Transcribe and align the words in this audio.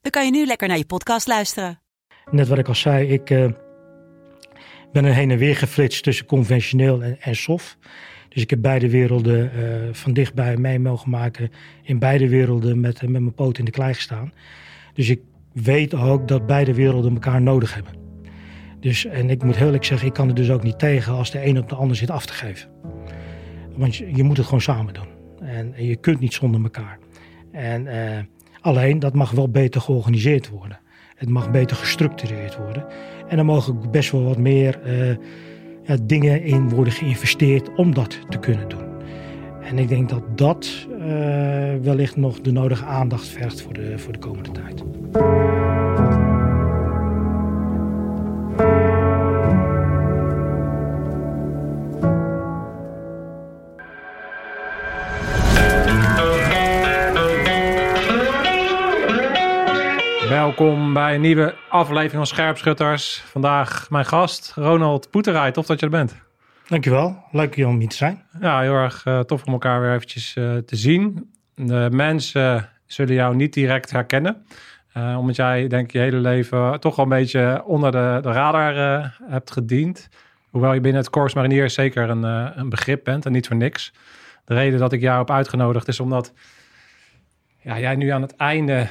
dan 0.00 0.10
kan 0.10 0.24
je 0.24 0.30
nu 0.30 0.46
lekker 0.46 0.68
naar 0.68 0.76
je 0.76 0.86
podcast 0.86 1.26
luisteren. 1.26 1.80
Net 2.30 2.48
wat 2.48 2.58
ik 2.58 2.68
al 2.68 2.74
zei, 2.74 3.08
ik 3.08 3.30
uh, 3.30 3.50
ben 4.92 5.04
er 5.04 5.14
heen 5.14 5.30
en 5.30 5.38
weer 5.38 5.56
geflitst 5.56 6.02
tussen 6.02 6.26
conventioneel 6.26 7.02
en, 7.02 7.20
en 7.20 7.36
soft. 7.36 7.78
Dus 8.28 8.42
ik 8.42 8.50
heb 8.50 8.62
beide 8.62 8.90
werelden 8.90 9.50
uh, 9.54 9.94
van 9.94 10.12
dichtbij 10.12 10.56
mee 10.56 10.78
mogen 10.78 11.10
maken. 11.10 11.50
In 11.82 11.98
beide 11.98 12.28
werelden 12.28 12.80
met, 12.80 13.02
met 13.02 13.10
mijn 13.10 13.34
poot 13.34 13.58
in 13.58 13.64
de 13.64 13.70
klei 13.70 13.94
gestaan. 13.94 14.32
Dus 14.94 15.08
ik 15.08 15.20
weet 15.52 15.94
ook 15.94 16.28
dat 16.28 16.46
beide 16.46 16.74
werelden 16.74 17.12
elkaar 17.12 17.42
nodig 17.42 17.74
hebben. 17.74 17.92
Dus, 18.80 19.04
en 19.04 19.30
ik 19.30 19.42
moet 19.42 19.56
heel 19.56 19.66
eerlijk 19.66 19.84
zeggen, 19.84 20.08
ik 20.08 20.14
kan 20.14 20.28
er 20.28 20.34
dus 20.34 20.50
ook 20.50 20.62
niet 20.62 20.78
tegen 20.78 21.12
als 21.12 21.30
de 21.30 21.46
een 21.46 21.58
op 21.58 21.68
de 21.68 21.74
ander 21.74 21.96
zit 21.96 22.10
af 22.10 22.26
te 22.26 22.32
geven. 22.32 22.70
Want 23.76 23.96
je, 23.96 24.22
moet 24.22 24.36
het 24.36 24.46
gewoon 24.46 24.60
samen 24.60 24.94
doen. 24.94 25.08
En, 25.40 25.74
en, 25.74 25.84
je 25.84 25.96
kunt 25.96 26.20
niet 26.20 26.34
zonder 26.34 26.62
elkaar. 26.62 26.98
En 27.52 27.86
alleen, 28.60 28.98
dat 28.98 29.14
mag 29.14 29.30
wel 29.30 29.48
beter 29.48 29.80
georganiseerd 29.80 30.48
worden. 30.48 30.78
Het 31.16 31.28
mag 31.28 31.50
beter 31.50 31.76
gestructureerd 31.76 32.56
worden. 32.56 32.86
En 33.28 33.38
er 33.38 33.44
mogen 33.44 33.90
best 33.90 34.10
wel 34.10 34.24
wat 34.24 34.38
meer 34.38 34.80
uh, 34.86 35.16
ja, 35.84 35.96
dingen 36.02 36.42
in 36.42 36.68
worden 36.68 36.92
geïnvesteerd 36.92 37.74
om 37.74 37.94
dat 37.94 38.18
te 38.28 38.38
kunnen 38.38 38.68
doen. 38.68 38.88
En 39.62 39.78
ik 39.78 39.88
denk 39.88 40.08
dat 40.08 40.38
dat 40.38 40.86
uh, 40.90 40.96
wellicht 41.82 42.16
nog 42.16 42.40
de 42.40 42.52
nodige 42.52 42.84
aandacht 42.84 43.26
vergt 43.28 43.62
voor 43.62 43.72
de, 43.72 43.98
voor 43.98 44.12
de 44.12 44.18
komende 44.18 44.50
tijd. 44.50 44.84
Welkom 60.30 60.92
bij 60.92 61.14
een 61.14 61.20
nieuwe 61.20 61.54
aflevering 61.68 62.12
van 62.12 62.26
Scherpschutters. 62.26 63.22
Vandaag 63.26 63.90
mijn 63.90 64.04
gast, 64.04 64.52
Ronald 64.54 65.10
Poeterij. 65.10 65.52
Tof 65.52 65.66
dat 65.66 65.80
je 65.80 65.86
er 65.86 65.92
bent. 65.92 66.16
Dankjewel. 66.68 67.24
Leuk 67.30 67.56
om 67.56 67.78
hier 67.78 67.88
te 67.88 67.96
zijn. 67.96 68.22
Ja, 68.40 68.60
heel 68.60 68.74
erg 68.74 69.04
uh, 69.04 69.20
tof 69.20 69.44
om 69.44 69.52
elkaar 69.52 69.80
weer 69.80 69.94
eventjes 69.94 70.36
uh, 70.36 70.56
te 70.56 70.76
zien. 70.76 71.30
De 71.54 71.88
mensen 71.92 72.68
zullen 72.86 73.14
jou 73.14 73.36
niet 73.36 73.52
direct 73.52 73.90
herkennen. 73.90 74.46
Uh, 74.96 75.18
omdat 75.18 75.36
jij, 75.36 75.66
denk 75.66 75.84
ik, 75.84 75.92
je 75.92 75.98
hele 75.98 76.16
leven 76.16 76.80
toch 76.80 76.98
al 76.98 77.02
een 77.02 77.10
beetje 77.10 77.62
onder 77.64 77.92
de, 77.92 78.18
de 78.22 78.32
radar 78.32 78.74
hebt 79.22 79.50
gediend. 79.50 80.08
Hoewel 80.50 80.72
je 80.72 80.80
binnen 80.80 81.00
het 81.00 81.10
Corps 81.10 81.34
Mariniers 81.34 81.74
zeker 81.74 82.10
een, 82.10 82.22
een 82.58 82.68
begrip 82.68 83.04
bent 83.04 83.26
en 83.26 83.32
niet 83.32 83.46
voor 83.46 83.56
niks. 83.56 83.92
De 84.44 84.54
reden 84.54 84.78
dat 84.78 84.92
ik 84.92 85.00
jou 85.00 85.18
heb 85.18 85.30
uitgenodigd 85.30 85.88
is 85.88 86.00
omdat 86.00 86.32
ja, 87.62 87.78
jij 87.78 87.96
nu 87.96 88.08
aan 88.08 88.22
het 88.22 88.36
einde 88.36 88.88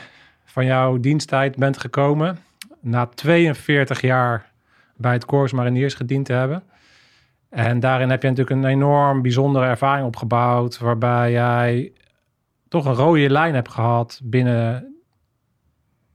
van 0.50 0.66
jouw 0.66 0.98
diensttijd 0.98 1.56
bent 1.56 1.78
gekomen. 1.78 2.38
Na 2.80 3.06
42 3.06 4.02
jaar 4.02 4.52
bij 4.96 5.14
het 5.14 5.26
Corps 5.26 5.54
Mariniers 5.54 5.94
gediend 5.94 6.26
te 6.26 6.34
hebben. 6.34 6.64
En 7.50 7.80
daarin 7.80 8.10
heb 8.10 8.22
je 8.22 8.30
natuurlijk 8.30 8.56
een 8.56 8.70
enorm 8.70 9.22
bijzondere 9.22 9.66
ervaring 9.66 10.06
opgebouwd. 10.06 10.80
Waarbij 10.80 11.32
jij 11.32 11.92
toch 12.68 12.86
een 12.86 12.94
rode 12.94 13.30
lijn 13.30 13.54
hebt 13.54 13.70
gehad 13.70 14.20
binnen 14.24 14.96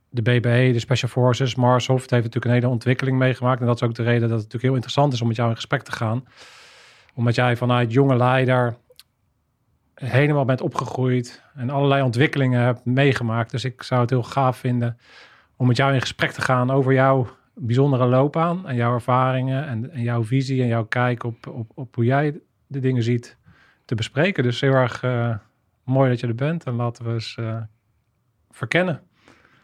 de 0.08 0.22
BBE, 0.22 0.70
de 0.72 0.78
Special 0.78 1.10
Forces. 1.10 1.54
Marshof 1.54 2.00
heeft 2.00 2.10
natuurlijk 2.10 2.44
een 2.44 2.50
hele 2.50 2.68
ontwikkeling 2.68 3.18
meegemaakt. 3.18 3.60
En 3.60 3.66
dat 3.66 3.76
is 3.76 3.82
ook 3.82 3.94
de 3.94 4.02
reden 4.02 4.20
dat 4.20 4.30
het 4.30 4.38
natuurlijk 4.38 4.62
heel 4.62 4.74
interessant 4.74 5.12
is 5.12 5.20
om 5.20 5.26
met 5.26 5.36
jou 5.36 5.48
in 5.48 5.56
gesprek 5.56 5.82
te 5.82 5.92
gaan. 5.92 6.24
Omdat 7.14 7.34
jij 7.34 7.56
vanuit 7.56 7.92
jonge 7.92 8.16
leider 8.16 8.76
helemaal 9.94 10.44
bent 10.44 10.60
opgegroeid 10.60 11.42
en 11.54 11.70
allerlei 11.70 12.02
ontwikkelingen 12.02 12.60
hebt 12.60 12.84
meegemaakt. 12.84 13.50
Dus 13.50 13.64
ik 13.64 13.82
zou 13.82 14.00
het 14.00 14.10
heel 14.10 14.22
gaaf 14.22 14.56
vinden 14.56 14.98
om 15.56 15.66
met 15.66 15.76
jou 15.76 15.94
in 15.94 16.00
gesprek 16.00 16.30
te 16.30 16.40
gaan 16.40 16.70
over 16.70 16.92
jouw 16.92 17.26
bijzondere 17.54 18.06
loopbaan 18.06 18.68
en 18.68 18.74
jouw 18.74 18.94
ervaringen 18.94 19.66
en, 19.66 19.90
en 19.90 20.02
jouw 20.02 20.24
visie 20.24 20.62
en 20.62 20.68
jouw 20.68 20.84
kijk 20.84 21.24
op, 21.24 21.46
op, 21.46 21.70
op 21.74 21.94
hoe 21.94 22.04
jij 22.04 22.40
de 22.66 22.80
dingen 22.80 23.02
ziet 23.02 23.36
te 23.84 23.94
bespreken. 23.94 24.42
Dus 24.42 24.60
heel 24.60 24.72
erg 24.72 25.02
uh, 25.02 25.36
mooi 25.84 26.10
dat 26.10 26.20
je 26.20 26.26
er 26.26 26.34
bent 26.34 26.64
en 26.64 26.74
laten 26.74 27.04
we 27.04 27.12
eens 27.12 27.36
uh, 27.40 27.60
verkennen. 28.50 29.02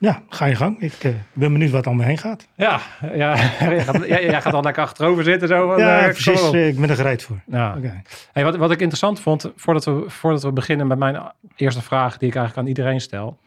Ja, 0.01 0.23
ga 0.29 0.45
je 0.45 0.55
gang. 0.55 0.81
Ik 0.81 1.05
uh, 1.05 1.13
ben 1.33 1.53
benieuwd 1.53 1.71
wat 1.71 1.85
er 1.85 1.91
om 1.91 1.97
me 1.97 2.05
heen 2.05 2.19
gaat. 2.19 2.47
Ja, 2.55 2.81
ja, 3.15 3.37
jij, 3.61 3.81
gaat, 3.81 4.07
jij, 4.07 4.25
jij 4.25 4.41
gaat 4.41 4.53
dan 4.53 4.63
lekker 4.63 4.83
achterover 4.83 5.25
zitten. 5.25 5.49
Zo, 5.49 5.79
ja, 5.79 5.99
uh, 5.99 6.09
precies. 6.09 6.51
Ik 6.51 6.81
ben 6.81 6.91
er 6.91 6.97
gereed 6.97 7.23
voor. 7.23 7.41
Ja. 7.47 7.77
Okay. 7.77 8.03
Hey, 8.33 8.45
wat, 8.45 8.57
wat 8.57 8.71
ik 8.71 8.79
interessant 8.79 9.21
vond, 9.21 9.53
voordat 9.57 9.85
we, 9.85 10.05
voordat 10.07 10.43
we 10.43 10.53
beginnen 10.53 10.87
met 10.87 10.99
mijn 10.99 11.33
eerste 11.57 11.83
vraag... 11.83 12.19
die 12.19 12.29
ik 12.29 12.35
eigenlijk 12.35 12.67
aan 12.67 12.77
iedereen 12.77 13.01
stel... 13.01 13.39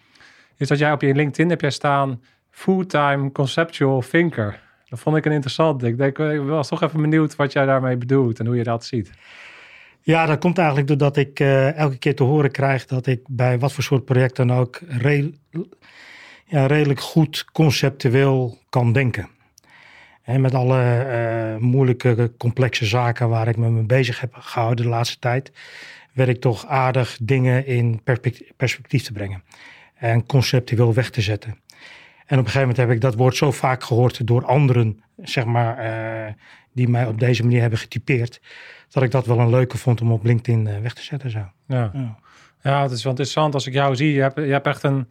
is 0.58 0.68
dat 0.68 0.80
jij 0.80 0.92
op 0.92 1.02
je 1.02 1.14
LinkedIn 1.14 1.50
heb 1.50 1.62
jij 1.62 1.70
staan... 1.70 2.22
fulltime 2.50 3.32
conceptual 3.32 4.02
thinker. 4.02 4.60
Dat 4.86 5.00
vond 5.00 5.18
ik 5.18 5.26
een 5.26 5.32
interessant. 5.32 5.84
Ik, 5.84 5.98
denk, 5.98 6.20
ik 6.20 6.42
was 6.42 6.68
toch 6.68 6.82
even 6.82 7.02
benieuwd 7.02 7.36
wat 7.36 7.54
jij 7.54 7.66
daarmee 7.66 7.98
bedoelt... 7.98 8.40
en 8.40 8.46
hoe 8.46 8.56
je 8.56 8.64
dat 8.64 8.86
ziet. 8.86 9.12
Ja, 10.02 10.26
dat 10.26 10.40
komt 10.40 10.58
eigenlijk 10.58 10.88
doordat 10.88 11.18
ik 11.18 11.40
elke 11.76 11.98
keer 11.98 12.16
te 12.16 12.24
horen 12.24 12.52
krijg... 12.52 12.86
dat 12.86 13.08
ik 13.08 13.22
bij 13.28 13.60
wat 13.60 13.74
voor 13.74 13.84
soort 13.84 14.06
project 14.06 14.36
dan 14.36 14.52
ook... 14.52 14.80
ja, 16.54 16.66
redelijk 16.66 17.00
goed 17.00 17.46
conceptueel 17.52 18.58
kan 18.70 18.92
denken. 18.92 19.30
En 20.22 20.42
met 20.42 20.54
alle 20.54 21.06
uh, 21.08 21.62
moeilijke, 21.62 22.32
complexe 22.38 22.86
zaken 22.86 23.30
waar 23.30 23.48
ik 23.48 23.58
me 23.58 23.70
mee 23.70 23.84
bezig 23.84 24.20
heb 24.20 24.34
gehouden 24.34 24.86
de 24.86 24.92
laatste 24.92 25.20
tijd, 25.20 25.52
werd 26.12 26.30
ik 26.30 26.42
toch 26.42 26.68
aardig 26.68 27.18
dingen 27.22 27.66
in 27.66 28.02
perspectief 28.58 29.04
te 29.04 29.12
brengen. 29.12 29.44
En 29.96 30.26
conceptueel 30.26 30.94
weg 30.94 31.10
te 31.10 31.22
zetten. 31.22 31.52
En 32.26 32.40
op 32.40 32.46
een 32.46 32.52
gegeven 32.52 32.60
moment 32.60 32.78
heb 32.78 32.90
ik 32.90 33.02
dat 33.02 33.16
woord 33.16 33.36
zo 33.36 33.52
vaak 33.52 33.84
gehoord 33.84 34.28
door 34.28 34.46
anderen, 34.46 35.04
zeg 35.18 35.46
maar, 35.46 35.86
uh, 35.86 36.34
die 36.74 36.88
mij 36.88 37.06
op 37.06 37.20
deze 37.20 37.44
manier 37.44 37.62
hebben 37.62 37.80
getypeerd, 37.80 38.42
dat 38.90 39.04
ik 39.04 39.12
dat 39.12 39.26
wel 39.26 39.40
een 39.40 39.50
leuke 39.50 39.78
vond 39.78 40.02
om 40.02 40.12
op 40.12 40.24
LinkedIn 40.24 40.68
uh, 40.68 40.80
weg 40.80 40.94
te 40.94 41.04
zetten. 41.04 41.30
Zo. 41.30 41.52
Ja. 41.68 41.92
ja. 41.94 42.18
Ja, 42.62 42.82
het 42.82 42.92
is 42.92 43.04
wel 43.04 43.12
interessant 43.12 43.54
als 43.54 43.68
ik 43.68 43.74
jou 43.74 43.96
zie. 43.96 44.14
Je 44.14 44.22
hebt, 44.22 44.36
je 44.36 44.52
hebt 44.52 44.68
echt 44.68 44.84
een, 44.84 45.08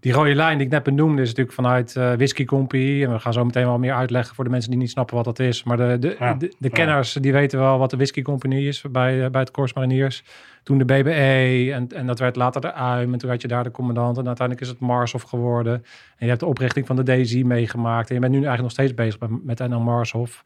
die 0.00 0.12
rode 0.12 0.34
lijn 0.34 0.56
die 0.56 0.66
ik 0.66 0.72
net 0.72 0.82
benoemde 0.82 1.22
is 1.22 1.28
natuurlijk 1.28 1.56
vanuit 1.56 1.94
uh, 1.94 2.12
Whisky 2.12 2.44
Company. 2.44 3.02
En 3.04 3.12
we 3.12 3.18
gaan 3.18 3.32
zo 3.32 3.44
meteen 3.44 3.64
wel 3.64 3.78
meer 3.78 3.94
uitleggen 3.94 4.34
voor 4.34 4.44
de 4.44 4.50
mensen 4.50 4.70
die 4.70 4.78
niet 4.78 4.90
snappen 4.90 5.16
wat 5.16 5.24
dat 5.24 5.38
is. 5.38 5.62
Maar 5.62 5.76
de, 5.76 5.98
de, 5.98 6.16
ja, 6.18 6.34
de, 6.34 6.54
de, 6.58 6.70
kenners 6.70 7.12
ja. 7.12 7.20
die 7.20 7.32
weten 7.32 7.58
wel 7.58 7.78
wat 7.78 7.90
de 7.90 7.96
Whisky 7.96 8.22
Company 8.22 8.66
is 8.66 8.84
bij, 8.90 9.24
uh, 9.24 9.26
bij 9.30 9.40
het 9.40 9.50
Corps 9.50 9.72
Mariniers. 9.72 10.24
Toen 10.62 10.78
de 10.78 10.84
BBE 10.84 11.72
en, 11.72 11.88
en 11.88 12.06
dat 12.06 12.18
werd 12.18 12.36
later 12.36 12.60
de 12.60 12.72
UIM 12.72 13.12
en 13.12 13.18
toen 13.18 13.30
had 13.30 13.42
je 13.42 13.48
daar 13.48 13.64
de 13.64 13.70
commandant. 13.70 14.18
En 14.18 14.26
uiteindelijk 14.26 14.66
is 14.66 14.72
het 14.72 14.80
Marshof 14.80 15.22
geworden. 15.22 15.74
En 15.74 15.82
je 16.18 16.26
hebt 16.26 16.40
de 16.40 16.46
oprichting 16.46 16.86
van 16.86 16.96
de 16.96 17.02
DSI 17.02 17.44
meegemaakt. 17.44 18.08
En 18.08 18.14
je 18.14 18.20
bent 18.20 18.32
nu 18.32 18.44
eigenlijk 18.44 18.76
nog 18.76 18.86
steeds 18.86 18.94
bezig 18.94 19.20
met, 19.20 19.44
met 19.44 19.68
NL 19.68 19.80
Marshof 19.80 20.42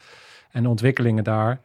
en 0.50 0.62
de 0.62 0.68
ontwikkelingen 0.68 1.24
daar. 1.24 1.60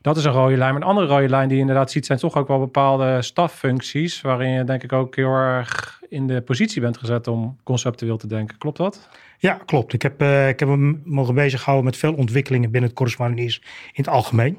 Dat 0.00 0.16
is 0.16 0.24
een 0.24 0.32
rode 0.32 0.56
lijn. 0.56 0.72
Maar 0.72 0.82
een 0.82 0.88
andere 0.88 1.06
rode 1.06 1.28
lijn 1.28 1.46
die 1.46 1.56
je 1.56 1.60
inderdaad 1.60 1.90
ziet, 1.90 2.06
zijn 2.06 2.18
toch 2.18 2.36
ook 2.36 2.48
wel 2.48 2.58
bepaalde 2.58 3.22
staffuncties. 3.22 4.20
Waarin 4.20 4.50
je 4.50 4.64
denk 4.64 4.82
ik 4.82 4.92
ook 4.92 5.16
heel 5.16 5.32
erg 5.32 6.00
in 6.08 6.26
de 6.26 6.40
positie 6.40 6.80
bent 6.80 6.98
gezet 6.98 7.26
om 7.26 7.56
conceptueel 7.62 8.16
te 8.16 8.26
denken. 8.26 8.58
Klopt 8.58 8.76
dat? 8.76 9.08
Ja, 9.38 9.60
klopt. 9.66 9.92
Ik 9.92 10.02
heb, 10.02 10.22
uh, 10.22 10.48
ik 10.48 10.60
heb 10.60 10.68
me 10.68 10.98
mogen 11.04 11.34
bezighouden 11.34 11.84
met 11.84 11.96
veel 11.96 12.14
ontwikkelingen 12.14 12.70
binnen 12.70 12.88
het 12.88 12.98
correspondeniers 12.98 13.56
in 13.92 14.04
het 14.04 14.08
algemeen. 14.08 14.58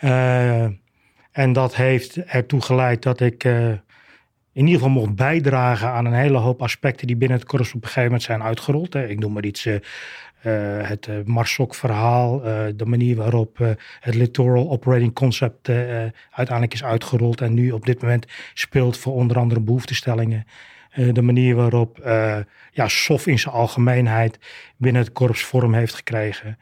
Uh, 0.00 0.62
en 1.32 1.52
dat 1.52 1.76
heeft 1.76 2.16
ertoe 2.16 2.60
geleid 2.60 3.02
dat 3.02 3.20
ik 3.20 3.44
uh, 3.44 3.68
in 3.68 4.66
ieder 4.66 4.72
geval 4.72 4.88
mocht 4.90 5.14
bijdragen 5.14 5.88
aan 5.88 6.04
een 6.04 6.12
hele 6.12 6.38
hoop 6.38 6.62
aspecten 6.62 7.06
die 7.06 7.16
binnen 7.16 7.38
het 7.38 7.46
korps 7.46 7.68
op 7.68 7.74
een 7.74 7.80
gegeven 7.80 8.04
moment 8.04 8.22
zijn 8.22 8.42
uitgerold. 8.42 8.92
Hè. 8.92 9.08
Ik 9.08 9.18
noem 9.18 9.32
maar 9.32 9.44
iets, 9.44 9.68
uh, 10.46 10.88
het 10.88 11.06
uh, 11.06 11.16
Marsok-verhaal, 11.24 12.40
de 12.76 12.84
manier 12.84 13.16
waarop 13.16 13.58
het 14.00 14.14
Littoral 14.14 14.70
Operating 14.70 15.12
Concept 15.14 15.68
uiteindelijk 16.30 16.74
is 16.74 16.84
uitgerold 16.84 17.40
en 17.40 17.54
nu 17.54 17.70
op 17.70 17.86
dit 17.86 18.02
moment 18.02 18.26
speelt 18.54 18.98
voor 18.98 19.12
onder 19.12 19.38
andere 19.38 19.60
behoeftestellingen. 19.60 20.46
de 21.12 21.22
manier 21.22 21.54
waarop 21.54 21.98
ja, 22.72 22.88
SOF 22.88 23.26
in 23.26 23.38
zijn 23.38 23.54
algemeenheid 23.54 24.38
binnen 24.76 25.02
het 25.02 25.12
korps 25.12 25.44
vorm 25.44 25.74
heeft 25.74 25.94
gekregen. 25.94 26.58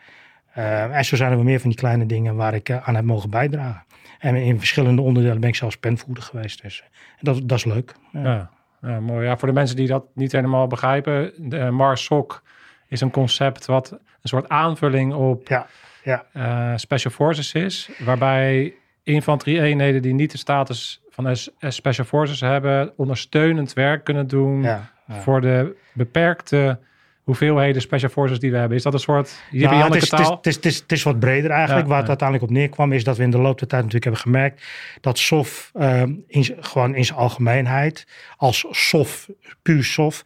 en 0.54 1.04
zo 1.04 1.16
zijn 1.16 1.30
er 1.30 1.36
wel 1.36 1.44
meer 1.44 1.60
van 1.60 1.70
die 1.70 1.78
kleine 1.78 2.06
dingen 2.06 2.36
waar 2.36 2.54
ik 2.54 2.70
aan 2.70 2.94
heb 2.94 3.04
mogen 3.04 3.30
bijdragen. 3.30 3.84
En 4.24 4.36
in 4.36 4.58
verschillende 4.58 5.02
onderdelen 5.02 5.40
ben 5.40 5.48
ik 5.48 5.54
zelfs 5.54 5.76
penvoerder 5.76 6.22
geweest. 6.22 6.62
Dus 6.62 6.84
dat, 7.20 7.48
dat 7.48 7.58
is 7.58 7.64
leuk. 7.64 7.94
Ja. 8.12 8.50
ja. 8.82 9.00
Mooi. 9.00 9.26
Ja, 9.26 9.36
voor 9.36 9.48
de 9.48 9.54
mensen 9.54 9.76
die 9.76 9.86
dat 9.86 10.04
niet 10.14 10.32
helemaal 10.32 10.66
begrijpen, 10.66 11.32
de 11.38 11.70
Mars 11.70 12.04
SOC 12.04 12.42
is 12.88 13.00
een 13.00 13.10
concept 13.10 13.66
wat 13.66 13.90
een 13.90 13.98
soort 14.22 14.48
aanvulling 14.48 15.14
op 15.14 15.48
Ja, 15.48 15.66
ja. 16.02 16.24
eh, 16.32 16.72
Special 16.76 17.12
Forces 17.12 17.52
is, 17.52 17.90
waarbij 17.98 18.74
infanterie-eenheden 19.02 20.02
die 20.02 20.14
niet 20.14 20.30
de 20.30 20.38
status 20.38 21.02
van 21.10 21.36
Special 21.60 22.06
Forces 22.06 22.40
hebben, 22.40 22.92
ondersteunend 22.96 23.72
werk 23.72 24.04
kunnen 24.04 24.26
doen 24.26 24.62
ja. 24.62 24.90
ja. 25.06 25.20
voor 25.20 25.40
de 25.40 25.76
beperkte 25.92 26.78
hoeveelheden 27.24 27.82
Special 27.82 28.10
Forces 28.10 28.38
die 28.38 28.50
we 28.50 28.56
hebben. 28.56 28.76
Is 28.76 28.82
dat 28.82 28.92
een 28.92 28.98
soort 28.98 29.42
Nou, 29.50 29.62
Janneke 29.62 29.94
het, 29.94 30.02
is, 30.02 30.10
het, 30.10 30.20
is, 30.20 30.26
taal? 30.26 30.36
het, 30.36 30.46
is, 30.46 30.54
het, 30.54 30.64
is, 30.64 30.78
het 30.78 30.92
is 30.92 31.02
wat 31.02 31.18
breder 31.18 31.50
eigenlijk. 31.50 31.82
Ja, 31.82 31.88
Waar 31.88 31.98
het 31.98 32.06
ja. 32.06 32.18
uiteindelijk 32.18 32.50
op 32.50 32.56
neerkwam 32.56 32.92
is 32.92 33.04
dat 33.04 33.16
we 33.16 33.22
in 33.22 33.30
de 33.30 33.38
loop 33.38 33.58
der 33.58 33.68
tijd 33.68 33.82
natuurlijk 33.82 34.04
hebben 34.04 34.22
gemerkt 34.22 34.64
dat 35.00 35.18
SOF 35.18 35.70
ehm, 35.74 36.12
in, 36.26 36.56
gewoon 36.60 36.94
in 36.94 37.04
zijn 37.04 37.18
algemeenheid 37.18 38.06
als 38.36 38.66
SOF, 38.70 39.28
puur 39.62 39.84
SOF, 39.84 40.24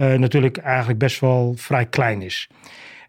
eh, 0.00 0.18
natuurlijk 0.18 0.56
eigenlijk 0.56 0.98
best 0.98 1.20
wel 1.20 1.54
vrij 1.56 1.86
klein 1.86 2.22
is. 2.22 2.48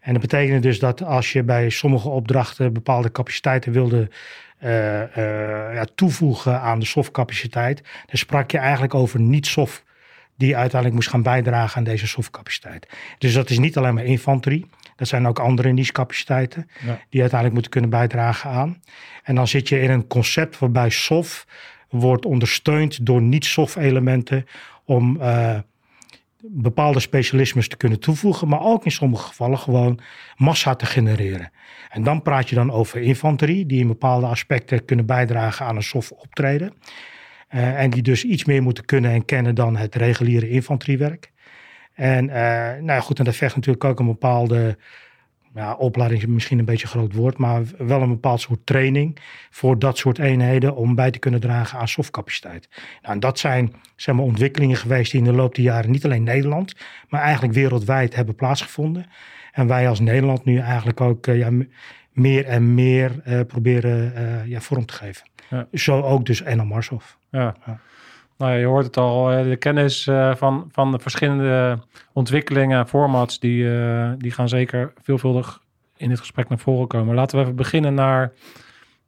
En 0.00 0.12
dat 0.12 0.22
betekende 0.22 0.60
dus 0.60 0.78
dat 0.78 1.02
als 1.02 1.32
je 1.32 1.42
bij 1.42 1.70
sommige 1.70 2.08
opdrachten 2.08 2.72
bepaalde 2.72 3.12
capaciteiten 3.12 3.72
wilde 3.72 4.10
eh, 4.58 5.02
eh, 5.02 5.74
ja, 5.74 5.84
toevoegen 5.94 6.60
aan 6.60 6.78
de 6.78 6.86
SOF-capaciteit, 6.86 7.82
dan 7.82 8.16
sprak 8.16 8.50
je 8.50 8.58
eigenlijk 8.58 8.94
over 8.94 9.20
niet-SOF 9.20 9.84
die 10.36 10.56
uiteindelijk 10.56 10.94
moest 10.94 11.08
gaan 11.08 11.22
bijdragen 11.22 11.76
aan 11.76 11.84
deze 11.84 12.06
SOF-capaciteit. 12.06 12.88
Dus 13.18 13.32
dat 13.32 13.50
is 13.50 13.58
niet 13.58 13.76
alleen 13.76 13.94
maar 13.94 14.04
infanterie. 14.04 14.66
Dat 14.96 15.08
zijn 15.08 15.26
ook 15.26 15.38
andere 15.38 15.72
niche-capaciteiten 15.72 16.68
Ja. 16.84 16.98
die 17.08 17.20
uiteindelijk 17.20 17.52
moeten 17.52 17.70
kunnen 17.70 17.90
bijdragen 17.90 18.50
aan. 18.50 18.82
En 19.22 19.34
dan 19.34 19.48
zit 19.48 19.68
je 19.68 19.80
in 19.80 19.90
een 19.90 20.06
concept 20.06 20.58
waarbij 20.58 20.90
SOF 20.90 21.46
wordt 21.88 22.24
ondersteund 22.24 23.06
door 23.06 23.22
niet-SOF-elementen 23.22 24.46
om 24.84 25.20
eh, 25.20 25.58
bepaalde 26.42 27.00
specialismes 27.00 27.68
te 27.68 27.76
kunnen 27.76 28.00
toevoegen, 28.00 28.48
maar 28.48 28.60
ook 28.60 28.84
in 28.84 28.90
sommige 28.90 29.26
gevallen 29.26 29.58
gewoon 29.58 30.00
massa 30.36 30.74
te 30.74 30.86
genereren. 30.86 31.50
En 31.90 32.02
dan 32.02 32.22
praat 32.22 32.48
je 32.48 32.54
dan 32.54 32.70
over 32.70 33.00
infanterie, 33.00 33.66
die 33.66 33.80
in 33.80 33.86
bepaalde 33.86 34.26
aspecten 34.26 34.84
kunnen 34.84 35.06
bijdragen 35.06 35.66
aan 35.66 35.76
een 35.76 35.82
SOF-optreden. 35.82 36.72
Eh, 37.48 37.80
en 37.80 37.90
die 37.90 38.02
dus 38.02 38.24
iets 38.24 38.44
meer 38.44 38.62
moeten 38.62 38.84
kunnen 38.84 39.10
en 39.10 39.24
kennen 39.24 39.54
dan 39.54 39.76
het 39.76 39.94
reguliere 39.94 40.48
infanteriewerk. 40.48 41.32
En 41.94 42.28
eh, 42.28 42.44
nou 42.72 42.86
ja, 42.86 43.00
goed, 43.00 43.18
en 43.18 43.24
dat 43.24 43.36
vergt 43.36 43.54
natuurlijk 43.54 43.84
ook 43.84 44.00
een 44.00 44.06
bepaalde 44.06 44.78
ja, 45.54 45.74
opleiding, 45.74 46.22
is 46.22 46.28
misschien 46.28 46.58
een 46.58 46.64
beetje 46.64 46.84
een 46.84 46.92
groot 46.92 47.14
woord, 47.14 47.38
maar 47.38 47.62
wel 47.78 48.02
een 48.02 48.08
bepaald 48.08 48.40
soort 48.40 48.66
training 48.66 49.18
voor 49.50 49.78
dat 49.78 49.98
soort 49.98 50.18
eenheden 50.18 50.76
om 50.76 50.94
bij 50.94 51.10
te 51.10 51.18
kunnen 51.18 51.40
dragen 51.40 51.78
aan 51.78 51.88
softcapaciteit. 51.88 52.68
Nou, 53.02 53.14
en 53.14 53.20
dat 53.20 53.38
zijn 53.38 53.74
zeg 53.96 54.14
maar, 54.14 54.24
ontwikkelingen 54.24 54.76
geweest 54.76 55.10
die 55.10 55.20
in 55.20 55.26
de 55.26 55.32
loop 55.32 55.54
der 55.54 55.64
jaren 55.64 55.90
niet 55.90 56.04
alleen 56.04 56.22
Nederland, 56.22 56.74
maar 57.08 57.20
eigenlijk 57.20 57.54
wereldwijd 57.54 58.14
hebben 58.14 58.34
plaatsgevonden. 58.34 59.06
En 59.52 59.66
wij 59.66 59.88
als 59.88 60.00
Nederland 60.00 60.44
nu 60.44 60.58
eigenlijk 60.58 61.00
ook 61.00 61.26
eh, 61.26 61.38
ja, 61.38 61.50
meer 62.12 62.46
en 62.46 62.74
meer 62.74 63.20
eh, 63.24 63.40
proberen 63.46 64.14
eh, 64.14 64.46
ja, 64.46 64.60
vorm 64.60 64.86
te 64.86 64.94
geven. 64.94 65.26
Ja. 65.50 65.66
Zo 65.72 66.00
ook 66.00 66.26
dus 66.26 66.42
Enel 66.42 66.64
Marshoff. 66.64 67.18
Ja. 67.30 67.56
Ja. 67.66 67.80
Nou, 68.42 68.58
je 68.58 68.66
hoort 68.66 68.86
het 68.86 68.96
al, 68.96 69.32
eh, 69.32 69.44
de 69.44 69.56
kennis 69.56 70.06
eh, 70.06 70.34
van, 70.34 70.68
van 70.72 70.92
de 70.92 70.98
verschillende 70.98 71.78
ontwikkelingen 72.12 72.78
en 72.78 72.88
formats, 72.88 73.38
die, 73.38 73.78
eh, 73.78 74.10
die 74.18 74.30
gaan 74.30 74.48
zeker 74.48 74.92
veelvuldig 75.02 75.60
in 75.96 76.08
dit 76.08 76.18
gesprek 76.18 76.48
naar 76.48 76.58
voren 76.58 76.88
komen. 76.88 77.14
Laten 77.14 77.36
we 77.38 77.42
even 77.44 77.56
beginnen 77.56 77.94
naar, 77.94 78.32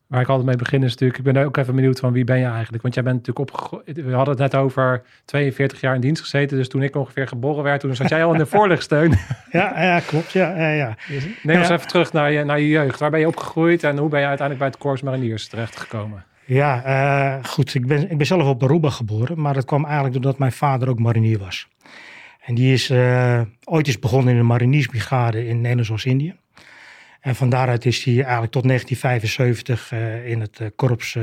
waar 0.06 0.20
ik 0.20 0.28
altijd 0.28 0.46
mee 0.46 0.56
begin 0.56 0.82
is 0.82 0.90
natuurlijk, 0.90 1.18
ik 1.18 1.32
ben 1.32 1.44
ook 1.44 1.56
even 1.56 1.74
benieuwd 1.74 2.00
van 2.00 2.12
wie 2.12 2.24
ben 2.24 2.38
je 2.38 2.46
eigenlijk? 2.46 2.82
Want 2.82 2.94
jij 2.94 3.02
bent 3.02 3.16
natuurlijk 3.16 3.50
opgegroeid, 3.50 4.04
we 4.04 4.12
hadden 4.12 4.34
het 4.34 4.52
net 4.52 4.60
over 4.60 5.02
42 5.24 5.80
jaar 5.80 5.94
in 5.94 6.00
dienst 6.00 6.22
gezeten, 6.22 6.56
dus 6.56 6.68
toen 6.68 6.82
ik 6.82 6.96
ongeveer 6.96 7.28
geboren 7.28 7.62
werd, 7.62 7.80
toen 7.80 7.94
zat 7.96 8.08
jij 8.08 8.24
al 8.24 8.32
in 8.32 8.38
de 8.38 8.46
voorlichtsteun. 8.56 9.14
Ja, 9.50 9.82
ja 9.82 10.00
klopt. 10.00 10.32
Ja, 10.32 10.56
ja, 10.56 10.68
ja. 10.68 10.96
Neem 11.42 11.58
ons 11.58 11.68
Ja. 11.68 11.74
even 11.74 11.88
terug 11.88 12.12
naar 12.12 12.32
je, 12.32 12.44
naar 12.44 12.60
je 12.60 12.68
jeugd. 12.68 13.00
Waar 13.00 13.10
ben 13.10 13.20
je 13.20 13.26
opgegroeid 13.26 13.82
en 13.82 13.98
hoe 13.98 14.08
ben 14.08 14.20
je 14.20 14.26
uiteindelijk 14.26 14.58
bij 14.58 14.68
het 14.68 14.78
Corps 14.78 15.02
Mariniers 15.02 15.48
terechtgekomen? 15.48 16.24
Ja, 16.46 16.84
eh, 16.84 17.44
goed. 17.44 17.74
Ik 17.74 17.86
ben, 17.86 18.10
ik 18.10 18.16
ben 18.16 18.26
zelf 18.26 18.46
op 18.46 18.62
Aruba 18.62 18.90
geboren, 18.90 19.40
maar 19.40 19.54
dat 19.54 19.64
kwam 19.64 19.84
eigenlijk 19.84 20.14
doordat 20.14 20.38
mijn 20.38 20.52
vader 20.52 20.88
ook 20.88 20.98
marinier 20.98 21.38
was. 21.38 21.68
En 22.40 22.54
die 22.54 22.72
is 22.72 22.90
eh, 22.90 23.40
ooit 23.64 23.88
is 23.88 23.98
begonnen 23.98 24.32
in 24.32 24.38
de 24.38 24.44
mariniersbrigade 24.46 25.46
in 25.46 25.60
Nederlands-Indië. 25.60 26.34
En 27.20 27.34
van 27.34 27.48
daaruit 27.48 27.84
is 27.84 28.04
hij 28.04 28.14
eigenlijk 28.14 28.52
tot 28.52 28.62
1975 28.62 29.92
eh, 29.92 30.30
in 30.30 30.40
het 30.40 30.60
korps 30.76 31.18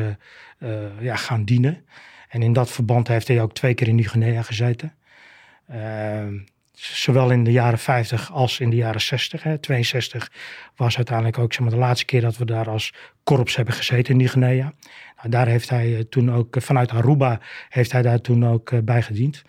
ja, 0.99 1.15
gaan 1.15 1.43
dienen. 1.43 1.85
En 2.29 2.41
in 2.41 2.53
dat 2.53 2.71
verband 2.71 3.07
heeft 3.07 3.27
hij 3.27 3.41
ook 3.41 3.53
twee 3.53 3.73
keer 3.73 3.87
in 3.87 3.95
Nieuw-Guinea 3.95 4.41
gezeten. 4.41 4.93
Zowel 6.81 7.31
in 7.31 7.43
de 7.43 7.51
jaren 7.51 7.79
50 7.79 8.31
als 8.31 8.59
in 8.59 8.69
de 8.69 8.75
jaren 8.75 9.01
60. 9.01 9.43
Hè. 9.43 9.57
62 9.57 10.31
was 10.75 10.95
uiteindelijk 10.95 11.37
ook 11.37 11.53
zeg 11.53 11.61
maar, 11.61 11.69
de 11.69 11.77
laatste 11.77 12.05
keer 12.05 12.21
dat 12.21 12.37
we 12.37 12.45
daar 12.45 12.69
als 12.69 12.93
korps 13.23 13.55
hebben 13.55 13.73
gezeten 13.73 14.11
in 14.11 14.17
Nieuw-Guinea. 14.17 14.73
Nou, 15.21 15.33
daar 15.33 15.47
heeft 15.47 15.69
hij 15.69 15.95
eh, 15.95 16.03
toen 16.03 16.31
ook, 16.31 16.55
eh, 16.55 16.61
vanuit 16.61 16.91
Aruba 16.91 17.39
heeft 17.69 17.91
hij 17.91 18.01
daar 18.01 18.21
toen 18.21 18.45
ook 18.45 18.71
eh, 18.71 18.79
bij 18.79 19.01
gediend. 19.01 19.43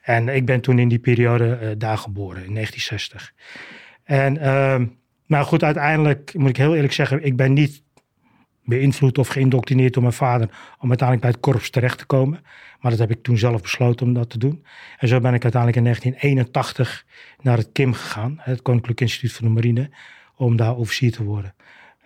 En 0.00 0.28
ik 0.28 0.46
ben 0.46 0.60
toen 0.60 0.78
in 0.78 0.88
die 0.88 0.98
periode 0.98 1.74
daar 1.78 1.98
geboren, 1.98 2.44
in 2.44 2.52
1960. 2.52 3.32
En 4.04 4.38
ehm, 4.38 4.86
nou 5.26 5.44
goed, 5.44 5.62
uiteindelijk 5.62 6.34
moet 6.34 6.48
ik 6.48 6.56
heel 6.56 6.74
eerlijk 6.74 6.92
zeggen, 6.92 7.24
ik 7.24 7.36
ben 7.36 7.52
niet 7.52 7.82
beïnvloed 8.64 9.18
of 9.18 9.28
geïndoctrineerd 9.28 9.92
door 9.92 10.02
mijn 10.02 10.14
vader 10.14 10.48
om 10.78 10.88
uiteindelijk 10.88 11.20
bij 11.20 11.30
het 11.30 11.40
korps 11.40 11.70
terecht 11.70 11.98
te 11.98 12.06
komen. 12.06 12.40
Maar 12.80 12.90
dat 12.90 13.00
heb 13.00 13.10
ik 13.10 13.22
toen 13.22 13.38
zelf 13.38 13.62
besloten 13.62 14.06
om 14.06 14.12
dat 14.12 14.30
te 14.30 14.38
doen. 14.38 14.64
En 14.98 15.08
zo 15.08 15.20
ben 15.20 15.34
ik 15.34 15.42
uiteindelijk 15.42 15.76
in 15.76 15.84
1981 15.84 17.06
naar 17.42 17.56
het 17.56 17.72
KIM 17.72 17.92
gegaan, 17.92 18.36
het 18.40 18.62
Koninklijk 18.62 19.00
Instituut 19.00 19.32
van 19.32 19.46
de 19.46 19.52
Marine, 19.52 19.90
om 20.36 20.56
daar 20.56 20.76
officier 20.76 21.12
te 21.12 21.24
worden. 21.24 21.54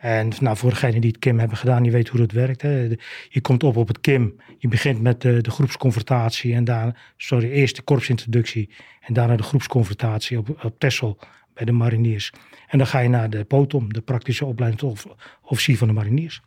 En 0.01 0.33
nou, 0.41 0.57
voor 0.57 0.71
degenen 0.71 1.01
die 1.01 1.11
het 1.11 1.19
KIM 1.19 1.39
hebben 1.39 1.57
gedaan, 1.57 1.83
die 1.83 1.93
weten 1.93 2.11
hoe 2.17 2.27
dat 2.27 2.33
werkt. 2.33 2.63
Hè. 2.63 2.97
Je 3.29 3.41
komt 3.41 3.63
op 3.63 3.77
op 3.77 3.89
het 3.89 4.01
KIM, 4.01 4.41
je 4.59 4.69
begint 4.69 5.01
met 5.01 5.21
de, 5.21 5.41
de 5.41 5.51
groepsconfrontatie 5.51 6.55
en 6.55 6.65
daarna, 6.65 6.95
sorry, 7.17 7.51
eerst 7.51 7.77
de 7.77 7.83
korpsintroductie 7.83 8.71
en 9.01 9.15
daarna 9.15 9.37
de 9.37 9.43
groepsconfrontatie 9.43 10.39
op, 10.39 10.65
op 10.65 10.79
Texel 10.79 11.19
bij 11.55 11.65
de 11.65 11.73
mariniers. 11.73 12.33
En 12.69 12.79
dan 12.79 12.87
ga 12.87 12.99
je 12.99 13.09
naar 13.09 13.31
de 13.31 13.45
POTOM, 13.45 13.93
de 13.93 14.01
praktische 14.01 14.45
opleiding 14.45 14.81
tot 14.81 14.93
of- 14.93 15.07
officier 15.43 15.77
van 15.77 15.89
de 15.89 15.95
mariniers. 15.95 16.41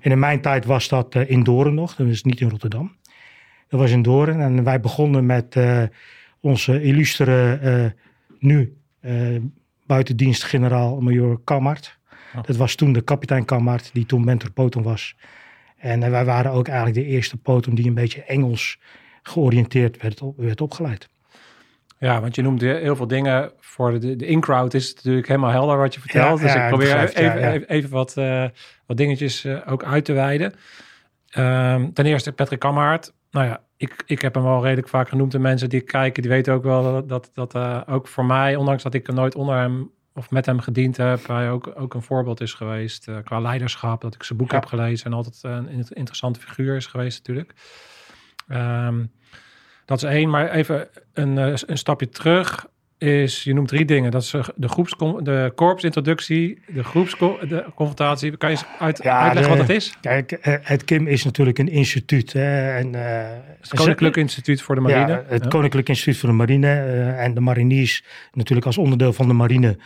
En 0.00 0.10
in 0.10 0.18
mijn 0.18 0.40
tijd 0.40 0.64
was 0.64 0.88
dat 0.88 1.14
eh, 1.14 1.30
in 1.30 1.42
Doorn 1.42 1.74
nog, 1.74 1.94
dat 1.94 2.06
is 2.06 2.22
niet 2.22 2.40
in 2.40 2.48
Rotterdam. 2.48 2.96
Dat 3.68 3.80
was 3.80 3.90
in 3.90 4.02
Doorn 4.02 4.40
en 4.40 4.64
wij 4.64 4.80
begonnen 4.80 5.26
met 5.26 5.56
eh, 5.56 5.82
onze 6.40 6.82
illustere, 6.82 7.54
eh, 7.54 7.90
nu 8.38 8.76
eh 9.00 9.36
buitendienst 9.86 10.44
generaal-major 10.44 11.40
Kammert. 11.44 11.98
Dat 12.42 12.56
was 12.56 12.74
toen 12.74 12.92
de 12.92 13.00
kapitein 13.00 13.44
Kammert, 13.44 13.90
die 13.92 14.06
toen 14.06 14.24
mentor 14.24 14.50
Potom 14.50 14.82
was. 14.82 15.16
En 15.76 16.02
eh, 16.02 16.10
wij 16.10 16.24
waren 16.24 16.52
ook 16.52 16.68
eigenlijk 16.68 16.98
de 16.98 17.12
eerste 17.12 17.36
Potom 17.36 17.74
die 17.74 17.86
een 17.86 17.94
beetje 17.94 18.22
Engels 18.22 18.78
georiënteerd 19.22 20.02
werd, 20.02 20.22
op, 20.22 20.36
werd 20.36 20.60
opgeleid. 20.60 21.08
Ja, 21.98 22.20
want 22.20 22.34
je 22.34 22.42
noemt 22.42 22.60
heel 22.60 22.96
veel 22.96 23.06
dingen. 23.06 23.52
Voor 23.60 24.00
de, 24.00 24.16
de 24.16 24.26
in-crowd 24.26 24.74
is 24.74 24.88
het 24.88 24.96
natuurlijk 24.96 25.28
helemaal 25.28 25.50
helder 25.50 25.76
wat 25.76 25.94
je 25.94 26.00
vertelt. 26.00 26.38
Ja, 26.38 26.44
dus 26.44 26.54
ja, 26.54 26.62
ik 26.62 26.68
probeer 26.68 26.86
begrijp 26.86 27.16
even, 27.16 27.40
ja, 27.40 27.52
even, 27.52 27.68
even 27.68 27.90
wat, 27.90 28.16
eh, 28.16 28.44
wat 28.86 28.96
dingetjes 28.96 29.44
eh, 29.44 29.58
ook 29.66 29.84
uit 29.84 30.04
te 30.04 30.12
wijden. 30.12 30.54
Ehm, 31.28 31.92
ten 31.92 32.06
eerste 32.06 32.32
Patrick 32.32 32.58
Kammaert. 32.58 33.12
Nou 33.30 33.46
ja, 33.46 33.60
ik, 33.76 34.02
ik 34.06 34.22
heb 34.22 34.34
hem 34.34 34.42
wel 34.42 34.62
redelijk 34.62 34.88
vaak 34.88 35.08
genoemd. 35.08 35.32
De 35.32 35.38
mensen 35.38 35.68
die 35.68 35.80
kijken, 35.80 36.22
die 36.22 36.30
weten 36.30 36.54
ook 36.54 36.62
wel 36.62 37.06
dat, 37.06 37.30
dat, 37.34 37.56
ook 37.88 38.08
voor 38.08 38.24
mij, 38.24 38.56
ondanks 38.56 38.82
dat 38.82 38.94
ik 38.94 39.08
er 39.08 39.14
nooit 39.14 39.34
onder 39.34 39.56
hem 39.56 39.90
of 40.14 40.30
met 40.30 40.46
hem 40.46 40.60
gediend 40.60 40.96
heb, 40.96 41.26
hij 41.26 41.50
ook, 41.50 41.72
ook 41.74 41.94
een 41.94 42.02
voorbeeld 42.02 42.40
is 42.40 42.54
geweest 42.54 43.08
eh, 43.08 43.16
qua 43.24 43.40
leiderschap. 43.40 44.00
Dat 44.00 44.14
ik 44.14 44.22
zijn 44.22 44.38
boek 44.38 44.50
Ja. 44.50 44.54
heb 44.54 44.66
gelezen 44.66 45.06
en 45.06 45.12
altijd 45.12 45.38
een 45.42 45.68
in- 45.68 45.86
interessante 45.88 46.40
figuur 46.40 46.76
is 46.76 46.86
geweest 46.86 47.18
natuurlijk. 47.18 47.52
Ehm, 48.48 49.04
dat 49.84 49.96
is 50.02 50.08
één, 50.08 50.30
maar 50.30 50.50
even 50.50 50.88
een, 51.12 51.38
eh, 51.38 51.52
een 51.66 51.78
stapje 51.78 52.08
terug 52.08 52.66
is, 53.02 53.44
je 53.44 53.54
noemt 53.54 53.68
drie 53.68 53.84
dingen. 53.84 54.10
Dat 54.10 54.22
is 54.22 54.32
eh, 54.34 54.44
de, 54.56 54.68
groeps, 54.68 54.94
de 55.22 55.52
korpsintroductie, 55.54 56.58
de 56.66 56.84
groepsconfrontatie. 56.84 58.36
Kan 58.36 58.50
je 58.50 58.56
eens 58.56 58.64
uit, 58.78 59.00
Ja, 59.02 59.18
uitleggen 59.20 59.52
de- 59.52 59.58
wat 59.58 59.68
het 59.68 59.76
is? 59.76 59.94
Kijk, 60.00 60.32
eh, 60.32 60.54
het 60.60 60.84
KIM 60.84 61.06
is 61.06 61.24
natuurlijk 61.24 61.58
een 61.58 61.68
instituut. 61.68 62.32
Hè, 62.32 62.76
en, 62.76 62.94
eh, 62.94 63.30
Het 63.60 63.74
Koninklijk 63.74 64.16
Instituut 64.16 64.62
voor 64.62 64.74
de 64.74 64.80
Marine. 64.80 65.06
Ja, 65.12 65.24
het 65.26 65.42
Ja. 65.42 65.48
Koninklijk 65.48 65.88
Instituut 65.88 66.16
voor 66.18 66.28
de 66.28 66.34
Marine 66.34 66.68
en 67.16 67.34
de 67.34 67.40
mariniers, 67.40 68.04
natuurlijk 68.32 68.66
als 68.66 68.78
onderdeel 68.78 69.12
van 69.12 69.28
de 69.28 69.34
marine, 69.34 69.78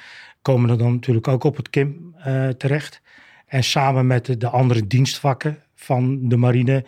komen 0.42 0.70
er 0.70 0.78
dan 0.78 0.92
natuurlijk 0.92 1.28
ook 1.28 1.44
op 1.44 1.56
het 1.56 1.70
KIM 1.70 2.14
terecht. 2.58 3.00
En 3.46 3.64
samen 3.64 4.06
met 4.06 4.26
de, 4.26 4.37
de 4.37 4.49
andere 4.49 4.87
dienstvakken 4.87 5.58
van 5.75 6.28
de 6.28 6.37
marine 6.37 6.85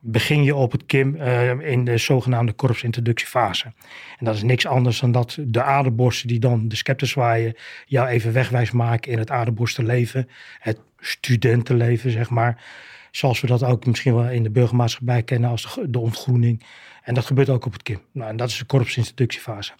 begin 0.00 0.42
je 0.42 0.54
op 0.54 0.72
het 0.72 0.86
KIM 0.86 1.16
eh, 1.16 1.70
in 1.70 1.84
de 1.84 1.98
zogenaamde 1.98 2.52
korpsintroductiefase. 2.52 3.72
En 4.18 4.24
dat 4.24 4.34
is 4.34 4.42
niks 4.42 4.66
anders 4.66 5.00
dan 5.00 5.12
dat 5.12 5.38
de 5.40 5.62
aderborsten 5.62 6.28
die 6.28 6.38
dan 6.38 6.68
de 6.68 6.76
scepter 6.76 7.06
zwaaien, 7.06 7.54
jou 7.86 8.08
even 8.08 8.32
wegwijs 8.32 8.70
maken 8.70 9.12
in 9.12 9.18
het 9.18 9.30
aderborstenleven, 9.30 10.28
het 10.58 10.80
studentenleven 10.98 12.10
zeg 12.10 12.30
maar. 12.30 12.64
Zoals 13.10 13.40
we 13.40 13.46
dat 13.46 13.64
ook 13.64 13.86
misschien 13.86 14.14
wel 14.14 14.28
in 14.28 14.42
de 14.42 14.50
burgermaatschappij 14.50 15.22
kennen 15.22 15.50
als 15.50 15.78
de, 15.88 15.98
ontgroening. 15.98 16.62
En 17.02 17.14
dat 17.14 17.24
gebeurt 17.24 17.48
ook 17.48 17.66
op 17.66 17.72
het 17.72 17.82
KIM. 17.82 18.00
Nou, 18.12 18.30
en 18.30 18.36
dat 18.36 18.48
is 18.48 18.58
de 18.58 18.64
korpsintroductiefase. 18.64 19.72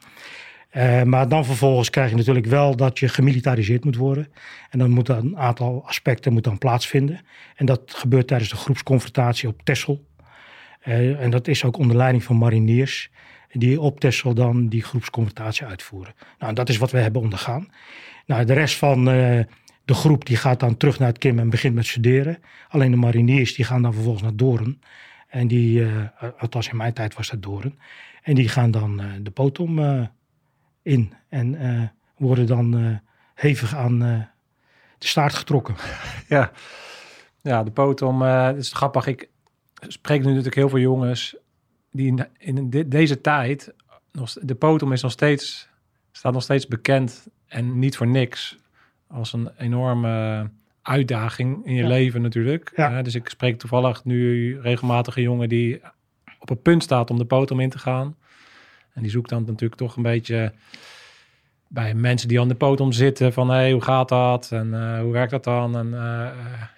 Uh, 0.76 1.02
maar 1.02 1.28
dan 1.28 1.44
vervolgens 1.44 1.90
krijg 1.90 2.10
je 2.10 2.16
natuurlijk 2.16 2.46
wel 2.46 2.76
dat 2.76 2.98
je 2.98 3.08
gemilitariseerd 3.08 3.84
moet 3.84 3.96
worden. 3.96 4.32
En 4.70 4.78
dan 4.78 4.90
moeten 4.90 5.16
een 5.16 5.38
aantal 5.38 5.82
aspecten 5.86 6.32
moet 6.32 6.44
dan 6.44 6.58
plaatsvinden. 6.58 7.20
En 7.54 7.66
dat 7.66 7.80
gebeurt 7.86 8.26
tijdens 8.26 8.50
de 8.50 8.56
groepsconfrontatie 8.56 9.48
op 9.48 9.62
Texel. 9.62 10.04
Uh, 10.84 11.20
en 11.20 11.30
dat 11.30 11.48
is 11.48 11.64
ook 11.64 11.76
onder 11.76 11.96
leiding 11.96 12.24
van 12.24 12.36
mariniers 12.36 13.10
die 13.52 13.80
op 13.80 14.00
Texel 14.00 14.34
dan 14.34 14.68
die 14.68 14.82
groepsconfrontatie 14.82 15.66
uitvoeren. 15.66 16.14
Nou, 16.38 16.52
dat 16.52 16.68
is 16.68 16.76
wat 16.76 16.90
we 16.90 16.98
hebben 16.98 17.22
ondergaan. 17.22 17.68
Nou, 18.26 18.44
de 18.44 18.52
rest 18.52 18.76
van 18.76 18.98
uh, 18.98 19.40
de 19.84 19.94
groep 19.94 20.26
die 20.26 20.36
gaat 20.36 20.60
dan 20.60 20.76
terug 20.76 20.98
naar 20.98 21.08
het 21.08 21.18
KIM 21.18 21.38
en 21.38 21.50
begint 21.50 21.74
met 21.74 21.86
studeren. 21.86 22.38
Alleen 22.68 22.90
de 22.90 22.96
mariniers 22.96 23.54
die 23.54 23.64
gaan 23.64 23.82
dan 23.82 23.92
vervolgens 23.92 24.22
naar 24.22 24.36
Doorn. 24.36 24.80
En 25.28 25.48
die, 25.48 25.86
althans 26.38 26.68
in 26.68 26.76
mijn 26.76 26.92
tijd 26.92 27.14
was 27.14 27.28
dat 27.28 27.42
Doorn. 27.42 27.78
En 28.22 28.34
die 28.34 28.48
gaan 28.48 28.70
dan 28.70 29.02
de 29.22 29.30
potom 29.30 29.78
in. 30.86 31.12
En 31.28 31.92
worden 32.16 32.46
dan 32.46 33.00
hevig 33.34 33.74
aan 33.74 33.98
de 34.98 35.06
staart 35.06 35.34
getrokken. 35.34 35.74
Ja, 36.28 36.50
ja 37.42 37.62
de 37.62 37.70
potom, 37.70 38.22
het 38.22 38.56
is 38.56 38.72
grappig. 38.72 39.06
Ik 39.06 39.28
spreek 39.80 40.20
nu 40.20 40.26
natuurlijk 40.26 40.54
heel 40.54 40.68
veel 40.68 40.78
jongens 40.78 41.36
die 41.92 42.06
in, 42.06 42.26
in 42.38 42.88
deze 42.88 43.20
tijd, 43.20 43.74
nog, 44.12 44.32
de 44.42 44.54
potom 44.54 44.92
is 44.92 45.02
nog 45.02 45.12
steeds, 45.12 45.68
staat 46.12 46.32
nog 46.32 46.42
steeds 46.42 46.66
bekend 46.66 47.26
en 47.46 47.78
niet 47.78 47.96
voor 47.96 48.06
niks 48.06 48.58
als 49.06 49.32
een 49.32 49.50
enorme 49.58 50.50
uitdaging 50.82 51.66
in 51.66 51.74
je 51.74 51.86
leven 51.86 52.22
natuurlijk. 52.22 52.72
Ja. 52.76 53.02
dus 53.02 53.14
ik 53.14 53.28
spreek 53.28 53.58
toevallig 53.58 54.04
nu 54.04 54.60
regelmatig 54.60 55.16
een 55.16 55.22
jongen 55.22 55.48
die 55.48 55.80
op 56.38 56.48
het 56.48 56.62
punt 56.62 56.82
staat 56.82 57.10
om 57.10 57.18
de 57.18 57.24
potom 57.24 57.60
in 57.60 57.70
te 57.70 57.78
gaan. 57.78 58.16
En 58.96 59.02
die 59.02 59.10
zoekt 59.10 59.28
dan 59.30 59.44
natuurlijk 59.46 59.80
toch 59.80 59.96
een 59.96 60.02
beetje 60.02 60.52
bij 61.68 61.94
mensen 61.94 62.28
die 62.28 62.40
aan 62.40 62.48
de 62.48 62.54
potom 62.54 62.92
zitten 62.92 63.32
van 63.32 63.50
hey, 63.50 63.72
hoe 63.72 63.82
gaat 63.82 64.08
dat 64.08 64.48
en 64.52 64.66
uh, 64.66 65.00
hoe 65.00 65.12
werkt 65.12 65.30
dat 65.30 65.44
dan? 65.44 65.76
En 65.76 65.86
uh, 65.86 66.26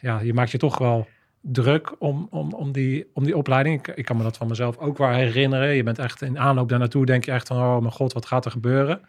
ja, 0.01 0.21
je 0.21 0.35
maakt 0.35 0.51
je 0.51 0.59
toch 0.59 0.79
wel 0.79 1.07
druk 1.41 1.95
om, 1.99 2.29
om, 2.31 2.53
om, 2.53 2.73
die, 2.73 3.07
om 3.15 3.25
die 3.25 3.37
opleiding. 3.37 3.79
Ik, 3.79 3.97
ik, 3.97 4.05
kan 4.05 4.17
me 4.17 4.23
dat 4.23 4.37
van 4.37 4.49
mezelf 4.49 4.79
ook 4.79 4.99
wel 4.99 5.09
herinneren. 5.09 5.75
Je 5.75 5.83
bent 5.83 5.99
echt 5.99 6.23
in 6.23 6.39
aanloop 6.39 6.69
daar 6.69 6.79
naartoe, 6.79 7.07
denk 7.07 7.25
je 7.25 7.31
echt 7.31 7.47
van, 7.47 7.57
oh 7.57 7.79
mijn 7.79 7.93
god, 7.93 8.13
wat 8.13 8.27
gaat 8.27 8.45
er 8.45 8.51
gebeuren? 8.51 9.01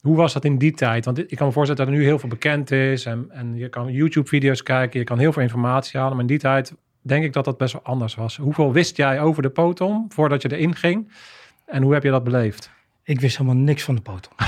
Hoe 0.00 0.16
was 0.16 0.32
dat 0.32 0.44
in 0.44 0.58
die 0.58 0.72
tijd? 0.72 1.04
Want 1.04 1.18
ik 1.18 1.36
kan 1.36 1.46
me 1.46 1.52
voorstellen 1.52 1.84
dat 1.84 1.94
er 1.94 2.00
nu 2.00 2.06
heel 2.06 2.18
veel 2.18 2.28
bekend 2.28 2.70
is 2.70 3.06
en, 3.06 3.26
en 3.30 3.56
je 3.56 3.68
kan 3.68 3.92
YouTube-video's 3.92 4.62
kijken, 4.62 4.98
je 4.98 5.04
kan 5.04 5.18
heel 5.18 5.32
veel 5.32 5.42
informatie 5.42 5.98
halen, 5.98 6.12
maar 6.12 6.22
in 6.24 6.30
die 6.30 6.38
tijd 6.38 6.74
denk 7.00 7.24
ik 7.24 7.32
dat 7.32 7.44
dat 7.44 7.58
best 7.58 7.72
wel 7.72 7.82
anders 7.82 8.14
was. 8.14 8.36
Hoeveel 8.36 8.72
wist 8.72 8.96
jij 8.96 9.20
over 9.20 9.42
de 9.42 9.50
potom 9.50 10.06
voordat 10.08 10.42
je 10.42 10.52
erin 10.52 10.74
ging 10.74 11.10
en 11.66 11.82
hoe 11.82 11.92
heb 11.92 12.02
je 12.02 12.10
dat 12.10 12.24
beleefd? 12.24 12.70
Ik 13.04 13.20
wist 13.20 13.36
helemaal 13.36 13.62
niks 13.62 13.82
van 13.82 13.94
de 13.94 14.00
potom. 14.00 14.32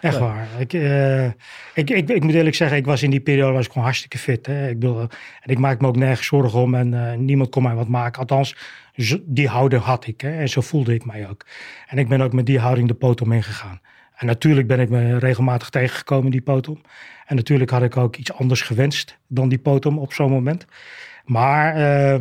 Echt 0.00 0.18
waar. 0.18 0.48
Ik, 0.58 0.72
uh, 0.72 1.24
ik, 1.24 1.90
ik, 1.90 2.08
ik, 2.08 2.22
moet 2.22 2.34
eerlijk 2.34 2.56
zeggen, 2.56 2.76
ik 2.76 2.86
was 2.86 3.02
in 3.02 3.10
die 3.10 3.20
periode 3.20 3.52
was 3.52 3.64
ik 3.64 3.70
gewoon 3.70 3.84
hartstikke 3.84 4.18
fit. 4.18 4.46
Hè. 4.46 4.68
Ik 4.68 4.78
bedoel, 4.78 5.00
en 5.40 5.50
ik 5.50 5.58
maak 5.58 5.80
me 5.80 5.86
ook 5.86 5.96
nergens 5.96 6.26
zorgen 6.26 6.60
om 6.60 6.74
en 6.74 6.92
uh, 6.92 7.14
niemand 7.14 7.50
kon 7.50 7.62
mij 7.62 7.74
wat 7.74 7.88
maken. 7.88 8.20
Althans, 8.20 8.56
die 9.24 9.48
houding 9.48 9.82
had 9.82 10.06
ik 10.06 10.20
hè, 10.20 10.38
en 10.38 10.48
zo 10.48 10.60
voelde 10.60 10.94
ik 10.94 11.04
mij 11.04 11.28
ook. 11.28 11.46
En 11.86 11.98
ik 11.98 12.08
ben 12.08 12.20
ook 12.20 12.32
met 12.32 12.46
die 12.46 12.58
houding 12.58 12.88
de 12.88 12.94
potom 12.94 13.32
ingegaan. 13.32 13.80
En 14.14 14.26
natuurlijk 14.26 14.66
ben 14.66 14.80
ik 14.80 14.88
me 14.88 15.18
regelmatig 15.18 15.70
tegengekomen 15.70 16.24
in 16.24 16.30
die 16.30 16.42
potom. 16.42 16.80
En 17.26 17.36
natuurlijk 17.36 17.70
had 17.70 17.82
ik 17.82 17.96
ook 17.96 18.16
iets 18.16 18.32
anders 18.32 18.62
gewenst 18.62 19.18
dan 19.26 19.48
die 19.48 19.58
potom 19.58 19.98
op 19.98 20.12
zo'n 20.12 20.30
moment. 20.30 20.66
Maar 21.24 21.78
uh, 21.78 22.20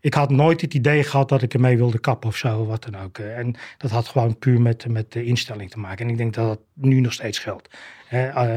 ik 0.00 0.14
had 0.14 0.30
nooit 0.30 0.60
het 0.60 0.74
idee 0.74 1.02
gehad 1.02 1.28
dat 1.28 1.42
ik 1.42 1.54
ermee 1.54 1.76
wilde 1.76 1.98
kappen 1.98 2.28
of 2.28 2.36
zo, 2.36 2.66
wat 2.66 2.82
dan 2.90 3.02
ook. 3.02 3.18
En 3.18 3.54
dat 3.78 3.90
had 3.90 4.08
gewoon 4.08 4.38
puur 4.38 4.60
met, 4.60 4.88
met 4.88 5.12
de 5.12 5.24
instelling 5.24 5.70
te 5.70 5.78
maken. 5.78 6.04
En 6.04 6.10
ik 6.10 6.16
denk 6.16 6.34
dat 6.34 6.46
dat 6.46 6.60
nu 6.74 7.00
nog 7.00 7.12
steeds 7.12 7.38
geldt. 7.38 7.68
Uh, 8.12 8.56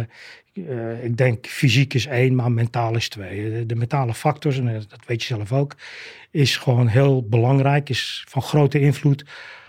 uh, 0.54 1.04
ik 1.04 1.18
denk 1.18 1.48
fysiek 1.48 1.94
is 1.94 2.06
één, 2.06 2.36
maar 2.36 2.52
mentaal 2.52 2.96
is 2.96 3.10
twee. 3.10 3.52
De, 3.52 3.66
de, 3.66 3.76
mentale 3.76 4.14
factors, 4.14 4.58
en 4.58 4.74
dat 4.74 5.06
weet 5.06 5.22
je 5.24 5.36
zelf 5.36 5.52
ook, 5.52 5.76
is 6.32 6.58
gewoon 6.58 6.88
heel 6.88 7.28
belangrijk, 7.28 7.90
is 7.90 8.26
van 8.28 8.42
grote 8.42 8.80
invloed 8.80 9.26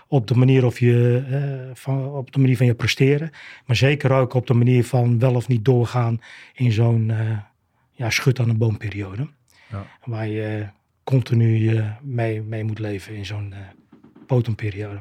op 0.07 0.27
de 0.27 0.35
manier 0.35 0.65
of 0.65 0.79
je 0.79 1.25
uh, 1.29 1.75
van, 1.75 2.09
op 2.09 2.31
de 2.31 2.39
manier 2.39 2.57
van 2.57 2.65
je 2.65 2.75
presteren, 2.75 3.29
maar 3.65 3.75
zeker 3.75 4.11
ook 4.11 4.33
op 4.33 4.47
de 4.47 4.53
manier 4.53 4.85
van 4.85 5.19
wel 5.19 5.35
of 5.35 5.47
niet 5.47 5.65
doorgaan 5.65 6.21
in 6.53 6.71
zo'n 6.71 7.13
ja, 7.91 8.09
schut 8.09 8.39
aan 8.39 8.49
een 8.49 8.57
boomperiode. 8.57 9.27
Ja. 9.71 9.85
Waar 10.03 10.27
je 10.27 10.67
continu 11.05 11.59
uh, 11.59 11.85
mee, 12.01 12.41
mee 12.41 12.63
moet 12.63 12.79
leven 12.79 13.15
in 13.15 13.25
zo'n 13.25 13.53
uh, 13.53 13.59
potemperiode. 14.27 14.99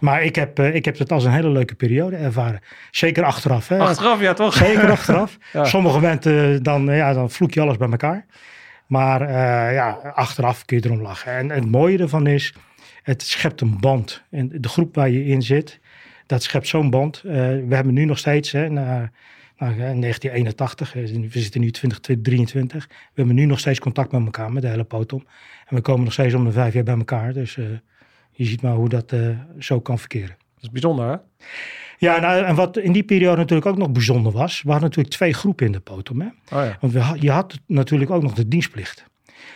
Maar 0.00 0.24
ik 0.24 0.34
heb, 0.34 0.58
uh, 0.58 0.74
ik 0.74 0.84
heb 0.84 0.98
het 0.98 1.12
als 1.12 1.24
een 1.24 1.32
hele 1.32 1.48
leuke 1.48 1.74
periode 1.74 2.16
ervaren. 2.16 2.60
Zeker 2.90 3.24
achteraf. 3.24 3.68
Hè? 3.68 3.78
Achteraf, 3.78 4.20
ja 4.20 4.32
toch? 4.32 4.54
Zeker 4.54 4.90
achteraf. 4.98 5.38
ja. 5.52 5.64
Sommige 5.64 5.94
momenten 5.94 6.62
dan, 6.62 6.84
ja, 6.84 7.12
dan 7.12 7.30
vloek 7.30 7.54
je 7.54 7.60
alles 7.60 7.76
bij 7.76 7.90
elkaar. 7.90 8.26
Maar 8.86 9.32
ja, 9.72 9.90
achteraf 10.14 10.64
kun 10.64 10.76
je 10.76 10.84
erom 10.84 11.02
lachen. 11.02 11.32
En, 11.32 11.50
het 11.50 11.70
mooie 11.70 11.98
ervan 11.98 12.26
is, 12.26 12.54
het 13.02 13.22
schept 13.22 13.60
een 13.60 13.80
band. 13.80 14.22
En 14.30 14.48
de 14.54 14.68
groep 14.68 14.94
waar 14.94 15.10
je 15.10 15.24
in 15.24 15.42
zit, 15.42 15.80
dat 16.26 16.42
schept 16.42 16.68
zo'n 16.68 16.90
band. 16.90 17.20
we 17.22 17.66
hebben 17.70 17.94
nu 17.94 18.04
nog 18.04 18.18
steeds, 18.18 18.52
hè, 18.52 18.68
na, 18.68 19.10
nou, 19.62 19.90
in 19.90 20.00
1981, 20.00 20.94
eh, 20.94 21.02
we 21.32 21.40
zitten 21.40 21.60
nu 21.60 21.70
2023. 21.70 22.86
We 22.88 22.94
hebben 23.14 23.34
nu 23.34 23.44
nog 23.44 23.58
steeds 23.58 23.78
contact 23.78 24.12
met 24.12 24.24
elkaar, 24.24 24.52
met 24.52 24.62
de 24.62 24.68
hele 24.68 24.84
potom. 24.84 25.26
En 25.66 25.76
we 25.76 25.82
komen 25.82 26.04
nog 26.04 26.12
steeds 26.12 26.34
om 26.34 26.44
de 26.44 26.52
vijf 26.52 26.74
jaar 26.74 26.84
bij 26.84 26.96
elkaar. 26.96 27.32
Dus 27.32 27.56
uh, 27.56 27.66
je 28.32 28.44
ziet 28.44 28.62
maar 28.62 28.74
hoe 28.74 28.88
dat 28.88 29.12
uh, 29.12 29.38
zo 29.58 29.80
kan 29.80 29.98
verkeren. 29.98 30.36
Dat 30.54 30.62
is 30.62 30.70
bijzonder, 30.70 31.06
hè? 31.06 31.16
Ja, 31.98 32.20
nou, 32.20 32.44
en 32.44 32.54
wat 32.54 32.76
in 32.76 32.92
die 32.92 33.02
periode 33.02 33.36
natuurlijk 33.36 33.66
ook 33.66 33.76
nog 33.76 33.90
bijzonder 33.90 34.32
was, 34.32 34.62
we 34.62 34.70
hadden 34.70 34.88
natuurlijk 34.88 35.14
twee 35.14 35.34
groepen 35.34 35.66
in 35.66 35.72
de 35.72 35.80
potom. 35.80 36.20
Hè? 36.20 36.26
Oh 36.26 36.32
ja. 36.64 36.76
Want 36.80 36.92
we, 36.92 37.16
je 37.20 37.30
had 37.30 37.58
natuurlijk 37.66 38.10
ook 38.10 38.22
nog 38.22 38.34
de 38.34 38.48
dienstplicht. 38.48 39.04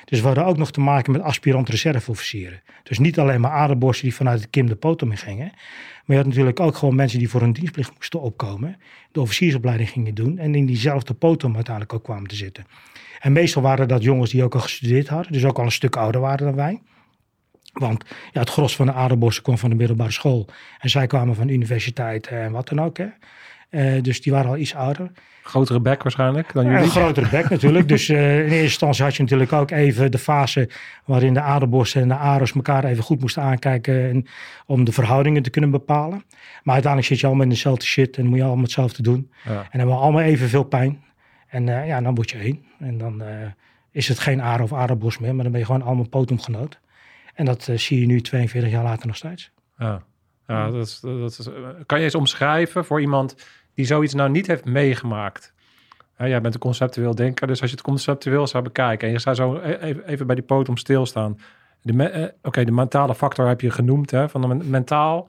Dus 0.05 0.21
we 0.21 0.27
hadden 0.27 0.45
ook 0.47 0.57
nog 0.57 0.71
te 0.71 0.81
maken 0.81 1.13
met 1.13 1.21
aspirant 1.21 1.69
reserveofficieren. 1.69 2.63
Dus 2.83 2.99
niet 2.99 3.19
alleen 3.19 3.41
maar 3.41 3.51
aderborsten 3.51 4.05
die 4.05 4.15
vanuit 4.15 4.41
het 4.41 4.51
Kim 4.51 4.67
de 4.67 4.77
potom 4.77 5.11
in 5.11 5.17
gingen. 5.17 5.51
Maar 6.05 6.17
je 6.17 6.17
had 6.17 6.27
natuurlijk 6.27 6.61
ook 6.61 6.77
gewoon 6.77 6.95
mensen 6.95 7.19
die 7.19 7.29
voor 7.29 7.41
hun 7.41 7.53
dienstplicht 7.53 7.95
moesten 7.95 8.21
opkomen. 8.21 8.77
De 9.13 9.21
officiersopleiding 9.21 9.91
gingen 9.91 10.15
doen. 10.15 10.39
En 10.39 10.55
in 10.55 10.67
diezelfde 10.67 11.15
potom 11.15 11.55
uiteindelijk 11.55 11.95
ook 11.95 12.05
kwamen 12.05 12.29
te 12.29 12.37
zitten. 12.37 12.65
En 13.21 13.33
meestal 13.33 13.63
waren 13.63 13.89
dat 13.89 14.03
jongens 14.03 14.31
die 14.31 14.45
ook 14.45 14.55
al 14.55 14.61
gestudeerd 14.61 15.09
hadden. 15.09 15.33
Dus 15.33 15.45
ook 15.45 15.59
al 15.59 15.65
een 15.65 15.73
stuk 15.73 15.97
ouder 15.97 16.21
waren 16.21 16.47
dan 16.47 16.55
wij. 16.55 16.83
Want 17.73 18.05
ja, 18.33 18.41
het 18.41 18.51
gros 18.51 18.77
van 18.77 18.87
de 18.87 18.93
aderborsten 18.93 19.43
kwam 19.43 19.59
van 19.59 19.71
de 19.71 19.77
middelbare 19.77 20.11
school. 20.11 20.49
En 20.79 20.91
zij 20.91 21.07
kwamen 21.07 21.35
van 21.35 21.49
universiteit 21.49 22.27
en 22.27 22.53
wat 22.53 22.69
dan 22.69 22.81
ook. 22.81 22.99
Hè. 22.99 23.07
Uh, 23.71 24.03
dus 24.03 24.23
die 24.23 24.33
waren 24.33 24.51
al 24.51 24.57
iets 24.57 24.75
ouder. 24.75 25.11
Grotere 25.43 25.81
bek 25.81 26.03
waarschijnlijk 26.03 26.53
dan 26.53 26.65
jullie? 26.65 26.83
een 26.83 26.91
grotere 26.91 27.29
bek 27.29 27.49
natuurlijk. 27.51 27.89
Dus 27.89 28.09
uh, 28.09 28.39
in 28.39 28.43
eerste 28.43 28.63
instantie 28.63 29.05
had 29.05 29.17
je 29.17 29.23
natuurlijk 29.23 29.53
ook 29.53 29.71
even 29.71 30.11
de 30.11 30.19
fase 30.19 30.71
waarin 31.05 31.35
de 31.35 31.41
aderborsten 31.41 32.03
en 32.03 32.09
de 32.09 32.15
aros 32.15 32.53
elkaar 32.53 32.85
even 32.85 33.05
goed 33.05 33.21
moesten 33.21 33.43
aankijken. 33.43 34.09
En, 34.09 34.27
om 34.67 34.85
de 34.85 34.93
verhoudingen 34.93 35.43
te 35.43 35.51
kunnen 35.51 35.71
bepalen. 35.71 36.25
Maar 36.63 36.75
uiteindelijk 36.75 37.13
zit 37.13 37.21
je 37.21 37.27
allemaal 37.27 37.45
in 37.45 37.51
dezelfde 37.51 37.85
shit 37.85 38.17
en 38.17 38.27
moet 38.27 38.39
je 38.39 38.45
allemaal 38.45 38.63
hetzelfde 38.63 39.03
doen. 39.03 39.31
Ja. 39.45 39.51
En 39.71 39.79
hebben 39.79 39.97
we 39.97 40.03
allemaal 40.03 40.23
evenveel 40.23 40.65
pijn. 40.65 41.05
En 41.47 41.67
uh, 41.67 41.87
ja, 41.87 42.01
dan 42.01 42.15
word 42.15 42.31
je 42.31 42.39
één. 42.39 42.65
En 42.79 42.99
dan 42.99 43.23
is 43.91 44.09
het 44.09 44.19
geen 44.19 44.43
aar 44.43 44.61
of 44.61 44.73
aderborst 44.73 45.21
meer, 45.21 45.35
maar 45.35 45.43
dan 45.43 45.53
ben 45.53 45.61
je 45.61 45.67
gewoon 45.67 45.83
allemaal 45.83 46.09
potemgenoot. 46.09 46.81
En 47.35 47.45
dat 47.45 47.69
zie 47.75 48.01
je 48.01 48.07
nu 48.07 48.21
42 48.21 48.71
jaar 48.71 48.83
later 48.83 49.07
nog 49.07 49.17
steeds. 49.17 49.51
Ja. 49.79 50.03
Ja, 50.47 50.71
dat 50.71 50.87
is, 50.87 51.01
dat 51.01 51.39
is, 51.39 51.49
kan 51.87 51.99
je 51.99 52.05
eens 52.05 52.15
omschrijven 52.15 52.85
voor 52.85 53.01
iemand 53.01 53.37
die 53.75 53.85
zoiets 53.85 54.15
nou 54.15 54.31
niet 54.31 54.47
heeft 54.47 54.65
meegemaakt? 54.65 55.55
Ja, 56.19 56.29
jij 56.29 56.41
bent 56.41 56.55
een 56.55 56.61
conceptueel 56.61 57.15
denker, 57.15 57.47
dus 57.47 57.61
als 57.61 57.71
je 57.71 57.77
het 57.77 57.85
conceptueel 57.85 58.47
zou 58.47 58.65
bekijken 58.65 59.07
en 59.07 59.13
je 59.13 59.21
zou 59.21 59.35
zo 59.35 59.55
e-, 59.55 59.77
even, 59.77 60.07
even 60.07 60.27
bij 60.27 60.35
die 60.35 60.45
poot 60.45 60.71
stilstaan. 60.75 61.39
Eh, 61.85 62.25
Oké, 62.43 62.65
de 62.65 62.73
mentale 62.73 63.15
factor 63.15 63.49
heb 63.49 63.61
je 63.61 63.71
genoemd, 63.71 64.11
hè, 64.11 64.29
van 64.29 64.41
de 64.41 64.47
mentaal 64.65 65.29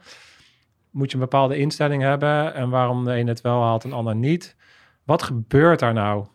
moet 0.92 1.12
je 1.12 1.16
een 1.16 1.24
bepaalde 1.24 1.58
instelling 1.58 2.02
hebben 2.02 2.54
en 2.54 2.70
waarom 2.70 3.06
de 3.06 3.18
een 3.18 3.28
het 3.28 3.42
wel 3.42 3.64
haalt 3.64 3.84
en 3.84 3.90
de 3.90 3.96
ander 3.96 4.16
niet. 4.16 4.56
Wat 5.04 5.24
gebeurt 5.24 5.80
daar 5.80 5.94
nou 5.94 6.26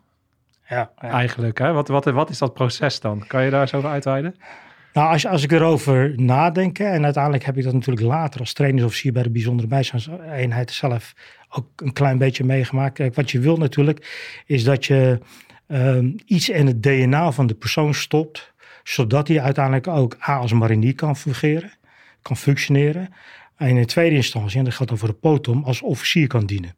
ja, 0.69 0.91
ja. 1.01 1.09
eigenlijk? 1.09 1.59
Hè? 1.59 1.73
Wat, 1.73 1.89
wat, 1.89 2.05
wat 2.05 2.31
is 2.31 2.39
dat 2.39 2.55
proces 2.55 3.01
dan? 3.01 3.27
Kan 3.27 3.45
je 3.45 3.51
daar 3.51 3.69
zo 3.69 3.77
over 3.77 3.91
uitweiden? 3.91 4.35
Nou, 4.93 5.25
als, 5.29 5.43
ik 5.43 5.53
erover 5.53 6.13
nadenk, 6.17 6.79
en 6.79 7.05
uiteindelijk 7.05 7.45
heb 7.45 7.57
ik 7.57 7.65
dat 7.65 7.73
natuurlijk 7.73 8.07
later 8.07 8.41
als 8.41 8.53
trainingsofficier 8.53 9.13
bij 9.13 9.23
de 9.23 9.31
bijzondere 9.31 9.69
bijstandseenheid 9.69 10.71
zelf 10.71 11.15
ook 11.49 11.67
een 11.77 11.93
klein 11.93 12.19
beetje 12.19 12.45
meegemaakt. 12.45 12.95
Kijk, 12.95 13.15
wat 13.15 13.31
je 13.31 13.41
wil 13.41 13.57
natuurlijk, 13.57 14.43
is 14.47 14.65
dat 14.65 14.85
je 14.85 15.19
um, 15.67 16.17
iets 16.27 16.49
in 16.49 16.67
het 16.67 16.83
DNA 16.83 17.33
van 17.33 17.47
de 17.47 17.55
persoon 17.55 17.95
stopt, 17.95 18.53
zodat 18.83 19.29
hij 19.29 19.41
uiteindelijk 19.41 19.87
ook 19.87 20.17
A 20.29 20.37
als 20.37 20.53
marinier 20.53 20.95
kan 20.95 21.17
fungeren, 21.17 21.73
kan 22.23 22.37
functioneren. 22.37 23.09
En 23.57 23.77
in 23.77 23.87
tweede 23.87 24.17
instantie, 24.17 24.59
en 24.59 24.65
dat 24.65 24.75
gaat 24.75 24.93
over 24.93 25.09
de 25.09 25.15
potom, 25.15 25.65
als 25.65 25.83
officier 25.83 26.27
kan 26.27 26.47
dienen. 26.47 26.75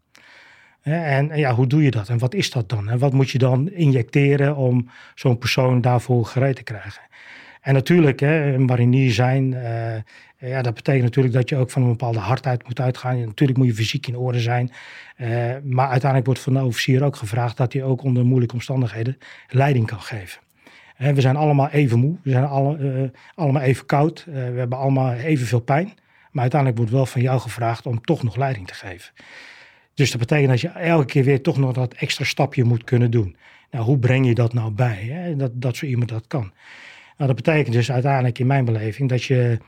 En, 0.80 1.30
en 1.30 1.38
ja, 1.38 1.54
hoe 1.54 1.66
doe 1.66 1.82
je 1.82 1.90
dat 1.90 2.08
en 2.08 2.18
wat 2.18 2.34
is 2.34 2.50
dat 2.50 2.68
dan? 2.68 2.88
En 2.88 2.98
wat 2.98 3.12
moet 3.12 3.30
je 3.30 3.38
dan 3.38 3.70
injecteren 3.70 4.56
om 4.56 4.90
zo'n 5.14 5.38
persoon 5.38 5.80
daarvoor 5.80 6.26
gereed 6.26 6.56
te 6.56 6.62
krijgen? 6.62 7.02
En 7.64 7.74
natuurlijk, 7.74 8.20
hè, 8.20 8.58
marinier 8.58 9.12
zijn, 9.12 9.52
uh, 9.52 10.50
ja, 10.50 10.62
dat 10.62 10.74
betekent 10.74 11.04
natuurlijk 11.04 11.34
dat 11.34 11.48
je 11.48 11.56
ook 11.56 11.70
van 11.70 11.82
een 11.82 11.88
bepaalde 11.88 12.18
hardheid 12.18 12.64
moet 12.64 12.80
uitgaan. 12.80 13.20
natuurlijk 13.20 13.58
moet 13.58 13.66
je 13.68 13.74
fysiek 13.74 14.06
in 14.06 14.16
orde 14.16 14.40
zijn. 14.40 14.70
Uh, 15.16 15.28
maar 15.62 15.88
uiteindelijk 15.88 16.26
wordt 16.26 16.40
van 16.40 16.52
de 16.52 16.64
officier 16.64 17.04
ook 17.04 17.16
gevraagd 17.16 17.56
dat 17.56 17.72
hij 17.72 17.82
ook 17.82 18.02
onder 18.02 18.24
moeilijke 18.24 18.54
omstandigheden 18.54 19.18
leiding 19.48 19.86
kan 19.86 20.00
geven. 20.00 20.40
we 20.96 21.20
zijn 21.20 21.36
allemaal 21.36 21.68
even 21.68 21.98
moe, 21.98 22.16
we 22.22 22.30
zijn 22.30 22.44
alle, 22.44 22.78
uh, 22.78 23.08
allemaal 23.34 23.62
even 23.62 23.86
koud, 23.86 24.24
we 24.24 24.38
hebben 24.38 24.78
allemaal 24.78 25.12
evenveel 25.12 25.60
pijn. 25.60 25.92
Maar 26.30 26.42
uiteindelijk 26.42 26.80
wordt 26.80 26.96
wel 26.96 27.06
van 27.06 27.20
jou 27.20 27.40
gevraagd 27.40 27.86
om 27.86 28.00
toch 28.00 28.22
nog 28.22 28.36
leiding 28.36 28.66
te 28.66 28.74
geven. 28.74 29.12
Dus 29.94 30.10
dat 30.10 30.20
betekent 30.20 30.48
dat 30.48 30.60
je 30.60 30.68
elke 30.68 31.06
keer 31.06 31.24
weer 31.24 31.42
toch 31.42 31.58
nog 31.58 31.72
dat 31.72 31.94
extra 31.94 32.24
stapje 32.24 32.64
moet 32.64 32.84
kunnen 32.84 33.10
doen. 33.10 33.36
Nou, 33.70 33.84
hoe 33.84 33.98
breng 33.98 34.26
je 34.26 34.34
dat 34.34 34.52
nou 34.52 34.70
bij? 34.70 35.08
Hè? 35.10 35.36
Dat, 35.36 35.50
dat 35.54 35.76
zo 35.76 35.86
iemand 35.86 36.08
dat 36.08 36.26
kan. 36.26 36.52
Nou, 37.16 37.34
dat 37.34 37.44
betekent 37.44 37.74
dus 37.74 37.92
uiteindelijk 37.92 38.38
in 38.38 38.46
mijn 38.46 38.64
beleving 38.64 39.08
dat 39.08 39.24
je 39.24 39.58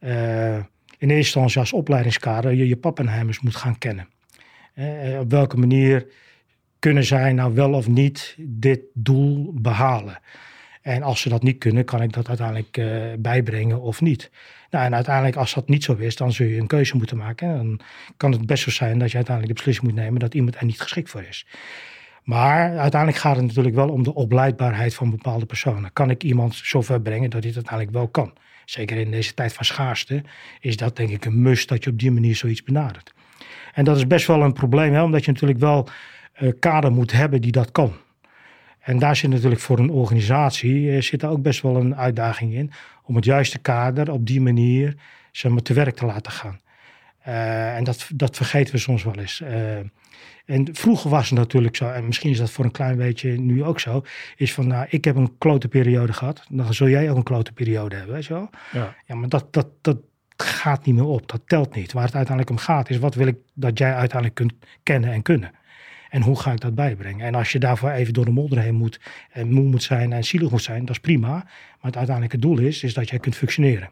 uh, 0.00 0.56
in 0.56 0.64
eerste 0.98 1.16
instantie 1.16 1.60
als 1.60 1.72
opleidingskader 1.72 2.52
je, 2.52 2.68
je 2.68 2.76
pappenheimers 2.76 3.40
moet 3.40 3.56
gaan 3.56 3.78
kennen. 3.78 4.08
Uh, 4.74 5.18
op 5.18 5.30
welke 5.30 5.56
manier 5.56 6.06
kunnen 6.78 7.04
zij 7.04 7.32
nou 7.32 7.54
wel 7.54 7.72
of 7.72 7.88
niet 7.88 8.36
dit 8.38 8.80
doel 8.94 9.52
behalen? 9.54 10.20
En 10.82 11.02
als 11.02 11.20
ze 11.20 11.28
dat 11.28 11.42
niet 11.42 11.58
kunnen, 11.58 11.84
kan 11.84 12.02
ik 12.02 12.12
dat 12.12 12.28
uiteindelijk 12.28 12.80
bijbrengen 13.22 13.80
of 13.80 14.00
niet. 14.00 14.30
Nou, 14.70 14.84
en 14.84 14.94
uiteindelijk, 14.94 15.36
als 15.36 15.54
dat 15.54 15.68
niet 15.68 15.84
zo 15.84 15.96
is, 15.96 16.16
dan 16.16 16.32
zul 16.32 16.46
je 16.46 16.58
een 16.58 16.66
keuze 16.66 16.96
moeten 16.96 17.16
maken. 17.16 17.56
Dan 17.56 17.80
kan 18.16 18.32
het 18.32 18.46
best 18.46 18.62
zo 18.62 18.70
zijn 18.70 18.98
dat 18.98 19.10
je 19.10 19.16
uiteindelijk 19.16 19.56
de 19.56 19.64
beslissing 19.64 19.92
moet 19.92 20.04
nemen 20.04 20.20
dat 20.20 20.34
iemand 20.34 20.56
er 20.56 20.64
niet 20.64 20.80
geschikt 20.80 21.10
voor 21.10 21.22
is. 21.22 21.46
Maar 22.24 22.78
uiteindelijk 22.78 23.20
gaat 23.22 23.36
het 23.36 23.46
natuurlijk 23.46 23.74
wel 23.74 23.88
om 23.88 24.02
de 24.02 24.14
opleidbaarheid 24.14 24.94
van 24.94 25.10
bepaalde 25.10 25.46
personen. 25.46 25.92
Kan 25.92 26.10
ik 26.10 26.22
iemand 26.22 26.54
zover 26.54 27.00
brengen 27.00 27.30
dat 27.30 27.42
hij 27.42 27.52
het 27.54 27.56
uiteindelijk 27.56 27.96
wel 27.96 28.08
kan? 28.08 28.32
Zeker 28.64 28.96
in 28.96 29.10
deze 29.10 29.34
tijd 29.34 29.52
van 29.52 29.64
schaarste 29.64 30.22
is 30.60 30.76
dat 30.76 30.96
denk 30.96 31.10
ik 31.10 31.24
een 31.24 31.42
must 31.42 31.68
dat 31.68 31.84
je 31.84 31.90
op 31.90 31.98
die 31.98 32.10
manier 32.10 32.36
zoiets 32.36 32.62
benadert. 32.62 33.14
En 33.74 33.84
dat 33.84 33.96
is 33.96 34.06
best 34.06 34.26
wel 34.26 34.42
een 34.42 34.52
probleem, 34.52 34.92
hè, 34.92 35.02
omdat 35.02 35.24
je 35.24 35.32
natuurlijk 35.32 35.60
wel 35.60 35.88
uh, 36.40 36.52
kader 36.58 36.92
moet 36.92 37.12
hebben 37.12 37.40
die 37.40 37.52
dat 37.52 37.72
kan. 37.72 37.92
En 38.80 38.98
daar 38.98 39.16
zit 39.16 39.30
natuurlijk 39.30 39.60
voor 39.60 39.78
een 39.78 39.90
organisatie 39.90 40.80
uh, 40.80 41.00
zit 41.00 41.20
daar 41.20 41.30
ook 41.30 41.42
best 41.42 41.62
wel 41.62 41.76
een 41.76 41.96
uitdaging 41.96 42.54
in 42.54 42.70
om 43.02 43.16
het 43.16 43.24
juiste 43.24 43.58
kader 43.58 44.10
op 44.10 44.26
die 44.26 44.40
manier 44.40 44.96
zeg 45.32 45.52
te 45.52 45.74
werk 45.74 45.94
te 45.94 46.06
laten 46.06 46.32
gaan. 46.32 46.60
Uh, 47.28 47.76
en 47.76 47.84
dat, 47.84 48.08
dat 48.14 48.36
vergeten 48.36 48.74
we 48.74 48.80
soms 48.80 49.04
wel 49.04 49.18
eens. 49.18 49.40
Uh, 49.40 49.76
en 50.44 50.68
vroeger 50.72 51.10
was 51.10 51.30
het 51.30 51.38
natuurlijk 51.38 51.76
zo, 51.76 51.90
en 51.90 52.06
misschien 52.06 52.30
is 52.30 52.38
dat 52.38 52.50
voor 52.50 52.64
een 52.64 52.70
klein 52.70 52.96
beetje 52.96 53.30
nu 53.30 53.64
ook 53.64 53.80
zo, 53.80 54.02
is 54.36 54.52
van, 54.52 54.66
nou, 54.66 54.86
ik 54.88 55.04
heb 55.04 55.16
een 55.16 55.38
klote 55.38 55.68
periode 55.68 56.12
gehad, 56.12 56.46
dan 56.48 56.74
zul 56.74 56.88
jij 56.88 57.10
ook 57.10 57.16
een 57.16 57.22
klote 57.22 57.52
periode 57.52 57.96
hebben, 57.96 58.14
weet 58.14 58.26
je 58.26 58.34
wel? 58.34 58.50
Ja, 58.72 58.94
ja 59.06 59.14
maar 59.14 59.28
dat, 59.28 59.52
dat, 59.52 59.68
dat 59.80 59.98
gaat 60.36 60.84
niet 60.84 60.94
meer 60.94 61.04
op, 61.04 61.28
dat 61.28 61.40
telt 61.46 61.74
niet. 61.74 61.92
Waar 61.92 62.04
het 62.04 62.14
uiteindelijk 62.14 62.58
om 62.58 62.64
gaat, 62.64 62.90
is 62.90 62.98
wat 62.98 63.14
wil 63.14 63.26
ik 63.26 63.36
dat 63.54 63.78
jij 63.78 63.94
uiteindelijk 63.94 64.34
kunt 64.34 64.52
kennen 64.82 65.12
en 65.12 65.22
kunnen. 65.22 65.52
En 66.10 66.22
hoe 66.22 66.40
ga 66.40 66.52
ik 66.52 66.60
dat 66.60 66.74
bijbrengen? 66.74 67.26
En 67.26 67.34
als 67.34 67.52
je 67.52 67.58
daarvoor 67.58 67.90
even 67.90 68.12
door 68.12 68.24
de 68.24 68.30
modder 68.30 68.58
heen 68.58 68.74
moet 68.74 69.00
en 69.30 69.52
moe 69.52 69.64
moet 69.64 69.82
zijn 69.82 70.12
en 70.12 70.24
zielig 70.24 70.50
moet 70.50 70.62
zijn, 70.62 70.80
dat 70.80 70.94
is 70.94 71.00
prima. 71.00 71.28
Maar 71.28 71.44
het 71.80 71.96
uiteindelijke 71.96 72.38
doel 72.38 72.58
is, 72.58 72.82
is 72.82 72.94
dat 72.94 73.08
jij 73.08 73.18
kunt 73.18 73.36
functioneren. 73.36 73.90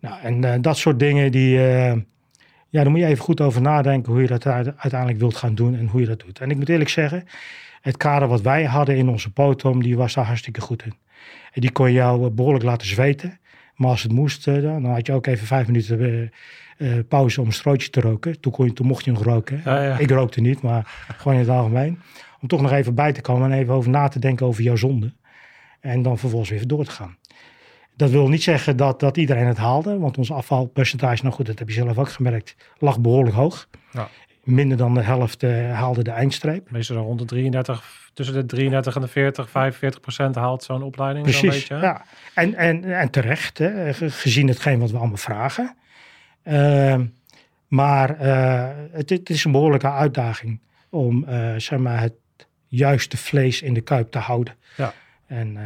Nou, 0.00 0.20
en 0.20 0.44
uh, 0.44 0.54
dat 0.60 0.76
soort 0.78 0.98
dingen, 0.98 1.32
die, 1.32 1.58
uh, 1.58 1.92
ja, 2.70 2.82
daar 2.82 2.90
moet 2.90 3.00
je 3.00 3.06
even 3.06 3.24
goed 3.24 3.40
over 3.40 3.60
nadenken 3.60 4.12
hoe 4.12 4.20
je 4.20 4.28
dat 4.28 4.46
uiteindelijk 4.46 5.18
wilt 5.18 5.36
gaan 5.36 5.54
doen 5.54 5.76
en 5.76 5.86
hoe 5.86 6.00
je 6.00 6.06
dat 6.06 6.20
doet. 6.20 6.38
En 6.38 6.50
ik 6.50 6.56
moet 6.56 6.68
eerlijk 6.68 6.90
zeggen, 6.90 7.24
het 7.80 7.96
kader 7.96 8.28
wat 8.28 8.40
wij 8.40 8.64
hadden 8.64 8.96
in 8.96 9.08
onze 9.08 9.32
potom, 9.32 9.82
die 9.82 9.96
was 9.96 10.14
daar 10.14 10.24
hartstikke 10.24 10.60
goed 10.60 10.84
in. 10.84 10.94
En 11.52 11.60
die 11.60 11.72
kon 11.72 11.92
jou 11.92 12.24
eh, 12.24 12.30
behoorlijk 12.30 12.64
laten 12.64 12.86
zweten. 12.86 13.38
Maar 13.74 13.90
als 13.90 14.02
het 14.02 14.12
moest, 14.12 14.44
dan 14.44 14.84
had 14.84 15.06
je 15.06 15.12
ook 15.12 15.26
even 15.26 15.46
vijf 15.46 15.66
minuten 15.66 16.30
uh, 16.78 16.98
pauze 17.08 17.40
om 17.40 17.46
een 17.46 17.52
strootje 17.52 17.90
te 17.90 18.00
roken. 18.00 18.40
Toen, 18.40 18.52
kon 18.52 18.66
je, 18.66 18.72
toen 18.72 18.86
mocht 18.86 19.04
je 19.04 19.10
nog 19.10 19.22
roken. 19.22 19.60
Ja, 19.64 19.82
ja. 19.84 19.98
Ik 19.98 20.10
rookte 20.10 20.40
niet, 20.40 20.62
maar 20.62 21.06
gewoon 21.16 21.34
in 21.34 21.40
het 21.44 21.50
algemeen. 21.50 22.00
Om 22.40 22.48
toch 22.48 22.60
nog 22.60 22.72
even 22.72 22.94
bij 22.94 23.12
te 23.12 23.20
komen 23.20 23.52
en 23.52 23.58
even 23.58 23.74
over 23.74 23.90
na 23.90 24.08
te 24.08 24.18
denken 24.18 24.46
over 24.46 24.62
jouw 24.62 24.76
zonde. 24.76 25.12
En 25.80 26.02
dan 26.02 26.18
vervolgens 26.18 26.50
weer 26.50 26.66
door 26.66 26.84
te 26.84 26.90
gaan. 26.90 27.16
Dat 28.00 28.10
wil 28.10 28.28
niet 28.28 28.42
zeggen 28.42 28.76
dat, 28.76 29.00
dat 29.00 29.16
iedereen 29.16 29.46
het 29.46 29.56
haalde, 29.56 29.98
want 29.98 30.18
ons 30.18 30.32
afvalpercentage, 30.32 31.22
nou 31.22 31.34
goed, 31.34 31.46
dat 31.46 31.58
heb 31.58 31.68
je 31.68 31.74
zelf 31.74 31.98
ook 31.98 32.08
gemerkt, 32.08 32.56
lag 32.78 33.00
behoorlijk 33.00 33.36
hoog. 33.36 33.68
Ja. 33.92 34.08
Minder 34.44 34.76
dan 34.76 34.94
de 34.94 35.02
helft 35.02 35.42
uh, 35.42 35.72
haalde 35.72 36.02
de 36.02 36.10
eindstreep. 36.10 36.70
Meestal 36.70 36.96
rond 36.96 37.18
de 37.18 37.24
33, 37.24 38.10
tussen 38.14 38.34
de 38.34 38.46
33 38.46 38.94
en 38.94 39.00
de 39.00 39.08
40, 39.08 39.50
45 39.50 40.00
procent 40.00 40.34
haalt 40.34 40.62
zo'n 40.62 40.82
opleiding. 40.82 41.24
Precies, 41.24 41.50
beetje, 41.50 41.76
ja. 41.76 42.04
En, 42.34 42.54
en, 42.54 42.84
en 42.84 43.10
terecht, 43.10 43.58
hè, 43.58 43.94
gezien 43.94 44.48
hetgeen 44.48 44.78
wat 44.78 44.90
we 44.90 44.98
allemaal 44.98 45.16
vragen. 45.16 45.76
Uh, 46.44 47.00
maar 47.68 48.22
uh, 48.22 48.68
het, 48.92 49.10
het, 49.10 49.30
is 49.30 49.44
een 49.44 49.52
behoorlijke 49.52 49.90
uitdaging 49.90 50.60
om 50.90 51.24
uh, 51.28 51.54
zeg 51.56 51.78
maar 51.78 52.00
het 52.00 52.14
juiste 52.68 53.16
vlees 53.16 53.62
in 53.62 53.74
de 53.74 53.80
kuip 53.80 54.10
te 54.10 54.18
houden. 54.18 54.54
Ja. 54.76 54.92
En, 55.26 55.58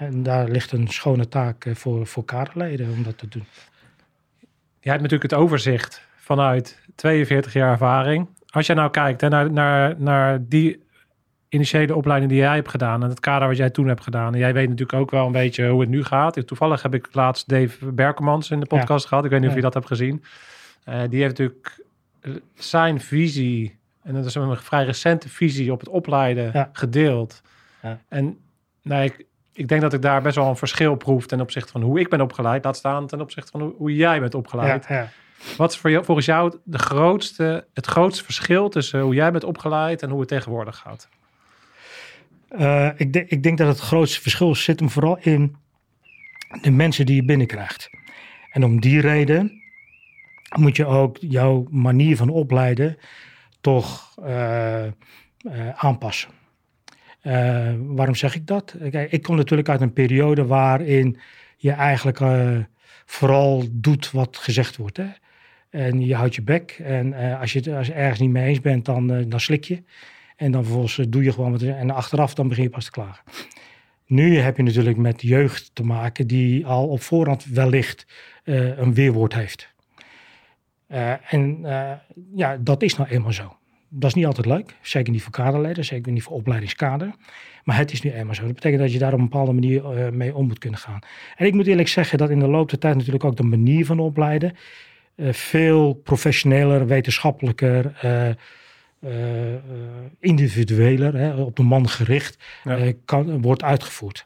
en 0.00 0.22
daar 0.22 0.48
ligt 0.48 0.72
een 0.72 0.88
schone 0.88 1.28
taak 1.28 1.66
voor, 1.72 2.06
voor 2.06 2.24
kaderleden 2.24 2.90
om 2.90 3.02
dat 3.02 3.18
te 3.18 3.28
doen. 3.28 3.44
Je 4.80 4.88
hebt 4.90 5.02
natuurlijk 5.02 5.30
het 5.30 5.40
overzicht 5.40 6.06
vanuit 6.16 6.78
42 6.94 7.52
jaar 7.52 7.70
ervaring. 7.70 8.28
Als 8.46 8.66
je 8.66 8.74
nou 8.74 8.90
kijkt 8.90 9.20
hè, 9.20 9.28
naar, 9.28 9.52
naar, 9.52 9.94
naar 9.98 10.48
die 10.48 10.82
initiële 11.48 11.94
opleiding 11.94 12.30
die 12.30 12.40
jij 12.40 12.54
hebt 12.54 12.68
gedaan 12.68 13.02
en 13.02 13.08
het 13.08 13.20
kader 13.20 13.48
wat 13.48 13.56
jij 13.56 13.70
toen 13.70 13.88
hebt 13.88 14.02
gedaan. 14.02 14.32
En 14.32 14.38
jij 14.38 14.52
weet 14.52 14.68
natuurlijk 14.68 14.98
ook 14.98 15.10
wel 15.10 15.26
een 15.26 15.32
beetje 15.32 15.68
hoe 15.68 15.80
het 15.80 15.90
nu 15.90 16.04
gaat. 16.04 16.46
Toevallig 16.46 16.82
heb 16.82 16.94
ik 16.94 17.08
laatst 17.12 17.48
Dave 17.48 17.92
Berkemans 17.92 18.50
in 18.50 18.60
de 18.60 18.66
podcast 18.66 19.06
gehad. 19.06 19.24
Ik 19.24 19.30
weet 19.30 19.40
niet 19.40 19.48
of 19.48 19.54
je 19.54 19.60
dat 19.60 19.74
hebt 19.74 19.86
gezien. 19.86 20.24
Uh, 20.88 21.00
die 21.08 21.20
heeft 21.22 21.38
natuurlijk 21.38 21.84
zijn 22.54 23.00
visie, 23.00 23.78
en 24.02 24.14
dat 24.14 24.24
is 24.24 24.34
een 24.34 24.56
vrij 24.56 24.84
recente 24.84 25.28
visie 25.28 25.72
op 25.72 25.80
het 25.80 25.88
opleiden, 25.88 26.50
ja. 26.52 26.70
gedeeld. 26.72 27.42
Ja. 27.82 28.00
En 28.08 28.38
nou, 28.82 29.04
ik, 29.04 29.24
ik 29.60 29.68
denk 29.68 29.80
dat 29.80 29.92
ik 29.92 30.02
daar 30.02 30.22
best 30.22 30.36
wel 30.36 30.48
een 30.48 30.56
verschil 30.56 30.94
proef 30.94 31.26
ten 31.26 31.40
opzichte 31.40 31.72
van 31.72 31.82
hoe 31.82 32.00
ik 32.00 32.08
ben 32.08 32.20
opgeleid. 32.20 32.64
Laat 32.64 32.76
staan 32.76 33.06
ten 33.06 33.20
opzichte 33.20 33.50
van 33.50 33.60
hoe, 33.60 33.74
hoe 33.76 33.96
jij 33.96 34.20
bent 34.20 34.34
opgeleid. 34.34 34.86
Wat 35.56 35.70
is 35.70 35.78
voor 35.78 35.90
jou, 35.90 36.04
volgens 36.04 36.26
jou 36.26 36.58
de 36.64 36.78
grootste, 36.78 37.66
het 37.74 37.86
grootste 37.86 38.24
verschil 38.24 38.68
tussen 38.68 39.00
hoe 39.00 39.14
jij 39.14 39.32
bent 39.32 39.44
opgeleid 39.44 40.02
en 40.02 40.10
hoe 40.10 40.20
het 40.20 40.28
tegenwoordig 40.28 40.76
gaat? 40.76 41.08
Uh, 42.58 42.88
ik, 42.96 43.12
de, 43.12 43.24
ik, 43.26 43.42
denk 43.42 43.58
dat 43.58 43.68
het 43.68 43.78
grootste 43.78 44.20
verschil 44.20 44.54
zit 44.54 44.80
hem 44.80 44.90
vooral 44.90 45.18
in 45.20 45.56
de 46.62 46.70
mensen 46.70 47.06
die 47.06 47.16
je 47.16 47.24
binnenkrijgt. 47.24 47.90
En 48.50 48.64
om 48.64 48.80
die 48.80 49.00
reden 49.00 49.62
moet 50.58 50.76
je 50.76 50.86
ook 50.86 51.16
jouw 51.20 51.66
manier 51.70 52.16
van 52.16 52.28
opleiden 52.28 52.98
toch 53.60 54.14
uh, 54.24 54.84
uh, 54.84 54.90
aanpassen. 55.74 56.39
Waarom 57.78 58.14
zeg 58.14 58.34
ik 58.34 58.46
dat? 58.46 58.76
Kijk, 58.90 59.12
ik 59.12 59.22
kom 59.22 59.36
natuurlijk 59.36 59.68
uit 59.68 59.80
een 59.80 59.92
periode 59.92 60.46
waarin 60.46 61.18
je 61.56 61.70
eigenlijk 61.70 62.20
vooral 63.04 63.64
doet 63.70 64.10
wat 64.10 64.36
gezegd 64.36 64.76
wordt. 64.76 64.96
Hè? 64.96 65.06
En 65.70 66.06
je 66.06 66.14
houdt 66.14 66.34
je 66.34 66.42
bek. 66.42 66.80
En 66.82 67.38
als, 67.38 67.52
je, 67.52 67.76
als 67.76 67.86
je 67.86 67.92
ergens 67.92 68.20
niet 68.20 68.30
mee 68.30 68.48
eens 68.48 68.60
bent, 68.60 68.84
dan, 68.84 69.28
dan 69.28 69.40
slik 69.40 69.64
je. 69.64 69.82
En 70.36 70.52
dan 70.52 70.62
vervolgens 70.62 70.98
eh, 70.98 71.06
doe 71.08 71.22
je 71.22 71.32
gewoon 71.32 71.50
wat. 71.50 71.62
En 71.62 71.90
achteraf 71.90 72.34
dan 72.34 72.48
begin 72.48 72.62
je 72.62 72.70
pas 72.70 72.84
te 72.84 72.90
klagen. 72.90 73.24
Nu 74.06 74.38
heb 74.38 74.56
je 74.56 74.62
natuurlijk 74.62 74.96
met 74.96 75.22
jeugd 75.22 75.70
te 75.74 75.82
maken 75.82 76.26
die 76.26 76.66
al 76.66 76.88
op 76.88 77.02
voorhand 77.02 77.44
wellicht 77.44 78.06
een 78.44 78.94
weerwoord 78.94 79.34
heeft. 79.34 79.68
En 81.28 81.58
ja, 82.34 82.56
dat 82.56 82.82
is 82.82 82.96
nou 82.96 83.08
eenmaal 83.08 83.32
zo. 83.32 83.56
Dat 83.92 84.10
is 84.10 84.14
niet 84.14 84.26
altijd 84.26 84.46
leuk. 84.46 84.76
Zeker 84.82 85.12
niet 85.12 85.22
voor 85.22 85.32
kaderleden, 85.32 85.84
zeker 85.84 86.12
niet 86.12 86.22
voor 86.22 86.36
opleidingskader. 86.36 87.10
Maar 87.64 87.76
het 87.76 87.92
is 87.92 88.02
nu 88.02 88.10
eenmaal 88.10 88.34
zo. 88.34 88.44
Dat 88.44 88.54
betekent 88.54 88.80
dat 88.80 88.92
je 88.92 88.98
daar 88.98 89.12
op 89.12 89.18
een 89.18 89.28
bepaalde 89.28 89.52
manier 89.52 90.12
mee 90.12 90.34
om 90.34 90.46
moet 90.46 90.58
kunnen 90.58 90.78
gaan. 90.78 90.98
En 91.36 91.46
ik 91.46 91.54
moet 91.54 91.66
eerlijk 91.66 91.88
zeggen 91.88 92.18
dat 92.18 92.30
in 92.30 92.38
de 92.38 92.46
loop 92.46 92.70
der 92.70 92.78
tijd 92.78 92.96
natuurlijk 92.96 93.24
ook 93.24 93.36
de 93.36 93.42
manier 93.42 93.86
van 93.86 93.98
opleiden 93.98 94.56
veel 95.30 95.92
professioneler, 95.92 96.86
wetenschappelijker 96.86 97.92
uh, 99.04 99.54
individueler, 100.20 101.14
hè, 101.14 101.34
op 101.34 101.56
de 101.56 101.62
man 101.62 101.88
gericht, 101.88 102.38
ja. 102.64 102.92
kan, 103.04 103.42
wordt 103.42 103.62
uitgevoerd. 103.62 104.24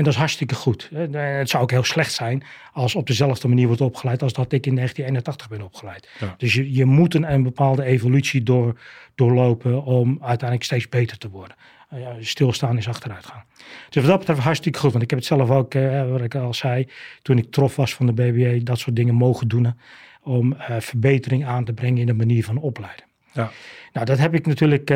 En 0.00 0.06
dat 0.06 0.14
is 0.14 0.18
hartstikke 0.18 0.54
goed. 0.54 0.90
Het 1.12 1.50
zou 1.50 1.62
ook 1.62 1.70
heel 1.70 1.84
slecht 1.84 2.12
zijn 2.12 2.42
als 2.72 2.94
op 2.94 3.06
dezelfde 3.06 3.48
manier 3.48 3.66
wordt 3.66 3.80
opgeleid 3.80 4.22
als 4.22 4.32
dat 4.32 4.52
ik 4.52 4.66
in 4.66 4.74
1981 4.74 5.48
ben 5.48 5.66
opgeleid. 5.66 6.08
Ja. 6.20 6.34
Dus 6.38 6.54
je, 6.54 6.72
je 6.72 6.84
moet 6.84 7.14
een, 7.14 7.32
een 7.32 7.42
bepaalde 7.42 7.84
evolutie 7.84 8.42
door, 8.42 8.80
doorlopen 9.14 9.84
om 9.84 10.18
uiteindelijk 10.20 10.62
steeds 10.62 10.88
beter 10.88 11.18
te 11.18 11.28
worden. 11.28 11.56
Uh, 11.94 12.08
stilstaan 12.20 12.76
is 12.76 12.88
achteruit 12.88 13.26
gaan. 13.26 13.44
Dus 13.88 14.02
wat 14.02 14.10
dat 14.10 14.18
betreft 14.18 14.40
hartstikke 14.40 14.78
goed. 14.78 14.90
Want 14.90 15.02
ik 15.02 15.10
heb 15.10 15.18
het 15.18 15.28
zelf 15.28 15.50
ook, 15.50 15.74
uh, 15.74 16.10
wat 16.10 16.20
ik 16.20 16.34
al 16.34 16.54
zei, 16.54 16.88
toen 17.22 17.38
ik 17.38 17.50
trof 17.50 17.76
was 17.76 17.94
van 17.94 18.06
de 18.06 18.12
BBA, 18.12 18.64
dat 18.64 18.78
soort 18.78 18.96
dingen 18.96 19.14
mogen 19.14 19.48
doen. 19.48 19.74
Om 20.22 20.52
uh, 20.52 20.76
verbetering 20.78 21.46
aan 21.46 21.64
te 21.64 21.72
brengen 21.72 22.00
in 22.00 22.06
de 22.06 22.14
manier 22.14 22.44
van 22.44 22.56
opleiden. 22.58 23.04
Ja. 23.32 23.50
Nou, 23.92 24.06
dat 24.06 24.18
heb 24.18 24.34
ik 24.34 24.46
natuurlijk 24.46 24.90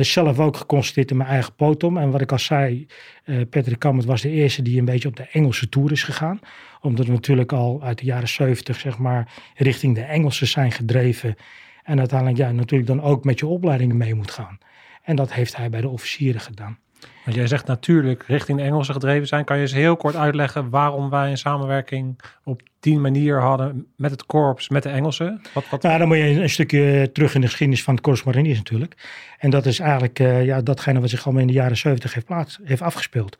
zelf 0.00 0.38
ook 0.38 0.56
geconstateerd 0.56 1.10
in 1.10 1.16
mijn 1.16 1.28
eigen 1.28 1.54
potom. 1.54 1.96
En 1.96 2.10
wat 2.10 2.20
ik 2.20 2.32
al 2.32 2.38
zei, 2.38 2.86
uh, 3.24 3.40
Patrick 3.50 3.78
Kammert 3.78 4.06
was 4.06 4.20
de 4.20 4.30
eerste 4.30 4.62
die 4.62 4.78
een 4.78 4.84
beetje 4.84 5.08
op 5.08 5.16
de 5.16 5.28
Engelse 5.32 5.68
tour 5.68 5.92
is 5.92 6.02
gegaan. 6.02 6.40
Omdat 6.80 7.06
we 7.06 7.12
natuurlijk 7.12 7.52
al 7.52 7.82
uit 7.82 7.98
de 7.98 8.04
jaren 8.04 8.28
70 8.28 8.80
zeg 8.80 8.98
maar 8.98 9.32
richting 9.54 9.94
de 9.94 10.02
Engelsen 10.02 10.46
zijn 10.46 10.72
gedreven. 10.72 11.36
En 11.82 11.98
uiteindelijk 11.98 12.38
ja, 12.38 12.52
natuurlijk 12.52 12.88
dan 12.88 13.02
ook 13.02 13.24
met 13.24 13.38
je 13.38 13.46
opleidingen 13.46 13.96
mee 13.96 14.14
moet 14.14 14.30
gaan. 14.30 14.58
En 15.02 15.16
dat 15.16 15.32
heeft 15.32 15.56
hij 15.56 15.70
bij 15.70 15.80
de 15.80 15.88
officieren 15.88 16.40
gedaan. 16.40 16.78
Want 17.24 17.36
jij 17.36 17.46
zegt 17.46 17.66
natuurlijk 17.66 18.24
richting 18.26 18.58
de 18.58 18.64
Engelsen 18.64 18.94
gedreven 18.94 19.26
zijn. 19.26 19.44
Kan 19.44 19.56
je 19.56 19.62
eens 19.62 19.72
heel 19.72 19.96
kort 19.96 20.16
uitleggen 20.16 20.70
waarom 20.70 21.10
wij 21.10 21.30
een 21.30 21.38
samenwerking 21.38 22.20
op 22.44 22.62
die 22.80 22.98
manier 22.98 23.40
hadden 23.40 23.86
met 23.96 24.10
het 24.10 24.26
korps, 24.26 24.68
met 24.68 24.82
de 24.82 24.88
Engelsen? 24.88 25.40
Wat, 25.54 25.68
wat... 25.68 25.82
Nou, 25.82 25.98
dan 25.98 26.08
moet 26.08 26.16
je 26.16 26.22
een, 26.22 26.50
stukje 26.50 27.10
terug 27.12 27.34
in 27.34 27.40
de 27.40 27.46
geschiedenis 27.46 27.82
van 27.82 27.94
het 27.94 28.02
korps 28.02 28.22
mariniers 28.22 28.58
natuurlijk. 28.58 28.94
En 29.38 29.50
dat 29.50 29.66
is 29.66 29.78
eigenlijk 29.78 30.18
uh, 30.18 30.44
ja, 30.44 30.60
datgene 30.60 31.00
wat 31.00 31.10
zich 31.10 31.24
allemaal 31.24 31.42
in 31.42 31.48
de 31.48 31.52
jaren 31.52 31.76
70 31.76 32.14
heeft, 32.14 32.26
plaats, 32.26 32.60
heeft 32.64 32.82
afgespeeld. 32.82 33.38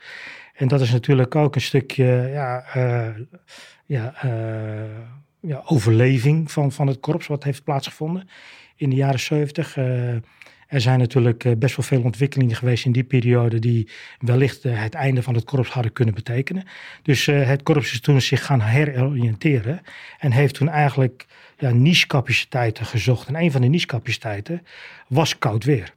En 0.54 0.68
dat 0.68 0.80
is 0.80 0.90
natuurlijk 0.90 1.34
ook 1.34 1.54
een 1.54 1.60
stukje 1.60 2.30
ja, 2.32 2.64
uh, 2.76 3.08
ja, 3.86 4.14
uh, 4.24 4.30
ja, 5.40 5.62
overleving 5.64 6.50
van, 6.50 6.72
van 6.72 6.86
het 6.86 7.00
korps 7.00 7.26
wat 7.26 7.44
heeft 7.44 7.64
plaatsgevonden 7.64 8.28
in 8.76 8.90
de 8.90 8.96
jaren 8.96 9.20
70. 9.20 9.76
Er 10.72 10.80
zijn 10.80 10.98
natuurlijk 10.98 11.44
eh, 11.44 11.52
best 11.56 11.76
wel 11.76 11.86
veel 11.86 12.02
ontwikkelingen 12.02 12.56
geweest 12.56 12.84
in 12.84 12.92
die 12.92 13.04
periode 13.04 13.58
die 13.58 13.88
wellicht 14.18 14.64
eh, 14.64 14.82
het 14.82 14.94
einde 14.94 15.22
van 15.22 15.34
het 15.34 15.44
korps 15.44 15.68
hadden 15.68 15.92
kunnen 15.92 16.14
betekenen. 16.14 16.64
Dus 17.02 17.26
eh, 17.26 17.46
het 17.46 17.62
korps 17.62 17.92
is 17.92 18.00
toen 18.00 18.20
zich 18.20 18.44
gaan 18.44 18.60
heroriënteren 18.60 19.82
en 20.18 20.32
heeft 20.32 20.54
toen 20.54 20.68
eigenlijk 20.68 21.26
ja, 21.58 21.70
niche-capaciteiten 21.70 22.86
gezocht. 22.86 23.28
En 23.28 23.34
een 23.34 23.52
van 23.52 23.60
de 23.60 23.66
niche-capaciteiten 23.66 24.66
was 25.08 25.38
koud 25.38 25.64
weer. 25.64 25.94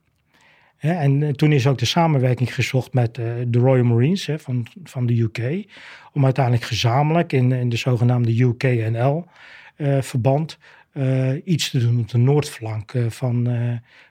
en 0.78 1.36
toen 1.36 1.52
is 1.52 1.68
ook 1.68 1.78
de 1.78 1.86
samenwerking 1.86 2.54
gezocht 2.54 2.94
met 2.94 3.16
de 3.16 3.48
Royal 3.52 3.86
Marines 3.86 4.30
van, 4.38 4.68
van 4.84 5.06
de 5.06 5.22
UK. 5.22 5.66
Om 6.14 6.24
uiteindelijk 6.24 6.66
gezamenlijk 6.66 7.34
in, 7.34 7.52
in 7.52 7.70
de 7.70 7.78
zogenaamde 7.78 8.38
UKNL-verband 8.38 10.58
uh, 10.94 11.32
iets 11.44 11.70
te 11.70 11.80
doen 11.80 12.00
op 12.00 12.10
de 12.10 12.18
noordflank 12.18 12.94
van, 13.08 13.48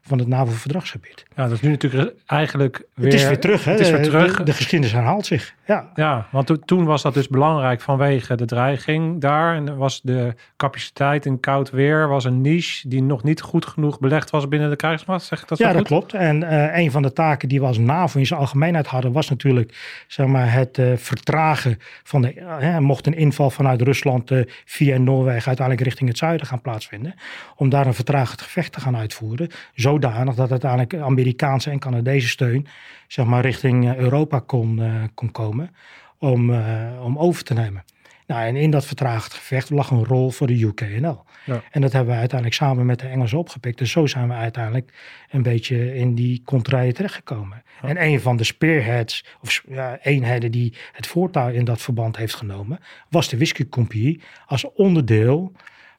van 0.07 0.19
het 0.19 0.29
NAVO-verdragsgebied. 0.29 1.25
Ja, 1.37 1.43
dat 1.43 1.53
is 1.53 1.61
nu 1.61 1.71
natuurlijk 1.71 2.13
eigenlijk 2.27 2.83
weer... 2.95 3.11
Het 3.11 3.21
is 3.21 3.27
weer 3.27 3.41
terug, 3.41 3.65
hè? 3.65 3.71
Het 3.71 3.81
is 3.81 3.91
weer 3.91 4.03
terug. 4.03 4.37
De, 4.37 4.43
de 4.43 4.53
geschiedenis 4.53 4.93
herhaalt 4.93 5.27
zich, 5.27 5.55
ja. 5.67 5.91
Ja, 5.95 6.29
want 6.31 6.47
to, 6.47 6.57
toen 6.57 6.85
was 6.85 7.03
dat 7.03 7.15
dus 7.15 7.29
belangrijk 7.29 7.81
vanwege 7.81 8.35
de 8.35 8.45
dreiging 8.45 9.21
daar. 9.21 9.55
En 9.55 9.77
was 9.77 10.01
de 10.03 10.35
capaciteit 10.57 11.27
in 11.27 11.41
koud 11.41 11.71
weer 11.71 12.09
was 12.09 12.25
een 12.25 12.41
niche 12.41 12.89
die 12.89 13.03
nog 13.03 13.23
niet 13.23 13.41
goed 13.41 13.67
genoeg 13.67 13.99
belegd 13.99 14.31
was 14.31 14.49
binnen 14.49 14.71
de 14.71 14.77
krijgsmacht. 14.77 15.25
Zeg 15.25 15.43
ik 15.43 15.49
dat 15.49 15.59
Ja, 15.59 15.73
dat 15.73 15.87
klopt. 15.87 16.15
En 16.15 16.55
een 16.79 16.91
van 16.91 17.03
de 17.03 17.13
taken 17.13 17.49
die 17.49 17.61
we 17.61 17.67
als 17.67 17.79
NAVO 17.79 18.19
in 18.19 18.27
zijn 18.27 18.41
algemeenheid 18.41 18.87
hadden... 18.87 19.13
was 19.13 19.29
natuurlijk 19.29 20.05
zeg 20.07 20.27
maar, 20.27 20.53
het 20.53 20.81
vertragen 20.97 21.79
van 22.03 22.23
de... 22.23 22.77
mocht 22.81 23.07
een 23.07 23.17
inval 23.17 23.51
vanuit 23.51 23.83
Rusland 23.83 24.31
via 24.65 24.99
Noorwegen 24.99 25.47
uiteindelijk 25.47 25.87
richting 25.87 26.09
het 26.09 26.19
zuiden 26.19 26.47
gaan 26.47 26.61
plaatsvinden. 26.61 27.15
Om 27.57 27.69
daar 27.69 27.87
een 27.87 27.95
vertragend 27.95 28.43
gevecht 28.43 28.73
te 28.73 28.81
gaan 28.81 28.97
uitvoeren. 28.97 29.49
Zodanig 29.95 30.35
dat 30.35 30.51
uiteindelijk 30.51 30.95
Amerikaanse 30.95 31.71
en 31.71 31.79
Canadese 31.79 32.29
steun 32.29 32.67
zeg 33.09 33.27
maar, 33.27 33.43
richting 33.43 33.89
eh, 33.89 33.97
Europa 33.97 34.39
kon, 34.39 34.79
uh, 34.79 35.03
kon 35.15 35.31
komen. 35.31 35.75
Om, 36.19 36.51
uh, 36.51 37.03
om 37.03 37.19
over 37.19 37.45
te 37.45 37.55
nemen. 37.55 37.85
Nou, 38.27 38.47
en 38.47 38.57
in 38.57 38.71
dat 38.71 38.87
vertraagd 38.87 39.35
gevecht 39.35 39.71
lag 39.71 39.91
een 39.91 40.05
rol 40.05 40.31
voor 40.31 40.47
de 40.47 40.59
UKNL. 40.59 41.25
Ja. 41.45 41.63
En 41.71 41.81
dat 41.81 41.93
hebben 41.93 42.13
we 42.13 42.19
uiteindelijk 42.19 42.61
samen 42.61 42.87
met 42.87 42.99
de 43.01 43.07
Engelsen 43.07 43.39
opgepikt. 43.39 43.81
En 43.81 43.87
zo 43.87 44.07
zijn 44.07 44.29
we 44.29 44.35
uiteindelijk 44.35 44.93
een 45.31 45.43
beetje 45.43 45.95
in 45.95 46.15
die 46.15 46.43
contraien 46.45 46.95
terechtgekomen. 46.95 47.63
Ja. 47.83 47.89
En 47.89 48.03
een 48.03 48.21
van 48.21 48.37
de 48.37 48.45
spearheads, 48.45 49.25
of 49.41 49.63
ja, 49.69 49.99
eenheden 50.03 50.51
die 50.51 50.75
het 50.93 51.07
voortouw 51.07 51.49
in 51.49 51.65
dat 51.65 51.81
verband 51.81 52.17
heeft 52.17 52.35
genomen, 52.35 52.79
was 53.09 53.29
de 53.29 53.37
Whisky 53.37 53.69
Compagnie 53.69 54.23
als 54.47 54.73
onderdeel 54.73 55.53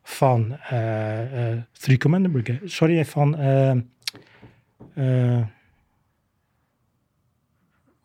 van 0.08 0.58
uh, 0.72 1.52
uh, 1.54 1.62
Three 1.72 1.98
Commander 1.98 2.32
Brigade. 2.32 2.68
Sorry, 2.70 3.06
van... 3.06 3.39
Uh, 3.39 3.72
uh, 4.96 5.41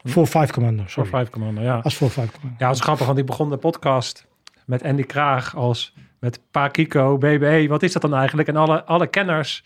4-5 0.08 0.50
Commando. 0.52 0.84
4-5 1.26 1.30
Commando, 1.30 1.62
ja. 1.62 1.80
Als 1.82 1.94
4-5 1.94 1.98
Commando. 1.98 2.56
Ja, 2.58 2.66
dat 2.66 2.74
is 2.74 2.80
grappig, 2.80 3.06
want 3.06 3.18
ik 3.18 3.26
begon 3.26 3.50
de 3.50 3.56
podcast 3.56 4.26
met 4.64 4.82
Andy 4.82 5.02
Kraag 5.02 5.56
als 5.56 5.94
met 6.18 6.40
Pa 6.50 6.68
Kiko, 6.68 7.18
BBE. 7.18 7.66
Wat 7.68 7.82
is 7.82 7.92
dat 7.92 8.02
dan 8.02 8.14
eigenlijk? 8.14 8.48
En 8.48 8.56
alle, 8.56 8.84
alle 8.84 9.06
kenners, 9.06 9.64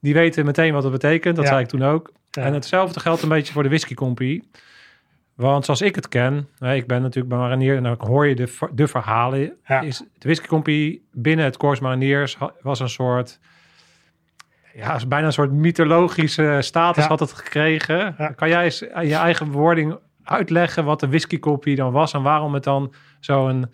die 0.00 0.14
weten 0.14 0.44
meteen 0.44 0.72
wat 0.72 0.82
het 0.82 0.92
betekent. 0.92 1.36
Dat 1.36 1.44
ja. 1.44 1.50
zei 1.50 1.62
ik 1.62 1.68
toen 1.68 1.82
ook. 1.82 2.12
Ja. 2.30 2.42
En 2.42 2.54
hetzelfde 2.54 3.00
geldt 3.00 3.22
een 3.22 3.28
beetje 3.28 3.52
voor 3.52 3.62
de 3.62 3.68
Whisky 3.68 3.94
Company. 3.94 4.42
Want 5.34 5.64
zoals 5.64 5.80
ik 5.80 5.94
het 5.94 6.08
ken, 6.08 6.48
ik 6.60 6.86
ben 6.86 7.02
natuurlijk 7.02 7.28
bij 7.28 7.38
Marinier 7.38 7.76
en 7.76 7.82
dan 7.82 7.96
hoor 7.98 8.26
je 8.26 8.34
de, 8.34 8.58
de 8.72 8.88
verhalen. 8.88 9.56
Ja. 9.66 9.80
Is 9.80 9.98
de 9.98 10.04
Whisky 10.18 10.46
Company 10.46 11.00
binnen 11.12 11.44
het 11.44 11.56
Corps 11.56 11.80
Mariniers 11.80 12.38
was 12.60 12.80
een 12.80 12.88
soort, 12.88 13.40
ja, 14.74 14.98
bijna 15.08 15.26
een 15.26 15.32
soort 15.32 15.52
mythologische 15.52 16.58
status 16.60 17.02
ja. 17.02 17.08
had 17.08 17.20
het 17.20 17.32
gekregen. 17.32 18.14
Ja. 18.18 18.28
Kan 18.28 18.48
jij 18.48 18.64
eens 18.64 18.78
je 18.78 19.14
eigen 19.14 19.50
wording 19.50 19.98
uitleggen 20.24 20.84
wat 20.84 21.00
de 21.00 21.08
Whisky 21.08 21.38
Company 21.38 21.74
dan 21.74 21.92
was 21.92 22.12
en 22.12 22.22
waarom 22.22 22.54
het 22.54 22.64
dan 22.64 22.94
zo'n 23.20 23.66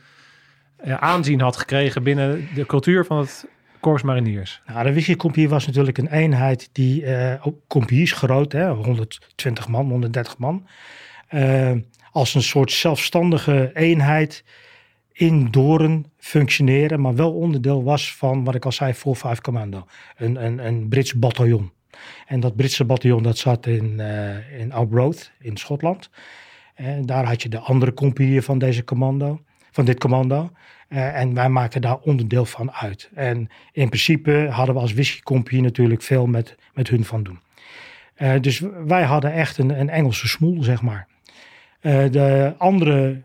aanzien 0.85 1.40
had 1.40 1.57
gekregen 1.57 2.03
binnen 2.03 2.49
de 2.55 2.66
cultuur 2.66 3.05
van 3.05 3.18
het 3.18 3.49
Corps 3.81 4.03
Mariniers? 4.03 4.62
Nou, 4.66 4.85
de 4.85 4.90
Whisky 4.90 5.16
Company 5.16 5.49
was 5.49 5.66
natuurlijk 5.66 5.99
een 5.99 6.12
eenheid 6.12 6.68
die, 6.73 7.03
uh, 7.03 7.46
compagnies 7.68 8.12
groot, 8.12 8.53
hè, 8.53 8.68
120 8.68 9.68
man, 9.68 9.90
130 9.90 10.38
man 10.38 10.66
uh, 11.31 11.73
als 12.12 12.35
een 12.35 12.43
soort 12.43 12.73
zelfstandige 12.73 13.71
eenheid 13.75 14.45
in 15.12 15.51
Doorn 15.51 16.07
functioneren, 16.19 17.01
maar 17.01 17.14
wel 17.14 17.33
onderdeel 17.33 17.85
was 17.85 18.14
van 18.14 18.45
wat 18.45 18.55
ik 18.55 18.64
al 18.64 18.73
zei, 18.73 18.95
4-5 18.95 18.99
Commando, 19.40 19.87
een, 20.16 20.45
een, 20.45 20.66
een 20.66 20.88
Brits 20.88 21.14
bataljon. 21.14 21.73
En 22.27 22.40
dat 22.40 22.57
Britse 22.57 22.85
bataljon 22.85 23.23
dat 23.23 23.38
zat 23.38 23.66
in, 23.66 23.95
uh, 23.99 24.61
in 24.61 24.73
in 25.40 25.57
Schotland. 25.57 26.11
En 26.75 27.07
daar 27.07 27.25
had 27.25 27.43
je 27.43 27.49
de 27.49 27.59
andere 27.59 27.95
compagnieën 27.95 28.43
van 28.43 28.59
deze 28.59 28.85
commando, 28.85 29.40
van 29.71 29.85
dit 29.85 29.99
commando. 29.99 30.51
Uh, 30.88 31.21
en 31.21 31.35
wij 31.35 31.49
maakten 31.49 31.81
daar 31.81 31.99
onderdeel 31.99 32.45
van 32.45 32.73
uit. 32.73 33.11
En 33.14 33.49
in 33.73 33.88
principe 33.88 34.49
hadden 34.51 34.75
we 34.75 34.81
als 34.81 34.93
Whisky 34.93 35.21
Compagnie 35.21 35.62
natuurlijk 35.62 36.03
veel 36.03 36.27
met, 36.27 36.57
met 36.75 36.88
hun 36.88 37.05
van 37.05 37.23
doen. 37.23 37.38
Dus 38.40 38.62
wij 38.87 39.03
hadden 39.03 39.33
echt 39.33 39.59
een, 39.59 39.81
een 39.81 39.88
Engelse 39.88 40.29
smoel, 40.29 40.62
zeg 40.62 40.83
maar. 40.83 41.07
Uh, 41.83 42.11
de 42.11 42.55
andere 42.59 43.23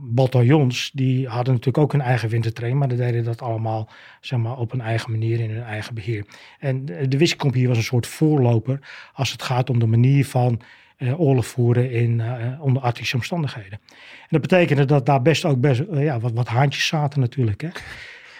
bataljons, 0.00 0.90
die 0.94 1.28
hadden 1.28 1.54
natuurlijk 1.54 1.78
ook 1.78 1.92
een 1.92 2.00
eigen 2.00 2.28
wintertrain, 2.28 2.78
maar 2.78 2.88
die 2.88 2.96
deden 2.96 3.24
dat 3.24 3.42
allemaal 3.42 3.88
zeg 4.20 4.38
maar, 4.38 4.58
op 4.58 4.72
een 4.72 4.80
eigen 4.80 5.10
manier 5.10 5.40
in 5.40 5.50
hun 5.50 5.62
eigen 5.62 5.94
beheer. 5.94 6.24
En 6.58 6.84
de 6.84 7.18
Wisselcompagnie 7.18 7.68
was 7.68 7.76
een 7.76 7.82
soort 7.82 8.06
voorloper 8.06 8.80
als 9.12 9.32
het 9.32 9.42
gaat 9.42 9.70
om 9.70 9.78
de 9.78 9.86
manier 9.86 10.26
van 10.26 10.60
uh, 10.98 11.20
oorlog 11.20 11.46
voeren 11.46 11.90
in, 11.90 12.18
uh, 12.18 12.62
onder 12.62 12.82
arctische 12.82 13.16
omstandigheden. 13.16 13.78
En 14.20 14.28
dat 14.28 14.40
betekende 14.40 14.84
dat 14.84 15.06
daar 15.06 15.22
best 15.22 15.44
ook 15.44 15.60
best, 15.60 15.82
ja, 15.92 16.20
wat, 16.20 16.32
wat 16.32 16.48
haantjes 16.48 16.86
zaten 16.86 17.20
natuurlijk. 17.20 17.60
Hè. 17.60 17.68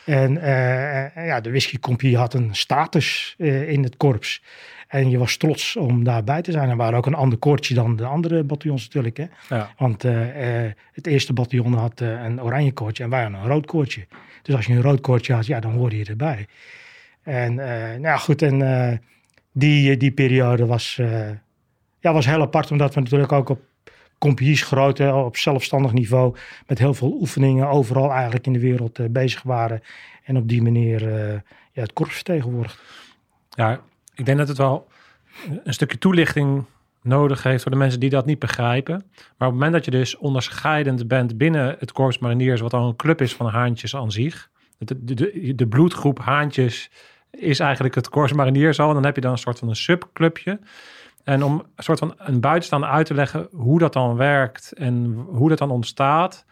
En 0.08 0.32
ja, 1.14 1.40
de 1.40 1.50
Whisky 1.50 1.78
Compagnie 1.78 2.16
had 2.16 2.34
een 2.34 2.54
status 2.54 3.34
in 3.66 3.82
het 3.82 3.96
korps. 3.96 4.42
En 4.88 5.10
je 5.10 5.18
was 5.18 5.36
trots 5.36 5.76
om 5.76 6.04
daarbij 6.04 6.42
te 6.42 6.52
zijn. 6.52 6.70
Er 6.70 6.76
waren 6.76 6.98
ook 6.98 7.06
een 7.06 7.14
ander 7.14 7.38
koortje 7.38 7.74
dan 7.74 7.96
de 7.96 8.04
andere 8.04 8.44
bataljons 8.44 8.82
natuurlijk. 8.82 9.16
Hè? 9.16 9.24
Ja. 9.48 9.70
Want 9.78 10.04
uh, 10.04 10.64
uh, 10.64 10.70
het 10.92 11.06
eerste 11.06 11.32
bataljon 11.32 11.74
had 11.74 12.00
uh, 12.00 12.24
een 12.24 12.42
oranje 12.42 12.72
koortje 12.72 13.04
en 13.04 13.10
wij 13.10 13.22
hadden 13.22 13.40
een 13.40 13.46
rood 13.46 13.66
koortje. 13.66 14.06
Dus 14.42 14.54
als 14.54 14.66
je 14.66 14.72
een 14.72 14.82
rood 14.82 15.00
koortje 15.00 15.34
had, 15.34 15.46
ja, 15.46 15.60
dan 15.60 15.72
hoorde 15.72 15.98
je 15.98 16.04
erbij. 16.04 16.46
En 17.22 17.54
nou 18.00 18.18
goed, 18.18 18.42
en 18.42 19.00
die, 19.52 19.96
die 19.96 20.10
periode 20.10 20.66
was, 20.66 21.00
ja, 22.00 22.12
was 22.12 22.26
heel 22.26 22.40
apart, 22.40 22.70
omdat 22.70 22.94
we 22.94 23.00
natuurlijk 23.00 23.32
ook 23.32 23.48
op 23.48 23.60
compagnies 24.18 24.62
groot, 24.62 25.00
op 25.00 25.36
zelfstandig 25.36 25.92
niveau, 25.92 26.36
met 26.66 26.78
heel 26.78 26.94
veel 26.94 27.16
oefeningen 27.20 27.68
overal 27.68 28.10
eigenlijk 28.10 28.46
in 28.46 28.52
de 28.52 28.60
wereld 28.60 29.12
bezig 29.12 29.42
waren. 29.42 29.82
En 30.24 30.36
op 30.36 30.48
die 30.48 30.62
manier 30.62 31.10
ja, 31.72 31.80
het 31.82 31.92
korps 31.92 32.14
vertegenwoordigd. 32.14 32.80
Ja, 33.50 33.80
ik 34.14 34.26
denk 34.26 34.38
dat 34.38 34.48
het 34.48 34.58
wel 34.58 34.86
een 35.64 35.74
stukje 35.74 35.98
toelichting 35.98 36.64
nodig 37.02 37.42
heeft 37.42 37.62
voor 37.62 37.70
de 37.70 37.78
mensen 37.78 38.00
die 38.00 38.10
dat 38.10 38.26
niet 38.26 38.38
begrijpen. 38.38 38.94
Maar 39.14 39.24
op 39.26 39.38
het 39.38 39.52
moment 39.52 39.72
dat 39.72 39.84
je 39.84 39.90
dus 39.90 40.16
onderscheidend 40.16 41.08
bent 41.08 41.38
binnen 41.38 41.76
het 41.78 41.92
Corps 41.92 42.18
Mariniers, 42.18 42.60
wat 42.60 42.74
al 42.74 42.88
een 42.88 42.96
club 42.96 43.20
is 43.20 43.34
van 43.34 43.46
haantjes 43.46 43.96
aan 43.96 44.12
zich. 44.12 44.50
De, 44.78 45.04
de, 45.04 45.54
de 45.54 45.66
bloedgroep 45.66 46.18
haantjes 46.18 46.90
is 47.30 47.60
eigenlijk 47.60 47.94
het 47.94 48.08
Corps 48.08 48.32
Mariniers 48.32 48.80
al. 48.80 48.88
En 48.88 48.94
dan 48.94 49.04
heb 49.04 49.14
je 49.14 49.20
dan 49.20 49.32
een 49.32 49.38
soort 49.38 49.58
van 49.58 49.68
een 49.68 49.76
subclubje. 49.76 50.60
En 51.28 51.42
om 51.42 51.62
een 51.76 51.82
soort 51.82 51.98
van 51.98 52.14
een 52.18 52.40
buitenstaander 52.40 52.90
uit 52.90 53.06
te 53.06 53.14
leggen 53.14 53.48
hoe 53.52 53.78
dat 53.78 53.92
dan 53.92 54.16
werkt 54.16 54.72
en 54.72 55.24
hoe 55.26 55.48
dat 55.48 55.58
dan 55.58 55.70
ontstaat. 55.70 56.44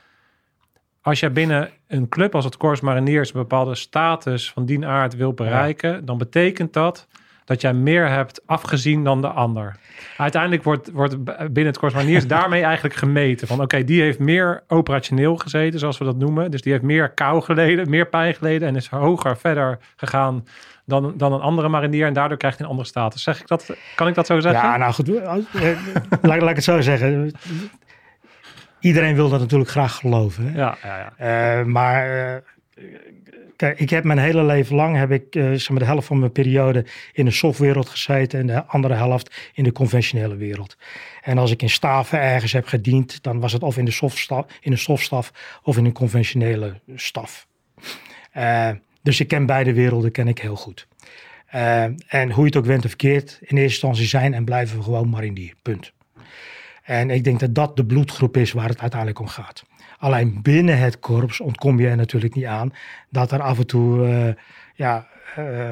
als 1.01 1.21
je 1.21 1.31
binnen 1.31 1.71
een 1.87 2.09
club 2.09 2.35
als 2.35 2.45
het 2.45 2.57
Corps 2.57 2.81
Mariniers 2.81 3.35
een 3.35 3.41
bepaalde 3.41 3.75
status 3.75 4.53
van 4.53 4.65
die 4.67 4.87
aard 4.87 5.17
wil 5.17 5.33
bereiken, 5.33 6.05
dan 6.05 6.19
betekent 6.19 6.73
dat 6.73 7.07
dat 7.47 7.61
jij 7.61 7.73
meer 7.73 8.09
hebt 8.09 8.41
afgezien 8.47 9.05
dan 9.05 9.21
de 9.21 9.29
ander. 9.29 9.77
Uiteindelijk 10.17 10.63
wordt, 10.63 10.91
wordt 10.91 11.25
binnen 11.53 11.73
het 11.73 11.81
Mariniers 11.81 12.27
daarmee 12.37 12.63
eigenlijk 12.63 12.95
gemeten. 12.95 13.47
Van 13.47 13.61
oké, 13.61 13.85
die 13.85 14.03
heeft 14.03 14.19
meer 14.19 14.63
operationeel 14.69 15.37
gezeten, 15.37 15.79
zoals 15.79 15.99
we 15.99 16.05
dat 16.05 16.17
noemen. 16.17 16.51
Dus 16.51 16.63
die 16.63 16.73
heeft 16.73 16.85
meer 16.85 17.11
kou 17.11 17.43
geleden, 17.43 17.91
meer 17.91 18.09
pijn 18.09 18.35
geleden 18.35 18.69
en 18.69 18.77
is 18.77 18.89
hoger 18.89 19.37
verder 19.37 19.79
gegaan 19.97 20.45
dan, 20.85 21.15
dan 21.17 21.33
een 21.33 21.41
andere 21.41 21.69
marinier. 21.69 22.07
En 22.07 22.13
daardoor 22.13 22.39
krijgt 22.39 22.57
hij 22.57 22.67
een 22.67 22.73
andere 22.73 22.89
status. 22.89 23.23
Zeg 23.23 23.41
ik 23.41 23.47
dat, 23.47 23.77
kan 23.95 24.09
ik 24.09 24.15
dat 24.15 24.27
zo 24.27 24.41
zeggen? 24.41 24.63
Ja, 24.63 24.77
nou 24.77 24.93
goed. 24.93 25.09
eh, 25.09 25.37
laat, 26.23 26.41
laat 26.41 26.51
ik 26.51 26.57
het 26.57 26.65
zo 26.65 26.81
zeggen. 26.81 27.33
Iedereen 28.81 29.15
wil 29.15 29.29
dat 29.29 29.41
natuurlijk 29.41 29.71
graag 29.71 29.97
geloven. 29.97 30.47
Hè? 30.47 30.59
Ja, 30.59 30.77
ja, 30.83 30.99
ja. 30.99 31.59
Eh, 31.59 31.65
maar 31.65 32.27
eh, 32.27 32.85
kijk, 33.57 33.79
ik 33.81 33.91
heb 33.91 34.05
mijn 34.05 34.19
hele 34.19 34.45
leven 34.45 34.77
lang 34.77 34.97
heb 34.97 35.11
ik 35.11 35.35
eh, 35.35 35.43
zeg 35.43 35.69
maar 35.69 35.79
de 35.79 35.85
helft 35.85 36.07
van 36.07 36.19
mijn 36.19 36.33
periode 36.33 36.85
in 37.13 37.25
de 37.25 37.31
softwereld 37.31 37.89
gezeten 37.89 38.41
en 38.41 38.47
de 38.47 38.65
andere 38.65 38.95
helft 38.95 39.51
in 39.55 39.65
de 39.65 39.73
conventionele 39.73 40.37
wereld. 40.37 40.77
En 41.23 41.39
als 41.39 41.51
ik 41.51 41.63
in 41.63 41.71
staven 41.71 42.21
ergens 42.21 42.53
heb 42.53 42.67
gediend, 42.67 43.23
dan 43.23 43.41
was 43.41 43.53
het 43.53 43.63
of 43.63 43.77
in 43.77 43.85
de 43.85 43.91
softstaf, 43.91 44.47
in 44.61 44.71
de 44.71 44.77
softstaf 44.77 45.33
of 45.63 45.77
in 45.77 45.85
een 45.85 45.93
conventionele 45.93 46.81
staf. 46.95 47.47
Eh, 48.33 48.71
dus 49.03 49.21
ik 49.21 49.29
ken 49.29 49.47
beide 49.47 49.73
werelden 49.73 50.11
ken 50.11 50.29
ik 50.29 50.39
heel 50.39 50.57
goed. 50.57 50.87
Eh, 51.47 51.83
en 52.07 52.31
hoe 52.31 52.41
je 52.41 52.45
het 52.45 52.57
ook 52.57 52.65
went 52.65 52.83
of 52.83 52.89
verkeerd, 52.89 53.39
in 53.41 53.57
eerste 53.57 53.63
instantie 53.63 54.07
zijn 54.07 54.35
en 54.35 54.45
blijven 54.45 54.77
we 54.77 54.83
gewoon 54.83 55.09
marinier. 55.09 55.55
Punt. 55.63 55.93
En 56.83 57.11
ik 57.11 57.25
denk 57.25 57.41
dat 57.41 57.55
dat 57.55 57.77
de 57.77 57.85
bloedgroep 57.85 58.37
is 58.37 58.53
waar 58.53 58.69
het 58.69 58.81
uiteindelijk 58.81 59.21
om 59.21 59.29
gaat. 59.29 59.65
Alleen 59.99 60.43
binnen 60.43 60.79
het 60.79 60.99
korps 60.99 61.41
ontkom 61.41 61.81
je 61.81 61.89
er 61.89 61.97
natuurlijk 61.97 62.35
niet 62.35 62.45
aan 62.45 62.73
dat 63.11 63.33
er 63.33 63.43
af 63.43 63.59
en 63.59 63.67
toe 63.67 64.07
eh, 64.07 64.43
ja, 64.75 65.07
eh, 65.37 65.71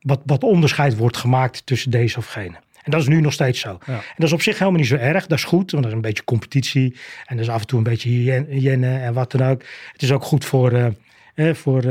wat, 0.00 0.20
wat 0.26 0.42
onderscheid 0.42 0.96
wordt 0.96 1.16
gemaakt 1.16 1.66
tussen 1.66 1.90
deze 1.90 2.18
of 2.18 2.26
gene. 2.26 2.56
En 2.82 2.90
dat 2.90 3.00
is 3.00 3.08
nu 3.08 3.20
nog 3.20 3.32
steeds 3.32 3.60
zo. 3.60 3.78
Ja. 3.86 3.94
En 3.94 4.14
dat 4.16 4.26
is 4.26 4.32
op 4.32 4.42
zich 4.42 4.58
helemaal 4.58 4.78
niet 4.80 4.88
zo 4.88 4.96
erg. 4.96 5.26
Dat 5.26 5.38
is 5.38 5.44
goed, 5.44 5.70
want 5.70 5.82
dat 5.82 5.92
is 5.92 5.92
een 5.92 6.00
beetje 6.00 6.24
competitie. 6.24 6.96
En 7.26 7.36
dat 7.36 7.44
is 7.44 7.52
af 7.52 7.60
en 7.60 7.66
toe 7.66 7.78
een 7.78 7.84
beetje 7.84 8.08
hygiëne 8.08 8.46
hygiëne 8.48 8.98
en 8.98 9.14
wat 9.14 9.30
dan 9.32 9.48
ook. 9.48 9.62
Het 9.92 10.02
is 10.02 10.12
ook 10.12 10.22
goed 10.22 10.44
voor, 10.44 10.72
eh, 10.72 10.86
eh, 11.34 11.54
voor 11.54 11.82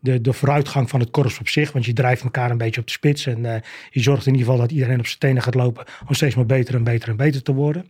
de, 0.00 0.20
de 0.20 0.32
vooruitgang 0.32 0.90
van 0.90 1.00
het 1.00 1.10
korps 1.10 1.38
op 1.38 1.48
zich. 1.48 1.72
Want 1.72 1.84
je 1.84 1.92
drijft 1.92 2.22
elkaar 2.22 2.50
een 2.50 2.58
beetje 2.58 2.80
op 2.80 2.86
de 2.86 2.92
spits. 2.92 3.26
En 3.26 3.62
je 3.90 4.00
zorgt 4.00 4.26
in 4.26 4.32
ieder 4.32 4.46
geval 4.46 4.62
dat 4.62 4.72
iedereen 4.72 4.98
op 4.98 5.06
zijn 5.06 5.18
tenen 5.18 5.42
gaat 5.42 5.54
lopen. 5.54 5.84
Om 6.08 6.14
steeds 6.14 6.34
maar 6.34 6.46
beter 6.46 6.74
en 6.74 6.84
beter 6.84 7.08
en 7.08 7.16
beter 7.16 7.42
te 7.42 7.54
worden. 7.54 7.86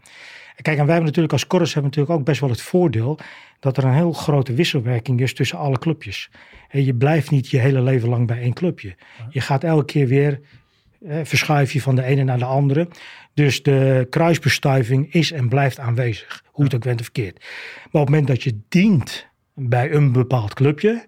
Kijk, 0.62 0.78
en 0.78 0.84
wij 0.84 0.94
hebben 0.94 1.04
natuurlijk 1.04 1.32
als 1.32 1.46
korps 1.46 1.74
hebben 1.74 1.90
natuurlijk 1.90 2.18
ook 2.18 2.26
best 2.26 2.40
wel 2.40 2.50
het 2.50 2.60
voordeel 2.60 3.18
dat 3.60 3.76
er 3.76 3.84
een 3.84 3.94
heel 3.94 4.12
grote 4.12 4.54
wisselwerking 4.54 5.20
is 5.20 5.34
tussen 5.34 5.58
alle 5.58 5.78
clubjes. 5.78 6.30
En 6.68 6.84
je 6.84 6.94
blijft 6.94 7.30
niet 7.30 7.48
je 7.48 7.58
hele 7.58 7.82
leven 7.82 8.08
lang 8.08 8.26
bij 8.26 8.40
één 8.40 8.52
clubje. 8.52 8.96
Je 9.28 9.40
gaat 9.40 9.64
elke 9.64 9.84
keer 9.84 10.06
weer 10.06 10.40
eh, 11.06 11.18
verschuif 11.22 11.72
je 11.72 11.80
van 11.80 11.94
de 11.94 12.02
ene 12.02 12.24
naar 12.24 12.38
de 12.38 12.44
andere. 12.44 12.88
Dus 13.34 13.62
de 13.62 14.06
kruisbestuiving 14.10 15.12
is 15.12 15.32
en 15.32 15.48
blijft 15.48 15.78
aanwezig, 15.78 16.44
hoe 16.46 16.64
het 16.64 16.74
ook 16.74 16.84
went 16.84 16.98
of 16.98 17.04
verkeerd. 17.04 17.38
Maar 17.40 18.02
op 18.02 18.08
het 18.08 18.08
moment 18.08 18.26
dat 18.26 18.42
je 18.42 18.58
dient 18.68 19.26
bij 19.54 19.92
een 19.92 20.12
bepaald 20.12 20.54
clubje, 20.54 21.06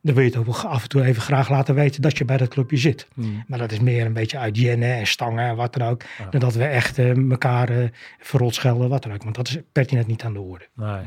dan 0.00 0.14
wil 0.14 0.24
je 0.24 0.30
het 0.30 0.38
ook 0.38 0.56
af 0.56 0.82
en 0.82 0.88
toe 0.88 1.04
even 1.04 1.22
graag 1.22 1.48
laten 1.48 1.74
weten 1.74 2.02
dat 2.02 2.18
je 2.18 2.24
bij 2.24 2.36
dat 2.36 2.48
clubje 2.48 2.76
zit. 2.76 3.08
Hmm. 3.14 3.44
Maar 3.46 3.58
dat 3.58 3.72
is 3.72 3.80
meer 3.80 4.06
een 4.06 4.12
beetje 4.12 4.38
uit 4.38 4.56
jennen 4.56 4.94
en 4.94 5.06
stangen 5.06 5.44
en 5.44 5.56
wat 5.56 5.74
dan 5.74 5.88
ook. 5.88 6.02
Dan 6.30 6.40
dat 6.40 6.54
we 6.54 6.64
echt 6.64 6.98
eh, 6.98 7.30
elkaar 7.30 7.68
eh, 7.68 7.88
verrot 8.18 8.54
schelden, 8.54 8.88
wat 8.88 9.02
dan 9.02 9.12
ook. 9.12 9.22
Want 9.22 9.34
dat 9.34 9.48
is 9.48 9.58
pertinent 9.72 10.06
niet 10.06 10.22
aan 10.22 10.32
de 10.32 10.40
orde. 10.40 10.66
Nee. 10.74 11.02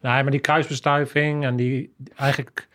nee, 0.00 0.22
maar 0.22 0.30
die 0.30 0.40
kruisbestuiving 0.40 1.44
en 1.44 1.56
die 1.56 1.94
eigenlijk 2.16 2.68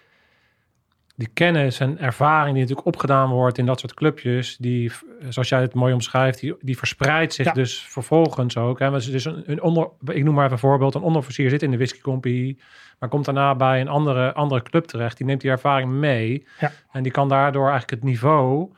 die 1.20 1.30
kennis 1.34 1.80
en 1.80 1.98
ervaring 2.00 2.52
die 2.54 2.62
natuurlijk 2.62 2.88
opgedaan 2.88 3.30
wordt 3.30 3.58
in 3.58 3.66
dat 3.66 3.80
soort 3.80 3.94
clubjes, 3.94 4.58
die, 4.58 4.92
zoals 5.30 5.50
jij 5.50 5.62
het 5.62 5.74
mooi 5.74 5.94
omschrijft, 5.94 6.40
die, 6.40 6.56
die 6.62 6.78
verspreidt 6.78 7.34
zich 7.34 7.46
Ja. 7.46 7.52
dus 7.52 7.80
vervolgens 7.82 8.58
ook. 8.58 8.80
Hè. 8.80 8.92
Dus 8.92 9.26
een, 9.26 9.44
een 9.46 9.62
onder, 9.62 9.88
ik 10.06 10.24
noem 10.24 10.34
maar 10.34 10.44
even 10.44 10.54
een 10.56 10.60
voorbeeld, 10.64 10.96
een 10.96 11.02
onderofficier 11.02 11.50
zit 11.50 11.64
in 11.64 11.72
de 11.72 11.78
whiskycompie, 11.78 12.60
maar 13.00 13.10
komt 13.10 13.26
daarna 13.26 13.56
bij 13.56 13.82
een 13.82 13.88
andere, 13.88 14.34
andere 14.34 14.62
club 14.62 14.86
terecht. 14.86 15.18
Die 15.18 15.26
neemt 15.26 15.42
die 15.42 15.52
ervaring 15.52 15.92
mee 15.92 16.46
Ja. 16.60 16.72
en 16.92 17.04
die 17.04 17.12
kan 17.12 17.30
daardoor 17.30 17.70
eigenlijk 17.70 17.92
het 17.92 18.04
niveau 18.04 18.70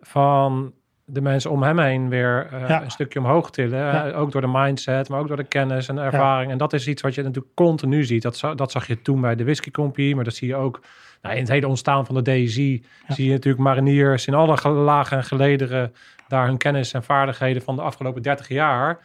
van 0.00 0.72
de 1.04 1.20
mensen 1.20 1.50
om 1.50 1.62
hem 1.62 1.78
heen 1.78 2.08
weer 2.08 2.48
eh, 2.52 2.68
Ja. 2.68 2.82
een 2.82 2.90
stukje 2.90 3.18
omhoog 3.18 3.50
tillen. 3.50 3.78
Ja. 3.78 4.06
Eh, 4.10 4.20
Ook 4.20 4.32
door 4.32 4.40
de 4.40 4.46
mindset, 4.52 5.08
maar 5.08 5.20
ook 5.20 5.28
door 5.28 5.36
de 5.36 5.44
kennis 5.44 5.88
en 5.88 5.94
de 5.94 6.00
ervaring. 6.00 6.50
En 6.50 6.58
dat 6.58 6.72
is 6.72 6.88
iets 6.88 7.02
wat 7.02 7.14
je 7.14 7.22
natuurlijk 7.22 7.54
continu 7.54 8.04
ziet. 8.04 8.22
Dat, 8.22 8.42
dat 8.54 8.70
zag 8.70 8.86
je 8.86 9.02
toen 9.02 9.20
bij 9.20 9.34
de 9.36 9.44
Whisky 9.44 9.70
Company, 9.70 10.12
maar 10.12 10.24
dat 10.24 10.34
zie 10.34 10.48
je 10.48 10.56
ook 10.56 10.80
nou, 11.26 11.38
in 11.38 11.44
het 11.44 11.52
hele 11.52 11.68
ontstaan 11.68 12.06
van 12.06 12.14
de 12.14 12.22
DSI. 12.22 12.84
Zie 13.08 13.24
je 13.26 13.30
natuurlijk 13.32 13.62
mariniers 13.64 14.26
in 14.26 14.34
alle 14.34 14.56
ge- 14.56 14.68
lagen 14.68 15.16
en 15.16 15.24
gelederen 15.24 15.94
daar 16.28 16.46
hun 16.46 16.56
kennis 16.56 16.92
en 16.92 17.02
vaardigheden 17.02 17.62
van 17.62 17.76
de 17.76 17.82
afgelopen 17.82 18.22
30 18.22 18.48
jaar. 18.48 18.98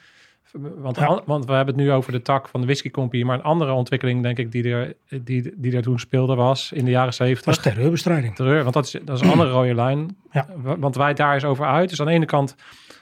Want, 0.77 0.97
Ja. 0.97 1.05
an- 1.05 1.21
want 1.25 1.45
we 1.45 1.53
hebben 1.53 1.75
het 1.75 1.83
nu 1.83 1.91
over 1.91 2.11
de 2.11 2.21
tak 2.21 2.47
van 2.47 2.59
de 2.59 2.65
Whisky 2.65 2.91
Company, 2.91 3.23
maar 3.23 3.35
een 3.37 3.43
andere 3.43 3.71
ontwikkeling, 3.71 4.23
denk 4.23 4.37
ik, 4.37 4.51
die 4.51 4.73
er, 4.73 4.93
die, 5.21 5.53
die 5.55 5.75
er 5.75 5.81
toen 5.81 5.99
speelde, 5.99 6.35
was 6.35 6.71
in 6.71 6.85
de 6.85 6.91
jaren 6.91 7.13
70 7.13 7.45
Dat 7.45 7.65
is 7.65 7.71
terreurbestrijding. 7.71 8.35
terreur. 8.35 8.61
Want 8.61 8.73
dat 8.73 8.85
is, 8.85 8.91
dat 9.03 9.15
is 9.15 9.21
een 9.21 9.29
andere 9.31 9.49
rode 9.57 9.75
lijn. 9.75 10.17
Ja. 10.31 10.47
Want 10.63 10.95
wij 10.95 11.13
daar 11.13 11.33
eens 11.33 11.43
over 11.45 11.65
uit. 11.65 11.89
Dus 11.89 11.99
aan 11.99 12.05
de 12.05 12.11
ene 12.11 12.25
kant 12.25 12.55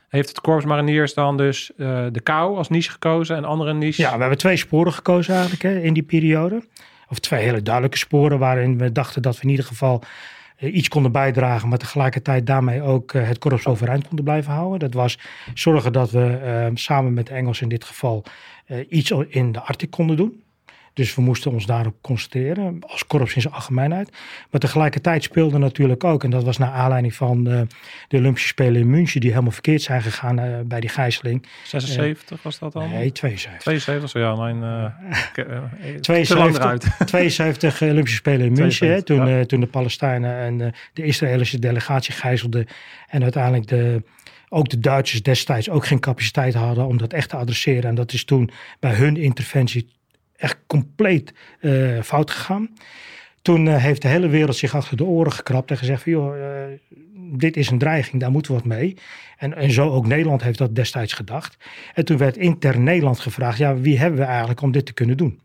heeft 0.10 0.28
het 0.30 0.42
Corps 0.42 0.66
Mariniers 0.66 1.14
dan 1.14 1.38
dus 1.38 1.72
eh, 1.78 2.06
de 2.12 2.20
kou 2.22 2.58
als 2.58 2.70
niche 2.70 2.92
gekozen. 2.92 3.36
En 3.36 3.46
andere 3.46 3.74
niche. 3.74 4.02
Ja, 4.02 4.14
we 4.14 4.20
hebben 4.20 4.38
twee 4.38 4.58
sporen 4.58 4.94
gekozen 4.94 5.34
eigenlijk 5.34 5.64
hè, 5.64 5.80
in 5.80 5.94
die 5.94 6.04
periode. 6.04 6.64
Of 7.10 7.20
twee 7.20 7.44
hele 7.44 7.62
duidelijke 7.62 7.98
sporen 7.98 8.40
waarin 8.40 8.78
we 8.78 8.92
dachten 8.92 9.22
dat 9.22 9.36
we 9.36 9.44
in 9.44 9.50
ieder 9.50 9.66
geval 9.66 10.04
eh, 10.56 10.76
iets 10.76 10.88
konden 10.88 11.12
bijdragen, 11.12 11.70
maar 11.70 11.78
tegelijkertijd 11.78 12.46
daarmee 12.48 12.82
ook 12.82 13.14
eh, 13.14 13.28
het 13.28 13.38
korps 13.38 13.66
overeind 13.66 14.08
konden 14.08 14.26
blijven 14.26 14.54
houden. 14.54 14.80
Dat 14.80 14.94
was 14.94 15.20
zorgen 15.54 15.94
dat 15.94 16.12
we 16.12 16.38
eh, 16.38 16.68
samen 16.74 17.14
met 17.14 17.28
de 17.28 17.34
Engels 17.34 17.62
in 17.62 17.70
dit 17.70 17.84
geval 17.84 18.24
iets 18.90 19.12
in 19.28 19.52
de 19.52 19.60
Arctic 19.60 19.90
konden 19.92 20.18
doen. 20.18 20.44
Dus 20.94 21.16
we 21.16 21.22
moesten 21.22 21.52
ons 21.52 21.66
daarop 21.66 21.96
concentreren, 22.02 22.80
als 22.88 23.08
korps 23.08 23.36
in 23.36 23.42
zijn 23.42 23.54
algemeenheid. 23.54 24.12
Maar 24.50 24.60
tegelijkertijd 24.60 25.24
speelde 25.24 25.58
natuurlijk 25.58 26.04
ook, 26.04 26.24
en 26.24 26.30
dat 26.30 26.44
was 26.44 26.58
naar 26.58 26.72
aanleiding 26.72 27.14
van 27.14 27.48
eh, 27.48 27.62
de 28.08 28.18
Olympische 28.18 28.48
Spelen 28.48 28.82
in 28.82 28.90
München, 28.90 29.22
die 29.22 29.30
helemaal 29.30 29.52
verkeerd 29.52 29.82
zijn 29.82 30.02
gegaan 30.02 30.40
eh, 30.40 30.60
bij 30.66 30.80
die 30.80 30.90
gijzeling. 30.90 31.46
76 31.64 32.44
was 32.44 32.60
dat 32.60 32.74
dan? 32.74 32.90
Nee, 32.90 33.12
72. 33.12 33.62
72, 33.62 34.10
zo 34.10 34.20
ja. 34.20 34.36
Mijn, 34.36 34.64
eh, 34.64 35.20
ik, 35.30 35.38
eh, 35.38 35.56
eh, 35.56 36.00
te 36.00 36.12
lang 36.12 36.26
72, 36.26 36.58
eruit. 36.64 36.88
72 37.06 37.82
Olympische 37.82 38.18
Spelen 38.18 38.46
in 38.46 38.54
München. 38.54 38.88
hè, 38.88 39.04
72, 39.04 39.04
toen, 39.04 39.28
ja. 39.28 39.46
toen 39.46 39.60
de 39.60 39.68
Palestijnen 39.68 40.38
en 40.38 40.74
de 40.94 41.04
Israëlische 41.04 41.60
delegatie 41.60 42.14
gijzelden. 42.14 42.68
En 43.08 43.24
uiteindelijk 43.24 43.68
de, 43.68 44.04
ook 44.50 44.70
de 44.70 44.80
Duitsers 44.80 45.24
destijds 45.24 45.70
ook 45.70 45.86
geen 45.86 46.00
capaciteit 46.00 46.54
hadden 46.54 46.86
om 46.86 46.98
dat 46.98 47.14
echt 47.14 47.30
te 47.30 47.36
adresseren. 47.36 47.90
En 47.90 47.96
dat 47.96 48.14
is 48.14 48.26
toen 48.26 48.50
bij 48.80 48.94
hun 48.94 49.18
interventie 49.18 49.88
echt 50.40 50.58
compleet 50.68 51.34
eh, 51.60 52.02
fout 52.02 52.32
gegaan. 52.32 52.70
Toen 53.42 53.68
eh, 53.68 53.84
heeft 53.84 54.02
de 54.02 54.08
hele 54.08 54.28
wereld 54.28 54.56
zich 54.56 54.76
achter 54.76 54.98
de 54.98 55.04
oren 55.04 55.32
gekrapt 55.32 55.72
en 55.72 55.78
gezegd 55.78 56.04
van 56.04 56.12
joh, 56.12 56.38
eh, 56.38 56.80
dit 57.38 57.58
is 57.58 57.70
een 57.70 57.78
dreiging, 57.78 58.22
daar 58.22 58.32
moeten 58.32 58.52
we 58.52 58.58
wat 58.58 58.68
mee. 58.68 58.98
En, 59.38 59.56
en 59.56 59.72
zo 59.72 59.90
ook 59.90 60.08
Nederland 60.08 60.44
heeft 60.44 60.58
dat 60.58 60.76
destijds 60.76 61.14
gedacht. 61.14 61.58
En 61.94 62.06
toen 62.06 62.18
werd 62.18 62.38
intern 62.38 62.84
Nederland 62.84 63.20
gevraagd, 63.20 63.58
ja 63.58 63.76
wie 63.76 64.00
hebben 64.00 64.20
we 64.20 64.26
eigenlijk 64.26 64.62
om 64.62 64.72
dit 64.72 64.86
te 64.86 64.94
kunnen 64.94 65.18
doen? 65.18 65.40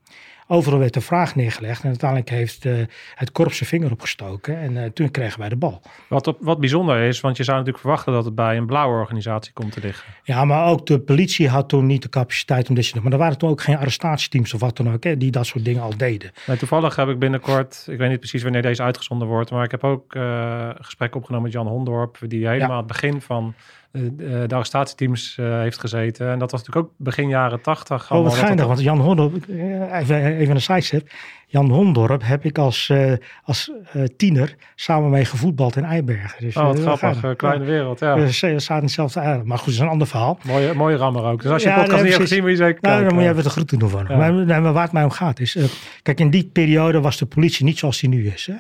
Overal 0.47 0.79
werd 0.79 0.95
de 0.95 1.01
vraag 1.01 1.35
neergelegd 1.35 1.83
en 1.83 1.89
uiteindelijk 1.89 2.31
heeft 2.31 2.65
eh, 2.65 2.73
het 3.15 3.33
korps 3.33 3.57
zijn 3.57 3.69
vinger 3.69 3.91
opgestoken 3.91 4.59
en 4.59 4.77
eh, 4.77 4.91
toen 4.91 5.11
kregen 5.11 5.39
wij 5.39 5.49
de 5.49 5.57
bal. 5.57 5.83
Wat, 6.09 6.27
op, 6.27 6.37
wat 6.41 6.61
bijzonder 6.61 7.03
is, 7.03 7.21
want 7.21 7.37
je 7.37 7.45
zou 7.45 7.57
natuurlijk 7.57 7.85
verwachten 7.85 8.13
dat 8.13 8.25
het 8.25 8.35
bij 8.35 8.57
een 8.57 8.67
blauwe 8.67 8.99
organisatie 8.99 9.53
komt 9.53 9.73
te 9.73 9.81
liggen. 9.81 10.13
Ja, 10.23 10.45
maar 10.45 10.67
ook 10.67 10.87
de 10.87 11.01
politie 11.01 11.49
had 11.49 11.69
toen 11.69 11.87
niet 11.87 12.03
de 12.03 12.09
capaciteit 12.09 12.69
om 12.69 12.75
dit 12.75 12.87
te 12.87 12.93
doen. 12.93 13.03
Maar 13.03 13.13
er 13.13 13.19
waren 13.19 13.39
toen 13.39 13.51
ook 13.51 13.63
geen 13.63 13.77
arrestatieteams 13.77 14.55
of 14.55 14.61
wat 14.61 14.77
dan 14.77 14.93
ook, 14.93 15.05
hè, 15.05 15.17
die 15.17 15.31
dat 15.31 15.47
soort 15.47 15.65
dingen 15.65 15.83
al 15.83 15.97
deden. 15.97 16.31
Toevallig 16.59 16.97
heb 16.97 17.09
ik 17.09 17.19
binnenkort, 17.19 17.87
ik 17.91 17.99
weet 17.99 18.09
niet 18.09 18.19
precies 18.19 18.43
wanneer 18.43 18.63
deze 18.63 18.83
uitgezonden 18.83 19.29
wordt, 19.29 19.51
maar 19.51 19.65
ik 19.65 19.71
heb 19.71 19.85
ook 19.85 20.15
eh 20.15 20.71
gesprek 20.81 21.15
opgenomen 21.15 21.45
met 21.45 21.53
Jan 21.53 21.67
Hondorp, 21.67 22.19
die 22.27 22.49
helemaal 22.49 22.77
het 22.77 22.87
begin 22.87 23.21
van 23.21 23.55
de, 24.03 24.45
de 24.47 24.55
arrestatieteams 24.55 25.37
eh, 25.39 25.59
heeft 25.61 25.79
gezeten. 25.79 26.31
En 26.31 26.39
dat 26.39 26.51
was 26.51 26.61
natuurlijk 26.65 26.87
ook 26.87 26.93
begin 26.99 27.29
jaren 27.29 27.61
tachtig. 27.61 28.13
Oh, 28.13 28.23
wat 28.23 28.35
geinig, 28.35 28.67
want 28.67 28.81
Jan 28.81 29.01
Hondorp, 29.01 29.35
eh, 29.49 29.99
even, 30.01 30.37
even 30.37 30.55
een 30.55 30.61
sidestep. 30.61 31.09
Jan 31.47 31.71
Hondorp 31.71 32.23
heb 32.25 32.45
ik 32.45 32.59
als, 32.59 32.89
eh, 32.91 33.13
als 33.45 33.71
eh, 33.93 34.03
tiener 34.17 34.55
samen 34.75 35.11
mee 35.11 35.25
gevoetbald 35.25 35.77
in 35.77 35.85
Eibergen. 35.85 36.45
Dus, 36.45 36.57
Oh, 36.57 36.65
wat 36.67 36.77
eh, 36.77 36.81
grappig. 36.83 37.01
geinig. 37.01 37.25
eh, 37.25 37.37
kleine 37.37 37.65
wereld, 37.65 37.99
ja. 38.01 38.09
Ja. 38.17 38.23
We 38.25 38.31
zaten 38.31 38.77
in 38.77 38.83
hetzelfde 38.83 39.21
eiland. 39.21 39.45
Maar 39.47 39.57
goed, 39.59 39.67
dat 39.67 39.75
is 39.75 39.81
een 39.81 39.89
ander 39.89 40.07
verhaal. 40.07 40.39
Mooie, 40.47 40.75
mooie 40.75 40.97
rammer 40.97 41.25
ook. 41.25 41.43
Dus 41.43 41.51
als 41.51 41.63
je 41.63 41.69
Ja, 41.69 41.75
podcast 41.75 42.03
niet 42.03 42.11
hebt 42.13 42.23
gezien, 42.23 42.41
moet 42.43 42.51
je 42.51 42.57
zeker 42.57 42.79
Nou, 42.83 43.05
dan 43.05 43.15
moet 43.15 43.23
je 43.23 43.29
even 43.29 43.43
de 43.43 43.51
groeten 43.51 43.79
doen 43.79 43.89
van. 43.91 44.05
Ja. 44.09 44.17
Maar, 44.61 44.73
waar 44.73 44.83
het 44.83 44.93
mij 44.93 45.05
om 45.05 45.11
gaat 45.11 45.41
is... 45.41 45.57
eh, 45.57 45.65
kijk, 46.03 46.21
in 46.21 46.31
die 46.31 46.45
periode 46.53 47.01
was 47.01 47.17
de 47.19 47.27
politie 47.27 47.65
niet 47.65 47.79
zoals 47.79 48.01
die 48.01 48.09
nu 48.09 48.27
is. 48.27 48.47
Hè? 48.47 48.55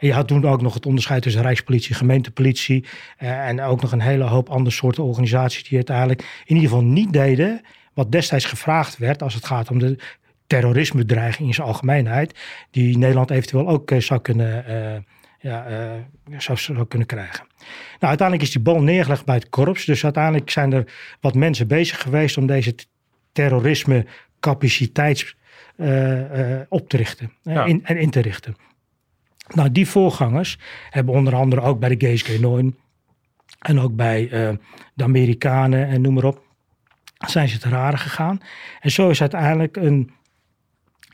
En 0.00 0.06
je 0.06 0.12
had 0.12 0.28
toen 0.28 0.44
ook 0.44 0.62
nog 0.62 0.74
het 0.74 0.86
onderscheid 0.86 1.22
tussen 1.22 1.42
rijkspolitie, 1.42 1.94
gemeentepolitie... 1.94 2.84
eh, 3.16 3.48
en 3.48 3.60
ook 3.60 3.80
nog 3.80 3.92
een 3.92 4.00
hele 4.00 4.24
hoop 4.24 4.48
andere 4.48 4.76
soorten 4.76 5.04
organisaties... 5.04 5.64
die 5.64 5.76
uiteindelijk 5.76 6.20
in 6.44 6.54
ieder 6.54 6.70
geval 6.70 6.84
niet 6.84 7.12
deden... 7.12 7.60
wat 7.94 8.12
destijds 8.12 8.44
gevraagd 8.44 8.98
werd 8.98 9.22
als 9.22 9.34
het 9.34 9.46
gaat 9.46 9.70
om 9.70 9.78
de 9.78 9.98
terrorisme-dreiging 10.46 11.48
in 11.48 11.54
zijn 11.54 11.66
algemeenheid, 11.66 12.38
die 12.70 12.98
Nederland 12.98 13.30
eventueel 13.30 13.68
ook 13.68 13.92
zou 13.98 14.20
kunnen, 14.20 14.64
ja, 15.40 15.66
zou, 16.38 16.58
zou 16.58 16.86
kunnen 16.86 17.06
krijgen. 17.06 17.46
Nou, 17.58 17.66
uiteindelijk 17.98 18.48
is 18.48 18.52
die 18.52 18.62
bal 18.62 18.82
neergelegd 18.82 19.24
bij 19.24 19.34
het 19.34 19.48
korps. 19.48 19.84
Dus 19.84 20.04
uiteindelijk 20.04 20.50
zijn 20.50 20.72
er 20.72 20.92
wat 21.20 21.34
mensen 21.34 21.66
bezig 21.66 22.00
geweest 22.00 22.36
om 22.36 22.46
deze 22.46 22.74
terrorisme 23.32 24.06
capaciteit 24.40 25.34
op 26.68 26.88
te 26.88 26.96
richten 26.96 27.32
in, 27.44 27.80
en 27.84 27.96
in 27.96 28.10
te 28.10 28.20
richten. 28.20 28.56
Nou, 29.54 29.72
die 29.72 29.88
voorgangers 29.88 30.58
hebben 30.90 31.14
onder 31.14 31.34
andere 31.34 31.60
ook 31.60 31.80
bij 31.80 31.96
de 31.96 32.06
GSG 32.06 32.40
9 32.40 32.76
en 33.58 33.80
ook 33.80 33.96
bij 33.96 34.22
uh, 34.22 34.56
de 34.94 35.04
Amerikanen 35.04 35.88
en 35.88 36.00
noem 36.00 36.14
maar 36.14 36.24
op, 36.24 36.42
zijn 37.26 37.48
ze 37.48 37.58
te 37.58 37.68
rare 37.68 37.96
gegaan. 37.96 38.40
En 38.80 38.90
zo 38.90 39.08
is 39.10 39.20
uiteindelijk 39.20 39.76
een, 39.76 40.10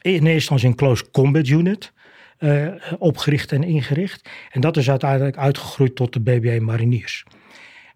in 0.01 0.12
eerste 0.12 0.31
instantie 0.31 0.68
een 0.68 0.75
close 0.75 1.11
combat 1.11 1.49
unit 1.49 1.92
uh, 2.38 2.75
opgericht 2.99 3.53
en 3.53 3.62
ingericht. 3.62 4.29
En 4.51 4.61
dat 4.61 4.77
is 4.77 4.90
uiteindelijk 4.90 5.37
uitgegroeid 5.37 5.96
tot 5.96 6.12
de 6.12 6.20
BBA 6.20 6.64
Mariniers. 6.64 7.25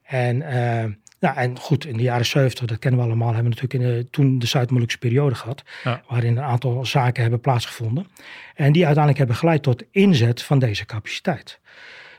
En 0.03 0.37
uh, 0.37 0.85
nou, 1.21 1.37
en 1.37 1.59
goed, 1.59 1.87
in 1.87 1.97
de 1.97 2.03
jaren 2.03 2.27
70, 2.27 2.67
dat 2.67 2.79
kennen 2.79 3.01
we 3.01 3.07
allemaal, 3.07 3.35
hebben 3.35 3.53
we 3.53 3.61
natuurlijk 3.61 3.91
in 3.91 3.99
de, 3.99 4.11
toen 4.11 4.39
de 4.39 4.47
Zuid-Molukse 4.47 4.99
periode 4.99 5.35
gehad. 5.35 5.63
Waarin 6.09 6.37
een 6.37 6.43
aantal 6.43 6.87
zaken 6.87 7.23
hebben 7.23 7.41
plaatsgevonden. 7.41 8.07
En 8.55 8.73
die 8.73 8.85
uiteindelijk 8.85 9.19
hebben 9.19 9.37
geleid 9.37 9.63
tot 9.63 9.85
inzet 9.91 10.43
van 10.43 10.59
deze 10.59 10.87
capaciteit. 10.87 11.61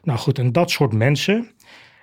Nou 0.04 0.20
goed, 0.20 0.40
en 0.40 0.52
dat 0.52 0.72
soort 0.72 0.94
mensen, 0.94 1.52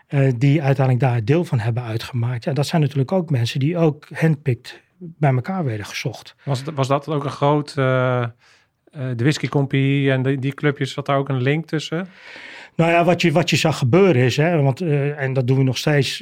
uh, 0.08 0.32
die 0.36 0.62
uiteindelijk 0.62 1.06
daar 1.06 1.24
deel 1.24 1.44
van 1.44 1.58
hebben 1.58 1.82
uitgemaakt. 1.82 2.44
Ja, 2.44 2.52
dat 2.52 2.66
zijn 2.66 2.82
natuurlijk 2.82 3.12
ook 3.12 3.30
mensen 3.30 3.60
die 3.60 3.76
ook 3.76 4.06
handpicked 4.14 4.80
bij 4.98 5.34
elkaar 5.34 5.64
werden 5.64 5.86
gezocht. 5.86 6.34
Was, 6.44 6.62
was 6.74 6.88
dat 6.88 7.08
ook 7.08 7.24
een 7.24 7.30
groot, 7.30 7.74
uh, 7.78 7.84
uh, 7.84 8.26
de 8.90 9.14
Whisky 9.16 9.48
Company 9.48 10.10
en 10.10 10.22
die, 10.22 10.38
die 10.38 10.54
clubjes, 10.54 10.92
zat 10.92 11.06
daar 11.06 11.18
ook 11.18 11.28
een 11.28 11.42
link 11.42 11.66
tussen? 11.66 12.08
Nou 12.78 12.90
ja, 12.90 13.04
wat 13.04 13.22
je, 13.22 13.32
wat 13.32 13.50
je 13.50 13.56
zag 13.56 13.78
gebeuren 13.78 14.22
is, 14.22 14.36
hè, 14.36 14.62
want, 14.62 14.82
uh, 14.82 15.20
en 15.20 15.32
dat 15.32 15.46
doen 15.46 15.56
we 15.56 15.62
nog 15.62 15.78
steeds, 15.78 16.18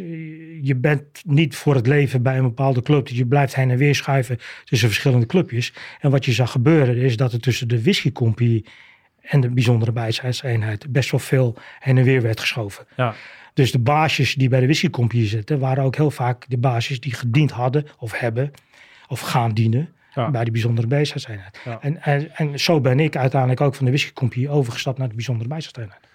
je 0.62 0.74
bent 0.76 1.02
niet 1.26 1.56
voor 1.56 1.74
het 1.74 1.86
leven 1.86 2.22
bij 2.22 2.36
een 2.36 2.42
bepaalde 2.42 2.82
club. 2.82 3.08
Dus 3.08 3.16
je 3.16 3.26
blijft 3.26 3.54
heen 3.54 3.70
en 3.70 3.76
weer 3.76 3.94
schuiven 3.94 4.38
tussen 4.64 4.88
verschillende 4.88 5.26
clubjes. 5.26 5.72
En 6.00 6.10
wat 6.10 6.24
je 6.24 6.32
zag 6.32 6.50
gebeuren 6.50 6.96
is 6.96 7.16
dat 7.16 7.32
er 7.32 7.40
tussen 7.40 7.68
de 7.68 7.82
Whisky 7.82 8.12
Company 8.12 8.64
en 9.20 9.40
de 9.40 9.50
bijzondere 9.50 9.92
bijzijdseenheid 9.92 10.92
best 10.92 11.10
wel 11.10 11.20
veel 11.20 11.56
heen 11.78 11.98
en 11.98 12.04
weer 12.04 12.22
werd 12.22 12.40
geschoven. 12.40 12.86
Ja. 12.96 13.14
Dus 13.54 13.72
de 13.72 13.78
baasjes 13.78 14.34
die 14.34 14.48
bij 14.48 14.60
de 14.60 14.66
Whisky 14.66 14.90
Company 14.90 15.26
zitten, 15.26 15.58
waren 15.58 15.84
ook 15.84 15.96
heel 15.96 16.10
vaak 16.10 16.44
de 16.48 16.58
baasjes 16.58 17.00
die 17.00 17.14
gediend 17.14 17.50
hadden 17.50 17.86
of 17.98 18.18
hebben 18.18 18.50
of 19.08 19.20
gaan 19.20 19.52
dienen. 19.52 19.88
bij 20.30 20.44
de 20.44 20.50
bijzondere 20.50 20.86
bijzijdseenheid. 20.86 21.60
Ja. 21.64 21.78
En, 21.80 22.02
en, 22.02 22.36
en 22.36 22.60
zo 22.60 22.80
ben 22.80 23.00
ik 23.00 23.16
uiteindelijk 23.16 23.60
ook 23.60 23.74
van 23.74 23.84
de 23.84 23.90
Whisky 23.90 24.12
Company 24.12 24.48
overgestapt 24.48 24.98
naar 24.98 25.08
de 25.08 25.14
bijzondere 25.14 25.48
bijzijdseenheid. 25.48 26.06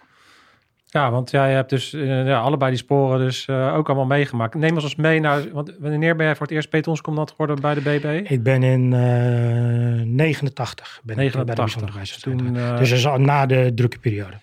Ja, 0.93 1.11
want 1.11 1.31
jij 1.31 1.53
hebt 1.53 1.69
dus 1.69 1.91
ja, 1.91 2.39
allebei 2.39 2.71
die 2.71 2.79
sporen 2.79 3.19
dus 3.19 3.47
uh, 3.47 3.75
ook 3.75 3.87
allemaal 3.87 4.05
meegemaakt. 4.05 4.55
Neem 4.55 4.75
ons 4.75 4.83
eens 4.83 4.95
mee 4.95 5.19
naar, 5.19 5.51
want 5.51 5.73
wanneer 5.79 6.15
ben 6.15 6.25
jij 6.25 6.35
voor 6.35 6.45
het 6.45 6.55
eerst 6.55 6.69
petonscommandant 6.69 7.31
geworden 7.31 7.61
bij 7.61 7.73
de 7.73 7.81
BB? 7.81 8.31
Ik 8.31 8.43
ben 8.43 8.63
in 8.63 8.91
uh, 8.91 10.15
89 10.15 10.99
ben 11.03 11.17
89. 11.17 11.77
Ik 11.79 11.93
bij 11.93 12.03
de 12.03 12.19
Toen, 12.19 12.53
dus 12.53 12.89
dat 12.89 12.97
is 12.97 13.07
al 13.07 13.19
na 13.19 13.45
de 13.45 13.71
drukke 13.75 13.99
periode. 13.99 14.35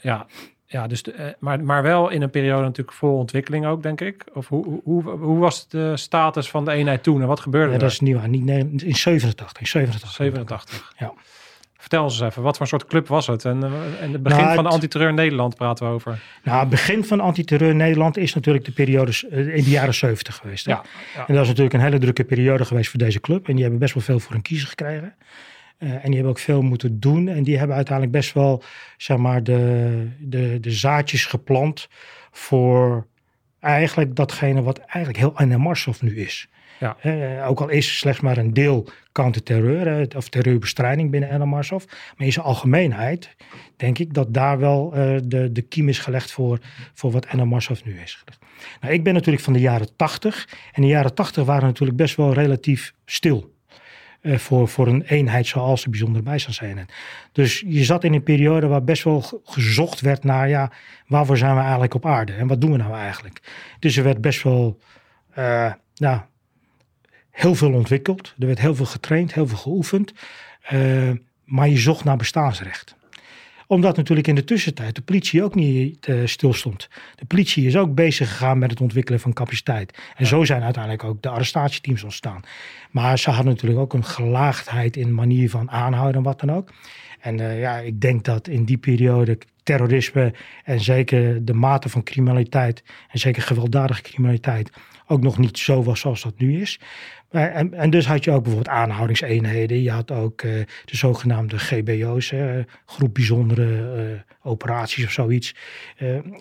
Ja, 0.00 0.26
ja 0.66 0.86
dus 0.86 1.02
de, 1.02 1.36
maar, 1.38 1.64
maar 1.64 1.82
wel 1.82 2.08
in 2.08 2.22
een 2.22 2.30
periode 2.30 2.62
natuurlijk 2.62 2.96
vol 2.96 3.16
ontwikkeling 3.16 3.66
ook, 3.66 3.82
denk 3.82 4.00
ik. 4.00 4.24
Of 4.34 4.48
hoe, 4.48 4.80
hoe, 4.84 5.10
hoe 5.10 5.38
was 5.38 5.68
de 5.68 5.96
status 5.96 6.50
van 6.50 6.64
de 6.64 6.72
eenheid 6.72 7.02
toen 7.02 7.20
en 7.20 7.26
wat 7.26 7.40
gebeurde 7.40 7.68
ja, 7.68 7.74
er? 7.74 7.80
Dat 7.80 7.90
is 7.90 8.00
nieuw, 8.00 8.20
niet, 8.20 8.48
in 8.82 8.96
87. 8.96 9.60
In 9.60 9.66
87. 9.66 10.10
87. 10.10 10.92
Ja. 10.98 11.12
Vertel 11.78 12.02
ons 12.02 12.20
eens 12.20 12.30
even, 12.30 12.42
wat 12.42 12.56
voor 12.56 12.66
soort 12.66 12.84
club 12.84 13.08
was 13.08 13.26
het? 13.26 13.44
En, 13.44 13.64
eh, 13.64 14.02
en 14.02 14.12
het 14.12 14.22
begin 14.22 14.42
nou, 14.42 14.54
van 14.54 14.64
de 14.64 14.70
antiterreur 14.70 15.14
Nederland 15.14 15.54
praten 15.56 15.86
we 15.86 15.92
over. 15.92 16.22
Nou, 16.42 16.60
het 16.60 16.68
begin 16.68 17.04
van 17.04 17.20
antiterreur 17.20 17.74
Nederland 17.74 18.16
is 18.16 18.34
natuurlijk 18.34 18.64
de 18.64 18.72
periode 18.72 19.12
eh, 19.30 19.56
in 19.56 19.64
de 19.64 19.70
jaren 19.70 19.94
70 19.94 20.36
geweest. 20.36 20.66
Ja, 20.66 20.82
ja, 21.14 21.26
En 21.26 21.34
dat 21.34 21.42
is 21.42 21.48
natuurlijk 21.48 21.74
een 21.74 21.80
hele 21.80 21.98
drukke 21.98 22.24
periode 22.24 22.64
geweest 22.64 22.90
voor 22.90 22.98
deze 22.98 23.20
club. 23.20 23.48
En 23.48 23.52
die 23.52 23.62
hebben 23.62 23.80
best 23.80 23.94
wel 23.94 24.02
veel 24.02 24.20
voor 24.20 24.34
een 24.34 24.42
kiezer 24.42 24.68
gekregen. 24.68 25.14
Uh, 25.78 25.90
en 25.90 26.02
die 26.04 26.14
hebben 26.14 26.30
ook 26.30 26.38
veel 26.38 26.62
moeten 26.62 27.00
doen. 27.00 27.28
En 27.28 27.42
die 27.42 27.58
hebben 27.58 27.76
uiteindelijk 27.76 28.16
best 28.16 28.32
wel, 28.32 28.62
zeg 28.96 29.16
maar, 29.16 29.42
de, 29.42 30.08
de, 30.18 30.60
de 30.60 30.70
zaadjes 30.70 31.24
geplant 31.24 31.88
voor 32.30 33.06
eigenlijk 33.60 34.16
datgene 34.16 34.62
wat 34.62 34.78
eigenlijk 34.78 35.16
heel 35.16 35.46
NMRSOF 35.46 36.02
nu 36.02 36.20
is. 36.20 36.48
Ja. 36.78 36.96
Uh, 37.02 37.48
ook 37.48 37.60
al 37.60 37.68
is 37.68 37.98
slechts 37.98 38.20
maar 38.20 38.36
een 38.36 38.54
deel 38.54 38.88
counterterreur 39.12 40.00
uh, 40.00 40.06
of 40.16 40.28
terreurbestrijding 40.28 41.10
binnen 41.10 41.40
NMARSOF. 41.40 41.86
Maar 41.86 42.26
in 42.26 42.32
zijn 42.32 42.44
algemeenheid 42.44 43.36
denk 43.76 43.98
ik 43.98 44.14
dat 44.14 44.34
daar 44.34 44.58
wel 44.58 44.92
uh, 44.94 45.18
de, 45.24 45.52
de 45.52 45.62
kiem 45.62 45.88
is 45.88 45.98
gelegd 45.98 46.30
voor, 46.30 46.58
voor 46.94 47.10
wat 47.10 47.32
NMARSOF 47.32 47.84
nu 47.84 48.00
is. 48.00 48.24
Nou, 48.80 48.94
ik 48.94 49.04
ben 49.04 49.14
natuurlijk 49.14 49.44
van 49.44 49.52
de 49.52 49.60
jaren 49.60 49.96
80. 49.96 50.48
En 50.72 50.82
de 50.82 50.88
jaren 50.88 51.14
80 51.14 51.44
waren 51.44 51.66
natuurlijk 51.66 51.98
best 51.98 52.16
wel 52.16 52.32
relatief 52.32 52.94
stil. 53.04 53.56
voor, 54.22 54.68
voor 54.68 54.86
een 54.86 55.02
eenheid 55.02 55.46
zoals 55.46 55.82
de 55.82 55.90
bijzondere 55.90 56.24
bijstandseenheid. 56.24 56.92
Dus 57.32 57.64
je 57.66 57.84
zat 57.84 58.04
in 58.04 58.14
een 58.14 58.22
periode 58.22 58.66
waar 58.66 58.84
best 58.84 59.04
wel 59.04 59.42
gezocht 59.44 60.00
werd 60.00 60.24
naar, 60.24 60.48
ja, 60.48 60.72
waarvoor 61.06 61.36
zijn 61.36 61.54
we 61.54 61.60
eigenlijk 61.60 61.94
op 61.94 62.06
aarde 62.06 62.32
en 62.32 62.46
wat 62.46 62.60
doen 62.60 62.70
we 62.70 62.76
nou 62.76 62.94
eigenlijk? 62.94 63.40
Dus 63.78 63.96
er 63.96 64.04
werd 64.04 64.20
best 64.20 64.42
wel, 64.42 64.78
nou, 65.94 66.20
heel 67.38 67.54
veel 67.54 67.72
ontwikkeld. 67.72 68.34
Er 68.38 68.46
werd 68.46 68.60
heel 68.60 68.74
veel 68.74 68.86
getraind, 68.86 69.34
heel 69.34 69.46
veel 69.46 69.58
geoefend. 69.58 70.12
Uh, 70.72 71.10
maar 71.44 71.68
je 71.68 71.78
zocht 71.78 72.04
naar 72.04 72.16
bestaansrecht 72.16 72.96
omdat 73.68 73.96
natuurlijk 73.96 74.28
in 74.28 74.34
de 74.34 74.44
tussentijd 74.44 74.94
de 74.94 75.02
politie 75.02 75.44
ook 75.44 75.54
niet 75.54 76.06
uh, 76.06 76.26
stilstond. 76.26 76.88
De 77.14 77.24
politie 77.24 77.66
is 77.66 77.76
ook 77.76 77.94
bezig 77.94 78.28
gegaan 78.28 78.58
met 78.58 78.70
het 78.70 78.80
ontwikkelen 78.80 79.20
van 79.20 79.32
capaciteit. 79.32 79.98
En 80.16 80.26
zo 80.26 80.44
zijn 80.44 80.62
uiteindelijk 80.62 81.04
ook 81.04 81.22
de 81.22 81.28
arrestatieteams 81.28 82.02
ontstaan. 82.02 82.42
Maar 82.90 83.18
ze 83.18 83.30
hadden 83.30 83.52
natuurlijk 83.52 83.80
ook 83.80 83.92
een 83.92 84.04
gelaagdheid 84.04 84.96
in 84.96 85.14
manier 85.14 85.50
van 85.50 85.70
aanhouden 85.70 86.16
en 86.16 86.22
wat 86.22 86.40
dan 86.40 86.52
ook. 86.52 86.72
En 87.20 87.38
uh, 87.38 87.60
ja, 87.60 87.78
ik 87.78 88.00
denk 88.00 88.24
dat 88.24 88.48
in 88.48 88.64
die 88.64 88.78
periode 88.78 89.38
terrorisme 89.62 90.32
en 90.64 90.80
zeker 90.80 91.44
de 91.44 91.54
mate 91.54 91.88
van 91.88 92.02
criminaliteit 92.02 92.82
en 93.08 93.18
zeker 93.18 93.42
gewelddadige 93.42 94.02
criminaliteit 94.02 94.70
ook 95.06 95.22
nog 95.22 95.38
niet 95.38 95.58
zo 95.58 95.82
was 95.82 96.00
zoals 96.00 96.22
dat 96.22 96.38
nu 96.38 96.60
is. 96.60 96.80
En, 97.30 97.74
en, 97.74 97.90
dus 97.90 98.06
had 98.06 98.24
je 98.24 98.30
ook 98.30 98.42
bijvoorbeeld 98.42 98.76
aanhoudingseenheden. 98.76 99.82
Je 99.82 99.90
had 99.90 100.10
ook 100.10 100.42
uh, 100.42 100.52
de 100.84 100.96
zogenaamde 100.96 101.58
GBO's, 101.58 102.30
uh, 102.30 102.54
groep 102.86 103.14
bijzondere 103.14 103.66
uh, 103.96 104.20
operaties 104.42 105.04
of 105.04 105.10
zoiets. 105.10 105.54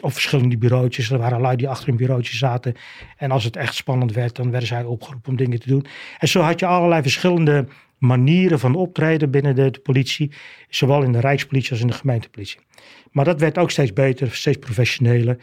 of 0.02 0.14
verschillende 0.14 0.58
bureautjes. 0.58 1.12
Er 1.12 1.18
waren 1.18 1.42
lui 1.42 1.56
die 1.56 1.70
achter 1.70 1.90
een 1.90 1.96
bureautje 1.96 2.38
zaten. 2.38 2.76
En 3.18 3.32
als 3.32 3.44
het 3.44 3.56
echt 3.56 3.76
spannend 3.76 4.14
werd, 4.14 4.36
dan 4.36 4.52
werden 4.52 4.68
zij 4.68 4.84
opgeroepen 4.84 5.30
om 5.30 5.38
dingen 5.38 5.60
te 5.60 5.68
doen. 5.68 5.86
En 6.18 6.28
zo 6.28 6.42
had 6.42 6.60
je 6.60 6.66
allerlei 6.66 7.02
verschillende 7.02 7.68
manieren 7.98 8.60
van 8.60 8.76
optreden 8.76 9.32
binnen 9.32 9.56
de 9.56 9.80
politie. 9.84 10.32
Zowel 10.70 11.04
in 11.04 11.12
de 11.12 11.20
Rijkspolitie 11.20 11.72
als 11.72 11.82
in 11.82 11.88
de 11.88 11.94
gemeentepolitie. 11.94 12.60
Maar 13.12 13.26
dat 13.26 13.40
werd 13.40 13.58
ook 13.58 13.72
steeds 13.72 13.94
beter, 13.94 14.36
steeds 14.36 14.58
professioneler. 14.58 15.38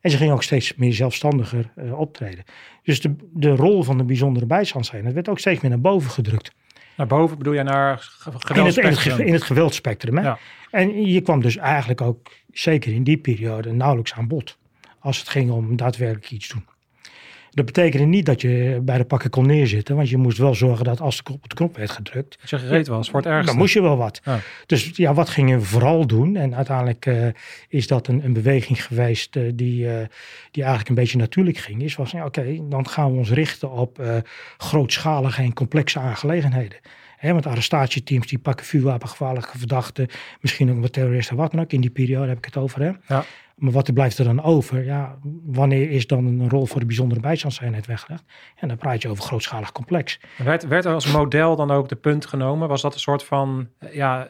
En 0.00 0.10
ze 0.10 0.16
gingen 0.16 0.34
ook 0.34 0.42
steeds 0.42 0.74
meer 0.74 0.92
zelfstandiger 0.92 1.70
uh, 1.76 1.98
optreden. 1.98 2.44
Dus 2.82 3.00
de, 3.00 3.16
de 3.32 3.50
rol 3.54 3.82
van 3.82 3.98
de 3.98 4.04
bijzondere 4.04 4.46
bijstandszijn, 4.46 5.12
werd 5.12 5.28
ook 5.28 5.38
steeds 5.38 5.60
meer 5.60 5.70
naar 5.70 5.80
boven 5.80 6.10
gedrukt. 6.10 6.52
Naar 6.96 7.06
boven 7.06 7.38
bedoel 7.38 7.52
je 7.52 7.62
naar 7.62 7.98
geweldspectrum? 8.38 9.14
In 9.14 9.16
het, 9.16 9.26
in 9.26 9.32
het 9.32 9.42
geweldspectrum. 9.42 10.16
Hè? 10.16 10.22
Ja. 10.22 10.38
En 10.70 11.06
je 11.06 11.20
kwam 11.20 11.40
dus 11.40 11.56
eigenlijk 11.56 12.00
ook, 12.00 12.30
zeker 12.52 12.92
in 12.92 13.04
die 13.04 13.16
periode, 13.16 13.72
nauwelijks 13.72 14.12
aan 14.12 14.28
bod. 14.28 14.58
Als 14.98 15.18
het 15.18 15.28
ging 15.28 15.50
om 15.50 15.76
daadwerkelijk 15.76 16.30
iets 16.30 16.48
doen. 16.48 16.64
Dat 17.50 17.64
betekende 17.64 18.06
niet 18.06 18.26
dat 18.26 18.40
je 18.40 18.80
bij 18.82 18.98
de 18.98 19.04
pakken 19.04 19.30
kon 19.30 19.46
neerzitten. 19.46 19.96
Want 19.96 20.08
je 20.08 20.16
moest 20.16 20.38
wel 20.38 20.54
zorgen 20.54 20.84
dat 20.84 21.00
als 21.00 21.16
de 21.16 21.22
knop 21.22 21.42
op 21.42 21.48
de 21.48 21.54
knop 21.54 21.76
werd 21.76 21.90
gedrukt. 21.90 22.38
Als 22.40 22.50
je 22.50 22.58
gereed 22.58 22.86
was 22.86 23.10
voor 23.10 23.20
het 23.20 23.28
ergste. 23.28 23.46
Dan 23.46 23.56
moest 23.56 23.74
je 23.74 23.82
wel 23.82 23.96
wat. 23.96 24.20
Dus 24.66 24.90
ja, 24.94 25.14
wat 25.14 25.28
ging 25.28 25.50
je 25.50 25.60
vooral 25.60 26.06
doen? 26.06 26.36
En 26.36 26.54
uiteindelijk 26.54 27.06
uh, 27.06 27.26
is 27.68 27.86
dat 27.86 28.06
een, 28.06 28.24
een 28.24 28.32
beweging 28.32 28.84
geweest 28.84 29.36
uh, 29.36 29.50
die, 29.54 29.84
uh, 29.84 29.92
die 30.50 30.62
eigenlijk 30.62 30.88
een 30.88 30.94
beetje 30.94 31.18
natuurlijk 31.18 31.58
ging. 31.58 31.82
Is 31.82 31.96
was, 31.96 32.10
ja, 32.10 32.24
oké, 32.24 32.68
dan 32.68 32.88
gaan 32.88 33.12
we 33.12 33.18
ons 33.18 33.30
richten 33.30 33.70
op 33.70 34.22
grootschalige 34.56 35.42
en 35.42 35.52
complexe 35.52 35.98
aangelegenheden. 35.98 36.78
He, 37.16 37.32
want 37.32 37.46
arrestatieteams 37.46 38.26
die 38.26 38.38
pakken 38.38 38.66
vuurwapengevaarlijke 38.66 39.58
verdachten, 39.58 40.08
misschien 40.40 40.70
ook 40.70 40.80
wat 40.80 40.92
terroristen, 40.92 41.36
wat 41.36 41.50
dan 41.50 41.60
ook. 41.60 41.72
In 41.72 41.80
die 41.80 41.90
periode 41.90 42.28
heb 42.28 42.38
ik 42.38 42.44
het 42.44 42.56
over. 42.56 42.82
Hè? 42.82 42.90
Ja. 43.14 43.24
Maar 43.60 43.72
wat 43.72 43.88
er 43.88 43.92
blijft 43.92 44.18
er 44.18 44.24
dan 44.24 44.42
over? 44.42 44.84
Ja, 44.84 45.18
wanneer 45.44 45.90
is 45.90 46.06
dan 46.06 46.26
een 46.26 46.48
rol 46.48 46.66
voor 46.66 46.80
de 46.80 46.86
bijzondere 46.86 47.20
bijstandseenheid 47.20 47.86
weggelegd? 47.86 48.24
En 48.56 48.68
dan 48.68 48.76
praat 48.76 49.02
je 49.02 49.08
over 49.08 49.24
grootschalig 49.24 49.72
complex. 49.72 50.20
Werd, 50.36 50.66
werd 50.66 50.84
er 50.84 50.94
als 50.94 51.12
model 51.12 51.56
dan 51.56 51.70
ook 51.70 51.88
de 51.88 51.96
punt 51.96 52.26
genomen? 52.26 52.68
Was 52.68 52.82
dat 52.82 52.94
een 52.94 53.00
soort 53.00 53.24
van, 53.24 53.68
ja, 53.90 54.28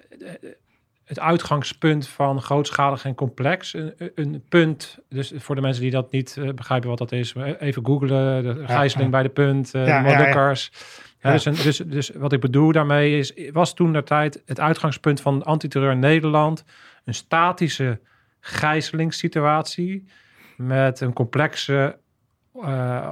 het 1.04 1.20
uitgangspunt 1.20 2.08
van 2.08 2.42
grootschalig 2.42 3.04
en 3.04 3.14
complex? 3.14 3.74
Een, 3.74 3.94
een 4.14 4.44
punt, 4.48 4.98
dus 5.08 5.32
voor 5.36 5.54
de 5.54 5.60
mensen 5.60 5.82
die 5.82 5.90
dat 5.90 6.10
niet 6.10 6.36
uh, 6.38 6.52
begrijpen 6.52 6.88
wat 6.88 6.98
dat 6.98 7.12
is, 7.12 7.34
even 7.58 7.86
googlen, 7.86 8.42
de 8.42 8.66
gijzeling 8.66 9.10
bij 9.10 9.22
de 9.22 9.28
punt, 9.28 9.74
uh, 9.74 9.86
ja, 9.86 10.02
Dus, 11.32 11.44
een, 11.44 11.54
dus, 11.54 11.76
dus 11.76 12.10
wat 12.10 12.32
ik 12.32 12.40
bedoel 12.40 12.72
daarmee 12.72 13.18
is, 13.18 13.32
was 13.52 13.74
toen 13.74 13.92
de 13.92 14.02
tijd 14.02 14.42
het 14.46 14.60
uitgangspunt 14.60 15.20
van 15.20 15.44
antiterreur 15.44 15.96
Nederland 15.96 16.64
een 17.04 17.14
statische 17.14 18.00
gijzelingssituatie 18.40 20.06
met 20.56 21.00
een 21.00 21.12
complexe 21.12 21.98
uh, 22.56 23.10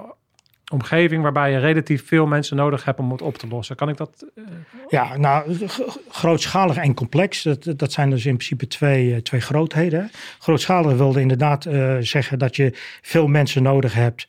omgeving 0.73 1.23
waarbij 1.23 1.51
je 1.51 1.59
relatief 1.59 2.07
veel 2.07 2.27
mensen 2.27 2.57
nodig 2.57 2.85
hebt 2.85 2.99
om 2.99 3.11
het 3.11 3.23
op 3.23 3.39
te 3.39 3.49
lossen. 3.49 3.77
Kan 3.77 3.89
ik 3.89 3.97
dat? 3.97 4.27
Uh... 4.35 4.45
Ja, 4.89 5.17
nou, 5.17 5.69
grootschalig 6.09 6.77
en 6.77 6.95
complex. 6.95 7.43
Dat, 7.43 7.73
dat 7.77 7.93
zijn 7.93 8.11
dus 8.11 8.27
in 8.27 8.37
principe 8.37 8.67
twee, 8.67 9.09
uh, 9.09 9.17
twee 9.17 9.41
grootheden. 9.41 10.11
Grootschalig 10.39 10.97
wilde 10.97 11.21
inderdaad 11.21 11.63
zeggen 12.01 12.39
dat 12.39 12.57
je 12.57 12.73
veel 13.03 13.27
mensen 13.27 13.63
nodig 13.63 13.95
hebt 13.95 14.29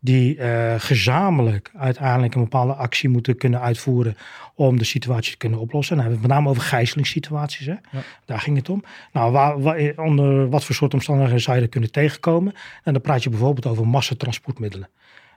die 0.00 0.40
gezamenlijk 0.78 1.70
uiteindelijk 1.76 2.34
een 2.34 2.42
bepaalde 2.42 2.72
actie 2.72 3.08
moeten 3.08 3.36
kunnen 3.36 3.60
uitvoeren 3.60 4.16
om 4.58 4.78
de 4.78 4.84
situatie 4.84 5.32
te 5.32 5.36
kunnen 5.36 5.58
oplossen. 5.58 5.96
Dan 5.96 6.04
hebben 6.04 6.22
we 6.22 6.26
het 6.26 6.34
met 6.34 6.44
name 6.44 6.56
over 6.56 6.68
gijzelingssituaties. 6.68 7.66
Hè? 7.66 7.72
Ja. 7.72 8.02
Daar 8.24 8.40
ging 8.40 8.56
het 8.56 8.68
om. 8.68 8.84
Nou, 9.12 9.32
waar, 9.32 9.60
waar, 9.60 9.92
onder 9.96 10.48
wat 10.48 10.64
voor 10.64 10.74
soort 10.74 10.94
omstandigheden 10.94 11.40
zou 11.40 11.56
je 11.56 11.62
er 11.62 11.68
kunnen 11.68 11.90
tegenkomen? 11.90 12.52
En 12.84 12.92
dan 12.92 13.02
praat 13.02 13.22
je 13.22 13.30
bijvoorbeeld 13.30 13.66
over 13.66 13.88
massatransportmiddelen. 13.88 14.88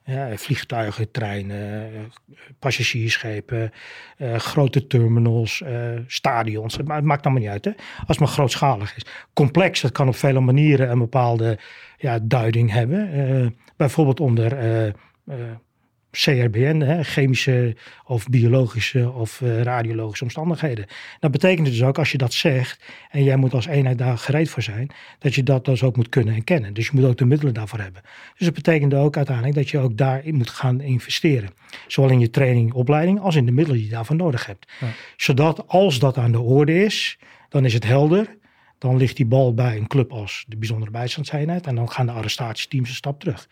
Ja, 0.06 0.38
vliegtuigen, 0.38 1.12
treinen, 1.12 1.90
passagiersschepen, 2.60 3.72
uh, 4.18 4.36
grote 4.36 4.88
terminals, 4.88 5.62
uh, 5.66 6.00
stadions. 6.08 6.78
Het 6.78 6.88
maakt 6.88 7.26
allemaal 7.26 7.42
niet 7.42 7.52
uit, 7.52 7.66
hè? 7.66 7.72
als 7.98 8.08
het 8.08 8.20
maar 8.20 8.28
grootschalig 8.28 8.96
is. 8.96 9.06
Complex, 9.34 9.82
dat 9.82 9.92
kan 9.92 10.08
op 10.08 10.16
vele 10.16 10.40
manieren 10.40 10.90
een 10.90 11.00
bepaalde 11.00 11.60
ja, 11.98 12.20
duiding 12.22 12.72
hebben. 12.72 13.16
Uh, 13.16 13.48
bijvoorbeeld 13.76 14.20
onder 14.20 14.58
CRBN, 16.12 16.80
hè, 16.80 17.04
chemische 17.04 17.76
of 18.06 18.28
biologische 18.28 19.12
of 19.12 19.42
uh, 19.42 19.62
radiologische 19.62 20.24
omstandigheden. 20.24 20.86
Dat 21.20 21.32
betekent 21.32 21.68
dus 21.68 21.84
ook 21.84 21.98
als 21.98 22.12
je 22.12 22.18
dat 22.18 22.34
zegt 22.34 22.84
en 23.10 23.24
jij 23.24 23.36
moet 23.36 23.54
als 23.54 23.66
eenheid 23.66 23.98
daar 23.98 24.18
gereed 24.18 24.50
voor 24.50 24.64
zijn, 24.64 24.90
dat 25.20 25.36
je 25.36 25.44
dat 25.44 25.66
dus 25.66 25.84
ook 25.84 25.96
moet 25.96 26.10
kunnen 26.10 26.34
en 26.34 26.44
kennen. 26.44 26.74
Dus 26.74 26.86
je 26.86 26.92
moet 26.94 27.06
ook 27.06 27.18
de 27.18 27.26
middelen 27.26 27.54
daarvoor 27.54 27.80
hebben. 27.80 28.02
Dus 28.38 28.46
dat 28.46 28.54
betekent 28.54 28.94
ook 28.94 29.18
uiteindelijk 29.18 29.56
dat 29.56 29.70
je 29.70 29.80
ook 29.80 29.98
daarin 29.98 30.36
moet 30.36 30.50
gaan 30.50 30.82
investeren. 30.82 31.50
Zowel 31.88 32.12
in 32.12 32.20
je 32.20 32.30
training, 32.30 32.74
opleiding 32.74 33.20
als 33.20 33.36
in 33.36 33.46
de 33.46 33.52
middelen 33.52 33.80
die 33.80 33.90
je 33.90 33.96
daarvoor 33.96 34.16
nodig 34.16 34.46
hebt. 34.46 34.72
Ja. 34.80 34.88
Zodat 35.18 35.68
als 35.68 36.00
dat 36.00 36.18
aan 36.18 36.32
de 36.32 36.40
orde 36.40 36.84
is, 36.84 37.18
dan 37.50 37.66
is 37.66 37.74
het 37.74 37.86
helder. 37.86 38.40
Dan 38.78 38.98
ligt 38.98 39.16
die 39.16 39.26
bal 39.26 39.54
bij 39.54 39.78
een 39.78 39.88
club 39.88 40.12
als 40.12 40.46
de 40.48 40.58
bijzondere 40.58 40.92
bijstandseenheid 40.92 41.68
en 41.68 41.76
dan 41.76 41.92
gaan 41.92 42.06
de 42.06 42.12
arrestatiesteams 42.12 42.90
een 42.90 42.96
stap 42.96 43.20
terug. 43.20 43.48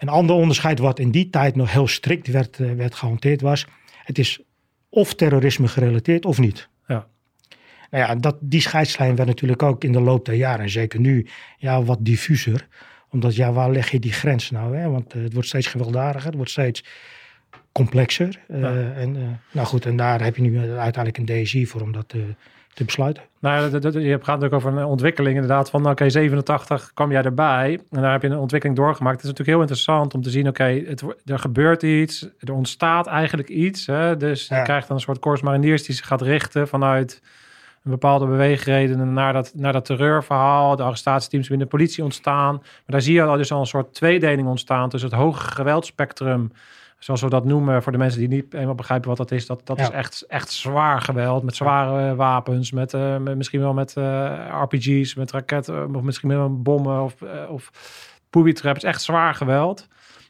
Een 0.00 0.08
ander 0.08 0.36
onderscheid 0.36 0.78
wat 0.78 0.98
in 0.98 1.10
die 1.10 1.30
tijd 1.30 1.56
nog 1.56 1.72
heel 1.72 1.88
strikt 1.88 2.26
werd, 2.26 2.60
eh, 2.60 2.72
werd 2.72 2.94
gehanteerd 2.94 3.40
was, 3.40 3.66
het 4.04 4.18
is 4.18 4.40
of 4.88 5.14
terrorisme 5.14 5.68
gerelateerd 5.68 6.24
of 6.24 6.38
niet. 6.38 6.68
Ja. 6.86 7.06
Nou 7.90 8.04
ja, 8.04 8.14
dat, 8.14 8.36
die 8.40 8.60
scheidslijn 8.60 9.16
werd 9.16 9.28
natuurlijk 9.28 9.62
ook 9.62 9.84
in 9.84 9.92
de 9.92 10.00
loop 10.00 10.24
der 10.24 10.34
jaren, 10.34 10.60
en 10.60 10.70
zeker 10.70 11.00
nu, 11.00 11.26
ja, 11.58 11.82
wat 11.82 11.98
diffuser. 12.00 12.68
Omdat, 13.10 13.36
ja, 13.36 13.52
waar 13.52 13.70
leg 13.70 13.90
je 13.90 13.98
die 13.98 14.12
grens 14.12 14.50
nou? 14.50 14.76
Hè? 14.76 14.88
Want 14.88 15.14
uh, 15.14 15.22
het 15.22 15.32
wordt 15.32 15.48
steeds 15.48 15.66
gewelddadiger, 15.66 16.26
het 16.26 16.34
wordt 16.34 16.50
steeds 16.50 16.84
complexer. 17.72 18.40
Uh, 18.48 18.60
ja. 18.60 18.92
en, 18.92 19.40
nou 19.52 19.66
goed, 19.66 19.86
en 19.86 19.96
daar 19.96 20.22
heb 20.22 20.36
je 20.36 20.42
nu 20.42 20.58
uiteindelijk 20.58 21.18
een 21.18 21.44
DSI 21.44 21.66
voor 21.66 21.80
om 21.80 21.92
dat 21.92 22.14
te 22.74 22.80
te 22.80 22.84
besluiten. 22.84 23.22
Nou, 23.38 23.70
dat, 23.70 23.82
dat, 23.82 23.94
je 23.94 24.10
gaat 24.10 24.26
natuurlijk 24.26 24.54
over 24.54 24.72
een 24.72 24.84
ontwikkeling 24.84 25.34
inderdaad 25.34 25.70
van 25.70 25.88
oké, 25.88 26.10
87 26.10 26.90
kwam 26.94 27.10
jij 27.10 27.22
erbij 27.22 27.80
en 27.90 28.02
daar 28.02 28.12
heb 28.12 28.22
je 28.22 28.28
een 28.28 28.38
ontwikkeling 28.38 28.78
doorgemaakt. 28.78 29.16
Het 29.16 29.24
is 29.24 29.28
natuurlijk 29.30 29.56
heel 29.56 29.66
interessant 29.66 30.14
om 30.14 30.22
te 30.22 30.30
zien, 30.30 30.48
oké, 30.48 30.82
er 31.24 31.38
gebeurt 31.38 31.82
iets, 31.82 32.28
er 32.38 32.52
ontstaat 32.52 33.06
eigenlijk 33.06 33.48
iets. 33.48 33.86
Hè? 33.86 34.16
Dus 34.16 34.48
ja. 34.48 34.56
je 34.56 34.62
krijgt 34.62 34.88
dan 34.88 34.96
een 34.96 35.02
soort 35.02 35.18
Corps 35.18 35.42
Mariniers 35.42 35.82
die 35.82 35.94
zich 35.94 36.06
gaat 36.06 36.22
richten 36.22 36.68
vanuit 36.68 37.22
een 37.84 37.90
bepaalde 37.90 38.26
beweegredenen 38.26 39.12
naar 39.12 39.32
dat, 39.32 39.52
naar 39.54 39.72
dat 39.72 39.84
terreurverhaal, 39.84 40.76
de 40.76 40.82
arrestatieteams 40.82 41.48
binnen 41.48 41.66
de 41.66 41.76
politie 41.76 42.04
ontstaan. 42.04 42.54
Maar 42.54 42.82
daar 42.86 43.02
zie 43.02 43.14
je 43.14 43.22
al 43.22 43.36
dus 43.36 43.52
al 43.52 43.60
een 43.60 43.66
soort 43.66 43.94
tweedeling 43.94 44.48
ontstaan 44.48 44.88
tussen 44.88 45.10
het 45.10 45.18
hoge 45.18 45.50
geweldspectrum 45.50 46.52
zoals 47.00 47.20
we 47.20 47.28
dat 47.28 47.44
noemen, 47.44 47.82
voor 47.82 47.92
de 47.92 47.98
mensen 47.98 48.20
die 48.20 48.28
niet 48.28 48.52
helemaal 48.52 48.74
begrijpen 48.74 49.08
wat 49.08 49.16
dat 49.16 49.30
is, 49.30 49.46
dat, 49.46 49.66
dat 49.66 49.80
is 49.80 49.90
echt, 49.90 50.24
echt 50.28 50.50
zwaar 50.50 51.00
geweld. 51.00 51.42
Met 51.42 51.56
zware 51.56 52.14
wapens, 52.14 52.72
met, 52.72 52.92
uh, 52.92 53.16
met, 53.16 53.36
misschien 53.36 53.60
wel 53.60 53.74
met 53.74 53.94
uh, 53.98 54.62
RPG's, 54.62 55.14
met 55.14 55.30
raketten, 55.30 55.94
of 55.94 56.02
misschien 56.02 56.28
met 56.28 56.62
bommen 56.62 57.02
of, 57.02 57.20
uh, 57.20 57.50
of 57.50 57.70
booby 58.30 58.52
traps. 58.52 58.84
Echt 58.84 59.02
zwaar 59.02 59.34
geweld. 59.34 59.88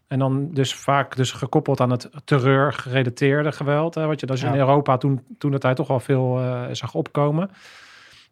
En 0.08 0.18
dan 0.18 0.52
dus 0.52 0.74
vaak 0.74 1.16
dus 1.16 1.32
gekoppeld 1.32 1.80
aan 1.80 1.90
het 1.90 2.10
terreur 2.24 2.72
gerelateerde 2.72 3.52
geweld. 3.52 3.94
Hè, 3.94 4.06
wat 4.06 4.20
je 4.20 4.26
dus 4.26 4.40
ja. 4.40 4.52
in 4.52 4.58
Europa 4.58 4.96
toen, 4.96 5.24
toen 5.38 5.50
de 5.50 5.58
tijd 5.58 5.76
toch 5.76 5.88
wel 5.88 6.00
veel 6.00 6.40
zag 6.72 6.94
opkomen. 6.94 7.50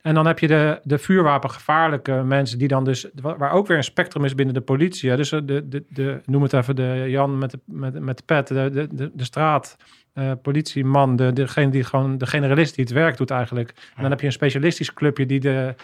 En 0.03 0.15
dan 0.15 0.27
heb 0.27 0.39
je 0.39 0.47
de, 0.47 0.81
de 0.83 0.99
vuurwapengevaarlijke 0.99 2.13
mensen 2.13 2.59
die 2.59 2.69
dan 2.69 2.85
dus, 2.85 3.09
waar 3.15 3.53
ook 3.53 3.67
weer 3.67 3.77
een 3.77 3.85
spectrum 3.85 4.25
is 4.25 4.35
binnen 4.35 4.55
de 4.55 4.61
politie. 4.61 5.11
Hè? 5.11 5.17
Dus 5.17 5.29
de, 5.29 5.69
de, 5.69 5.85
de, 5.89 6.21
noem 6.25 6.43
het 6.43 6.53
even 6.53 6.77
de 6.77 7.05
Jan 7.09 7.39
met 7.39 7.51
de, 7.51 7.59
met, 7.65 8.01
met 8.01 8.17
de 8.17 8.23
pet, 8.27 8.47
de, 8.47 8.71
de, 8.71 8.87
de, 8.91 9.11
de 9.15 9.25
straat. 9.25 9.77
Uh, 10.15 10.33
politieman, 10.43 11.17
de, 11.17 11.33
degene 11.33 11.71
die 11.71 11.85
gewoon 11.85 12.19
de 12.19 12.27
generalist 12.27 12.75
die 12.75 12.85
het 12.85 12.93
werk 12.93 13.17
doet 13.17 13.31
eigenlijk. 13.31 13.73
En 13.97 14.03
dan 14.03 14.11
heb 14.11 14.21
je 14.21 14.27
een 14.27 14.33
specialistisch 14.33 14.95
clubje 14.95 15.27
die 15.27 15.41
de, 15.41 15.75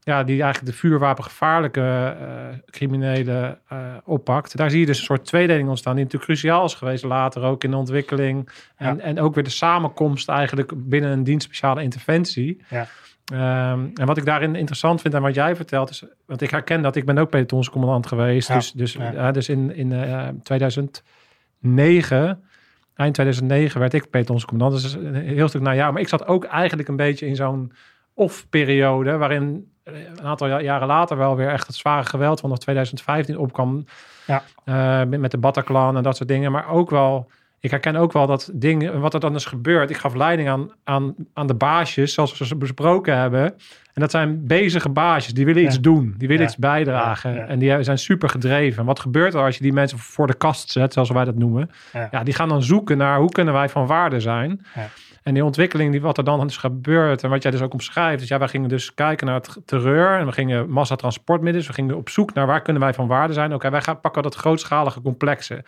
ja, 0.00 0.24
die 0.24 0.42
eigenlijk 0.42 0.72
de 0.72 0.78
vuurwapengevaarlijke 0.78 2.16
uh, 2.20 2.26
criminelen 2.70 3.58
uh, 3.72 3.78
oppakt. 4.04 4.56
Daar 4.56 4.70
zie 4.70 4.80
je 4.80 4.86
dus 4.86 4.98
een 4.98 5.04
soort 5.04 5.24
tweedeling 5.24 5.68
ontstaan, 5.68 5.94
die 5.94 6.04
natuurlijk 6.04 6.30
cruciaal 6.30 6.64
is 6.64 6.74
geweest 6.74 7.04
later 7.04 7.42
ook 7.42 7.64
in 7.64 7.70
de 7.70 7.76
ontwikkeling. 7.76 8.48
En, 8.76 8.96
ja. 8.96 9.02
en 9.02 9.20
ook 9.20 9.34
weer 9.34 9.44
de 9.44 9.50
samenkomst 9.50 10.28
eigenlijk 10.28 10.72
binnen 10.76 11.10
een 11.10 11.24
dienst 11.24 11.46
speciale 11.46 11.82
interventie. 11.82 12.62
Ja. 12.68 12.86
Um, 13.32 13.90
en 13.94 14.06
wat 14.06 14.16
ik 14.16 14.24
daarin 14.24 14.54
interessant 14.54 15.00
vind 15.00 15.14
en 15.14 15.22
wat 15.22 15.34
jij 15.34 15.56
vertelt, 15.56 15.90
is, 15.90 16.04
want 16.26 16.40
ik 16.40 16.50
herken 16.50 16.82
dat 16.82 16.96
ik 16.96 17.04
ben 17.04 17.18
ook 17.18 17.30
pelotonscommandant 17.30 18.06
geweest. 18.06 18.48
Ja, 18.48 18.54
dus, 18.54 18.72
dus, 18.72 18.92
ja. 18.92 19.12
uh, 19.12 19.32
dus 19.32 19.48
in, 19.48 19.74
in 19.74 19.90
uh, 19.90 20.28
2009, 20.42 22.42
eind 22.94 23.14
2009, 23.14 23.80
werd 23.80 23.94
ik 23.94 24.10
pelotonscommandant. 24.10 24.82
Dus 24.82 24.92
een 24.92 25.14
heel 25.14 25.48
stuk 25.48 25.60
na 25.60 25.74
jou. 25.74 25.92
Maar 25.92 26.02
ik 26.02 26.08
zat 26.08 26.26
ook 26.26 26.44
eigenlijk 26.44 26.88
een 26.88 26.96
beetje 26.96 27.26
in 27.26 27.36
zo'n 27.36 27.72
off-periode, 28.14 29.16
waarin 29.16 29.70
een 29.84 30.22
aantal 30.22 30.60
jaren 30.60 30.86
later 30.86 31.16
wel 31.16 31.36
weer 31.36 31.48
echt 31.48 31.66
het 31.66 31.76
zware 31.76 32.04
geweld 32.04 32.40
van 32.40 32.54
2015 32.54 33.38
opkwam. 33.38 33.84
Ja. 34.26 34.42
Uh, 34.64 35.08
met, 35.08 35.20
met 35.20 35.30
de 35.30 35.38
Bataclan 35.38 35.96
en 35.96 36.02
dat 36.02 36.16
soort 36.16 36.28
dingen. 36.28 36.52
Maar 36.52 36.68
ook 36.68 36.90
wel 36.90 37.30
ik 37.60 37.70
herken 37.70 37.96
ook 37.96 38.12
wel 38.12 38.26
dat 38.26 38.50
dingen, 38.52 39.00
wat 39.00 39.14
er 39.14 39.20
dan 39.20 39.34
is 39.34 39.44
gebeurd. 39.44 39.90
Ik 39.90 39.96
gaf 39.96 40.14
leiding 40.14 40.48
aan, 40.48 40.70
aan, 40.84 41.14
aan 41.34 41.46
de 41.46 41.54
baasjes, 41.54 42.14
zoals 42.14 42.38
we 42.38 42.46
ze 42.46 42.56
besproken 42.56 43.18
hebben. 43.18 43.42
En 43.96 44.02
dat 44.02 44.10
zijn 44.10 44.46
bezige 44.46 44.88
baasjes, 44.88 45.34
die 45.34 45.44
willen 45.44 45.62
ja. 45.62 45.68
iets 45.68 45.80
doen, 45.80 46.14
die 46.18 46.28
willen 46.28 46.42
ja. 46.42 46.48
iets 46.48 46.58
bijdragen. 46.58 47.34
Ja. 47.34 47.46
En 47.46 47.58
die 47.58 47.82
zijn 47.82 47.98
super 47.98 48.28
gedreven. 48.28 48.84
Wat 48.84 49.00
gebeurt 49.00 49.34
er 49.34 49.42
als 49.44 49.56
je 49.56 49.62
die 49.62 49.72
mensen 49.72 49.98
voor 49.98 50.26
de 50.26 50.34
kast 50.34 50.70
zet, 50.70 50.92
zoals 50.92 51.10
wij 51.10 51.24
dat 51.24 51.34
noemen? 51.34 51.70
Ja, 52.10 52.22
die 52.22 52.34
gaan 52.34 52.48
dan 52.48 52.62
zoeken 52.62 52.96
naar 52.96 53.18
hoe 53.18 53.30
kunnen 53.30 53.54
wij 53.54 53.68
van 53.68 53.86
waarde 53.86 54.20
zijn. 54.20 54.66
En 55.22 55.34
die 55.34 55.44
ontwikkeling, 55.44 55.92
die, 55.92 56.00
wat 56.00 56.18
er 56.18 56.24
dan 56.24 56.46
is 56.46 56.56
gebeurd 56.56 57.22
en 57.22 57.30
wat 57.30 57.42
jij 57.42 57.50
dus 57.50 57.60
ook 57.60 57.72
omschrijft. 57.72 58.20
Dus 58.20 58.28
ja, 58.28 58.38
wij 58.38 58.48
gingen 58.48 58.68
dus 58.68 58.94
kijken 58.94 59.26
naar 59.26 59.34
het 59.34 59.58
terreur 59.64 60.18
en 60.18 60.26
we 60.26 60.32
gingen 60.32 60.70
massatransportmiddelen. 60.70 61.66
Dus 61.66 61.76
we 61.76 61.82
gingen 61.82 61.96
op 61.96 62.08
zoek 62.08 62.34
naar 62.34 62.46
waar 62.46 62.62
kunnen 62.62 62.82
wij 62.82 62.94
van 62.94 63.06
waarde 63.06 63.32
zijn. 63.32 63.46
Oké, 63.46 63.54
okay, 63.54 63.70
wij 63.70 63.82
gaan 63.82 64.00
pakken 64.00 64.22
dat 64.22 64.34
grootschalige 64.34 65.00
complexe. 65.00 65.64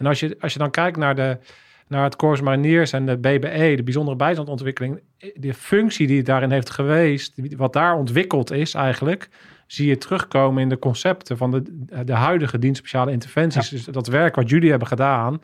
En 0.00 0.06
als 0.06 0.20
je, 0.20 0.36
als 0.40 0.52
je 0.52 0.58
dan 0.58 0.70
kijkt 0.70 0.96
naar, 0.96 1.14
de, 1.14 1.38
naar 1.86 2.04
het 2.04 2.16
Corps 2.16 2.40
Mariniers 2.40 2.92
en 2.92 3.06
de 3.06 3.16
BBE, 3.16 3.72
de 3.76 3.82
bijzondere 3.82 4.16
bijstandsontwikkeling, 4.16 5.00
de 5.34 5.54
functie 5.54 6.06
die 6.06 6.22
daarin 6.22 6.50
heeft 6.50 6.70
geweest, 6.70 7.34
wat 7.56 7.72
daar 7.72 7.96
ontwikkeld 7.96 8.50
is 8.50 8.74
eigenlijk, 8.74 9.28
zie 9.66 9.88
je 9.88 9.98
terugkomen 9.98 10.62
in 10.62 10.68
de 10.68 10.78
concepten 10.78 11.36
van 11.36 11.50
de, 11.50 11.62
de 12.04 12.12
huidige 12.12 12.58
dienst 12.58 12.78
speciale 12.78 13.12
interventies. 13.12 13.70
Ja. 13.70 13.76
Dus 13.76 13.84
dat 13.84 14.06
werk 14.06 14.34
wat 14.34 14.50
jullie 14.50 14.70
hebben 14.70 14.88
gedaan, 14.88 15.42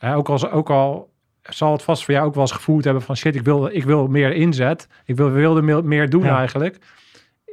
ook, 0.00 0.28
al, 0.28 0.50
ook 0.50 0.70
al 0.70 1.12
zal 1.42 1.72
het 1.72 1.82
vast 1.82 2.04
voor 2.04 2.14
jou 2.14 2.26
ook 2.26 2.34
wel 2.34 2.42
eens 2.42 2.52
gevoeld 2.52 2.84
hebben 2.84 3.02
van 3.02 3.16
shit, 3.16 3.34
ik 3.34 3.44
wil, 3.44 3.66
ik 3.66 3.84
wil 3.84 4.06
meer 4.06 4.32
inzet, 4.32 4.88
ik 5.04 5.16
wil, 5.16 5.30
wilde 5.30 5.62
meer, 5.62 5.84
meer 5.84 6.10
doen 6.10 6.24
ja. 6.24 6.38
eigenlijk 6.38 6.78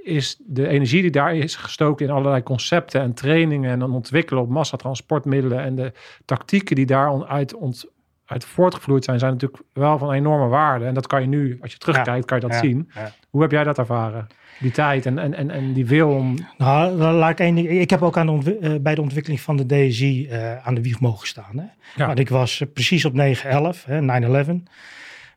is 0.03 0.37
de 0.39 0.67
energie 0.67 1.01
die 1.01 1.11
daar 1.11 1.35
is 1.35 1.55
gestoken 1.55 2.05
in 2.05 2.11
allerlei 2.11 2.43
concepten 2.43 3.01
en 3.01 3.13
trainingen 3.13 3.71
en 3.71 3.79
dan 3.79 3.93
ontwikkelen 3.93 4.43
op 4.43 4.49
massatransportmiddelen 4.49 5.59
en 5.59 5.75
de 5.75 5.91
tactieken 6.25 6.75
die 6.75 6.85
daar 6.85 7.25
uit, 7.25 7.53
ont, 7.53 7.85
uit 8.25 8.45
voortgevloeid 8.45 9.03
zijn, 9.03 9.19
zijn 9.19 9.31
natuurlijk 9.31 9.63
wel 9.73 9.97
van 9.97 10.11
enorme 10.11 10.47
waarde. 10.47 10.85
En 10.85 10.93
dat 10.93 11.07
kan 11.07 11.21
je 11.21 11.27
nu, 11.27 11.57
als 11.61 11.71
je 11.71 11.77
terugkijkt, 11.77 12.19
ja, 12.19 12.25
kan 12.25 12.39
je 12.39 12.47
dat 12.47 12.53
ja, 12.53 12.59
zien. 12.59 12.89
Ja. 12.93 13.11
Hoe 13.29 13.41
heb 13.41 13.51
jij 13.51 13.63
dat 13.63 13.77
ervaren? 13.77 14.27
Die 14.59 14.71
tijd 14.71 15.05
en, 15.05 15.17
en, 15.17 15.33
en, 15.33 15.49
en 15.49 15.73
die 15.73 15.85
wil 15.85 16.09
om. 16.09 16.35
Nou, 16.57 16.91
laat 16.91 17.31
ik 17.31 17.39
één 17.39 17.55
ding. 17.55 17.69
Ik 17.69 17.89
heb 17.89 18.01
ook 18.01 18.17
aan 18.17 18.39
de 18.39 18.57
uh, 18.61 18.75
bij 18.81 18.95
de 18.95 19.01
ontwikkeling 19.01 19.41
van 19.41 19.57
de 19.57 19.65
DSI 19.65 20.27
uh, 20.31 20.67
aan 20.67 20.75
de 20.75 20.81
wieg 20.81 20.99
mogen 20.99 21.27
staan. 21.27 21.57
Hè? 21.57 21.65
Ja. 21.95 22.05
Want 22.07 22.19
ik 22.19 22.29
was 22.29 22.59
uh, 22.59 22.67
precies 22.73 23.05
op 23.05 23.13
9-11, 23.13 23.17
9-11. 23.17 23.21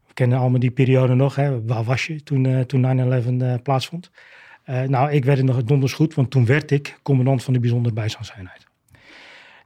We 0.06 0.14
kennen 0.14 0.38
allemaal 0.38 0.60
die 0.60 0.70
periode 0.70 1.14
nog. 1.14 1.36
Hè? 1.36 1.64
Waar 1.64 1.84
was 1.84 2.06
je 2.06 2.22
toen, 2.22 2.66
toen 2.66 3.58
9-11 3.58 3.62
plaatsvond? 3.62 4.10
Uh, 4.70 4.82
nou, 4.82 5.10
ik 5.10 5.24
werd 5.24 5.38
het 5.38 5.46
nog 5.46 5.64
donders 5.64 5.92
goed, 5.92 6.14
want 6.14 6.30
toen 6.30 6.46
werd 6.46 6.70
ik 6.70 6.98
commandant 7.02 7.44
van 7.44 7.52
de 7.52 7.60
bijzondere 7.60 7.94
bijstandseenheid. 7.94 8.66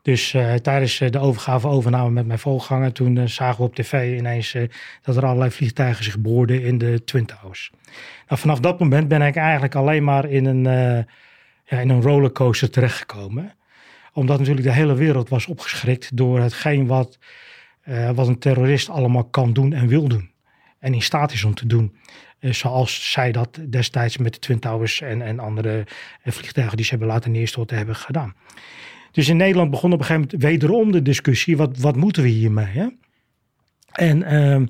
Dus 0.02 0.34
uh, 0.34 0.54
tijdens 0.54 0.98
de 0.98 1.18
overgave 1.18 1.68
overname 1.68 2.10
met 2.10 2.26
mijn 2.26 2.38
voorganger, 2.38 2.92
toen 2.92 3.28
zagen 3.28 3.56
we 3.56 3.62
op 3.62 3.74
tv 3.74 4.18
ineens 4.18 4.56
dat 5.02 5.16
er 5.16 5.24
allerlei 5.24 5.50
vliegtuigen 5.50 6.04
zich 6.04 6.18
boorden 6.18 6.62
in 6.62 6.78
de 6.78 7.04
Twin 7.04 7.26
Towers. 7.26 7.70
Nou, 8.28 8.40
vanaf 8.40 8.60
dat 8.60 8.78
moment 8.78 9.08
ben 9.08 9.22
ik 9.22 9.36
eigenlijk 9.36 9.74
alleen 9.74 10.04
maar 10.04 10.30
in 10.30 10.44
een, 10.44 10.62
ja, 11.64 11.80
in 11.80 11.88
een 11.88 12.02
rollercoaster 12.02 12.70
terechtgekomen. 12.70 13.54
Omdat 14.12 14.38
natuurlijk 14.38 14.66
de 14.66 14.72
hele 14.72 14.94
wereld 14.94 15.28
was 15.28 15.46
opgeschrikt 15.46 16.16
door 16.16 16.40
hetgeen 16.40 16.86
wat, 16.86 17.18
wat 18.14 18.28
een 18.28 18.38
terrorist 18.38 18.88
allemaal 18.88 19.24
kan 19.24 19.52
doen 19.52 19.72
en 19.72 19.88
wil 19.88 20.08
doen. 20.08 20.30
En 20.78 20.94
in 20.94 21.02
staat 21.02 21.32
is 21.32 21.44
om 21.44 21.54
te 21.54 21.66
doen. 21.66 21.96
Eh, 22.38 22.52
zoals 22.52 23.12
zij 23.12 23.32
dat 23.32 23.58
destijds 23.68 24.16
met 24.16 24.32
de 24.32 24.38
Twin 24.38 24.58
Towers 24.58 25.00
en, 25.00 25.22
en 25.22 25.38
andere 25.38 25.86
eh, 26.22 26.32
vliegtuigen 26.32 26.76
die 26.76 26.84
ze 26.84 26.90
hebben 26.90 27.08
laten 27.08 27.30
neerstorten 27.30 27.76
hebben 27.76 27.96
gedaan. 27.96 28.34
Dus 29.12 29.28
in 29.28 29.36
Nederland 29.36 29.70
begon 29.70 29.92
op 29.92 29.98
een 29.98 30.04
gegeven 30.04 30.28
moment 30.30 30.50
wederom 30.50 30.92
de 30.92 31.02
discussie, 31.02 31.56
wat, 31.56 31.78
wat 31.78 31.96
moeten 31.96 32.22
we 32.22 32.28
hiermee? 32.28 32.66
Hè? 32.66 32.86
En 33.92 34.34
uh, 34.34 34.66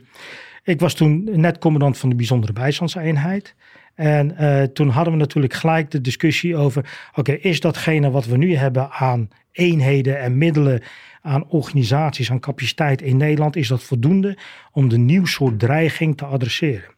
ik 0.62 0.80
was 0.80 0.94
toen 0.94 1.40
net 1.40 1.58
commandant 1.58 1.98
van 1.98 2.08
de 2.08 2.14
bijzondere 2.14 2.52
bijstandseenheid. 2.52 3.54
En 3.94 4.34
uh, 4.40 4.62
toen 4.62 4.88
hadden 4.88 5.12
we 5.12 5.18
natuurlijk 5.18 5.54
gelijk 5.54 5.90
de 5.90 6.00
discussie 6.00 6.56
over, 6.56 7.08
oké, 7.14 7.32
is 7.32 7.60
datgene 7.60 8.10
wat 8.10 8.26
we 8.26 8.36
nu 8.36 8.54
hebben 8.54 8.90
aan 8.90 9.28
eenheden 9.52 10.20
en 10.20 10.38
middelen, 10.38 10.82
aan 11.20 11.48
organisaties, 11.48 12.30
aan 12.30 12.40
capaciteit 12.40 13.02
in 13.02 13.16
Nederland, 13.16 13.56
is 13.56 13.68
dat 13.68 13.82
voldoende 13.82 14.38
om 14.72 14.88
de 14.88 14.98
nieuw 14.98 15.24
soort 15.24 15.58
dreiging 15.58 16.16
te 16.16 16.24
adresseren? 16.24 16.96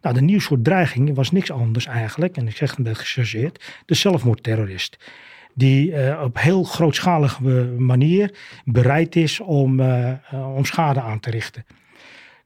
Nou, 0.00 0.14
de 0.14 0.22
nieuw 0.22 0.40
soort 0.40 0.64
dreiging 0.64 1.14
was 1.14 1.30
niks 1.30 1.50
anders 1.50 1.86
eigenlijk, 1.86 2.36
en 2.36 2.46
ik 2.46 2.56
zeg 2.56 2.76
het 2.76 2.86
een 2.86 2.96
gechargeerd, 2.96 3.64
de 3.86 3.94
zelfmoordterrorist. 3.94 4.98
Die 5.54 5.90
uh, 5.90 6.20
op 6.24 6.40
heel 6.40 6.64
grootschalige 6.64 7.42
manier 7.78 8.38
bereid 8.64 9.16
is 9.16 9.40
om, 9.40 9.80
uh, 9.80 10.12
om 10.32 10.64
schade 10.64 11.00
aan 11.00 11.20
te 11.20 11.30
richten. 11.30 11.64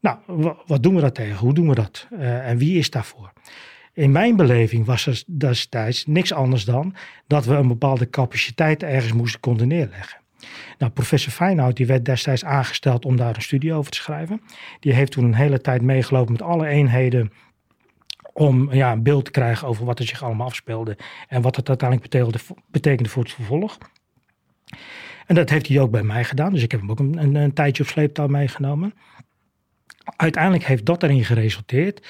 Nou, 0.00 0.18
wat 0.66 0.82
doen 0.82 0.94
we 0.94 1.00
daar 1.00 1.12
tegen? 1.12 1.36
Hoe 1.36 1.54
doen 1.54 1.68
we 1.68 1.74
dat? 1.74 2.06
en 2.18 2.58
wie 2.58 2.78
is 2.78 2.90
daarvoor? 2.90 3.32
In 3.92 4.12
mijn 4.12 4.36
beleving 4.36 4.86
was 4.86 5.06
er 5.06 5.22
destijds 5.26 6.06
niks 6.06 6.32
anders 6.32 6.64
dan 6.64 6.94
dat 7.26 7.44
we 7.44 7.54
een 7.54 7.68
bepaalde 7.68 8.10
capaciteit 8.10 8.82
ergens 8.82 9.12
moesten 9.12 9.40
konden 9.40 9.68
neerleggen. 9.68 10.20
Nou, 10.78 10.92
professor 10.92 11.32
Feyenoord 11.32 11.76
die 11.76 11.86
werd 11.86 12.04
destijds 12.04 12.44
aangesteld 12.44 13.04
om 13.04 13.16
daar 13.16 13.36
een 13.36 13.42
studie 13.42 13.74
over 13.74 13.90
te 13.90 13.98
schrijven. 13.98 14.40
Die 14.80 14.92
heeft 14.92 15.12
toen 15.12 15.24
een 15.24 15.34
hele 15.34 15.60
tijd 15.60 15.82
meegelopen 15.82 16.32
met 16.32 16.42
alle 16.42 16.66
eenheden 16.66 17.32
om 18.32 18.72
ja, 18.72 18.92
een 18.92 19.02
beeld 19.02 19.24
te 19.24 19.30
krijgen 19.30 19.68
over 19.68 19.84
wat 19.84 19.98
er 19.98 20.06
zich 20.06 20.22
allemaal 20.22 20.46
afspeelde 20.46 20.96
en 21.28 21.42
wat 21.42 21.56
het 21.56 21.68
uiteindelijk 21.68 22.10
betekende, 22.10 22.38
betekende 22.70 23.08
voor 23.08 23.22
het 23.22 23.32
vervolg. 23.32 23.78
En 25.26 25.34
dat 25.34 25.50
heeft 25.50 25.68
hij 25.68 25.80
ook 25.80 25.90
bij 25.90 26.02
mij 26.02 26.24
gedaan, 26.24 26.52
dus 26.52 26.62
ik 26.62 26.70
heb 26.70 26.80
hem 26.80 26.90
ook 26.90 26.98
een, 26.98 27.34
een, 27.34 27.52
tijdje 27.52 27.82
op 27.82 27.88
sleeptouw 27.88 28.26
meegenomen. 28.26 28.94
Uiteindelijk 30.16 30.64
heeft 30.64 30.84
dat 30.84 31.02
erin 31.02 31.24
geresulteerd 31.24 32.06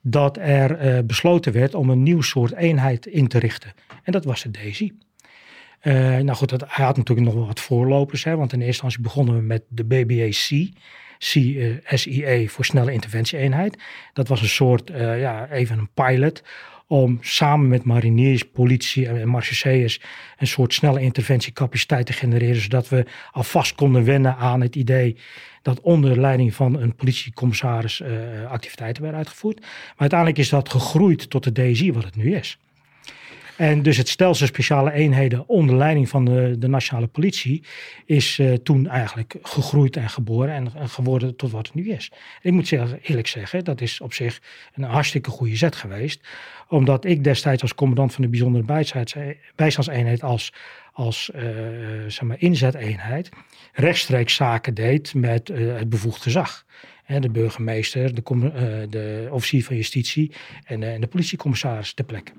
dat 0.00 0.36
er 0.36 0.96
uh, 0.96 1.04
besloten 1.04 1.52
werd 1.52 1.74
om 1.74 1.90
een 1.90 2.02
nieuw 2.02 2.20
soort 2.20 2.52
eenheid 2.52 3.06
in 3.06 3.28
te 3.28 3.38
richten. 3.38 3.72
En 4.02 4.12
dat 4.12 4.24
was 4.24 4.42
de 4.42 4.50
DAISY. 4.50 4.92
Uh, 5.82 5.94
nou 6.16 6.32
goed, 6.32 6.50
hij 6.50 6.84
had 6.84 6.96
natuurlijk 6.96 7.26
nog 7.26 7.36
wel 7.36 7.46
wat 7.46 7.60
voorlopers, 7.60 8.24
hè, 8.24 8.36
want 8.36 8.52
in 8.52 8.60
eerste 8.60 8.82
instantie 8.84 9.00
begonnen 9.00 9.34
we 9.34 9.40
met 9.40 9.62
de 9.68 9.84
BBAC. 9.84 10.68
SIE 11.22 12.24
eh, 12.24 12.48
voor 12.48 12.64
snelle 12.64 12.92
interventieeenheid. 12.92 13.78
Dat 14.12 14.28
was 14.28 14.42
een 14.42 14.48
soort, 14.48 14.90
uh, 14.90 15.20
ja, 15.20 15.50
even 15.50 15.78
een 15.78 15.88
pilot 15.94 16.42
om 16.86 17.18
samen 17.20 17.68
met 17.68 17.84
mariniers, 17.84 18.42
politie 18.42 19.08
en 19.08 19.28
marechausseurs 19.28 20.00
een 20.38 20.46
soort 20.46 20.74
snelle 20.74 21.00
interventiecapaciteit 21.00 22.06
te 22.06 22.12
genereren, 22.12 22.60
zodat 22.62 22.88
we 22.88 23.06
alvast 23.30 23.74
konden 23.74 24.04
wennen 24.04 24.36
aan 24.36 24.60
het 24.60 24.76
idee 24.76 25.16
dat 25.62 25.80
onder 25.80 26.20
leiding 26.20 26.54
van 26.54 26.80
een 26.80 26.94
politiecommissaris 26.94 28.02
activiteiten 28.48 29.02
werden 29.02 29.20
uitgevoerd. 29.20 29.60
Maar 29.60 29.94
uiteindelijk 29.96 30.38
is 30.38 30.48
dat 30.48 30.68
gegroeid 30.68 31.30
tot 31.30 31.44
de 31.44 31.52
DSI 31.52 31.92
wat 31.92 32.04
het 32.04 32.16
nu 32.16 32.34
is. 32.34 32.58
En 33.60 33.82
dus 33.82 33.96
het 33.96 34.08
stelsel 34.08 34.46
speciale 34.46 34.92
eenheden 34.92 35.48
onder 35.48 35.76
leiding 35.76 36.08
van 36.08 36.24
de, 36.24 36.54
de 36.58 36.68
nationale 36.68 37.06
politie 37.06 37.62
is 38.04 38.38
uh, 38.38 38.52
toen 38.54 38.88
eigenlijk 38.88 39.34
gegroeid 39.42 39.96
en 39.96 40.10
geboren 40.10 40.54
en, 40.54 40.72
en, 40.74 40.88
geworden 40.88 41.36
tot 41.36 41.50
wat 41.50 41.66
het 41.66 41.74
nu 41.74 41.90
is. 41.90 42.12
Ik 42.42 42.52
moet 42.52 42.68
zeggen, 42.68 42.98
eerlijk 43.02 43.26
zeggen, 43.26 43.64
dat 43.64 43.80
is 43.80 44.00
op 44.00 44.12
zich 44.12 44.42
een 44.74 44.82
hartstikke 44.82 45.30
goede 45.30 45.56
zet 45.56 45.76
geweest. 45.76 46.28
Omdat 46.68 47.04
ik 47.04 47.24
destijds 47.24 47.62
als 47.62 47.74
commandant 47.74 48.12
van 48.14 48.22
de 48.22 48.30
bijzondere 48.30 48.64
bijstandseenheid 49.54 50.22
als, 50.22 50.52
als 50.92 51.30
uh, 51.34 51.42
zeg 52.06 52.22
maar 52.22 52.40
inzeteenheid 52.40 53.28
rechtstreeks 53.72 54.34
zaken 54.34 54.74
deed 54.74 55.14
met 55.14 55.48
uh, 55.48 55.76
het 55.76 55.88
bevoegd 55.88 56.22
gezag 56.22 56.64
de 57.18 57.30
burgemeester, 57.30 58.14
de, 58.14 58.86
de, 58.90 59.28
officier 59.30 59.64
van 59.64 59.76
justitie 59.76 60.32
en, 60.64 60.82
en 60.82 61.00
de 61.00 61.06
politiecommissaris 61.06 61.94
ter 61.94 62.04
plekke. 62.04 62.32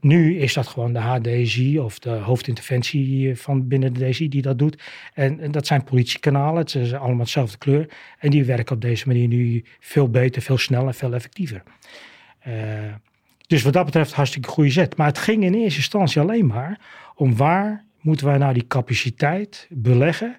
Nu 0.00 0.38
is 0.38 0.54
dat 0.54 0.66
gewoon 0.66 0.92
de 0.92 0.98
HDSI 0.98 1.78
of 1.78 1.98
de 1.98 2.10
hoofdinterventie 2.10 3.36
van 3.36 3.68
binnen 3.68 3.92
de 3.92 4.08
DSI 4.08 4.28
die 4.28 4.42
dat 4.42 4.58
doet. 4.58 4.82
En, 5.14 5.50
dat 5.50 5.66
zijn 5.66 5.84
politiekanalen, 5.84 6.60
het 6.60 6.74
is 6.74 6.92
allemaal 6.92 7.18
hetzelfde 7.18 7.58
kleur. 7.58 7.88
En 8.18 8.30
die 8.30 8.44
werken 8.44 8.74
op 8.74 8.80
deze 8.80 9.06
manier 9.06 9.28
nu 9.28 9.64
veel 9.80 10.08
beter, 10.08 10.42
veel 10.42 10.58
sneller, 10.58 10.94
veel 10.94 11.14
effectiever. 11.14 11.62
Uh, 12.46 12.54
dus 13.46 13.62
wat 13.62 13.72
dat 13.72 13.84
betreft 13.84 14.12
hartstikke 14.12 14.48
goede 14.48 14.70
zet. 14.70 14.96
Maar 14.96 15.06
het 15.06 15.18
ging 15.18 15.44
in 15.44 15.54
eerste 15.54 15.78
instantie 15.78 16.20
alleen 16.20 16.46
maar 16.46 16.80
om 17.14 17.36
waar 17.36 17.84
moeten 18.00 18.26
wij 18.26 18.38
nou 18.38 18.54
die 18.54 18.66
capaciteit 18.66 19.66
beleggen 19.70 20.38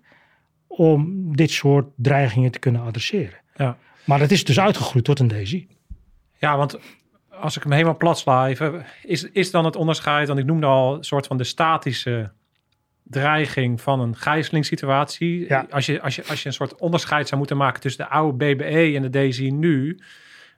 om 0.67 1.35
dit 1.35 1.51
soort 1.51 1.87
dreigingen 1.95 2.51
te 2.51 2.59
kunnen 2.59 2.81
adresseren. 2.81 3.39
Ja. 3.55 3.77
Maar 4.03 4.19
dat 4.19 4.31
is 4.31 4.43
dus 4.43 4.59
uitgegroeid 4.59 5.05
tot 5.05 5.19
een 5.19 5.27
DSI. 5.27 5.67
Ja, 6.37 6.57
want 6.57 6.79
als 7.41 7.55
ik 7.55 7.63
hem 7.63 7.71
helemaal 7.71 7.97
plat 7.97 8.19
sla 8.19 8.47
even, 8.47 8.85
is, 9.03 9.23
is 9.23 9.51
dan 9.51 9.65
het 9.65 9.75
onderscheid, 9.75 10.27
want 10.27 10.39
ik 10.39 10.45
noemde 10.45 10.65
al 10.65 10.95
een 10.95 11.03
soort 11.03 11.27
van 11.27 11.37
de 11.37 11.43
statische 11.43 12.31
dreiging 13.03 13.81
van 13.81 13.99
een 13.99 14.15
gijzelingssituatie. 14.15 15.47
Ja. 15.47 15.65
Als, 15.69 15.85
je, 15.85 16.01
als, 16.01 16.15
je, 16.15 16.23
als 16.27 16.41
je 16.41 16.47
een 16.47 16.53
soort 16.53 16.75
onderscheid 16.75 17.27
zou 17.27 17.37
moeten 17.37 17.57
maken 17.57 17.81
tussen 17.81 18.05
de 18.05 18.11
oude 18.11 18.37
BBE 18.37 18.95
en 18.95 19.11
de 19.11 19.27
DSI 19.27 19.51
nu, 19.51 19.99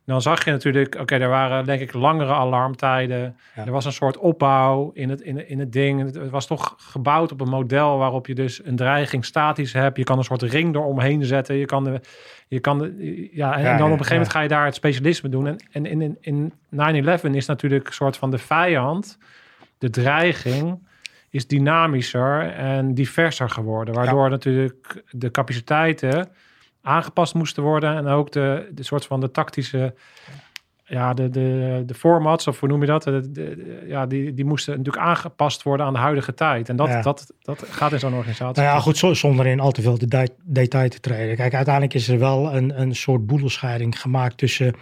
dan 0.10 0.22
zag 0.22 0.46
je 0.46 0.52
natuurlijk, 0.52 0.96
oké, 1.00 1.16
er 1.16 1.30
waren 1.30 1.66
denk 1.66 1.82
ik 1.82 1.94
langere 1.94 2.34
alarmtijden. 2.34 3.38
Er 3.56 3.72
was 3.72 3.86
een 3.86 3.92
soort 3.92 4.18
opbouw 4.18 4.92
in 4.94 5.10
het, 5.10 5.22
in, 5.22 5.50
in 5.50 5.60
het 5.60 5.74
ding. 5.74 6.02
Het 6.02 6.30
was 6.30 6.48
toch 6.48 6.76
gebouwd 6.78 7.32
op 7.32 7.42
een 7.42 7.50
model 7.50 7.98
waarop 7.98 8.28
je 8.28 8.36
dus 8.36 8.66
een 8.66 8.76
dreiging 8.76 9.26
statisch 9.26 9.74
hebt. 9.74 9.98
Je 9.98 10.04
kan 10.04 10.18
een 10.18 10.24
soort 10.24 10.42
ring 10.42 10.76
eromheen 10.76 11.26
zetten. 11.26 11.56
Je 11.56 11.66
kan 11.66 11.84
de, 11.84 12.02
je 12.48 12.60
kan 12.60 12.78
de, 12.78 13.30
ja, 13.32 13.58
en, 13.58 13.64
dan 13.64 13.74
op 13.74 13.82
een 13.82 13.90
gegeven 13.90 14.14
moment 14.14 14.32
ga 14.32 14.42
je 14.42 14.48
daar 14.48 14.66
het 14.66 14.76
specialisme 14.76 15.30
doen. 15.30 15.48
En, 15.48 15.58
en 15.72 15.86
in, 15.86 16.18
in, 16.22 16.54
in 16.70 17.06
9-11 17.20 17.22
is 17.32 17.46
natuurlijk 17.46 17.88
een 17.88 17.94
soort 17.94 18.18
van 18.18 18.32
de 18.32 18.38
vijand, 18.38 19.18
de 19.78 19.90
dreiging 19.90 20.88
is 21.30 21.48
dynamischer 21.48 22.54
en 22.54 22.94
diverser 22.94 23.50
geworden. 23.50 23.94
Waardoor 23.94 24.30
natuurlijk 24.30 25.04
de 25.10 25.32
capaciteiten 25.32 26.30
aangepast 26.90 27.34
moesten 27.34 27.64
worden. 27.64 27.96
En 27.96 28.08
ook 28.08 28.32
de, 28.32 28.70
de 28.74 28.84
soort 28.84 29.06
van 29.06 29.20
de 29.20 29.32
tactische, 29.32 29.94
ja, 30.86 31.14
de, 31.14 31.30
de, 31.30 31.84
de 31.86 31.94
formats, 31.94 32.48
of 32.48 32.60
hoe 32.60 32.70
noem 32.70 32.82
je 32.82 32.88
dat? 32.88 33.04
De, 33.04 33.84
ja, 33.88 34.06
die, 34.06 34.34
die 34.34 34.46
moesten 34.46 34.78
natuurlijk 34.78 35.06
aangepast 35.06 35.64
worden 35.64 35.86
aan 35.86 35.94
de 35.94 36.00
huidige 36.00 36.34
tijd. 36.34 36.70
En 36.70 36.76
dat, 36.76 37.04
dat, 37.04 37.34
dat 37.42 37.66
gaat 37.70 37.92
in 37.92 38.00
zo'n 38.00 38.14
organisatie. 38.14 38.64
Nou 38.64 38.76
ja, 38.76 38.82
goed, 38.82 39.18
zonder 39.18 39.46
in 39.46 39.60
al 39.60 39.72
te 39.72 39.82
veel 39.82 39.98
de 39.98 40.28
detail 40.44 40.90
te 40.90 41.00
treden. 41.00 41.36
Kijk, 41.36 41.54
uiteindelijk 41.54 41.94
is 41.94 42.08
er 42.08 42.20
wel 42.20 42.56
een, 42.56 42.82
een 42.82 42.96
soort 42.96 43.26
boedelscheiding 43.26 44.02
gemaakt 44.02 44.38
tussen 44.38 44.76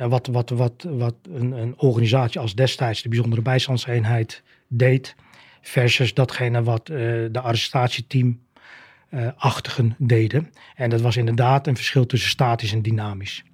uh, 0.00 0.06
wat, 0.06 0.26
wat, 0.26 0.50
wat, 0.50 0.86
wat 0.88 1.14
een, 1.32 1.52
een 1.52 1.74
organisatie 1.76 2.40
als 2.40 2.54
destijds 2.54 3.02
de 3.02 3.08
bijzondere 3.08 3.42
bijstandseenheid 3.42 4.42
deed, 4.68 5.14
versus 5.60 6.14
datgene 6.14 6.62
wat 6.62 6.88
uh, 6.88 6.96
de 7.32 7.40
arrestatieteam 7.40 8.40
achtigen 9.36 9.94
deden. 9.98 10.52
En 10.74 10.90
dat 10.90 11.00
was 11.00 11.16
inderdaad 11.16 11.66
een 11.66 11.76
verschil 11.76 12.06
tussen 12.06 12.30
statisch 12.30 12.72
en 12.72 12.82
dynamisch. 12.82 13.44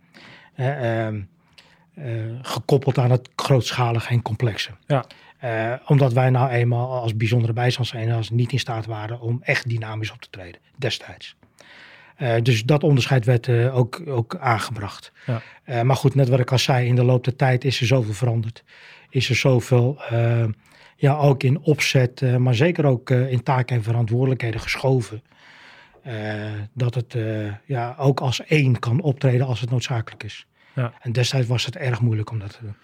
Uh, 0.57 1.09
uh, 1.09 2.39
gekoppeld 2.43 2.99
aan 2.99 3.11
het 3.11 3.29
grootschalige 3.37 4.09
en 4.09 4.23
complexe. 4.23 4.71
Ja. 4.87 5.05
Uh, 5.45 5.73
omdat 5.87 6.13
wij 6.13 6.31
nou 6.31 6.51
eenmaal 6.51 7.01
als 7.01 7.17
bijzondere 7.17 7.53
bijstandseenheid 7.53 8.31
niet 8.31 8.53
in 8.53 8.59
staat 8.59 8.87
waren 8.87 9.21
om 9.21 9.39
echt 9.43 9.69
dynamisch 9.69 10.13
op 10.13 10.21
te 10.21 10.31
treden, 10.31 10.61
destijds. 10.77 11.37
Uh, 12.19 12.35
dus 12.43 12.65
dat 12.65 12.83
onderscheid 12.83 13.25
werd 13.25 13.47
uh, 13.47 13.77
ook, 13.77 14.03
ook 14.07 14.37
aangebracht. 14.37 15.13
Ja. 15.27 15.83
maar 15.83 15.97
goed, 15.97 16.15
net 16.15 16.29
wat 16.29 16.41
ik 16.41 16.53
al 16.53 16.59
zei, 16.59 16.87
in 16.87 16.95
de 16.95 17.05
loop 17.05 17.25
der 17.25 17.37
tijd 17.37 17.65
is 17.65 17.81
er 17.81 17.87
zoveel 17.87 18.13
veranderd. 18.13 18.65
Is 19.11 19.29
er 19.29 19.37
zoveel, 19.37 20.01
ja, 20.97 21.17
ook 21.17 21.43
in 21.43 21.61
opzet, 21.61 22.39
maar 22.39 22.55
zeker 22.55 22.85
ook 22.85 23.11
in 23.11 23.43
taken 23.43 23.77
en 23.77 23.83
verantwoordelijkheden 23.83 24.61
geschoven. 24.61 25.23
Uh, 26.07 26.13
dat 26.73 26.95
het 26.95 27.17
ja, 27.65 27.95
ook 27.99 28.21
als 28.21 28.45
één 28.45 28.79
kan 28.79 29.01
optreden 29.01 29.47
als 29.47 29.61
het 29.61 29.71
noodzakelijk 29.71 30.23
is. 30.23 30.47
Ja. 30.73 30.93
En 31.01 31.13
destijds 31.13 31.47
was 31.47 31.65
het 31.65 31.77
erg 31.77 32.01
moeilijk 32.01 32.31
om 32.31 32.39
dat 32.39 32.51
te 32.51 32.59
doen. 32.61 32.77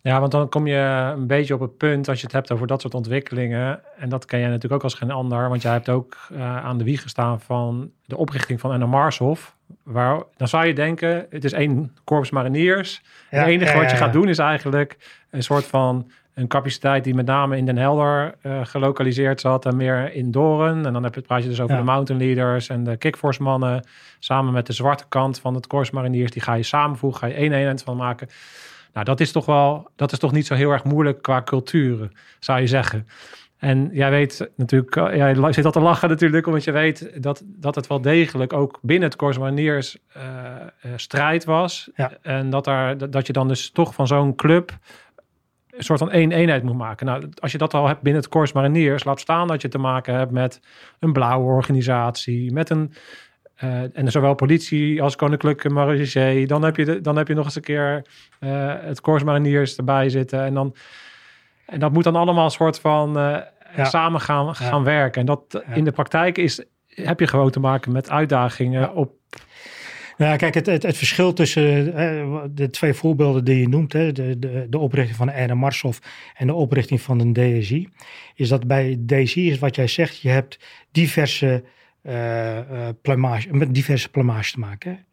Ja, 0.00 0.20
want 0.20 0.32
dan 0.32 0.48
kom 0.48 0.66
je 0.66 1.12
een 1.16 1.26
beetje 1.26 1.54
op 1.54 1.60
het 1.60 1.76
punt 1.76 2.08
als 2.08 2.18
je 2.18 2.24
het 2.24 2.34
hebt 2.34 2.52
over 2.52 2.66
dat 2.66 2.80
soort 2.80 2.94
ontwikkelingen. 2.94 3.80
En 3.96 4.08
dat 4.08 4.24
ken 4.24 4.38
jij 4.38 4.48
natuurlijk 4.48 4.74
ook 4.74 4.82
als 4.82 4.94
geen 4.94 5.10
ander. 5.10 5.48
Want 5.48 5.62
jij 5.62 5.72
hebt 5.72 5.88
ook 5.88 6.16
uh, 6.32 6.56
aan 6.56 6.78
de 6.78 6.84
wieg 6.84 7.02
gestaan 7.02 7.40
van 7.40 7.90
de 8.04 8.16
oprichting 8.16 8.60
van 8.60 8.70
Anna 8.70 8.86
Marshof. 8.86 9.56
Waar, 9.82 10.22
dan 10.36 10.48
zou 10.48 10.66
je 10.66 10.74
denken, 10.74 11.26
het 11.30 11.44
is 11.44 11.52
één 11.52 11.96
korps 12.04 12.30
mariniers. 12.30 13.02
Ja, 13.30 13.38
het 13.38 13.48
enige 13.48 13.78
wat 13.78 13.90
je 13.90 13.96
gaat 13.96 14.12
doen 14.12 14.28
is 14.28 14.38
eigenlijk 14.38 14.96
een 15.30 15.42
soort 15.42 15.64
van 15.64 16.10
een 16.34 16.46
capaciteit 16.46 17.04
die 17.04 17.14
met 17.14 17.26
name 17.26 17.56
in 17.56 17.66
Den 17.66 17.76
Helder 17.76 18.34
uh, 18.42 18.64
gelokaliseerd 18.64 19.40
zat 19.40 19.66
en 19.66 19.76
meer 19.76 20.14
in 20.14 20.30
Doren. 20.30 20.86
En 20.86 20.92
dan 20.92 21.02
heb 21.02 21.12
je 21.12 21.18
het 21.18 21.28
praatje 21.28 21.48
dus 21.48 21.60
over 21.60 21.76
de 21.76 21.82
mountain 21.82 22.22
leaders 22.22 22.68
en 22.68 22.84
de 22.84 22.96
kickforce 22.96 23.42
mannen. 23.42 23.86
Samen 24.18 24.52
met 24.52 24.66
de 24.66 24.72
zwarte 24.72 25.04
kant 25.08 25.40
van 25.40 25.54
het 25.54 25.66
korps 25.66 25.90
mariniers. 25.90 26.30
Die 26.30 26.42
ga 26.42 26.54
je 26.54 26.62
samenvoegen, 26.62 27.20
ga 27.20 27.26
je 27.26 27.34
één 27.34 27.52
eenheid 27.52 27.82
van 27.82 27.96
maken. 27.96 28.28
Nou, 28.92 29.06
dat 29.06 29.20
is 29.20 29.32
toch 29.32 29.46
wel, 29.46 29.90
dat 29.96 30.12
is 30.12 30.18
toch 30.18 30.32
niet 30.32 30.46
zo 30.46 30.54
heel 30.54 30.70
erg 30.70 30.84
moeilijk 30.84 31.22
qua 31.22 31.42
culturen, 31.42 32.12
zou 32.38 32.60
je 32.60 32.66
zeggen. 32.66 33.06
En 33.58 33.88
jij 33.92 34.10
weet 34.10 34.50
natuurlijk, 34.56 34.96
eh, 34.96 35.16
jij 35.16 35.52
zit 35.52 35.64
al 35.64 35.70
te 35.70 35.80
lachen 35.80 36.08
natuurlijk, 36.08 36.46
omdat 36.46 36.64
je 36.64 36.72
weet 36.72 37.22
dat, 37.22 37.42
dat 37.44 37.74
het 37.74 37.86
wel 37.86 38.00
degelijk 38.00 38.52
ook 38.52 38.78
binnen 38.82 39.08
het 39.08 39.18
Corps 39.18 39.38
Mariniers 39.38 39.98
uh, 40.16 40.22
strijd 40.96 41.44
was. 41.44 41.90
Ja. 41.94 42.12
En 42.22 42.50
dat, 42.50 42.64
daar, 42.64 43.10
dat 43.10 43.26
je 43.26 43.32
dan 43.32 43.48
dus 43.48 43.70
toch 43.70 43.94
van 43.94 44.06
zo'n 44.06 44.34
club 44.34 44.78
een 45.76 45.84
soort 45.84 45.98
van 45.98 46.10
één 46.10 46.32
eenheid 46.32 46.62
moet 46.62 46.76
maken. 46.76 47.06
Nou, 47.06 47.28
als 47.40 47.52
je 47.52 47.58
dat 47.58 47.74
al 47.74 47.86
hebt 47.86 48.02
binnen 48.02 48.22
het 48.22 48.30
Corps 48.30 48.52
Mariniers, 48.52 49.04
laat 49.04 49.20
staan 49.20 49.48
dat 49.48 49.62
je 49.62 49.68
te 49.68 49.78
maken 49.78 50.14
hebt 50.14 50.30
met 50.30 50.60
een 50.98 51.12
blauwe 51.12 51.52
organisatie, 51.52 52.52
met 52.52 52.70
een 52.70 52.92
uh, 53.64 53.96
en 53.96 54.10
zowel 54.10 54.34
politie 54.34 55.02
als 55.02 55.16
koninklijke 55.16 55.68
marechaussee. 55.68 56.46
Dan 56.46 56.62
heb 56.62 56.76
je, 56.76 56.84
de, 56.84 57.00
dan 57.00 57.16
heb 57.16 57.28
je 57.28 57.34
nog 57.34 57.44
eens 57.44 57.56
een 57.56 57.62
keer 57.62 58.06
uh, 58.40 58.74
het 58.80 59.00
Corps 59.00 59.24
Mariniers 59.24 59.76
erbij 59.76 60.08
zitten. 60.08 60.44
En, 60.44 60.54
dan, 60.54 60.74
en 61.66 61.80
dat 61.80 61.92
moet 61.92 62.04
dan 62.04 62.16
allemaal 62.16 62.44
een 62.44 62.50
soort 62.50 62.80
van 62.80 63.18
uh, 63.18 63.38
samen 63.82 64.20
gaan, 64.20 64.54
gaan 64.54 64.84
werken. 64.84 65.20
En 65.20 65.26
dat 65.26 65.62
in 65.74 65.84
de 65.84 65.90
praktijk 65.90 66.38
is, 66.38 66.64
heb 66.86 67.20
je 67.20 67.26
gewoon 67.26 67.50
te 67.50 67.60
maken 67.60 67.92
met 67.92 68.10
uitdagingen 68.10 68.94
op... 68.94 69.12
Nou, 70.16 70.36
kijk, 70.36 70.54
het, 70.54 70.66
het, 70.66 70.82
het 70.82 70.96
verschil 70.96 71.32
tussen 71.32 71.64
de 72.54 72.70
twee 72.70 72.94
voorbeelden 72.94 73.44
die 73.44 73.60
je 73.60 73.68
noemt, 73.68 73.92
hè, 73.92 74.12
de, 74.12 74.38
de, 74.38 74.66
de 74.70 74.78
oprichting 74.78 75.16
van 75.16 75.46
de 75.46 75.54
Marshof 75.54 75.98
en 76.34 76.46
de 76.46 76.54
oprichting 76.54 77.00
van 77.00 77.32
de 77.32 77.58
DSI, 77.60 77.88
is 78.34 78.48
dat 78.48 78.66
bij 78.66 78.98
DSI 79.06 79.50
is 79.50 79.58
wat 79.58 79.76
jij 79.76 79.86
zegt, 79.86 80.20
je 80.20 80.28
hebt 80.28 80.58
diverse 80.92 81.64
uh, 82.02 82.88
plumage, 83.02 83.48
met 83.52 83.74
diverse 83.74 84.10
plumage 84.10 84.52
te 84.52 84.58
maken. 84.58 85.04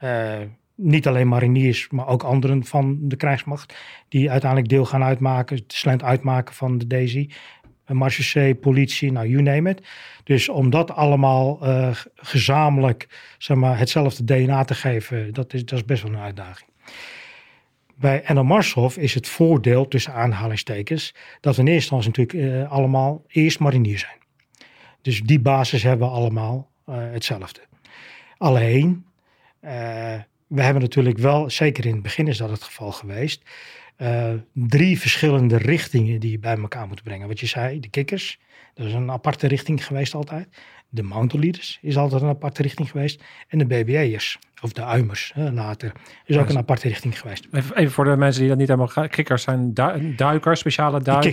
Uh, 0.00 0.38
niet 0.74 1.06
alleen 1.06 1.28
mariniers, 1.28 1.88
maar 1.90 2.06
ook 2.06 2.22
anderen 2.22 2.64
van 2.64 2.98
de 3.00 3.16
krijgsmacht, 3.16 3.74
die 4.08 4.30
uiteindelijk 4.30 4.70
deel 4.70 4.84
gaan 4.84 5.02
uitmaken, 5.02 5.64
slend 5.66 6.02
uitmaken 6.02 6.54
van 6.54 6.78
de 6.78 6.86
DESI. 6.86 7.30
Marchese, 7.86 8.56
politie, 8.60 9.12
nou, 9.12 9.28
you 9.28 9.42
name 9.42 9.70
it. 9.70 9.86
Dus 10.24 10.48
om 10.48 10.70
dat 10.70 10.90
allemaal 10.90 11.58
uh, 11.62 11.96
gezamenlijk 12.14 13.08
zeg 13.38 13.56
maar, 13.56 13.78
hetzelfde 13.78 14.24
DNA 14.24 14.64
te 14.64 14.74
geven, 14.74 15.32
dat 15.32 15.52
is, 15.52 15.64
dat 15.64 15.78
is 15.78 15.84
best 15.84 16.02
wel 16.02 16.12
een 16.12 16.18
uitdaging. 16.18 16.70
Bij 17.94 18.22
NL 18.26 18.44
Marshof 18.44 18.96
is 18.96 19.14
het 19.14 19.28
voordeel, 19.28 19.88
tussen 19.88 20.12
aanhalingstekens, 20.12 21.14
dat 21.40 21.56
we 21.56 21.62
in 21.62 21.68
eerste 21.68 21.94
instantie 21.94 22.24
natuurlijk 22.24 22.62
uh, 22.62 22.72
allemaal 22.72 23.24
eerst 23.28 23.58
marinier 23.58 23.98
zijn. 23.98 24.18
Dus 25.02 25.20
die 25.20 25.40
basis 25.40 25.82
hebben 25.82 26.08
we 26.08 26.14
allemaal 26.14 26.70
uh, 26.88 26.94
hetzelfde. 26.98 27.60
Alleen, 28.36 29.04
we 30.46 30.62
hebben 30.62 30.82
natuurlijk 30.82 31.18
wel, 31.18 31.50
zeker 31.50 31.86
in 31.86 31.92
het 31.92 32.02
begin 32.02 32.28
is 32.28 32.36
dat 32.36 32.50
het 32.50 32.62
geval 32.62 32.92
geweest, 32.92 33.42
uh, 33.98 34.32
drie 34.52 35.00
verschillende 35.00 35.56
richtingen 35.56 36.20
die 36.20 36.30
je 36.30 36.38
bij 36.38 36.56
elkaar 36.56 36.88
moet 36.88 37.02
brengen. 37.02 37.28
Wat 37.28 37.40
je 37.40 37.46
zei, 37.46 37.80
de 37.80 37.88
kikkers, 37.88 38.38
dat 38.74 38.86
is 38.86 38.92
een 38.92 39.10
aparte 39.10 39.46
richting 39.46 39.86
geweest 39.86 40.14
altijd. 40.14 40.48
De 40.88 41.02
mountain 41.02 41.44
leaders 41.44 41.78
is 41.82 41.96
altijd 41.96 42.22
een 42.22 42.28
aparte 42.28 42.62
richting 42.62 42.90
geweest. 42.90 43.22
En 43.48 43.58
de 43.58 43.66
BBA'ers, 43.66 44.38
of 44.62 44.72
de 44.72 44.84
uimers 44.84 45.32
hè, 45.34 45.52
later, 45.52 45.92
is 46.24 46.36
ook 46.36 46.48
een 46.48 46.56
aparte 46.56 46.88
richting 46.88 47.20
geweest. 47.20 47.46
Even 47.74 47.90
voor 47.90 48.04
de 48.04 48.16
mensen 48.16 48.40
die 48.40 48.48
dat 48.48 48.58
niet 48.58 48.68
helemaal 48.68 48.88
gaan. 48.88 49.08
Kikkers 49.08 49.42
zijn 49.42 49.74
duikers, 50.16 50.60
speciale 50.60 51.02
duikers. 51.02 51.32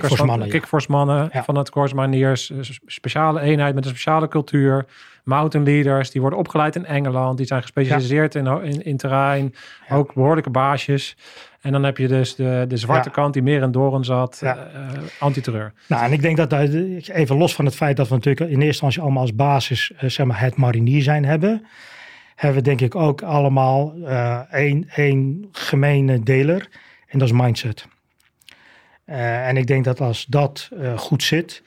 Kickforce 0.50 0.92
mannen, 0.92 1.30
ja. 1.34 1.44
van 1.44 1.58
het 1.58 1.70
Corps 1.70 1.94
Mariniers. 1.94 2.52
Speciale 2.86 3.42
eenheid 3.42 3.76
met 3.76 3.84
een 3.84 3.90
speciale 3.90 4.28
cultuur. 4.28 4.86
Mountain 5.24 5.66
leaders, 5.66 6.12
die 6.12 6.22
worden 6.22 6.40
opgeleid 6.40 6.76
in 6.76 6.86
Engeland. 6.86 7.38
Die 7.38 7.46
zijn 7.46 7.62
gespecialiseerd 7.62 8.36
in, 8.36 8.48
in, 8.48 8.84
in 8.84 8.98
terrein. 8.98 9.56
Ook 9.90 10.14
behoorlijke 10.14 10.50
baasjes. 10.50 11.18
En 11.62 11.72
dan 11.72 11.84
heb 11.84 11.98
je 11.98 12.08
dus 12.08 12.36
de, 12.36 12.66
de 12.68 12.78
zwarte 12.78 13.10
kant 13.10 13.34
die 13.34 13.42
meer 13.42 13.62
in 13.62 13.72
Doren 13.72 14.04
zat, 14.04 14.38
ja. 14.42 14.56
uh, 14.56 15.00
antiterreur. 15.20 15.74
Nou, 15.88 16.04
en 16.04 16.12
ik 16.12 16.22
denk 16.22 16.38
dat 16.38 16.54
even 16.54 17.38
los 17.38 17.56
van 17.56 17.66
het 17.66 17.76
feit 17.76 17.98
dat 17.98 18.08
we 18.08 18.14
natuurlijk 18.14 18.40
in 18.40 18.48
eerste 18.48 18.66
instantie 18.66 19.02
allemaal 19.02 19.22
als 19.22 19.36
basis 19.36 19.92
uh, 19.94 20.10
zeg 20.10 20.26
maar 20.26 20.40
het 20.40 20.56
marinier 20.56 21.02
zijn 21.02 21.26
hebben, 21.26 21.66
hebben 22.36 22.64
we 22.64 22.70
denk 22.70 22.82
ik 22.82 22.96
ook 22.96 23.22
allemaal 23.22 23.94
uh, 23.98 24.54
één, 24.54 24.90
één 24.96 25.48
gemene 25.52 26.20
deler 26.20 26.70
en 27.08 27.20
dat 27.20 27.28
is 27.28 27.34
mindset. 27.34 27.88
en 29.06 29.58
ik 29.58 29.68
denk 29.68 29.84
dat 29.84 30.02
als 30.02 30.26
dat 30.26 30.70
goed 30.96 31.24
zit, 31.24 31.64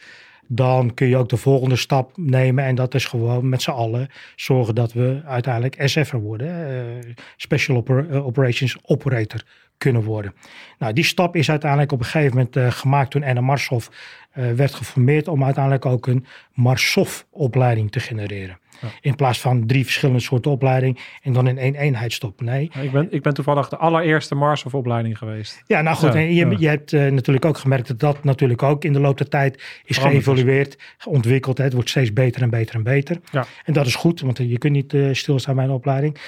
dan 0.46 0.94
kun 0.94 1.06
je 1.06 1.16
ook 1.16 1.28
de 1.28 1.36
volgende 1.36 1.76
stap 1.76 2.16
nemen. 2.16 2.64
En 2.64 2.74
dat 2.74 2.94
is 2.94 3.04
gewoon 3.04 3.48
met 3.48 3.62
z'n 3.62 3.70
allen 3.70 4.08
zorgen 4.36 4.74
dat 4.74 4.92
we 4.92 5.22
uiteindelijk 5.24 5.76
SF'er 5.78 6.20
worden. 6.20 6.70
Uh, 6.70 7.12
Special 7.36 7.84
Operations 8.10 8.76
Operator 8.82 9.42
kunnen 9.78 10.02
worden. 10.02 10.34
Nou, 10.78 10.92
die 10.92 11.04
stap 11.04 11.36
is 11.36 11.50
uiteindelijk 11.50 11.92
op 11.92 11.98
een 11.98 12.04
gegeven 12.04 12.36
moment 12.36 12.56
uh, 12.56 12.70
gemaakt 12.70 13.10
toen 13.10 13.24
Anna 13.24 13.40
Marshof 13.40 13.90
uh, 14.34 14.52
werd 14.52 14.74
geformeerd 14.74 15.28
om 15.28 15.44
uiteindelijk 15.44 15.86
ook 15.86 16.06
een 16.06 16.26
Marshof-opleiding 16.52 17.90
te 17.90 18.00
genereren. 18.00 18.58
Ja. 18.80 18.88
In 19.00 19.14
plaats 19.14 19.40
van 19.40 19.66
drie 19.66 19.84
verschillende 19.84 20.20
soorten 20.20 20.50
opleiding 20.50 20.98
en 21.22 21.32
dan 21.32 21.46
in 21.46 21.58
één 21.58 21.74
eenheid 21.74 22.12
stoppen. 22.12 22.44
Nee. 22.44 22.70
ik, 22.80 22.92
ben, 22.92 23.06
ik 23.10 23.22
ben 23.22 23.34
toevallig 23.34 23.68
de 23.68 23.76
allereerste 23.76 24.34
Marshof-opleiding 24.34 25.18
geweest. 25.18 25.62
Ja, 25.66 25.82
nou 25.82 25.96
goed. 25.96 26.12
Ja, 26.12 26.18
en 26.18 26.34
je, 26.34 26.56
je 26.58 26.68
hebt 26.68 26.92
uh, 26.92 27.10
natuurlijk 27.10 27.44
ook 27.44 27.58
gemerkt 27.58 27.88
dat 27.88 28.00
dat 28.00 28.24
natuurlijk 28.24 28.62
ook 28.62 28.84
in 28.84 28.92
de 28.92 29.00
loop 29.00 29.18
der 29.18 29.28
tijd 29.28 29.62
is 29.84 29.98
geëvolueerd, 29.98 30.78
geontwikkeld. 30.98 31.58
Hè. 31.58 31.64
Het 31.64 31.72
wordt 31.72 31.90
steeds 31.90 32.12
beter 32.12 32.42
en 32.42 32.50
beter 32.50 32.74
en 32.74 32.82
beter. 32.82 33.20
Ja. 33.30 33.44
En 33.64 33.72
dat 33.72 33.86
is 33.86 33.94
goed, 33.94 34.20
want 34.20 34.38
je 34.38 34.58
kunt 34.58 34.72
niet 34.72 34.96
stilstaan 35.16 35.54
bij 35.54 35.64
een 35.64 35.70
opleiding. 35.70 36.18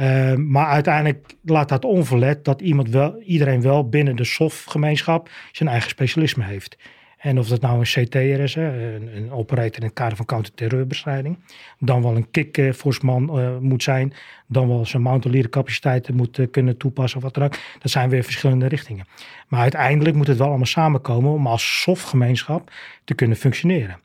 Uh, 0.00 0.34
maar 0.34 0.66
uiteindelijk 0.66 1.34
laat 1.42 1.68
dat 1.68 1.84
onverlet 1.84 2.44
dat 2.44 2.60
iemand 2.60 2.88
wel, 2.88 3.20
iedereen 3.20 3.62
wel 3.62 3.88
binnen 3.88 4.16
de 4.16 4.24
SOF-gemeenschap 4.24 5.30
zijn 5.52 5.68
eigen 5.68 5.90
specialisme 5.90 6.44
heeft. 6.44 6.76
En 7.18 7.38
of 7.38 7.48
dat 7.48 7.60
nou 7.60 7.78
een 7.78 8.04
CTR 8.04 8.18
is, 8.18 8.54
een, 8.54 9.30
operator 9.30 9.76
in 9.76 9.86
het 9.86 9.92
kader 9.92 10.16
van 10.16 10.26
counterterreurbestrijding, 10.26 11.38
dan 11.78 12.02
wel 12.02 12.16
een 12.16 12.30
kickforceman 12.30 13.38
uh, 13.38 13.58
moet 13.58 13.82
zijn, 13.82 14.12
dan 14.46 14.68
wel 14.68 14.86
zijn 14.86 15.02
mountain 15.02 15.48
capaciteiten 15.48 16.14
moet 16.14 16.38
uh, 16.38 16.46
kunnen 16.50 16.76
toepassen 16.76 17.18
of 17.18 17.24
wat 17.24 17.34
dan 17.34 17.44
ook. 17.44 17.58
Dat 17.78 17.90
zijn 17.90 18.08
weer 18.08 18.24
verschillende 18.24 18.66
richtingen. 18.66 19.06
Maar 19.48 19.60
uiteindelijk 19.60 20.16
moet 20.16 20.26
het 20.26 20.38
wel 20.38 20.46
allemaal 20.46 20.66
samenkomen 20.66 21.32
om 21.32 21.46
als 21.46 21.80
SOF-gemeenschap 21.80 22.70
te 23.04 23.14
kunnen 23.14 23.36
functioneren. 23.36 23.98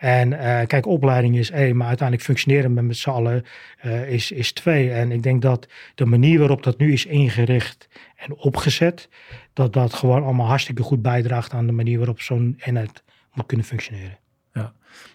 En 0.00 0.32
uh, 0.32 0.60
kijk, 0.66 0.86
opleiding 0.86 1.36
is 1.36 1.50
één, 1.50 1.76
maar 1.76 1.86
uiteindelijk 1.86 2.26
functioneren 2.26 2.72
met, 2.72 2.84
met 2.84 2.96
z'n 2.96 3.10
allen 3.10 3.44
uh, 3.84 4.12
is, 4.12 4.30
is 4.30 4.52
twee. 4.52 4.92
En 4.92 5.12
ik 5.12 5.22
denk 5.22 5.42
dat 5.42 5.68
de 5.94 6.04
manier 6.04 6.38
waarop 6.38 6.62
dat 6.62 6.78
nu 6.78 6.92
is 6.92 7.06
ingericht 7.06 7.88
en 8.16 8.36
opgezet, 8.36 9.08
dat 9.52 9.72
dat 9.72 9.94
gewoon 9.94 10.22
allemaal 10.22 10.46
hartstikke 10.46 10.82
goed 10.82 11.02
bijdraagt 11.02 11.52
aan 11.52 11.66
de 11.66 11.72
manier 11.72 11.96
waarop 11.96 12.20
zo'n 12.20 12.56
eenheid 12.64 13.02
moet 13.32 13.46
kunnen 13.46 13.66
functioneren. 13.66 14.18
Ja, 14.52 14.72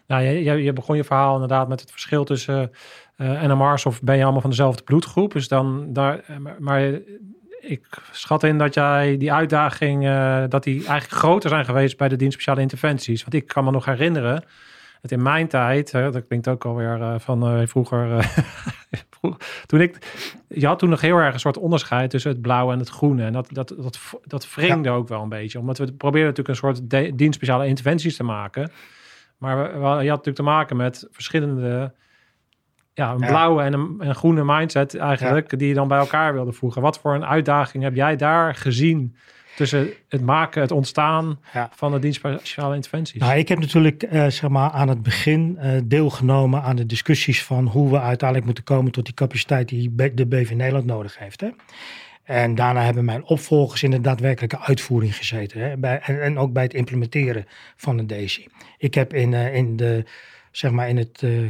nou, 0.07 0.23
je, 0.23 0.73
begon 0.73 0.95
je 0.95 1.03
verhaal 1.03 1.33
inderdaad 1.33 1.67
met 1.67 1.79
het 1.79 1.91
verschil 1.91 2.23
tussen 2.23 2.71
uh, 3.17 3.43
NMR's 3.43 3.85
of 3.85 4.01
ben 4.01 4.17
je 4.17 4.23
allemaal 4.23 4.41
van 4.41 4.49
dezelfde 4.49 4.83
bloedgroep. 4.83 5.33
Dus 5.33 5.47
dan 5.47 5.93
daar, 5.93 6.25
maar, 6.59 6.99
ik 7.59 8.01
schat 8.11 8.43
in 8.43 8.57
dat 8.57 8.73
jij 8.73 9.17
die 9.17 9.33
uitdaging, 9.33 10.03
dat 10.49 10.63
die 10.63 10.75
eigenlijk 10.75 11.21
groter 11.21 11.49
zijn 11.49 11.65
geweest 11.65 11.97
bij 11.97 12.07
de 12.07 12.15
dienst 12.15 12.33
speciale 12.33 12.61
interventies. 12.61 13.21
Want 13.21 13.33
ik 13.33 13.47
kan 13.47 13.63
me 13.63 13.71
nog 13.71 13.85
herinneren 13.85 14.43
in 15.11 15.21
mijn 15.21 15.47
tijd, 15.47 15.91
hè, 15.91 16.11
dat 16.11 16.27
klinkt 16.27 16.47
ook 16.47 16.65
alweer 16.65 16.99
uh, 16.99 17.15
van 17.17 17.59
uh, 17.59 17.67
vroeger, 17.67 18.07
uh, 19.21 19.33
toen 19.65 19.81
ik, 19.81 19.97
je 20.47 20.67
had 20.67 20.79
toen 20.79 20.89
nog 20.89 21.01
heel 21.01 21.17
erg 21.17 21.33
een 21.33 21.39
soort 21.39 21.57
onderscheid 21.57 22.09
tussen 22.09 22.31
het 22.31 22.41
blauwe 22.41 22.73
en 22.73 22.79
het 22.79 22.89
groene. 22.89 23.23
En 23.23 23.33
dat, 23.33 23.47
dat, 23.51 23.75
dat, 23.77 23.99
dat 24.23 24.53
wringde 24.53 24.89
ook 24.89 25.07
wel 25.07 25.21
een 25.21 25.29
beetje, 25.29 25.59
omdat 25.59 25.77
we 25.77 25.93
probeerden 25.93 26.29
natuurlijk 26.29 26.61
een 26.61 26.75
soort 26.89 27.17
dienst 27.17 27.35
speciale 27.35 27.67
interventies 27.67 28.15
te 28.15 28.23
maken. 28.23 28.71
Maar 29.37 29.57
we, 29.57 29.63
we, 29.63 29.79
je 29.79 29.85
had 29.85 30.05
natuurlijk 30.05 30.35
te 30.35 30.43
maken 30.43 30.77
met 30.77 31.07
verschillende, 31.11 31.93
ja, 32.93 33.11
een 33.11 33.17
blauwe 33.17 33.63
en 33.63 33.73
een, 33.73 33.95
een, 33.99 34.15
groene 34.15 34.43
mindset 34.43 34.97
eigenlijk, 34.97 35.59
die 35.59 35.67
je 35.67 35.73
dan 35.73 35.87
bij 35.87 35.99
elkaar 35.99 36.33
wilde 36.33 36.53
voegen. 36.53 36.81
Wat 36.81 36.99
voor 36.99 37.15
een 37.15 37.25
uitdaging 37.25 37.83
heb 37.83 37.95
jij 37.95 38.15
daar 38.15 38.55
gezien? 38.55 39.15
Tussen 39.55 39.89
het 40.09 40.21
maken, 40.21 40.61
het 40.61 40.71
ontstaan 40.71 41.39
van 41.71 41.91
de 41.91 41.99
dienst 41.99 42.19
speciale 42.19 42.75
interventies? 42.75 43.21
Nou, 43.21 43.37
ik 43.37 43.47
heb 43.47 43.59
natuurlijk 43.59 44.03
uh, 44.03 44.27
zeg 44.27 44.49
maar 44.49 44.69
aan 44.69 44.87
het 44.87 45.03
begin 45.03 45.57
uh, 45.61 45.71
deelgenomen 45.83 46.61
aan 46.61 46.75
de 46.75 46.85
discussies 46.85 47.43
van 47.43 47.67
hoe 47.67 47.89
we 47.89 47.99
uiteindelijk 47.99 48.45
moeten 48.45 48.63
komen 48.63 48.91
tot 48.91 49.05
die 49.05 49.13
capaciteit 49.13 49.69
die 49.69 49.95
de 50.13 50.25
BV 50.25 50.51
Nederland 50.51 50.85
nodig 50.85 51.17
heeft. 51.17 51.41
Hè? 51.41 51.49
En 52.23 52.55
daarna 52.55 52.83
hebben 52.83 53.05
mijn 53.05 53.23
opvolgers 53.23 53.83
in 53.83 53.91
de 53.91 54.01
daadwerkelijke 54.01 54.59
uitvoering 54.59 55.15
gezeten. 55.15 55.59
Hè, 55.61 55.77
bij, 55.77 55.99
en, 55.99 56.21
en, 56.21 56.37
ook 56.37 56.53
bij 56.53 56.63
het 56.63 56.73
implementeren 56.73 57.45
van 57.75 57.97
een 57.97 58.07
DSI. 58.07 58.47
Ik 58.77 58.93
heb 58.93 59.13
in, 59.13 59.31
uh, 59.31 59.55
in, 59.55 59.75
de, 59.75 60.05
zeg 60.51 60.71
maar 60.71 60.89
in, 60.89 60.97
het, 60.97 61.21
uh, 61.21 61.49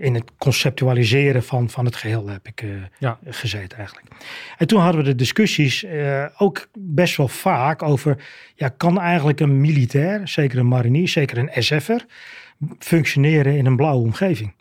in 0.00 0.14
het 0.14 0.30
conceptualiseren 0.38 1.42
van, 1.42 1.70
van 1.70 1.84
het 1.84 1.96
geheel 1.96 2.28
heb 2.28 2.46
ik 2.46 2.64
ja. 2.98 3.18
gezeten 3.24 3.78
eigenlijk. 3.78 4.06
En 4.58 4.66
toen 4.66 4.80
hadden 4.80 5.02
we 5.02 5.08
de 5.08 5.14
discussies 5.14 5.86
ook 6.36 6.68
best 6.78 7.16
wel 7.16 7.28
vaak 7.28 7.82
over... 7.82 8.24
Ja, 8.54 8.68
kan 8.68 9.00
eigenlijk 9.00 9.40
een 9.40 9.60
militair, 9.60 10.28
zeker 10.28 10.58
een 10.58 10.68
marinier, 10.68 11.08
zeker 11.08 11.38
een 11.38 11.62
SF'er... 11.62 12.06
functioneren 12.78 13.56
in 13.56 13.66
een 13.66 13.76
blauwe 13.76 14.04
omgeving? 14.04 14.52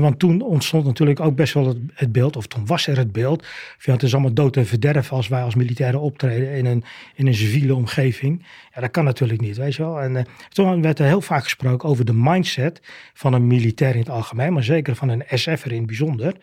Want 0.00 0.18
toen 0.18 0.40
ontstond 0.40 0.84
natuurlijk 0.84 1.20
ook 1.20 1.36
best 1.36 1.54
wel 1.54 1.76
het, 1.94 2.12
beeld, 2.12 2.36
of 2.36 2.46
toen 2.46 2.66
was 2.66 2.86
er 2.86 2.96
het 2.96 3.12
beeld, 3.12 3.46
van 3.78 3.92
het 3.92 4.02
is 4.02 4.12
allemaal 4.12 4.32
dood 4.32 4.56
en 4.56 4.66
verderf 4.66 5.12
als 5.12 5.28
wij 5.28 5.42
als 5.42 5.54
militairen 5.54 6.00
optreden 6.00 6.52
in 6.52 6.66
een, 6.66 6.84
in 7.14 7.26
een 7.26 7.34
civiele 7.34 7.74
omgeving. 7.74 8.44
Ja, 8.74 8.80
dat 8.80 8.90
kan 8.90 9.04
natuurlijk 9.04 9.40
niet, 9.40 9.56
weet 9.56 9.74
je 9.74 9.82
wel. 9.82 10.00
En 10.00 10.14
uh, 10.14 10.22
toen 10.48 10.82
werd 10.82 10.98
er 10.98 11.06
heel 11.06 11.20
vaak 11.20 11.42
gesproken 11.42 11.88
over 11.88 12.04
de 12.04 12.14
mindset 12.14 12.80
van 13.14 13.32
een 13.32 13.46
militair 13.46 13.94
in 13.94 14.00
het 14.00 14.10
algemeen, 14.10 14.52
maar 14.52 14.64
zeker 14.64 14.96
van 14.96 15.08
een 15.08 15.24
SF'er 15.28 15.72
in 15.72 15.78
het 15.78 15.86
bijzonder. 15.86 16.36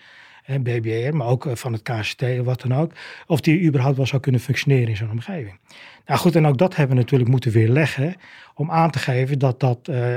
BBR, 0.57 1.15
maar 1.15 1.27
ook 1.27 1.45
eh, 1.45 1.55
van 1.55 1.73
het 1.73 1.81
KCT 1.81 2.21
of 2.21 2.45
wat 2.45 2.61
dan 2.61 2.73
ook. 2.73 2.91
Of 3.27 3.41
die 3.41 3.61
überhaupt 3.61 3.97
wel 3.97 4.05
zou 4.05 4.21
kunnen 4.21 4.41
functioneren 4.41 4.87
in 4.87 4.95
zo'n 4.95 5.11
omgeving. 5.11 5.59
Nou 6.05 6.19
goed, 6.19 6.35
en 6.35 6.47
ook 6.47 6.57
dat 6.57 6.75
hebben 6.75 6.95
we 6.95 7.01
natuurlijk 7.01 7.29
moeten 7.29 7.51
weerleggen 7.51 8.15
om 8.53 8.71
aan 8.71 8.91
te 8.91 8.99
geven 8.99 9.39
dat 9.39 9.59
dat, 9.59 9.87
uh, 9.89 10.15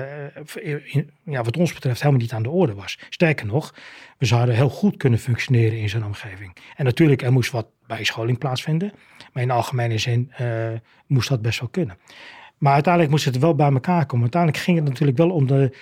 ja, 1.23 1.43
wat 1.43 1.57
ons 1.57 1.73
betreft, 1.73 2.01
helemaal 2.01 2.23
niet 2.23 2.33
aan 2.33 2.43
de 2.43 2.51
orde 2.51 2.75
was. 2.75 2.99
Sterker 3.09 3.47
nog, 3.47 3.75
we 4.19 4.27
zouden 4.27 4.55
heel 4.55 4.69
goed 4.69 4.97
kunnen 4.97 5.19
functioneren 5.19 5.79
in 5.79 5.89
zo'n 5.89 6.05
omgeving. 6.05 6.57
En 6.77 6.85
natuurlijk, 6.85 7.23
er 7.23 7.33
moest 7.33 7.51
wat 7.51 7.67
bijscholing 7.87 8.39
plaatsvinden, 8.39 8.93
maar 9.33 9.43
in 9.43 9.49
de 9.49 9.55
algemene 9.55 9.99
zin 9.99 10.33
moest 11.07 11.29
dat 11.29 11.43
best 11.43 11.61
wel 11.61 11.69
kunnen. 11.69 11.97
Maar 12.59 12.73
uiteindelijk 12.73 13.13
moest 13.13 13.25
het 13.25 13.39
wel 13.39 13.55
bij 13.55 13.73
elkaar 13.73 14.07
komen. 14.07 14.23
Uiteindelijk 14.23 14.63
ging 14.63 14.77
het 14.77 14.89
natuurlijk 14.89 15.19
wel 15.19 15.31
om 15.31 15.47
de, 15.47 15.73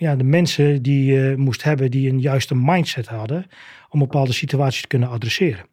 ja, 0.00 0.16
de 0.16 0.24
mensen 0.24 0.82
die 0.82 1.12
je 1.12 1.34
moest 1.36 1.62
hebben 1.62 1.90
die 1.90 2.10
een 2.10 2.20
juiste 2.20 2.54
mindset 2.54 3.06
hadden 3.06 3.46
om 3.88 3.98
bepaalde 3.98 4.32
situaties 4.32 4.80
te 4.80 4.88
kunnen 4.88 5.08
adresseren 5.08 5.68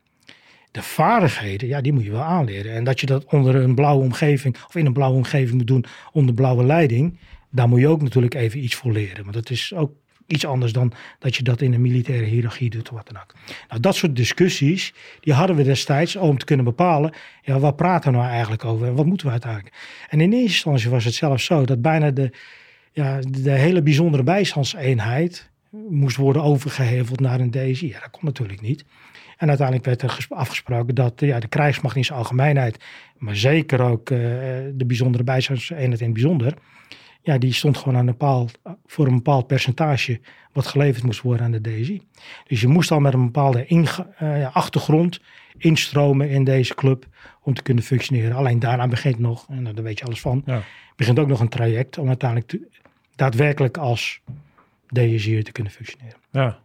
de 0.71 0.83
vaardigheden, 0.83 1.67
ja, 1.67 1.81
die 1.81 1.93
moet 1.93 2.03
je 2.03 2.11
wel 2.11 2.21
aanleren. 2.21 2.73
En 2.73 2.83
dat 2.83 2.99
je 2.99 3.05
dat 3.05 3.25
onder 3.25 3.55
een 3.55 3.75
blauwe 3.75 4.03
omgeving 4.03 4.57
of 4.67 4.75
in 4.75 4.85
een 4.85 4.93
blauwe 4.93 5.15
omgeving 5.15 5.57
moet 5.57 5.67
doen 5.67 5.85
onder 6.11 6.35
blauwe 6.35 6.63
leiding, 6.63 7.19
daar 7.51 7.67
moet 7.67 7.79
je 7.79 7.87
ook 7.87 8.01
natuurlijk 8.01 8.33
even 8.33 8.63
iets 8.63 8.75
voor 8.75 8.91
leren. 8.91 9.23
Want 9.23 9.33
dat 9.33 9.49
is 9.49 9.73
ook 9.73 9.91
iets 10.27 10.45
anders 10.45 10.71
dan 10.71 10.93
dat 11.19 11.35
je 11.35 11.43
dat 11.43 11.61
in 11.61 11.73
een 11.73 11.81
militaire 11.81 12.25
hiërarchie 12.25 12.69
doet 12.69 12.89
wat 12.89 13.07
dan 13.07 13.21
ook. 13.21 13.33
Nou, 13.69 13.81
dat 13.81 13.95
soort 13.95 14.15
discussies, 14.15 14.93
die 15.19 15.33
hadden 15.33 15.55
we 15.55 15.63
destijds 15.63 16.15
om 16.15 16.37
te 16.37 16.45
kunnen 16.45 16.65
bepalen, 16.65 17.13
ja, 17.41 17.59
wat 17.59 17.75
praten 17.75 18.11
we 18.11 18.17
nou 18.17 18.29
eigenlijk 18.29 18.65
over 18.65 18.87
en 18.87 18.95
wat 18.95 19.05
moeten 19.05 19.25
we 19.25 19.31
uiteindelijk? 19.31 19.75
En 20.09 20.21
in 20.21 20.31
eerste 20.31 20.47
instantie 20.47 20.89
was 20.89 21.05
het 21.05 21.13
zelfs 21.13 21.45
zo 21.45 21.65
dat 21.65 21.81
bijna 21.81 22.11
de, 22.11 22.31
ja, 22.97 23.19
de 23.29 23.51
hele 23.51 23.81
bijzondere 23.81 24.23
bijstandseenheid 24.23 25.49
moest 25.89 26.17
worden 26.17 26.43
overgeheveld 26.43 27.19
naar 27.19 27.39
een 27.39 27.51
DSI. 27.51 27.87
Ja, 27.87 27.99
dat 27.99 28.09
kon 28.11 28.25
natuurlijk 28.25 28.61
niet. 28.61 28.85
En 29.37 29.47
uiteindelijk 29.47 29.85
werd 29.85 30.01
er 30.01 30.25
afgesproken 30.29 30.95
dat 30.95 31.13
ja, 31.15 31.39
de 31.39 31.47
krijgsmacht 31.47 31.95
in 31.95 32.05
zijn 32.05 32.17
algemeenheid, 32.19 32.83
maar 33.17 33.35
zeker 33.35 33.81
ook 33.81 34.09
uh, 34.09 34.19
de 34.73 34.85
bijzondere 34.85 35.23
bijstandseenheid 35.23 35.99
in 35.99 36.05
het 36.05 36.13
bijzonder, 36.13 36.53
ja, 37.21 37.37
die 37.37 37.53
stond 37.53 37.77
gewoon 37.77 37.93
aan 37.93 37.99
een 37.99 38.17
bepaald, 38.17 38.59
voor 38.85 39.07
een 39.07 39.15
bepaald 39.15 39.47
percentage 39.47 40.19
wat 40.51 40.67
geleverd 40.67 41.03
moest 41.03 41.21
worden 41.21 41.45
aan 41.45 41.51
de 41.51 41.61
DSI. 41.61 42.01
Dus 42.47 42.61
je 42.61 42.67
moest 42.67 42.91
al 42.91 42.99
met 42.99 43.13
een 43.13 43.25
bepaalde 43.25 43.65
uh, 43.69 44.55
achtergrond 44.55 45.21
instromen 45.57 46.29
in 46.29 46.43
deze 46.43 46.75
club 46.75 47.05
om 47.41 47.53
te 47.53 47.61
kunnen 47.61 47.83
functioneren. 47.83 48.35
Alleen 48.35 48.59
daarna 48.59 48.87
begint 48.87 49.19
nog, 49.19 49.45
en 49.49 49.63
daar 49.63 49.83
weet 49.83 49.99
je 49.99 50.05
alles 50.05 50.21
van, 50.21 50.43
ja. 50.45 50.61
begint 50.95 51.19
ook 51.19 51.27
nog 51.27 51.39
een 51.39 51.49
traject 51.49 51.97
om 51.97 52.07
uiteindelijk 52.07 52.49
te, 52.49 52.77
daadwerkelijk 53.17 53.77
als 53.77 54.21
DSI 54.87 55.43
te 55.43 55.51
kunnen 55.51 55.71
functioneren. 55.71 56.19
Ja. 56.31 56.57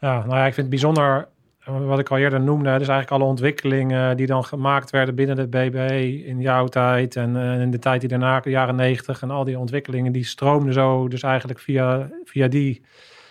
ja, 0.00 0.18
nou 0.18 0.36
ja, 0.36 0.46
ik 0.46 0.54
vind 0.54 0.56
het 0.56 0.68
bijzonder 0.68 1.28
wat 1.64 1.98
ik 1.98 2.08
al 2.08 2.18
eerder 2.18 2.40
noemde, 2.40 2.78
dus 2.78 2.88
eigenlijk 2.88 3.10
alle 3.10 3.24
ontwikkelingen 3.24 4.16
die 4.16 4.26
dan 4.26 4.44
gemaakt 4.44 4.90
werden 4.90 5.14
binnen 5.14 5.36
de 5.36 5.46
BBE 5.46 6.24
in 6.24 6.40
jouw 6.40 6.66
tijd 6.66 7.16
en 7.16 7.34
uh, 7.34 7.60
in 7.60 7.70
de 7.70 7.78
tijd 7.78 8.00
die 8.00 8.08
daarna, 8.08 8.40
de 8.40 8.50
jaren 8.50 8.76
negentig 8.76 9.22
en 9.22 9.30
al 9.30 9.44
die 9.44 9.58
ontwikkelingen, 9.58 10.12
die 10.12 10.24
stroomden 10.24 10.72
zo 10.72 11.08
dus 11.08 11.22
eigenlijk 11.22 11.58
via, 11.58 12.10
via 12.24 12.48
die 12.48 12.82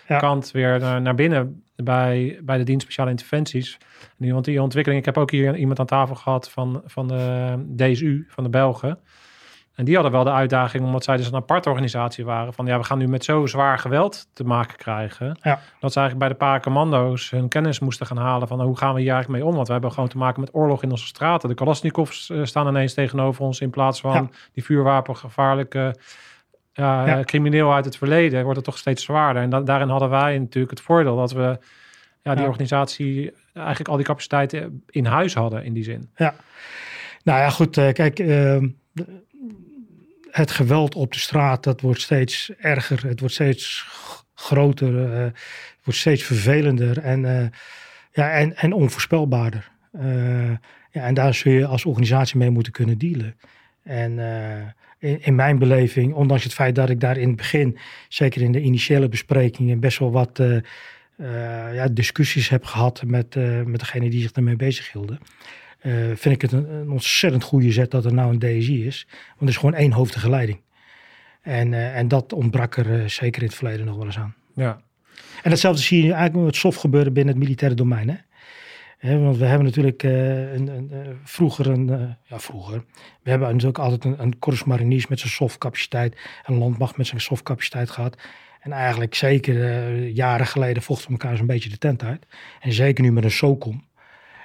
kant 0.06 0.50
weer 0.50 0.78
naar, 0.78 1.02
naar, 1.02 1.14
binnen 1.14 1.62
bij, 1.76 2.40
bij 2.42 2.58
de 2.58 2.64
dienst 2.64 2.82
speciale 2.82 3.10
interventies. 3.10 3.78
En 4.18 4.32
want 4.32 4.44
die 4.44 4.62
ontwikkeling, 4.62 5.00
ik 5.00 5.06
heb 5.06 5.18
ook 5.18 5.30
hier 5.30 5.56
iemand 5.56 5.78
aan 5.78 5.86
tafel 5.86 6.14
gehad 6.14 6.50
van, 6.50 6.82
van 6.84 7.08
de 7.08 7.54
DSU, 7.76 8.26
van 8.28 8.44
de 8.44 8.50
Belgen. 8.50 8.98
En 9.74 9.84
die 9.84 9.94
hadden 9.94 10.12
wel 10.12 10.24
de 10.24 10.30
uitdaging, 10.30 10.84
omdat 10.84 11.04
zij 11.04 11.16
dus 11.16 11.26
een 11.26 11.34
aparte 11.34 11.68
organisatie 11.68 12.24
waren, 12.24 12.52
van 12.52 12.66
ja, 12.66 12.78
we 12.78 12.84
gaan 12.84 12.98
nu 12.98 13.08
met 13.08 13.24
zo 13.24 13.46
zwaar 13.46 13.78
geweld 13.78 14.28
te 14.32 14.44
maken 14.44 14.76
krijgen. 14.76 15.38
Ja. 15.42 15.60
Dat 15.80 15.92
ze 15.92 16.00
eigenlijk 16.00 16.18
bij 16.18 16.28
de 16.28 16.44
paar 16.44 16.60
commando's 16.60 17.30
hun 17.30 17.48
kennis 17.48 17.78
moesten 17.78 18.06
gaan 18.06 18.16
halen 18.16 18.48
van 18.48 18.60
hoe 18.60 18.76
gaan 18.76 18.94
we 18.94 19.00
hier 19.00 19.12
eigenlijk 19.12 19.42
mee 19.42 19.50
om? 19.50 19.54
Want 19.54 19.66
we 19.66 19.72
hebben 19.72 19.92
gewoon 19.92 20.08
te 20.08 20.18
maken 20.18 20.40
met 20.40 20.54
oorlog 20.54 20.82
in 20.82 20.90
onze 20.90 21.06
straten. 21.06 21.48
De 21.48 21.54
Kalashnikovs 21.54 22.30
eh, 22.30 22.44
staan 22.44 22.68
ineens 22.68 22.94
tegenover 22.94 23.44
ons 23.44 23.60
in 23.60 23.70
plaats 23.70 24.00
van 24.00 24.32
die 24.52 24.64
vuurwapengevaarlijke 24.64 25.96
ja. 26.72 27.22
crimineel 27.24 27.74
uit 27.74 27.84
het 27.84 27.96
verleden. 27.96 28.42
Wordt 28.42 28.56
het 28.56 28.64
toch 28.64 28.78
steeds 28.78 29.04
zwaarder. 29.04 29.42
En 29.42 29.64
daarin 29.64 29.88
hadden 29.88 30.10
wij 30.10 30.38
natuurlijk 30.38 30.70
het 30.70 30.80
voordeel 30.80 31.16
dat 31.16 31.32
we 31.32 31.58
ja, 32.22 32.34
die 32.34 32.46
organisatie 32.46 33.32
eigenlijk 33.54 33.88
al 33.88 33.96
die 33.96 34.06
capaciteiten 34.06 34.84
in 34.90 35.06
huis 35.06 35.34
hadden 35.34 35.64
in 35.64 35.72
die 35.72 35.84
zin. 35.84 36.10
Ja. 36.16 36.34
Nou 37.24 37.38
ja, 37.40 37.50
goed. 37.50 37.76
Uh, 37.76 37.92
kijk, 37.92 38.18
uh, 38.18 38.56
het 40.32 40.50
geweld 40.50 40.94
op 40.94 41.12
de 41.12 41.18
straat, 41.18 41.64
dat 41.64 41.80
wordt 41.80 42.00
steeds 42.00 42.50
erger. 42.58 43.06
Het 43.06 43.20
wordt 43.20 43.34
steeds 43.34 43.86
groter. 44.34 44.92
Uh, 44.92 45.24
het 45.24 45.84
wordt 45.84 46.00
steeds 46.00 46.22
vervelender 46.22 46.98
en, 46.98 47.22
uh, 47.22 47.46
ja, 48.12 48.30
en, 48.30 48.56
en 48.56 48.72
onvoorspelbaarder. 48.72 49.70
Uh, 49.96 50.50
ja, 50.90 51.02
en 51.02 51.14
daar 51.14 51.34
zul 51.34 51.52
je 51.52 51.66
als 51.66 51.84
organisatie 51.84 52.38
mee 52.38 52.50
moeten 52.50 52.72
kunnen 52.72 52.98
dealen. 52.98 53.36
En 53.82 54.18
in, 54.98 55.22
in, 55.22 55.34
mijn 55.34 55.58
beleving, 55.58 56.14
ondanks 56.14 56.44
het 56.44 56.54
feit 56.54 56.74
dat 56.74 56.90
ik 56.90 57.00
daar 57.00 57.16
in 57.16 57.28
het 57.28 57.36
begin, 57.36 57.78
zeker 58.08 58.42
in 58.42 58.52
de 58.52 58.60
initiële 58.60 59.08
besprekingen, 59.08 59.80
best 59.80 59.98
wel 59.98 60.10
wat 60.10 60.42
ja, 61.72 61.88
discussies 61.88 62.48
heb 62.48 62.64
gehad 62.64 63.02
met, 63.06 63.34
met 63.64 63.80
degene 63.80 64.10
die 64.10 64.20
zich 64.20 64.32
ermee 64.32 64.56
bezig 64.56 64.92
hielden. 64.92 65.18
Uh, 65.82 65.94
vind 66.14 66.34
ik 66.34 66.42
het 66.42 66.52
een, 66.52 66.70
een, 66.70 66.90
ontzettend 66.90 67.42
goede 67.42 67.72
zet 67.72 67.90
dat 67.90 68.04
er 68.04 68.14
nou 68.14 68.32
een 68.32 68.38
DSI 68.38 68.86
is. 68.86 69.06
Want 69.28 69.40
er 69.40 69.48
is 69.48 69.56
gewoon 69.56 69.74
één 69.74 69.92
hoofdige 69.92 70.30
leiding. 70.30 70.60
En, 71.40 71.72
uh, 71.72 71.96
en 71.96 72.08
dat 72.08 72.32
ontbrak 72.32 72.76
er 72.76 73.00
uh, 73.00 73.08
zeker 73.08 73.42
in 73.42 73.48
het 73.48 73.56
verleden 73.56 73.86
nog 73.86 73.96
wel 73.96 74.04
eens 74.04 74.18
aan. 74.18 74.34
Ja. 74.54 74.80
En 75.42 75.50
datzelfde 75.50 75.82
zie 75.82 76.04
je 76.04 76.12
eigenlijk 76.12 76.44
met 76.44 76.56
soft 76.56 76.78
gebeuren 76.78 77.12
binnen 77.12 77.34
het 77.34 77.42
militaire 77.42 77.76
domein. 77.76 78.08
Hè? 78.08 78.16
He, 78.98 79.18
want 79.18 79.36
we 79.36 79.44
hebben 79.44 79.66
natuurlijk 79.66 80.02
een, 80.02 80.68
een, 80.68 80.90
vroeger 81.24 81.66
een, 81.66 82.16
ja 82.24 82.38
vroeger, 82.38 82.84
we 83.22 83.30
hebben 83.30 83.48
natuurlijk 83.48 83.78
altijd 83.78 84.04
een, 84.04 84.22
een 84.22 84.38
korps 84.38 84.64
mariniers 84.64 85.06
met 85.06 85.18
zijn 85.18 85.32
softcapaciteit, 85.32 86.16
een 86.44 86.58
landmacht 86.58 86.96
met 86.96 87.06
zijn 87.06 87.20
softcapaciteit 87.20 87.90
gehad. 87.90 88.18
En 88.60 88.72
eigenlijk 88.72 89.14
zeker 89.14 89.96
jaren 90.06 90.46
geleden 90.46 90.82
vochten 90.82 91.06
we 91.06 91.12
elkaar 91.12 91.36
zo'n 91.36 91.46
beetje 91.46 91.68
de 91.68 91.78
tent 91.78 92.02
uit. 92.02 92.26
En 92.60 92.72
zeker 92.72 93.04
nu 93.04 93.12
met 93.12 93.24
een 93.24 93.30
SOCOM 93.30 93.84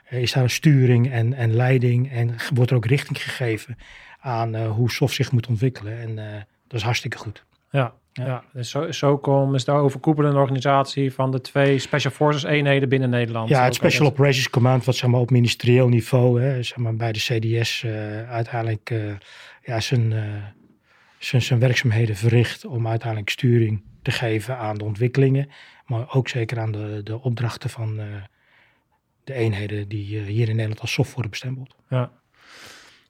is 0.10 0.34
daar 0.34 0.44
een 0.44 0.50
sturing 0.50 1.12
en, 1.12 1.34
en 1.34 1.56
leiding 1.56 2.12
en 2.12 2.36
wordt 2.54 2.72
er 2.72 2.78
ook 2.78 2.86
richting 2.86 3.24
gegeven 3.24 3.78
aan 4.20 4.56
uh, 4.56 4.72
hoe 4.72 4.92
SOF 4.92 5.14
zich 5.14 5.32
moet 5.32 5.48
ontwikkelen. 5.48 6.00
En 6.00 6.10
uh, 6.10 6.26
dat 6.68 6.80
is 6.80 6.84
hartstikke 6.84 7.18
goed. 7.18 7.46
Ja, 7.72 7.94
ja. 8.14 8.26
ja. 8.26 8.44
dus 8.54 8.76
SOCOM 8.90 9.56
is 9.56 9.66
de 9.66 9.72
overkoepelende 9.72 10.40
organisatie 10.40 11.14
van 11.14 11.32
de 11.32 11.42
twee 11.42 11.80
Special 11.80 12.14
Forces 12.14 12.44
eenheden 12.44 12.90
binnen 12.90 13.10
Nederland. 13.10 13.50
Ja, 13.50 13.64
het 13.64 13.76
Special 13.76 14.08
Operations 14.08 14.50
Command, 14.50 14.86
wat 14.86 14.96
zeg 14.96 15.10
maar 15.10 15.20
op 15.20 15.30
ministerieel 15.30 15.88
niveau, 15.88 16.42
hè, 16.42 16.64
zeg 16.64 16.78
maar 16.78 16.96
bij 16.96 17.12
de 17.12 17.20
CDS 17.20 17.84
uh, 17.84 18.20
eh, 18.20 18.30
uiteindelijk 18.30 18.94
ja, 19.64 19.80
zijn, 19.80 20.14
zijn, 21.18 21.42
zijn 21.42 21.60
werkzaamheden 21.60 22.16
verricht 22.16 22.66
om 22.66 22.88
uiteindelijk 22.88 23.30
sturing 23.30 23.84
te 24.02 24.12
geven 24.12 24.58
aan 24.58 24.78
de 24.78 24.84
ontwikkelingen, 24.84 25.50
maar 25.86 26.14
ook 26.14 26.30
zeker 26.30 26.60
aan 26.60 26.72
de, 26.72 27.02
de 27.04 27.22
opdrachten 27.22 27.70
van 27.70 28.00
de 29.28 29.34
eenheden 29.34 29.88
die 29.88 30.20
eh, 30.20 30.26
hier 30.26 30.50
in 30.50 30.56
Nederland 30.56 30.82
als 30.82 30.92
soft 30.92 31.14
worden 31.14 31.32
bestempeld. 31.32 31.76
Ja. 31.90 32.12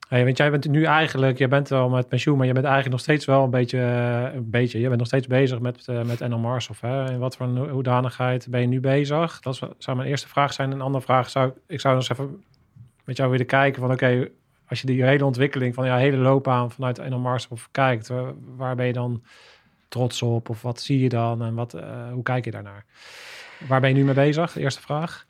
Hey, 0.07 0.23
want 0.23 0.37
jij 0.37 0.51
bent 0.51 0.67
nu 0.67 0.83
eigenlijk, 0.83 1.37
je 1.37 1.47
bent 1.47 1.69
wel 1.69 1.89
met 1.89 2.07
pensioen, 2.07 2.37
maar 2.37 2.47
je 2.47 2.53
bent 2.53 2.65
eigenlijk 2.65 2.95
nog 2.95 3.03
steeds 3.03 3.25
wel 3.25 3.43
een 3.43 3.49
beetje, 3.49 3.79
eh, 3.79 4.35
een 4.35 4.49
beetje 4.49 4.79
je 4.79 4.85
bent 4.85 4.97
nog 4.97 5.07
steeds 5.07 5.27
bezig 5.27 5.59
met, 5.59 5.87
uh, 5.89 6.03
met 6.03 6.19
NLMars 6.19 6.69
of 6.69 6.81
hè, 6.81 7.17
wat 7.17 7.35
voor 7.35 7.47
hoedanigheid 7.47 8.47
ben 8.49 8.61
je 8.61 8.67
nu 8.67 8.79
bezig? 8.79 9.39
Dat 9.39 9.55
zou 9.77 9.97
mijn 9.97 10.09
eerste 10.09 10.27
vraag 10.27 10.53
zijn. 10.53 10.71
Een 10.71 10.81
andere 10.81 11.03
vraag 11.03 11.29
zou 11.29 11.51
ik 11.67 11.79
zou 11.79 11.95
eens 11.95 12.09
even 12.09 12.43
met 13.03 13.17
jou 13.17 13.29
willen 13.31 13.45
kijken 13.45 13.81
van 13.81 13.91
oké, 13.91 14.29
als 14.67 14.81
je 14.81 14.87
die 14.87 15.03
hele 15.03 15.25
ontwikkeling 15.25 15.73
van 15.73 15.85
je 15.85 15.91
hele 15.91 16.17
loopbaan 16.17 16.71
vanuit 16.71 17.09
NLMars 17.09 17.47
of 17.47 17.69
kijkt, 17.71 18.11
waar 18.55 18.75
ben 18.75 18.85
je 18.85 18.93
dan 18.93 19.23
trots 19.87 20.21
op 20.21 20.49
of 20.49 20.61
wat 20.61 20.81
zie 20.81 20.99
je 20.99 21.09
dan 21.09 21.43
en 21.43 21.53
wat, 21.53 21.71
hoe 22.11 22.23
kijk 22.23 22.45
je 22.45 22.51
daarnaar? 22.51 22.85
Waar 23.67 23.81
ben 23.81 23.89
je 23.89 23.95
nu 23.95 24.03
mee 24.03 24.13
bezig? 24.13 24.57
eerste 24.57 24.81
vraag. 24.81 25.25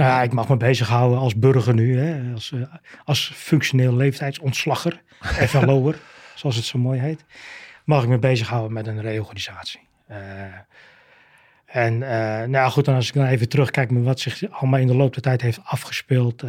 Nou 0.00 0.12
ja, 0.12 0.22
ik 0.22 0.32
mag 0.32 0.48
me 0.48 0.56
bezighouden 0.56 1.18
als 1.18 1.36
burger 1.36 1.74
nu, 1.74 1.98
hè, 1.98 2.32
als, 2.32 2.50
uh, 2.50 2.62
als 3.04 3.32
functioneel 3.34 3.94
leeftijdsontslagger, 3.96 5.02
FLO'er, 5.52 5.98
zoals 6.34 6.56
het 6.56 6.64
zo 6.64 6.78
mooi 6.78 7.00
heet. 7.00 7.24
Mag 7.84 8.02
ik 8.02 8.08
me 8.08 8.18
bezighouden 8.18 8.72
met 8.72 8.86
een 8.86 9.00
reorganisatie. 9.00 9.80
Uh, 10.10 10.16
en 11.64 11.94
uh, 11.94 12.42
nou 12.42 12.70
goed, 12.70 12.84
dan 12.84 12.94
als 12.94 13.08
ik 13.08 13.14
dan 13.14 13.26
even 13.26 13.48
terugkijk 13.48 13.90
met 13.90 14.04
wat 14.04 14.20
zich 14.20 14.50
allemaal 14.50 14.80
in 14.80 14.86
de 14.86 14.94
loop 14.94 15.12
der 15.12 15.22
tijd 15.22 15.42
heeft 15.42 15.60
afgespeeld. 15.64 16.44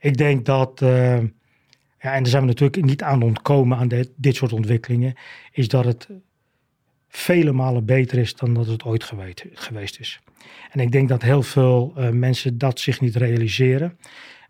ik 0.00 0.16
denk 0.16 0.44
dat, 0.44 0.72
ja, 0.80 2.12
en 2.12 2.22
daar 2.22 2.26
zijn 2.26 2.42
we 2.42 2.48
natuurlijk 2.48 2.84
niet 2.84 3.02
aan 3.02 3.22
ontkomen 3.22 3.78
aan 3.78 3.88
dit, 3.88 4.10
dit 4.16 4.36
soort 4.36 4.52
ontwikkelingen, 4.52 5.14
is 5.52 5.68
dat 5.68 5.84
het 5.84 6.08
vele 7.16 7.52
malen 7.52 7.84
beter 7.84 8.18
is 8.18 8.34
dan 8.34 8.54
dat 8.54 8.66
het 8.66 8.84
ooit 8.84 9.04
geweest, 9.04 9.44
geweest 9.52 10.00
is. 10.00 10.20
En 10.70 10.80
ik 10.80 10.92
denk 10.92 11.08
dat 11.08 11.22
heel 11.22 11.42
veel 11.42 11.92
uh, 11.98 12.08
mensen 12.08 12.58
dat 12.58 12.80
zich 12.80 13.00
niet 13.00 13.16
realiseren. 13.16 13.98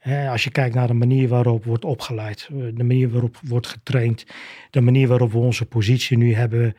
Uh, 0.06 0.30
als 0.30 0.44
je 0.44 0.50
kijkt 0.50 0.74
naar 0.74 0.86
de 0.86 0.94
manier 0.94 1.28
waarop 1.28 1.64
wordt 1.64 1.84
opgeleid, 1.84 2.48
uh, 2.52 2.58
de 2.74 2.84
manier 2.84 3.10
waarop 3.10 3.36
wordt 3.42 3.66
getraind, 3.66 4.26
de 4.70 4.80
manier 4.80 5.08
waarop 5.08 5.32
we 5.32 5.38
onze 5.38 5.66
positie 5.66 6.16
nu 6.16 6.34
hebben 6.34 6.76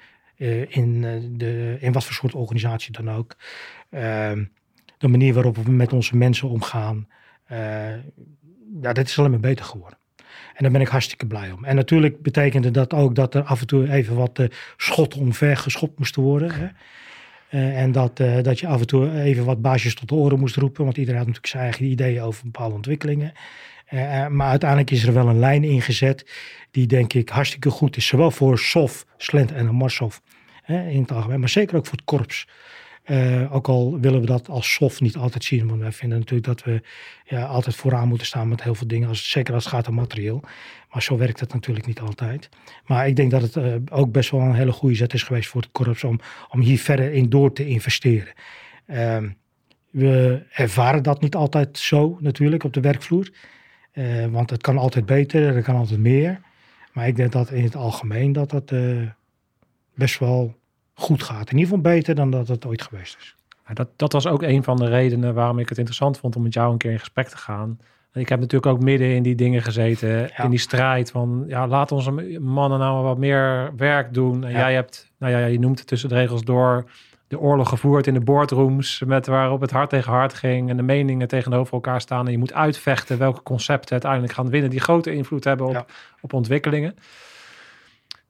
in, 0.67 1.01
de, 1.37 1.77
in 1.79 1.91
wat 1.91 2.03
voor 2.03 2.13
soort 2.13 2.33
organisatie 2.33 2.91
dan 2.91 3.11
ook, 3.11 3.35
de 4.97 5.07
manier 5.07 5.33
waarop 5.33 5.57
we 5.57 5.71
met 5.71 5.93
onze 5.93 6.17
mensen 6.17 6.49
omgaan, 6.49 7.07
ja, 8.81 8.93
dat 8.93 9.07
is 9.07 9.19
alleen 9.19 9.31
maar 9.31 9.39
beter 9.39 9.65
geworden. 9.65 9.96
En 10.57 10.63
daar 10.63 10.71
ben 10.71 10.81
ik 10.81 10.87
hartstikke 10.87 11.25
blij 11.25 11.51
om. 11.51 11.65
En 11.65 11.75
natuurlijk 11.75 12.21
betekende 12.21 12.71
dat 12.71 12.93
ook 12.93 13.15
dat 13.15 13.35
er 13.35 13.43
af 13.43 13.61
en 13.61 13.67
toe 13.67 13.91
even 13.91 14.15
wat 14.15 14.39
uh, 14.39 14.47
schotten 14.77 15.19
omver 15.19 15.57
geschopt 15.57 15.99
moesten 15.99 16.21
worden. 16.21 16.51
Hè? 16.51 16.67
Uh, 17.59 17.81
en 17.81 17.91
dat, 17.91 18.19
uh, 18.19 18.41
dat 18.41 18.59
je 18.59 18.67
af 18.67 18.79
en 18.79 18.87
toe 18.87 19.21
even 19.21 19.45
wat 19.45 19.61
baasjes 19.61 19.95
tot 19.95 20.09
de 20.09 20.15
oren 20.15 20.39
moest 20.39 20.55
roepen. 20.55 20.83
Want 20.83 20.97
iedereen 20.97 21.17
had 21.17 21.27
natuurlijk 21.27 21.53
zijn 21.53 21.63
eigen 21.63 21.85
ideeën 21.85 22.21
over 22.21 22.43
bepaalde 22.43 22.75
ontwikkelingen. 22.75 23.31
maar 24.29 24.49
uiteindelijk 24.49 24.91
is 24.91 25.03
er 25.03 25.13
wel 25.13 25.27
een 25.27 25.39
lijn 25.39 25.63
ingezet 25.63 26.31
die 26.71 26.87
denk 26.87 27.13
ik 27.13 27.29
hartstikke 27.29 27.69
goed 27.69 27.97
is. 27.97 28.07
Zowel 28.07 28.31
voor 28.31 28.59
SOF, 28.59 29.05
Slent 29.17 29.51
en 29.51 29.75
Marsov 29.75 30.17
in 30.67 31.01
het 31.01 31.11
algemeen. 31.11 31.39
Maar 31.39 31.49
zeker 31.49 31.77
ook 31.77 31.85
voor 31.85 31.97
het 31.97 32.05
korps. 32.05 32.47
Uh, 33.09 33.55
ook 33.55 33.67
al 33.67 33.99
willen 33.99 34.19
we 34.19 34.25
dat 34.25 34.49
als 34.49 34.73
soft 34.73 35.01
niet 35.01 35.15
altijd 35.15 35.43
zien, 35.43 35.67
want 35.67 35.81
wij 35.81 35.91
vinden 35.91 36.19
natuurlijk 36.19 36.47
dat 36.47 36.63
we 36.63 36.81
ja, 37.25 37.45
altijd 37.45 37.75
vooraan 37.75 38.07
moeten 38.07 38.27
staan 38.27 38.47
met 38.47 38.63
heel 38.63 38.75
veel 38.75 38.87
dingen, 38.87 39.07
als, 39.07 39.29
zeker 39.29 39.53
als 39.53 39.63
het 39.63 39.73
gaat 39.73 39.87
om 39.87 39.93
materieel. 39.93 40.43
Maar 40.91 41.01
zo 41.01 41.17
werkt 41.17 41.39
het 41.39 41.53
natuurlijk 41.53 41.85
niet 41.85 41.99
altijd. 41.99 42.49
Maar 42.85 43.07
ik 43.07 43.15
denk 43.15 43.31
dat 43.31 43.41
het 43.41 43.55
uh, 43.55 43.75
ook 43.91 44.11
best 44.11 44.31
wel 44.31 44.41
een 44.41 44.53
hele 44.53 44.71
goede 44.71 44.95
zet 44.95 45.13
is 45.13 45.23
geweest 45.23 45.49
voor 45.49 45.61
het 45.61 45.71
korps 45.71 46.03
om, 46.03 46.19
om 46.49 46.59
hier 46.59 46.79
verder 46.79 47.11
in 47.11 47.29
door 47.29 47.53
te 47.53 47.67
investeren. 47.67 48.33
Uh, 48.87 49.17
we 49.89 50.43
ervaren 50.51 51.03
dat 51.03 51.21
niet 51.21 51.35
altijd 51.35 51.77
zo 51.77 52.17
natuurlijk 52.19 52.63
op 52.63 52.73
de 52.73 52.81
werkvloer, 52.81 53.31
uh, 53.93 54.25
want 54.25 54.49
het 54.49 54.61
kan 54.61 54.77
altijd 54.77 55.05
beter, 55.05 55.55
er 55.55 55.63
kan 55.63 55.75
altijd 55.75 55.99
meer. 55.99 56.41
Maar 56.93 57.07
ik 57.07 57.15
denk 57.15 57.31
dat 57.31 57.51
in 57.51 57.63
het 57.63 57.75
algemeen 57.75 58.31
dat 58.31 58.49
dat 58.49 58.73
best 59.95 60.19
wel 60.19 60.55
goed 60.97 61.23
gaat. 61.23 61.51
In 61.51 61.57
ieder 61.57 61.75
geval 61.75 61.93
beter 61.93 62.15
dan 62.15 62.31
dat 62.31 62.47
het 62.47 62.65
ooit 62.65 62.81
geweest 62.81 63.17
is. 63.19 63.35
Dat, 63.73 63.87
dat 63.95 64.13
was 64.13 64.27
ook 64.27 64.41
een 64.41 64.63
van 64.63 64.77
de 64.77 64.87
redenen 64.87 65.33
waarom 65.33 65.59
ik 65.59 65.69
het 65.69 65.77
interessant 65.77 66.17
vond 66.17 66.35
om 66.35 66.43
met 66.43 66.53
jou 66.53 66.71
een 66.71 66.77
keer 66.77 66.91
in 66.91 66.99
gesprek 66.99 67.27
te 67.27 67.37
gaan. 67.37 67.79
Ik 68.13 68.29
heb 68.29 68.39
natuurlijk 68.39 68.73
ook 68.73 68.83
midden 68.83 69.15
in 69.15 69.23
die 69.23 69.35
dingen 69.35 69.61
gezeten, 69.61 70.35
in 70.37 70.49
die 70.49 70.59
strijd 70.59 71.11
van, 71.11 71.43
ja, 71.47 71.67
laat 71.67 71.91
onze 71.91 72.11
mannen 72.39 72.79
nou 72.79 73.03
wat 73.03 73.17
meer 73.17 73.71
werk 73.75 74.13
doen. 74.13 74.43
En 74.43 74.51
jij 74.51 74.73
hebt, 74.73 75.11
nou 75.17 75.31
ja, 75.31 75.45
je 75.45 75.59
noemt 75.59 75.79
het 75.79 75.87
tussen 75.87 76.09
de 76.09 76.15
regels 76.15 76.43
door, 76.43 76.89
de 77.27 77.39
oorlog 77.39 77.69
gevoerd 77.69 78.07
in 78.07 78.13
de 78.13 78.19
boardrooms, 78.19 79.03
met 79.05 79.27
waarop 79.27 79.61
het 79.61 79.71
hart 79.71 79.89
tegen 79.89 80.11
hart 80.11 80.33
ging 80.33 80.69
en 80.69 80.77
de 80.77 80.83
meningen 80.83 81.27
tegenover 81.27 81.73
elkaar 81.73 82.01
staan. 82.01 82.25
En 82.25 82.31
je 82.31 82.37
moet 82.37 82.53
uitvechten 82.53 83.17
welke 83.17 83.43
concepten 83.43 83.91
uiteindelijk 83.91 84.33
gaan 84.33 84.49
winnen, 84.49 84.69
die 84.69 84.79
grote 84.79 85.13
invloed 85.13 85.43
hebben 85.43 85.67
op, 85.67 85.91
op 86.21 86.33
ontwikkelingen. 86.33 86.95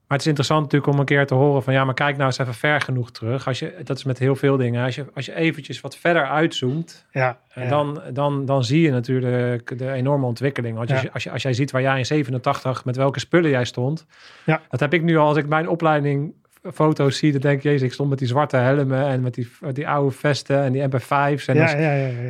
Maar 0.08 0.18
het 0.18 0.26
is 0.26 0.32
interessant 0.32 0.62
natuurlijk 0.62 0.92
om 0.92 0.98
een 0.98 1.06
keer 1.06 1.26
te 1.26 1.34
horen 1.34 1.62
van 1.62 1.72
ja, 1.72 1.84
maar 1.84 1.94
kijk 1.94 2.16
nou 2.16 2.26
eens 2.26 2.38
even 2.38 2.54
ver 2.54 2.80
genoeg 2.80 3.10
terug. 3.10 3.46
Als 3.46 3.58
je, 3.58 3.74
dat 3.84 3.96
is 3.96 4.04
met 4.04 4.18
heel 4.18 4.36
veel 4.36 4.56
dingen. 4.56 4.84
Als 4.84 4.94
je, 4.94 5.04
als 5.14 5.26
je 5.26 5.34
eventjes 5.34 5.80
wat 5.80 5.96
verder 5.96 6.26
uitzoomt, 6.26 7.06
ja, 7.10 7.38
ja. 7.54 7.68
Dan, 7.68 8.02
dan, 8.12 8.44
dan 8.44 8.64
zie 8.64 8.80
je 8.80 8.90
natuurlijk 8.90 9.78
de 9.78 9.92
enorme 9.92 10.26
ontwikkeling. 10.26 10.78
Als, 10.78 11.00
je, 11.00 11.12
als, 11.12 11.22
je, 11.22 11.30
als 11.30 11.42
jij 11.42 11.52
ziet 11.52 11.70
waar 11.70 11.82
jij 11.82 11.98
in 11.98 12.06
87 12.06 12.84
met 12.84 12.96
welke 12.96 13.20
spullen 13.20 13.50
jij 13.50 13.64
stond. 13.64 14.06
Ja. 14.44 14.60
Dat 14.68 14.80
heb 14.80 14.94
ik 14.94 15.02
nu 15.02 15.16
al 15.16 15.28
als 15.28 15.36
ik 15.36 15.46
mijn 15.46 15.68
opleiding 15.68 16.34
foto's 16.72 17.16
zie, 17.16 17.32
dan 17.32 17.40
denk 17.40 17.62
je, 17.62 17.68
jezus, 17.68 17.86
ik 17.86 17.92
stond 17.92 18.08
met 18.08 18.18
die 18.18 18.28
zwarte 18.28 18.56
helmen 18.56 19.06
en 19.06 19.20
met 19.20 19.34
die, 19.34 19.48
die 19.72 19.88
oude 19.88 20.10
vesten 20.16 20.62
en 20.62 20.72
die 20.72 20.82
MP5's. 20.82 21.46
En 21.46 21.60
als, 21.60 21.74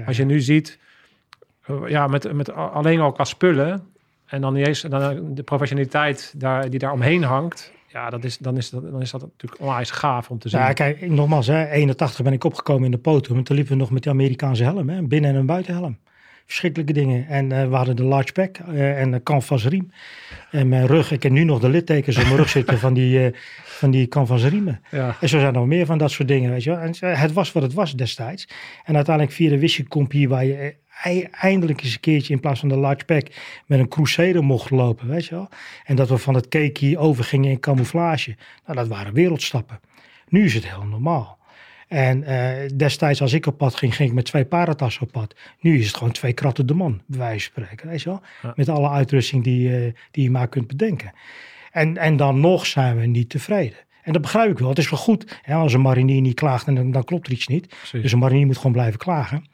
als, 0.06 0.16
je 0.16 0.24
nu 0.24 0.40
ziet, 0.40 0.78
ja, 1.86 2.06
met, 2.06 2.32
met 2.32 2.52
alleen 2.52 3.00
al 3.00 3.12
qua 3.12 3.24
spullen, 3.24 3.92
en 4.28 4.40
dan, 4.40 4.52
niet 4.54 4.66
eens, 4.66 4.80
dan 4.80 5.34
de 5.34 5.42
professionaliteit 5.42 6.34
daar, 6.36 6.70
die 6.70 6.78
daar 6.78 6.92
omheen 6.92 7.22
hangt. 7.22 7.72
Ja, 7.92 8.10
dat 8.10 8.24
is, 8.24 8.38
dan, 8.38 8.56
is 8.56 8.70
dat, 8.70 8.90
dan 8.90 9.00
is 9.00 9.10
dat 9.10 9.20
natuurlijk 9.20 9.60
onwijs 9.60 9.90
gaaf 9.90 10.30
om 10.30 10.38
te 10.38 10.48
zien. 10.48 10.60
Ja, 10.60 10.72
kijk, 10.72 11.10
nogmaals, 11.10 11.46
hè, 11.46 11.70
81 11.70 12.22
ben 12.22 12.32
ik 12.32 12.44
opgekomen 12.44 12.84
in 12.84 12.90
de 12.90 12.98
podium. 12.98 13.36
En 13.36 13.44
toen 13.44 13.56
liepen 13.56 13.74
we 13.74 13.78
nog 13.78 13.90
met 13.90 14.02
die 14.02 14.12
Amerikaanse 14.12 14.62
helm, 14.62 14.88
hè, 14.88 15.02
binnen- 15.02 15.34
en 15.34 15.46
buitenhelm. 15.46 15.98
Verschrikkelijke 16.44 16.92
dingen. 16.92 17.26
En 17.26 17.50
uh, 17.50 17.68
we 17.68 17.74
hadden 17.74 17.96
de 17.96 18.04
large 18.04 18.32
pack 18.32 18.58
uh, 18.58 19.00
en 19.00 19.10
de 19.10 19.22
canvas 19.22 19.66
riem. 19.66 19.90
En 20.50 20.68
mijn 20.68 20.86
rug, 20.86 21.12
ik 21.12 21.22
heb 21.22 21.32
nu 21.32 21.44
nog 21.44 21.60
de 21.60 21.68
littekens 21.68 22.16
op 22.16 22.22
mijn 22.22 22.36
rug 22.36 22.48
zitten 22.48 22.78
van 22.78 22.94
die, 22.94 23.20
uh, 23.20 23.36
van 23.64 23.90
die 23.90 24.08
canvas 24.08 24.44
riemen. 24.44 24.80
Ja. 24.90 25.16
En 25.20 25.28
zo 25.28 25.38
zijn 25.38 25.54
er 25.54 25.58
nog 25.58 25.66
meer 25.66 25.86
van 25.86 25.98
dat 25.98 26.10
soort 26.10 26.28
dingen, 26.28 26.50
weet 26.50 26.62
je 26.62 26.70
wel. 26.70 26.78
En 26.78 27.18
het 27.18 27.32
was 27.32 27.52
wat 27.52 27.62
het 27.62 27.74
was 27.74 27.96
destijds. 27.96 28.48
En 28.84 28.94
uiteindelijk 28.94 29.36
via 29.36 29.50
de 29.50 29.58
wisselcompie 29.58 30.28
waar 30.28 30.44
je 30.44 30.74
eindelijk 31.30 31.82
eens 31.82 31.94
een 31.94 32.00
keertje 32.00 32.32
in 32.32 32.40
plaats 32.40 32.60
van 32.60 32.68
de 32.68 32.76
large 32.76 33.04
pack 33.04 33.26
met 33.66 33.78
een 33.78 33.88
Crusader 33.88 34.44
mocht 34.44 34.70
lopen, 34.70 35.08
weet 35.08 35.26
je 35.26 35.34
wel. 35.34 35.48
En 35.84 35.96
dat 35.96 36.08
we 36.08 36.18
van 36.18 36.34
het 36.34 36.48
cakey 36.48 36.96
overgingen 36.96 37.50
in 37.50 37.60
camouflage. 37.60 38.36
Nou, 38.66 38.78
dat 38.78 38.88
waren 38.88 39.12
wereldstappen. 39.12 39.80
Nu 40.28 40.44
is 40.44 40.54
het 40.54 40.68
heel 40.68 40.84
normaal. 40.84 41.38
En 41.88 42.22
uh, 42.22 42.50
destijds 42.76 43.20
als 43.20 43.32
ik 43.32 43.46
op 43.46 43.58
pad 43.58 43.74
ging, 43.74 43.96
ging 43.96 44.08
ik 44.08 44.14
met 44.14 44.24
twee 44.24 44.44
paratassen 44.44 45.02
op 45.02 45.12
pad. 45.12 45.34
Nu 45.60 45.78
is 45.78 45.86
het 45.86 45.96
gewoon 45.96 46.12
twee 46.12 46.32
kratten 46.32 46.66
de 46.66 46.74
man, 46.74 47.02
bij 47.06 47.18
wijze 47.18 47.50
van 47.52 47.62
spreken. 47.62 47.88
Weet 47.88 48.02
je 48.02 48.08
wel? 48.08 48.52
Met 48.54 48.68
alle 48.68 48.88
uitrusting 48.88 49.44
die, 49.44 49.68
uh, 49.68 49.92
die 50.10 50.22
je 50.22 50.30
maar 50.30 50.48
kunt 50.48 50.66
bedenken. 50.66 51.12
En, 51.70 51.96
en 51.96 52.16
dan 52.16 52.40
nog 52.40 52.66
zijn 52.66 52.98
we 52.98 53.06
niet 53.06 53.30
tevreden. 53.30 53.78
En 54.02 54.12
dat 54.12 54.22
begrijp 54.22 54.50
ik 54.50 54.58
wel. 54.58 54.68
Het 54.68 54.78
is 54.78 54.90
wel 54.90 54.98
goed. 54.98 55.40
Hè, 55.42 55.54
als 55.54 55.72
een 55.72 55.80
marinier 55.80 56.20
niet 56.20 56.34
klaagt, 56.34 56.66
dan, 56.66 56.90
dan 56.90 57.04
klopt 57.04 57.26
er 57.26 57.32
iets 57.32 57.46
niet. 57.46 57.74
Dus 57.92 58.12
een 58.12 58.18
marinier 58.18 58.46
moet 58.46 58.56
gewoon 58.56 58.72
blijven 58.72 58.98
klagen. 58.98 59.44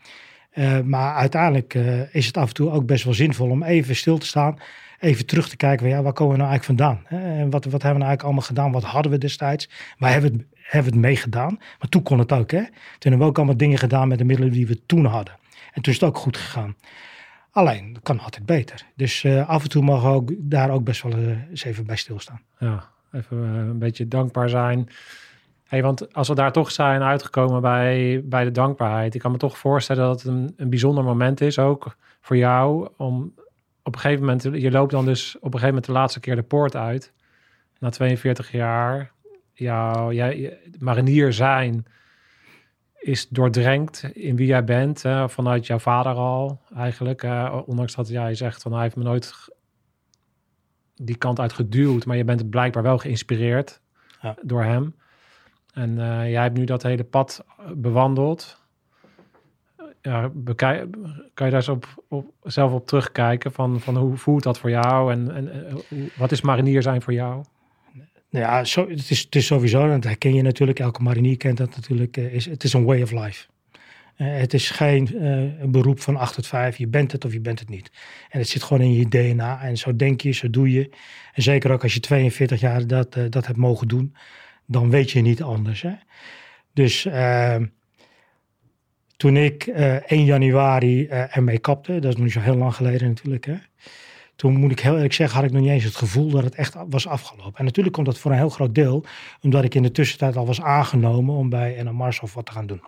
Uh, 0.55 0.81
maar 0.81 1.15
uiteindelijk 1.15 1.75
uh, 1.75 2.15
is 2.15 2.27
het 2.27 2.37
af 2.37 2.49
en 2.49 2.55
toe 2.55 2.71
ook 2.71 2.87
best 2.87 3.05
wel 3.05 3.15
zinvol 3.15 3.51
om 3.51 3.63
even 3.63 3.97
stil 3.97 4.19
te 4.19 4.27
staan. 4.27 4.59
Even 5.01 5.27
terug 5.27 5.49
te 5.49 5.57
kijken, 5.57 5.89
ja, 5.89 6.03
waar 6.03 6.13
komen 6.13 6.33
we 6.33 6.39
nou 6.39 6.51
eigenlijk 6.51 6.81
vandaan? 6.81 7.21
En 7.21 7.51
wat, 7.51 7.65
wat 7.65 7.73
hebben 7.73 7.81
we 7.81 7.81
nou 7.81 7.91
eigenlijk 7.91 8.23
allemaal 8.23 8.43
gedaan? 8.43 8.73
Wat 8.73 8.85
hadden 8.85 9.13
we 9.13 9.19
destijds? 9.19 9.69
Waar 9.99 10.13
hebben 10.13 10.31
we 10.31 10.37
het, 10.37 10.47
hebben 10.55 10.93
het 10.93 11.01
mee 11.01 11.17
gedaan? 11.17 11.57
Maar 11.59 11.89
toen 11.89 12.03
kon 12.03 12.19
het 12.19 12.33
ook. 12.33 12.51
Hè? 12.51 12.63
Toen 12.63 12.71
hebben 12.99 13.19
we 13.19 13.25
ook 13.25 13.37
allemaal 13.37 13.57
dingen 13.57 13.79
gedaan 13.79 14.09
met 14.09 14.19
de 14.19 14.25
middelen 14.25 14.53
die 14.53 14.67
we 14.67 14.87
toen 14.87 15.05
hadden. 15.05 15.35
En 15.73 15.83
toen 15.83 15.93
is 15.93 16.01
het 16.01 16.09
ook 16.09 16.17
goed 16.17 16.37
gegaan. 16.37 16.77
Alleen, 17.51 17.93
dat 17.93 18.03
kan 18.03 18.21
altijd 18.21 18.47
beter. 18.47 18.87
Dus 18.97 19.23
uh, 19.23 19.49
af 19.49 19.63
en 19.63 19.69
toe 19.69 19.85
we 19.85 20.09
ook, 20.09 20.31
daar 20.39 20.71
ook 20.71 20.85
best 20.85 21.03
wel 21.03 21.19
eens 21.51 21.65
even 21.65 21.87
bij 21.87 21.97
stilstaan. 21.97 22.41
Ja, 22.59 22.85
even 23.13 23.39
een 23.39 23.79
beetje 23.79 24.09
dankbaar 24.09 24.49
zijn 24.49 24.89
Hey, 25.65 25.83
want 25.83 26.15
als 26.15 26.29
we 26.29 26.35
daar 26.35 26.53
toch 26.53 26.71
zijn 26.71 27.03
uitgekomen 27.03 27.61
bij, 27.61 28.23
bij 28.25 28.45
de 28.45 28.51
dankbaarheid, 28.51 29.15
ik 29.15 29.21
kan 29.21 29.31
me 29.33 29.39
toch 29.39 29.59
voorstellen 29.59 30.05
dat 30.05 30.23
het 30.23 30.33
een, 30.33 30.55
een 30.57 30.71
bijzonder 30.71 31.05
moment 31.05 31.41
is, 31.41 31.59
ook 31.59 31.97
voor 32.21 32.37
jou, 32.37 32.89
om 32.97 33.35
op 33.83 33.95
een 33.95 34.01
gegeven 34.01 34.25
moment, 34.25 34.43
je 34.43 34.71
loopt 34.71 34.91
dan 34.91 35.05
dus 35.05 35.37
op 35.37 35.45
een 35.45 35.51
gegeven 35.51 35.69
moment 35.69 35.85
de 35.85 35.93
laatste 35.93 36.21
keer 36.21 36.37
de 36.37 36.43
poort 36.43 36.77
uit, 36.77 37.13
na 37.79 37.91
42 37.91 38.53
jaar, 38.53 39.13
jouw 39.53 40.13
jij, 40.13 40.59
marinier 40.79 41.33
zijn 41.33 41.87
is 42.99 43.29
doordrenkt 43.29 44.03
in 44.13 44.37
wie 44.37 44.47
jij 44.47 44.65
bent, 44.65 45.03
hè, 45.03 45.29
vanuit 45.29 45.67
jouw 45.67 45.79
vader 45.79 46.13
al 46.13 46.61
eigenlijk, 46.77 47.23
ondanks 47.67 47.95
dat 47.95 48.09
jij 48.09 48.35
zegt 48.35 48.63
van 48.63 48.73
hij 48.73 48.83
heeft 48.83 48.97
me 48.97 49.03
nooit 49.03 49.49
die 50.95 51.17
kant 51.17 51.41
uit 51.41 51.53
geduwd, 51.53 52.07
maar 52.07 52.17
je 52.17 52.25
bent 52.25 52.51
blijkbaar 52.51 52.83
wel 52.83 52.99
geïnspireerd 52.99 53.81
ja. 54.21 54.37
door 54.43 54.63
hem. 54.63 54.95
En 55.75 55.91
uh, 55.91 56.31
jij 56.31 56.43
hebt 56.43 56.57
nu 56.57 56.65
dat 56.65 56.83
hele 56.83 57.05
pad 57.05 57.45
bewandeld. 57.75 58.63
Ja, 60.03 60.31
bekijk, 60.35 60.87
kan 61.35 61.47
je 61.47 61.53
daar 61.53 61.61
eens 61.61 61.69
op, 61.69 62.05
op, 62.09 62.33
zelf 62.43 62.73
op 62.73 62.87
terugkijken 62.87 63.53
van, 63.53 63.81
van 63.81 63.97
hoe 63.97 64.17
voelt 64.17 64.43
dat 64.43 64.59
voor 64.59 64.71
jou 64.71 65.13
en, 65.13 65.35
en 65.35 65.51
wat 66.17 66.33
is 66.33 66.41
marinier 66.41 66.83
zijn 66.83 67.03
voor 67.03 67.13
jou? 67.13 67.45
Nou 68.31 68.47
ja, 68.47 68.65
zo, 68.65 68.89
het, 68.89 69.11
is, 69.11 69.27
het 69.31 69.43
sowieso, 69.43 69.89
dat 69.89 70.05
herken 70.05 70.35
je 70.35 70.43
natuurlijk, 70.43 70.79
elke 70.79 71.03
marinier 71.03 71.37
kent 71.37 71.57
dat 71.57 71.77
natuurlijk, 71.77 72.17
is, 72.17 72.45
het 72.45 72.65
is 72.65 72.73
een 72.73 72.85
way 72.85 73.03
of 73.03 73.11
life. 73.11 73.47
het 74.15 74.55
is 74.55 74.71
geen 74.71 75.25
een 75.61 75.71
beroep 75.71 76.01
van 76.01 76.17
8 76.17 76.35
tot 76.35 76.47
5, 76.47 76.77
je 76.77 76.87
bent 76.87 77.13
het 77.13 77.25
of 77.25 77.33
je 77.33 77.41
bent 77.41 77.59
het 77.59 77.69
niet. 77.69 77.91
En 78.31 78.39
het 78.39 78.49
zit 78.49 78.63
gewoon 78.63 78.83
in 78.83 78.93
je 78.93 79.09
DNA 79.09 79.63
en 79.63 79.77
zo 79.77 79.97
denk 79.97 80.21
je, 80.21 80.33
zo 80.33 80.51
doe 80.51 80.71
je. 80.71 80.91
En 81.33 81.43
zeker 81.43 81.73
ook 81.73 81.83
als 81.83 81.95
je 81.95 82.01
42 82.01 82.61
jaar 82.61 82.87
dat, 82.87 83.17
dat 83.31 83.47
hebt 83.47 83.59
mogen 83.59 83.89
doen, 83.89 84.15
dan 84.67 84.91
weet 84.91 85.11
je 85.11 85.21
niet 85.21 85.43
anders. 85.43 85.83
Hè? 85.83 85.93
Dus 86.73 87.05
uh, 87.05 87.57
toen 89.17 89.37
ik 89.37 89.67
uh, 89.67 89.95
1 89.95 90.25
januari 90.25 91.01
uh, 91.01 91.37
ermee 91.37 91.59
kapte, 91.59 91.99
dat 91.99 92.13
is 92.13 92.21
nog 92.21 92.31
zo 92.31 92.41
heel 92.41 92.57
lang 92.57 92.75
geleden 92.75 93.09
natuurlijk. 93.09 93.45
Hè? 93.45 93.57
Toen 94.37 94.57
moet 94.57 94.71
ik 94.71 94.81
heel 94.81 94.95
eerlijk 94.95 95.13
zeggen, 95.13 95.37
had 95.37 95.47
ik 95.47 95.53
nog 95.53 95.63
niet 95.63 95.71
eens 95.71 95.85
het 95.85 95.97
gevoel 95.97 96.31
dat 96.31 96.45
het 96.45 96.55
echt 96.55 96.77
was 96.89 97.07
afgelopen. 97.07 97.59
En 97.59 97.65
natuurlijk 97.65 97.95
komt 97.95 98.07
dat 98.07 98.19
voor 98.19 98.31
een 98.31 98.37
heel 98.37 98.49
groot 98.49 98.75
deel, 98.75 99.05
omdat 99.41 99.65
ik 99.65 99.75
in 99.75 99.83
de 99.83 99.91
tussentijd 99.91 100.37
al 100.37 100.47
was 100.47 100.63
aangenomen 100.63 101.35
om 101.35 101.49
bij 101.49 101.79
een 101.79 101.95
Mars 101.95 102.21
of 102.21 102.35
wat 102.35 102.47
te 102.47 102.53
gaan 102.53 102.67
doen. 102.67 102.83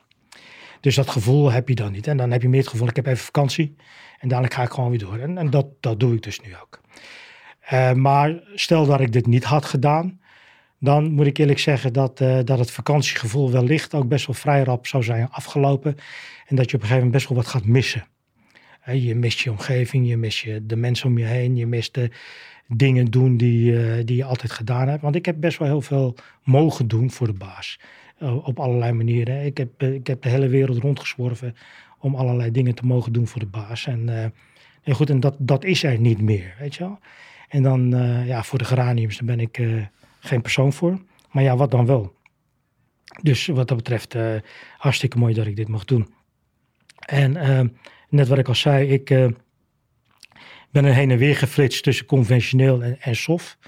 Dus 0.81 0.95
dat 0.95 1.09
gevoel 1.09 1.53
heb 1.53 1.69
je 1.69 1.75
dan 1.75 1.93
niet. 1.93 2.07
En 2.07 2.17
dan 2.17 2.31
heb 2.31 2.43
je 2.43 2.49
meer 2.49 2.61
het 2.61 2.69
gevoel, 2.69 2.89
ik 2.89 2.97
heb 2.97 3.07
even 3.07 3.25
vakantie 3.25 3.77
en 4.19 4.29
dadelijk 4.29 4.55
ga 4.55 4.63
ik 4.63 4.71
gewoon 4.71 4.91
weer 4.91 4.99
door. 4.99 5.19
En, 5.19 5.39
en 5.39 5.51
dat, 5.51 5.67
dat 5.81 6.01
doe 6.01 6.15
ik 6.15 6.23
dus 6.23 6.41
nu 6.41 6.57
ook. 6.63 6.81
Uh, 7.73 7.93
maar 7.93 8.41
stel 8.55 8.87
dat 8.87 9.01
ik 9.01 9.13
dit 9.13 9.27
niet 9.27 9.45
had 9.45 9.65
gedaan, 9.65 10.21
dan 10.79 11.13
moet 11.13 11.27
ik 11.27 11.39
eerlijk 11.39 11.59
zeggen 11.59 11.93
dat, 11.93 12.21
uh, 12.21 12.39
dat 12.45 12.59
het 12.59 12.71
vakantiegevoel 12.71 13.51
wellicht 13.51 13.95
ook 13.95 14.09
best 14.09 14.27
wel 14.27 14.35
vrij 14.35 14.63
rap 14.63 14.87
zou 14.87 15.03
zijn 15.03 15.29
afgelopen. 15.31 15.97
En 16.47 16.57
dat 16.57 16.71
je 16.71 16.77
op 16.77 16.83
een 16.83 16.89
gegeven 16.89 16.97
moment 16.97 17.13
best 17.13 17.29
wel 17.29 17.39
wat 17.39 17.47
gaat 17.47 17.65
missen. 17.65 18.07
je 18.93 19.15
mist 19.15 19.39
je 19.39 19.51
omgeving, 19.51 20.09
je 20.09 20.17
mist 20.17 20.39
je, 20.39 20.67
de 20.67 20.77
mensen 20.77 21.09
om 21.09 21.19
je 21.19 21.25
heen, 21.25 21.57
je 21.57 21.67
mist 21.67 21.95
de 21.95 22.11
dingen 22.69 23.05
doen 23.05 23.37
die, 23.37 23.73
uh, 23.73 24.05
die 24.05 24.17
je 24.17 24.25
altijd 24.25 24.53
gedaan 24.53 24.89
hebt. 24.89 25.03
Want 25.03 25.15
ik 25.15 25.27
heb 25.27 25.41
best 25.41 25.59
wel 25.59 25.69
heel 25.69 25.81
veel 25.81 26.15
mogen 26.43 26.89
doen 26.89 27.11
voor 27.11 27.27
de 27.27 27.33
baas. 27.33 27.81
Uh, 28.23 28.47
op 28.47 28.59
allerlei 28.59 28.93
manieren. 28.93 29.45
Ik 29.45 29.57
heb, 29.57 29.83
ik 29.83 30.07
heb 30.07 30.23
de 30.23 30.29
hele 30.29 30.49
wereld 30.49 30.79
rondgezworven 30.79 31.57
om 31.99 32.15
allerlei 32.15 32.51
dingen 32.51 32.75
te 32.75 32.87
mogen 32.87 33.13
doen 33.13 33.27
voor 33.27 33.41
de 33.41 33.47
baas. 33.47 33.87
En, 33.87 34.33
en 34.83 34.95
goed, 34.95 35.11
en 35.11 35.21
dat, 35.21 35.37
dat 35.39 35.65
is 35.65 35.83
er 35.83 36.01
niet 36.01 36.21
meer, 36.21 36.55
weet 36.59 36.75
je 36.75 36.85
wel. 36.85 36.99
En 37.49 37.63
dan, 37.63 37.91
ja, 38.27 38.43
voor 38.43 38.59
de 38.59 38.65
geraniums, 38.65 39.17
dan 39.17 39.27
ben 39.27 39.41
ik 39.41 39.61
geen 40.21 40.43
persoon 40.43 40.73
voor. 40.73 40.99
Maar 41.31 41.43
ja, 41.43 41.57
wat 41.57 41.71
dan 41.71 41.87
wel? 41.87 42.15
Dus 43.23 43.47
wat 43.47 43.69
dat 43.69 43.77
betreft, 43.77 44.15
uh, 44.15 44.35
hartstikke 44.77 45.19
mooi 45.19 45.35
dat 45.35 45.47
ik 45.47 45.57
dit 45.57 45.69
mag 45.69 45.85
doen. 45.85 46.15
En 47.07 47.35
uh, 47.35 47.61
net 48.09 48.29
wat 48.29 48.39
ik 48.39 48.49
al 48.49 48.55
zei, 48.55 48.89
ik 48.89 49.11
uh, 49.11 49.27
ben 50.71 50.85
er 50.85 50.95
heen 50.95 51.11
en 51.11 51.19
weer 51.19 51.37
geflitst 51.37 51.83
tussen 51.83 52.07
conventioneel 52.07 52.83
en, 52.83 53.01
en 53.01 53.17
soft. 53.17 53.59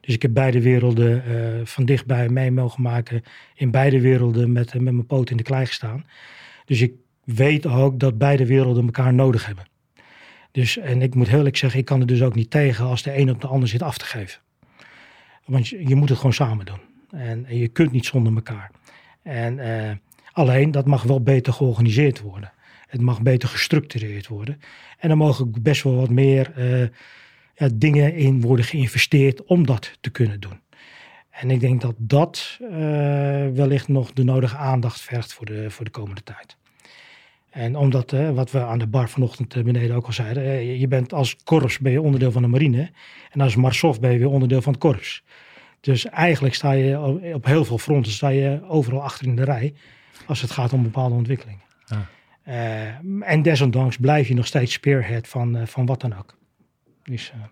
Dus 0.00 0.14
ik 0.14 0.22
heb 0.22 0.34
beide 0.34 0.62
werelden 0.62 1.66
van 1.66 1.84
dichtbij 1.84 2.28
mee 2.28 2.50
mogen 2.50 2.82
maken. 2.82 3.22
In 3.54 3.70
beide 3.70 4.00
werelden 4.00 4.52
met, 4.52 4.74
met 4.74 4.82
mijn 4.82 5.06
poot 5.06 5.30
in 5.30 5.36
de 5.36 5.42
klei 5.42 5.66
gestaan. 5.66 6.06
Dus 6.64 6.80
ik 6.80 6.92
weet 7.24 7.66
ook 7.66 8.00
dat 8.00 8.18
beide 8.18 8.46
werelden 8.46 8.84
elkaar 8.84 9.14
nodig 9.14 9.46
hebben. 9.46 9.64
Dus, 10.50 10.78
en 10.78 11.02
ik 11.02 11.14
moet 11.14 11.28
heel 11.28 11.36
eerlijk 11.36 11.56
zeggen, 11.56 11.80
ik 11.80 11.84
kan 11.84 12.00
er 12.00 12.06
dus 12.06 12.22
ook 12.22 12.34
niet 12.34 12.50
tegen 12.50 12.84
als 12.84 13.02
de 13.02 13.18
een 13.18 13.30
op 13.30 13.40
de 13.40 13.46
ander 13.46 13.68
zit 13.68 13.82
af 13.82 13.98
te 13.98 14.04
geven. 14.04 14.40
Want 15.48 15.68
je, 15.68 15.94
moet 15.94 16.08
het 16.08 16.18
gewoon 16.18 16.32
samen 16.32 16.66
doen. 16.66 16.80
En, 17.10 17.46
en, 17.46 17.58
je 17.58 17.68
kunt 17.68 17.92
niet 17.92 18.06
zonder 18.06 18.34
elkaar. 18.34 18.70
En 19.22 19.58
uh, 19.58 19.90
alleen, 20.32 20.70
dat 20.70 20.86
mag 20.86 21.02
wel 21.02 21.22
beter 21.22 21.52
georganiseerd 21.52 22.20
worden. 22.20 22.52
Het 22.86 23.00
mag 23.00 23.22
beter 23.22 23.48
gestructureerd 23.48 24.26
worden. 24.26 24.60
En 24.98 25.10
er 25.10 25.16
mogen 25.16 25.62
best 25.62 25.82
wel 25.82 25.94
wat 25.94 26.10
meer 26.10 26.52
uh, 26.58 26.88
ja, 27.54 27.68
dingen 27.74 28.14
in 28.14 28.40
worden 28.40 28.64
geïnvesteerd 28.64 29.44
om 29.44 29.66
dat 29.66 29.98
te 30.00 30.10
kunnen 30.10 30.40
doen. 30.40 30.60
En 31.30 31.50
ik 31.50 31.60
denk 31.60 31.80
dat 31.80 31.94
dat 31.98 32.58
uh, 32.60 32.68
wellicht 33.48 33.88
nog 33.88 34.12
de 34.12 34.24
nodige 34.24 34.56
aandacht 34.56 35.00
vergt 35.00 35.32
voor 35.32 35.46
de, 35.46 35.70
voor 35.70 35.84
de 35.84 35.90
komende 35.90 36.22
tijd. 36.22 36.56
En 37.50 37.76
omdat, 37.76 38.10
wat 38.34 38.50
we 38.50 38.64
aan 38.64 38.78
de 38.78 38.86
bar 38.86 39.08
vanochtend 39.08 39.62
beneden 39.62 39.96
ook 39.96 40.06
al 40.06 40.12
zeiden, 40.12 40.78
je 40.78 40.88
bent 40.88 41.12
als 41.12 41.36
korps 41.36 41.78
ben 41.78 41.92
je 41.92 42.02
onderdeel 42.02 42.32
van 42.32 42.42
de 42.42 42.48
marine. 42.48 42.90
En 43.30 43.40
als 43.40 43.56
Marsov 43.56 43.98
ben 43.98 44.12
je 44.12 44.18
weer 44.18 44.28
onderdeel 44.28 44.62
van 44.62 44.72
het 44.72 44.82
korps. 44.82 45.22
Dus 45.80 46.06
eigenlijk 46.06 46.54
sta 46.54 46.72
je 46.72 47.00
op 47.34 47.44
heel 47.44 47.64
veel 47.64 47.78
fronten 47.78 48.12
sta 48.12 48.28
je 48.28 48.60
overal 48.68 49.02
achter 49.02 49.26
in 49.26 49.36
de 49.36 49.44
rij 49.44 49.74
als 50.26 50.40
het 50.40 50.50
gaat 50.50 50.72
om 50.72 50.82
bepaalde 50.82 51.14
ontwikkelingen. 51.14 51.64
Ja. 51.84 52.06
Uh, 52.48 53.30
en 53.30 53.42
desondanks 53.42 53.96
blijf 53.96 54.28
je 54.28 54.34
nog 54.34 54.46
steeds 54.46 54.72
spearhead 54.72 55.28
van, 55.28 55.56
uh, 55.56 55.66
van 55.66 55.86
wat 55.86 56.00
dan 56.00 56.18
ook. 56.18 56.36
Dus, 57.02 57.32
uh... 57.34 57.42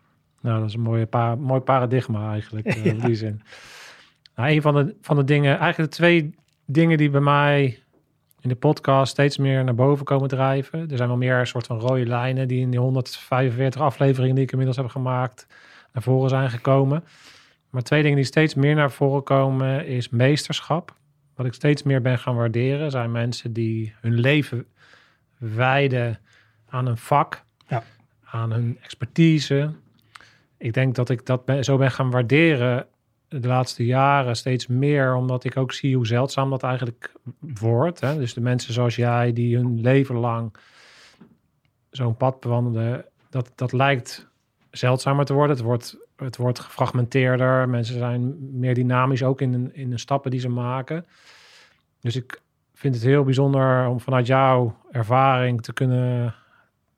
Nou, 0.41 0.61
dat 0.61 0.69
is 0.69 0.75
een 0.75 0.81
mooie 0.81 1.07
pa 1.07 1.35
mooi 1.35 1.61
paradigma 1.61 2.31
eigenlijk 2.31 2.75
ja. 2.75 2.83
in 2.93 2.99
die 2.99 3.15
zin. 3.15 3.43
Nou, 4.35 4.51
een 4.51 4.63
van 4.63 4.75
de, 4.75 4.97
van 5.01 5.17
de 5.17 5.25
dingen, 5.25 5.59
eigenlijk 5.59 5.91
de 5.91 5.97
twee 5.97 6.35
dingen 6.67 6.99
die 6.99 7.11
bij 7.11 7.21
mij 7.21 7.79
in 8.47 8.53
de 8.53 8.59
podcast 8.59 9.13
steeds 9.13 9.37
meer 9.37 9.65
naar 9.65 9.75
boven 9.75 10.05
komen 10.05 10.29
drijven. 10.29 10.91
Er 10.91 10.97
zijn 10.97 11.09
wel 11.09 11.19
meer 11.19 11.47
soort 11.47 11.67
van 11.67 11.81
rode 11.81 12.07
lijnen 12.07 12.49
die 12.49 12.61
in 12.61 12.71
die 12.71 12.81
145 12.81 13.81
afleveringen 13.81 14.35
die 14.35 14.45
ik 14.45 14.51
inmiddels 14.51 14.79
heb 14.79 14.89
gemaakt 14.89 15.47
naar 15.93 16.03
voren 16.03 16.29
zijn 16.29 16.51
gekomen. 16.51 17.05
Maar 17.71 17.83
twee 17.83 18.03
dingen 18.03 18.17
die 18.17 18.25
steeds 18.25 18.55
meer 18.55 18.75
naar 18.75 18.91
voren 18.91 19.23
komen 19.23 19.87
is 19.87 20.09
meesterschap. 20.09 20.95
Wat 21.35 21.47
ik 21.47 21.55
steeds 21.55 21.83
meer 21.83 22.03
ben 22.03 22.19
gaan 22.19 22.37
waarderen 22.37 22.91
zijn 22.91 23.13
mensen 23.13 23.53
die 23.53 23.95
hun 24.01 24.15
leven 24.15 24.67
wijden 25.39 26.19
aan 26.69 26.87
een 26.87 26.99
vak, 26.99 27.43
ja. 27.69 27.83
aan 28.25 28.53
hun 28.53 28.79
expertise. 28.83 29.71
Ik 30.57 30.75
denk 30.75 30.95
dat 30.95 31.11
ik 31.11 31.27
dat 31.27 31.43
zo 31.61 31.77
ben 31.77 31.91
gaan 31.91 32.11
waarderen 32.11 32.87
de 33.29 33.49
laatste 33.49 33.85
jaren 33.85 34.37
steeds 34.37 34.67
meer, 34.67 35.15
omdat 35.15 35.45
ik 35.45 35.57
ook 35.57 35.73
zie 35.73 35.97
hoe 35.97 36.07
zeldzaam 36.07 36.51
dat 36.51 36.63
eigenlijk 36.63 37.13
wordt. 37.41 38.01
Hè? 38.01 38.17
Dus 38.17 38.35
de 38.35 38.41
mensen 38.41 38.73
zoals 38.73 38.97
jij, 38.97 39.33
die 39.33 39.57
hun 39.57 39.81
leven 39.81 40.17
lang 40.17 40.57
zo'n 41.91 42.17
pad 42.17 42.41
bewandelen, 42.41 43.05
dat, 43.31 43.53
dat 43.55 43.73
lijkt 43.73 44.29
zeldzamer 44.71 45.25
te 45.25 45.33
worden. 45.33 45.57
Het 45.57 45.65
wordt, 45.65 45.97
het 46.17 46.37
wordt 46.37 46.59
gefragmenteerder. 46.59 47.69
Mensen 47.69 47.99
zijn 47.99 48.37
meer 48.59 48.75
dynamisch 48.75 49.23
ook 49.23 49.41
in, 49.41 49.75
in 49.75 49.91
de 49.91 49.99
stappen 49.99 50.31
die 50.31 50.41
ze 50.41 50.49
maken. 50.49 51.07
Dus 52.01 52.17
ik 52.17 52.41
vind 52.75 52.95
het 52.95 53.05
heel 53.05 53.25
bijzonder 53.25 53.87
om 53.87 54.01
vanuit 54.01 54.27
jouw 54.27 54.77
ervaring 54.91 55.63
te 55.63 55.73
kunnen 55.73 56.35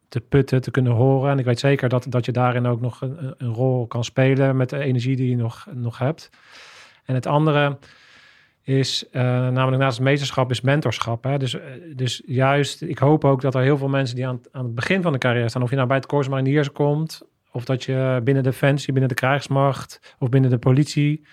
te 0.08 0.20
putten, 0.20 0.60
te 0.60 0.70
kunnen 0.70 0.92
horen. 0.92 1.30
En 1.30 1.38
ik 1.38 1.44
weet 1.44 1.58
zeker 1.58 1.88
dat, 1.88 2.06
dat 2.08 2.24
je 2.24 2.32
daarin 2.32 2.66
ook 2.66 2.80
nog 2.80 3.00
een, 3.00 3.34
een 3.38 3.52
rol 3.52 3.86
kan 3.86 4.04
spelen 4.04 4.56
met 4.56 4.70
de 4.70 4.78
energie 4.78 5.16
die 5.16 5.30
je 5.30 5.36
nog, 5.36 5.66
nog 5.72 5.98
hebt. 5.98 6.30
En 7.04 7.14
het 7.14 7.26
andere 7.26 7.78
is 8.62 9.04
uh, 9.12 9.22
namelijk 9.22 9.82
naast 9.82 9.96
het 9.96 10.06
meesterschap 10.06 10.50
is 10.50 10.60
mentorschap. 10.60 11.24
Hè? 11.24 11.38
Dus, 11.38 11.54
eh, 11.54 11.62
dus 11.94 12.22
juist, 12.26 12.82
ik 12.82 12.98
hoop 12.98 13.24
ook 13.24 13.40
dat 13.40 13.54
er 13.54 13.62
heel 13.62 13.76
veel 13.76 13.88
mensen 13.88 14.16
die 14.16 14.26
aan, 14.26 14.40
aan 14.52 14.64
het 14.64 14.74
begin 14.74 15.02
van 15.02 15.12
de 15.12 15.18
carrière 15.18 15.48
staan, 15.48 15.62
of 15.62 15.70
je 15.70 15.76
nou 15.76 15.88
bij 15.88 15.96
het 15.96 16.06
Corps 16.06 16.28
Mariniers 16.28 16.72
komt, 16.72 17.22
of 17.52 17.64
dat 17.64 17.84
je 17.84 18.20
binnen 18.24 18.42
Defensie, 18.42 18.92
binnen 18.92 19.08
de 19.08 19.14
krijgsmacht 19.14 20.14
of 20.18 20.28
binnen 20.28 20.50
de 20.50 20.58
politie. 20.58 21.26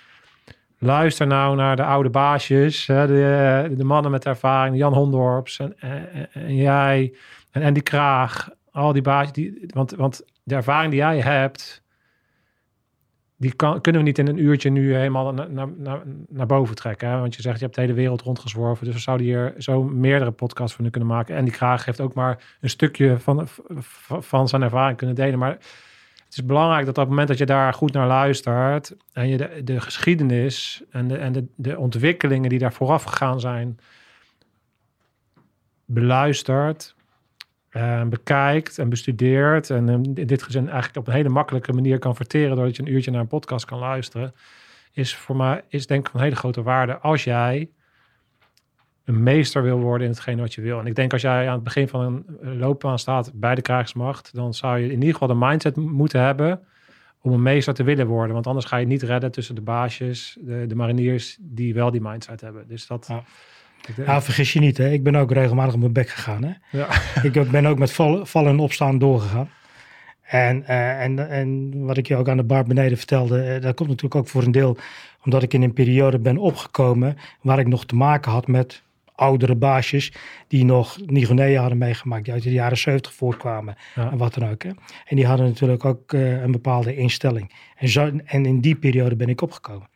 Luister 0.77 1.27
nou 1.27 1.55
naar 1.55 1.75
de 1.75 1.83
oude 1.83 2.09
baasjes, 2.09 2.87
hè, 2.87 3.07
de, 3.07 3.75
de 3.75 3.83
mannen 3.83 4.11
met 4.11 4.25
ervaring, 4.25 4.77
Jan 4.77 4.93
Hondorps 4.93 5.59
en, 5.59 5.79
en, 5.79 6.31
en 6.31 6.55
jij 6.55 7.13
en 7.51 7.63
Andy 7.63 7.81
Kraag. 7.81 8.49
Al 8.75 8.93
die 8.93 9.01
baasjes, 9.01 9.31
die, 9.31 9.63
want, 9.67 9.91
want 9.91 10.23
de 10.43 10.55
ervaring 10.55 10.91
die 10.91 10.99
jij 10.99 11.19
hebt, 11.19 11.83
die 13.37 13.53
kan, 13.53 13.81
kunnen 13.81 14.01
we 14.01 14.07
niet 14.07 14.17
in 14.17 14.27
een 14.27 14.43
uurtje 14.43 14.69
nu 14.69 14.95
helemaal 14.95 15.33
naar, 15.33 15.71
naar, 15.77 16.01
naar 16.29 16.45
boven 16.45 16.75
trekken. 16.75 17.09
Hè? 17.09 17.19
Want 17.19 17.35
je 17.35 17.41
zegt, 17.41 17.57
je 17.57 17.63
hebt 17.63 17.75
de 17.75 17.81
hele 17.81 17.93
wereld 17.93 18.21
rondgezworven. 18.21 18.85
Dus 18.85 18.93
we 18.93 19.01
zouden 19.01 19.25
hier 19.25 19.53
zo 19.57 19.83
meerdere 19.83 20.31
podcasts 20.31 20.75
van 20.75 20.89
kunnen 20.89 21.09
maken. 21.09 21.35
En 21.35 21.45
die 21.45 21.53
Kraag 21.53 21.85
heeft 21.85 22.01
ook 22.01 22.13
maar 22.13 22.57
een 22.61 22.69
stukje 22.69 23.19
van, 23.19 23.47
van 24.19 24.47
zijn 24.47 24.61
ervaring 24.61 24.97
kunnen 24.97 25.15
delen. 25.15 25.39
Maar 25.39 25.51
het 26.25 26.33
is 26.37 26.45
belangrijk 26.45 26.85
dat 26.85 26.97
op 26.97 27.01
het 27.01 27.09
moment 27.09 27.27
dat 27.27 27.37
je 27.37 27.45
daar 27.45 27.73
goed 27.73 27.93
naar 27.93 28.07
luistert 28.07 28.95
en 29.13 29.27
je 29.27 29.37
de, 29.37 29.63
de 29.63 29.81
geschiedenis 29.81 30.83
en, 30.89 31.07
de, 31.07 31.17
en 31.17 31.31
de, 31.31 31.45
de 31.55 31.77
ontwikkelingen 31.77 32.49
die 32.49 32.59
daar 32.59 32.73
vooraf 32.73 33.03
gegaan 33.03 33.39
zijn, 33.39 33.79
beluistert, 35.85 36.95
uh, 37.75 38.03
bekijkt 38.03 38.77
en 38.77 38.89
bestudeert 38.89 39.69
en 39.69 39.89
in 39.89 40.27
dit 40.27 40.43
gezin 40.43 40.67
eigenlijk 40.67 40.97
op 40.97 41.07
een 41.07 41.13
hele 41.13 41.29
makkelijke 41.29 41.73
manier 41.73 41.99
kan 41.99 42.15
verteren 42.15 42.55
doordat 42.55 42.75
je 42.75 42.81
een 42.81 42.93
uurtje 42.93 43.11
naar 43.11 43.21
een 43.21 43.27
podcast 43.27 43.65
kan 43.65 43.79
luisteren, 43.79 44.33
is 44.91 45.15
voor 45.15 45.35
mij 45.35 45.63
is 45.67 45.87
denk 45.87 46.05
ik 46.05 46.11
van 46.11 46.21
hele 46.21 46.35
grote 46.35 46.63
waarde 46.63 46.97
als 46.97 47.23
jij 47.23 47.69
een 49.05 49.23
meester 49.23 49.63
wil 49.63 49.79
worden 49.79 50.07
in 50.07 50.13
hetgeen 50.13 50.39
wat 50.39 50.53
je 50.53 50.61
wil. 50.61 50.79
En 50.79 50.85
ik 50.85 50.95
denk 50.95 51.13
als 51.13 51.21
jij 51.21 51.47
aan 51.47 51.53
het 51.53 51.63
begin 51.63 51.87
van 51.87 52.25
een 52.41 52.57
loopbaan 52.57 52.99
staat 52.99 53.31
bij 53.33 53.55
de 53.55 53.61
krijgsmacht, 53.61 54.33
dan 54.33 54.53
zou 54.53 54.79
je 54.79 54.85
in 54.85 54.99
ieder 54.99 55.11
geval 55.11 55.27
de 55.27 55.45
mindset 55.45 55.75
moeten 55.75 56.21
hebben 56.21 56.59
om 57.21 57.33
een 57.33 57.41
meester 57.41 57.73
te 57.73 57.83
willen 57.83 58.07
worden. 58.07 58.33
Want 58.33 58.47
anders 58.47 58.65
ga 58.65 58.77
je 58.77 58.85
niet 58.85 59.01
redden 59.01 59.31
tussen 59.31 59.55
de 59.55 59.61
baasjes, 59.61 60.37
de, 60.39 60.65
de 60.67 60.75
mariniers 60.75 61.37
die 61.39 61.73
wel 61.73 61.91
die 61.91 62.01
mindset 62.01 62.41
hebben. 62.41 62.67
Dus 62.67 62.87
dat... 62.87 63.09
Ja, 64.05 64.21
vergis 64.21 64.53
je 64.53 64.59
niet, 64.59 64.77
hè? 64.77 64.91
ik 64.91 65.03
ben 65.03 65.15
ook 65.15 65.31
regelmatig 65.31 65.73
op 65.73 65.79
mijn 65.79 65.93
bek 65.93 66.09
gegaan. 66.09 66.43
Hè? 66.43 66.77
Ja. 66.77 66.87
Ik 67.29 67.51
ben 67.51 67.65
ook 67.65 67.77
met 67.77 67.91
vallen, 67.91 68.27
vallen 68.27 68.51
en 68.51 68.59
opstaan 68.59 68.97
doorgegaan. 68.97 69.49
En, 70.21 70.61
uh, 70.61 71.01
en, 71.01 71.29
en 71.29 71.71
wat 71.85 71.97
ik 71.97 72.07
je 72.07 72.15
ook 72.15 72.29
aan 72.29 72.37
de 72.37 72.43
bar 72.43 72.63
beneden 72.63 72.97
vertelde, 72.97 73.55
uh, 73.55 73.61
dat 73.61 73.75
komt 73.75 73.89
natuurlijk 73.89 74.15
ook 74.15 74.27
voor 74.27 74.43
een 74.43 74.51
deel 74.51 74.77
omdat 75.23 75.43
ik 75.43 75.53
in 75.53 75.61
een 75.61 75.73
periode 75.73 76.19
ben 76.19 76.37
opgekomen 76.37 77.17
waar 77.41 77.59
ik 77.59 77.67
nog 77.67 77.85
te 77.85 77.95
maken 77.95 78.31
had 78.31 78.47
met 78.47 78.83
oudere 79.15 79.55
baasjes 79.55 80.13
die 80.47 80.65
nog 80.65 80.97
Nigonea 81.05 81.59
hadden 81.59 81.77
meegemaakt, 81.77 82.23
die 82.23 82.33
uit 82.33 82.43
de 82.43 82.51
jaren 82.51 82.77
70 82.77 83.13
voortkwamen 83.13 83.75
en 83.95 84.17
wat 84.17 84.33
dan 84.33 84.49
ook. 84.49 84.63
Hè. 84.63 84.69
En 85.05 85.15
die 85.15 85.25
hadden 85.25 85.45
natuurlijk 85.45 85.85
ook 85.85 86.13
uh, 86.13 86.41
een 86.41 86.51
bepaalde 86.51 86.95
instelling. 86.95 87.53
En, 87.75 87.89
zo, 87.89 88.11
en 88.25 88.45
in 88.45 88.59
die 88.59 88.75
periode 88.75 89.15
ben 89.15 89.29
ik 89.29 89.41
opgekomen. 89.41 89.87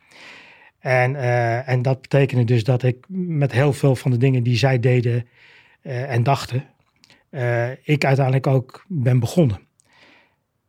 En, 0.80 1.14
uh, 1.14 1.68
en 1.68 1.82
dat 1.82 2.00
betekende 2.00 2.44
dus 2.44 2.64
dat 2.64 2.82
ik 2.82 2.96
met 3.08 3.52
heel 3.52 3.72
veel 3.72 3.96
van 3.96 4.10
de 4.10 4.16
dingen 4.16 4.42
die 4.42 4.56
zij 4.56 4.80
deden 4.80 5.26
eh, 5.82 6.12
en 6.12 6.22
dachten, 6.22 6.64
eh, 7.30 7.70
ik 7.70 8.04
uiteindelijk 8.04 8.46
ook 8.46 8.84
ben 8.88 9.18
begonnen. 9.18 9.68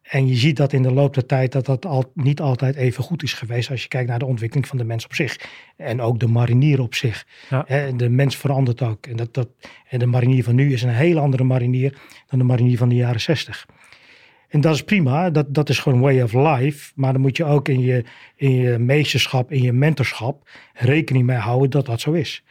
En 0.02 0.28
je 0.28 0.36
ziet 0.36 0.58
dat 0.58 0.74
in 0.74 0.84
de 0.84 0.92
loop 0.92 1.14
der 1.14 1.26
tijd 1.26 1.52
dat 1.52 1.66
dat 1.66 1.86
al, 1.86 2.12
niet 2.14 2.42
altijd 2.42 2.76
even 2.76 3.04
goed 3.04 3.24
is 3.24 3.34
geweest 3.34 3.70
als 3.70 3.82
je 3.82 3.88
kijkt 3.88 4.10
naar 4.10 4.20
de 4.20 4.26
ontwikkeling 4.26 4.68
van 4.68 4.78
de 4.78 4.84
mens 4.84 5.06
op 5.06 5.14
zich. 5.14 5.40
En 5.78 6.02
ook 6.02 6.20
de 6.20 6.28
marinier 6.28 6.82
op 6.82 6.96
zich. 6.96 7.28
Ja. 7.50 7.92
De 7.92 8.10
mens 8.10 8.38
verandert 8.38 8.82
ook. 8.82 9.06
En, 9.06 9.16
dat, 9.16 9.34
dat, 9.34 9.50
en 9.90 10.00
de 10.00 10.06
marinier 10.06 10.44
van 10.44 10.56
nu 10.56 10.74
is 10.74 10.82
een 10.82 10.90
hele 10.90 11.20
andere 11.20 11.44
marinier 11.44 11.98
dan 12.28 12.40
de 12.40 12.46
marinier 12.46 12.78
van 12.78 12.90
de 12.90 12.96
jaren 12.96 13.22
zestig. 13.22 13.66
En 14.52 14.62
dat 14.62 14.74
is 14.76 14.84
prima, 14.84 15.30
dat, 15.30 15.54
dat 15.54 15.70
is 15.70 15.80
gewoon 15.80 16.00
way 16.00 16.22
of 16.22 16.34
life. 16.34 16.92
Maar 16.96 17.12
dan 17.12 17.22
moet 17.22 17.38
je 17.38 17.46
ook 17.46 17.68
in 17.68 17.80
je, 17.80 18.04
in 18.36 18.56
je 18.56 18.78
meesterschap, 18.78 19.52
in 19.52 19.62
je 19.62 19.74
mentorschap 19.74 20.50
rekening 20.74 21.26
mee 21.26 21.38
houden 21.38 21.70
dat 21.70 21.86
dat 21.86 22.02
zo 22.02 22.12
is. 22.12 22.44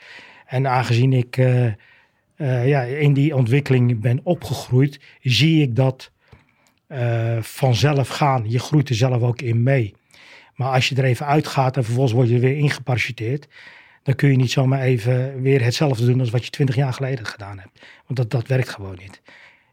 En 0.47 0.67
aangezien 0.67 1.13
ik 1.13 1.37
eh, 1.37 1.67
eh, 1.67 2.69
ja, 2.69 2.83
in 2.83 3.13
die 3.13 3.37
ontwikkeling 3.37 4.01
ben 4.01 4.21
opgegroeid, 4.23 5.01
zie 5.23 5.63
ik 5.63 5.77
dat 5.77 6.11
eh, 6.87 7.39
vanzelf 7.41 8.09
gaan. 8.09 8.51
Je 8.51 8.59
groeit 8.59 8.89
er 8.89 8.95
zelf 8.95 9.23
ook 9.23 9.43
in 9.43 9.63
mee. 9.63 9.95
Maar 10.55 10.73
als 10.73 10.89
je 10.89 10.95
er 10.95 11.05
even 11.05 11.27
uitgaat 11.27 11.77
en 11.77 11.85
vervolgens 11.85 12.15
word 12.15 12.29
je 12.29 12.35
er 12.35 12.41
weer 12.41 12.57
ingeparachuteerd, 12.57 13.49
dan 14.03 14.15
kun 14.15 14.31
je 14.31 14.37
niet 14.37 14.51
zomaar 14.51 14.81
even 14.81 15.43
weer 15.43 15.63
hetzelfde 15.65 16.07
doen 16.07 16.21
als 16.21 16.31
wat 16.31 16.45
je 16.45 16.51
twintig 16.51 16.77
jaar 16.77 16.93
geleden 16.93 17.27
gedaan 17.27 17.59
hebt. 17.59 17.87
Want 18.07 18.19
dat, 18.19 18.31
dat 18.31 18.47
werkt 18.47 18.69
gewoon 18.69 18.99
niet. 18.99 19.23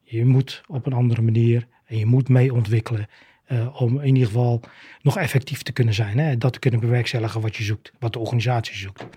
Je 0.04 0.26
moet 0.26 0.64
op 0.68 0.86
een 0.86 0.94
andere 0.94 1.22
manier 1.22 1.68
en 1.88 1.98
je 1.98 2.06
moet 2.06 2.30
mee 2.30 2.54
ontwikkelen 2.54 3.08
eh, 3.46 3.82
om 3.82 4.00
in 4.00 4.06
ieder 4.14 4.26
geval 4.28 4.62
nog 5.02 5.18
effectief 5.18 5.64
te 5.64 5.72
kunnen 5.72 5.94
zijn. 5.94 6.18
Hè? 6.20 6.38
Dat 6.38 6.54
te 6.54 6.60
kunnen 6.60 6.80
bewerkstelligen 6.80 7.42
wat 7.42 7.56
je 7.56 7.64
zoekt, 7.64 7.92
wat 8.00 8.14
de 8.14 8.20
organisatie 8.20 8.76
zoekt. 8.76 9.08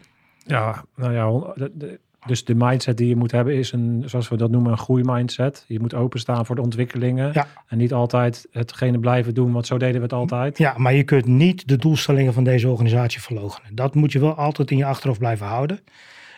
Ja, 0.47 0.85
nou 0.97 1.13
ja, 1.13 1.27
hon- 1.29 1.53
de- 1.55 1.71
de- 1.75 2.01
dus 2.27 2.45
de 2.45 2.55
mindset 2.55 2.97
die 2.97 3.09
je 3.09 3.17
moet 3.17 3.31
hebben 3.33 3.55
is 3.55 3.73
een, 3.73 4.03
zoals 4.07 4.29
we 4.29 4.37
dat 4.37 4.51
noemen, 4.51 4.71
een 4.73 4.79
groeimindset. 4.79 5.65
Je 5.69 5.81
moet 5.81 5.95
openstaan 5.95 6.47
voor 6.47 6.55
de 6.55 6.63
ontwikkelingen 6.63 7.31
Ja. 7.33 7.47
en 7.67 7.79
niet 7.79 7.93
altijd 7.93 8.47
hetgene 8.51 8.99
blijven 8.99 9.35
doen, 9.35 9.53
want 9.53 9.67
zo 9.67 9.79
deden 9.79 9.97
we 9.97 10.03
het 10.03 10.13
altijd. 10.13 10.59
Ja, 10.59 10.75
maar 10.77 10.95
je 10.95 11.03
kunt 11.03 11.27
niet 11.27 11.69
de 11.69 11.77
doelstellingen 11.77 12.33
van 12.33 12.45
deze 12.45 12.69
organisatie 12.69 13.21
verloochenen. 13.21 13.75
Dat 13.75 13.95
moet 13.95 14.13
je 14.13 14.19
wel 14.19 14.35
altijd 14.35 14.71
in 14.71 14.77
je 14.77 14.85
achterhoofd 14.85 15.19
blijven 15.21 15.47
houden. 15.47 15.81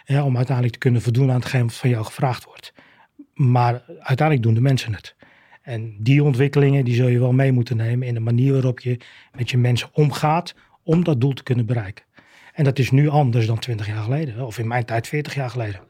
Hè, 0.05 0.23
om 0.23 0.37
uiteindelijk 0.37 0.75
te 0.75 0.81
kunnen 0.83 1.03
voldoen 1.03 1.29
aan 1.31 1.37
hetgeen 1.37 1.63
wat 1.63 1.75
van 1.75 1.91
jou 1.91 2.05
gevraagd 2.05 2.45
wordt. 2.45 2.73
Maar 3.35 3.83
uiteindelijk 3.99 4.43
doen 4.43 4.55
de 4.55 4.61
mensen 4.61 4.95
het. 4.95 5.15
En 5.63 5.97
die 5.99 6.23
ontwikkelingen 6.25 6.85
die 6.85 6.95
zul 6.95 7.09
je 7.09 7.19
wel 7.19 7.33
mee 7.33 7.53
moeten 7.53 7.77
nemen 7.77 8.07
in 8.07 8.15
de 8.15 8.21
manier 8.21 8.53
waarop 8.53 8.81
je 8.81 8.99
met 9.37 9.51
je 9.51 9.59
mensen 9.59 9.89
omgaat 9.93 10.55
om 10.83 11.05
dat 11.05 11.21
doel 11.21 11.33
te 11.33 11.43
kunnen 11.43 11.67
bereiken. 11.67 12.05
En 12.53 12.65
dat 12.65 12.79
is 12.79 12.91
nu 12.91 13.09
anders 13.09 13.47
dan 13.47 13.59
20 13.59 13.87
jaar 13.87 14.03
geleden. 14.03 14.47
Of 14.47 14.59
in 14.59 14.67
mijn 14.69 14.85
tijd 14.85 15.07
40 15.09 15.35
jaar 15.35 15.51
geleden. 15.51 15.81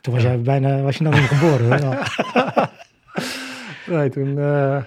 Toen 0.00 0.14
was, 0.14 0.22
jij 0.22 0.40
bijna, 0.40 0.80
was 0.80 0.96
je 0.96 1.04
nog 1.04 1.14
niet 1.14 1.28
geboren. 1.28 1.82
hoor. 1.84 2.02
Nee, 3.86 4.08
toen 4.08 4.38
eh, 4.38 4.82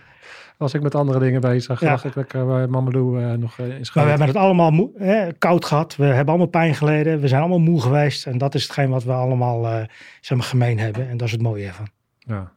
was 0.58 0.74
ik 0.74 0.82
met 0.82 0.96
andere 0.96 1.20
dingen 1.20 1.42
bezig. 1.42 1.80
Ja. 1.80 2.00
Ik 2.04 2.16
lekker 2.16 2.46
bij 2.46 2.68
Mamelou 2.68 3.24
eh, 3.24 3.32
nog 3.32 3.60
eh, 3.60 3.66
in 3.66 3.86
Maar 3.94 4.04
we 4.04 4.10
hebben 4.10 4.28
het 4.28 4.36
allemaal 4.36 4.72
moe- 4.72 4.92
hè, 4.98 5.34
koud 5.34 5.66
gehad. 5.66 5.96
We 5.96 6.06
hebben 6.06 6.28
allemaal 6.28 6.48
pijn 6.48 6.76
geleden. 6.76 7.20
We 7.20 7.28
zijn 7.28 7.40
allemaal 7.42 7.60
moe 7.60 7.82
geweest. 7.82 8.28
En 8.28 8.38
dat 8.38 8.56
is 8.56 8.64
hetgeen 8.64 8.90
wat 8.90 9.04
we 9.04 9.12
allemaal 9.12 9.66
eh, 9.68 9.84
zeg 10.22 10.38
maar, 10.38 10.48
gemeen 10.48 10.80
hebben. 10.80 11.10
En 11.10 11.18
dat 11.18 11.28
is 11.28 11.34
het 11.34 11.42
mooie 11.42 11.66
ervan. 11.68 11.88
Ja, 12.20 12.52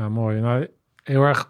ja 0.00 0.08
mooi. 0.08 0.40
Nou, 0.40 0.68
heel 1.02 1.22
erg 1.22 1.48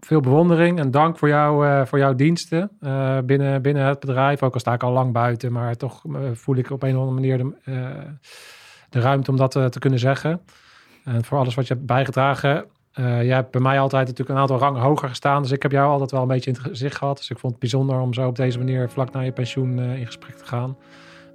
veel 0.00 0.20
bewondering 0.20 0.78
en 0.78 0.90
dank 0.90 1.18
voor, 1.18 1.28
jou, 1.28 1.66
eh, 1.66 1.84
voor 1.84 1.98
jouw 1.98 2.14
diensten 2.14 2.70
eh, 2.80 3.18
binnen, 3.24 3.62
binnen 3.62 3.84
het 3.84 4.00
bedrijf. 4.00 4.42
Ook 4.42 4.54
al 4.54 4.60
sta 4.60 4.72
ik 4.72 4.82
al 4.82 4.92
lang 4.92 5.12
buiten, 5.12 5.52
maar 5.52 5.76
toch 5.76 6.04
eh, 6.04 6.20
voel 6.32 6.56
ik 6.56 6.70
op 6.70 6.82
een 6.82 6.96
of 6.96 7.00
andere 7.00 7.20
manier 7.20 7.38
de, 7.38 7.54
eh, 7.64 8.12
de 8.88 9.00
ruimte 9.00 9.30
om 9.30 9.36
dat 9.36 9.56
eh, 9.56 9.64
te 9.64 9.78
kunnen 9.78 9.98
zeggen. 9.98 10.40
En 11.04 11.24
voor 11.24 11.38
alles 11.38 11.54
wat 11.54 11.66
je 11.66 11.74
hebt 11.74 11.86
bijgedragen. 11.86 12.64
Eh 12.92 13.22
jij 13.22 13.34
hebt 13.34 13.50
bij 13.50 13.60
mij 13.60 13.80
altijd 13.80 14.06
natuurlijk 14.06 14.36
een 14.36 14.42
aantal 14.42 14.58
rangen 14.58 14.80
hoger 14.80 15.08
gestaan. 15.08 15.42
Dus 15.42 15.50
ik 15.50 15.62
heb 15.62 15.72
jou 15.72 15.90
altijd 15.90 16.10
wel 16.10 16.22
een 16.22 16.28
beetje 16.28 16.50
in 16.50 16.56
het 16.56 16.66
gezicht 16.66 16.96
gehad. 16.96 17.16
Dus 17.16 17.30
ik 17.30 17.38
vond 17.38 17.52
het 17.52 17.60
bijzonder 17.60 18.00
om 18.00 18.14
zo 18.14 18.26
op 18.26 18.36
deze 18.36 18.58
manier 18.58 18.88
vlak 18.88 19.12
na 19.12 19.20
je 19.20 19.32
pensioen 19.32 19.78
eh, 19.78 19.98
in 19.98 20.06
gesprek 20.06 20.34
te 20.36 20.46
gaan. 20.46 20.76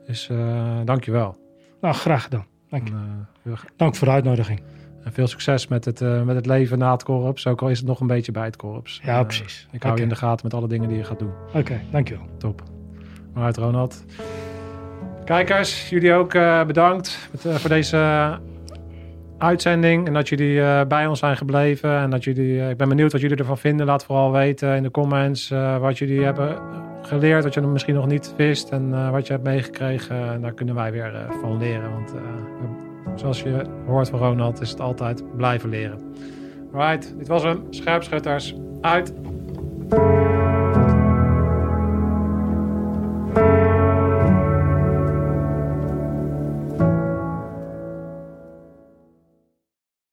Dus 0.05 0.30
eh 0.30 0.80
dank 0.86 1.03
je 1.03 1.12
wel. 1.12 1.38
Nou, 1.82 1.95
graag 1.95 2.24
gedaan. 2.24 2.45
Dank, 2.70 2.88
je. 2.88 2.93
En, 2.93 3.28
eh, 3.43 3.51
Dank 3.76 3.95
voor 3.95 4.08
de 4.08 4.14
uitnodiging. 4.14 4.62
En 5.08 5.14
veel 5.14 5.28
succes 5.28 5.68
met 5.68 5.86
het, 5.86 6.01
eh, 6.01 6.22
met 6.22 6.36
het 6.36 6.45
leven 6.45 6.78
na 6.78 6.91
het 6.91 7.03
korps. 7.03 7.47
Ook 7.47 7.62
al 7.62 7.70
is 7.70 7.78
het 7.78 7.88
nog 7.88 7.99
een 7.99 8.08
beetje 8.08 8.32
bij 8.32 8.45
het 8.45 8.55
korps. 8.55 9.01
Ja, 9.03 9.20
Eh, 9.20 9.26
precies. 9.26 9.68
Ik 9.72 9.84
hou 9.84 9.95
je 9.95 10.01
in 10.03 10.10
de 10.10 10.16
gaten 10.16 10.45
met 10.45 10.53
alle 10.53 10.68
dingen 10.68 10.89
die 10.89 10.97
je 10.97 11.03
gaat 11.03 11.20
doen. 11.20 11.32
Oké, 11.53 11.80
dankjewel. 11.91 12.26
Top. 12.38 12.64
Alright, 13.34 13.58
Ronald. 13.58 14.05
Kijkers, 15.26 15.89
jullie 15.89 16.14
ook 16.14 16.34
eh, 16.34 16.66
bedankt 16.66 17.30
met, 17.32 17.60
voor 17.60 17.70
deze 17.70 18.32
uitzending. 19.38 20.08
En 20.08 20.14
dat 20.14 20.30
jullie 20.30 20.86
bij 20.86 21.08
ons 21.08 21.20
zijn 21.20 21.38
gebleven. 21.38 21.97
En 21.97 22.10
dat 22.10 22.24
jullie, 22.24 22.70
ik 22.70 22.78
ben 22.78 22.89
benieuwd 22.89 23.12
wat 23.12 23.22
jullie 23.22 23.38
ervan 23.38 23.58
vinden. 23.58 23.86
Laat 23.86 24.05
vooral 24.05 24.32
weten 24.32 24.76
in 24.76 24.84
de 24.84 24.91
comments 24.91 25.49
wat 25.80 25.97
jullie 25.97 26.24
hebben 26.24 26.58
geleerd. 27.01 27.43
Wat 27.43 27.53
je 27.53 27.62
misschien 27.62 27.95
nog 27.95 28.08
niet 28.08 28.34
wist. 28.38 28.70
En 28.70 29.12
wat 29.12 29.28
je 29.28 29.34
hebt 29.34 29.45
meegekregen. 29.45 30.32
En 30.32 30.41
daar 30.41 30.53
kunnen 30.53 30.76
wij 30.76 30.91
weer 30.91 31.26
van 31.41 31.58
leren. 31.58 31.91
Want 31.91 32.14
zoals 33.16 33.41
je 33.41 33.66
hoort 33.86 34.10
van 34.10 34.20
Ronald 34.20 34.62
is 34.62 34.70
het 34.70 34.80
altijd 34.80 35.36
blijven 35.36 35.70
leren. 35.70 35.99
Alright, 36.74 37.18
dit 37.18 37.28
was 37.28 37.43
hem. 37.43 37.64
Scherpschutters 37.70 38.55
uit. 38.82 39.14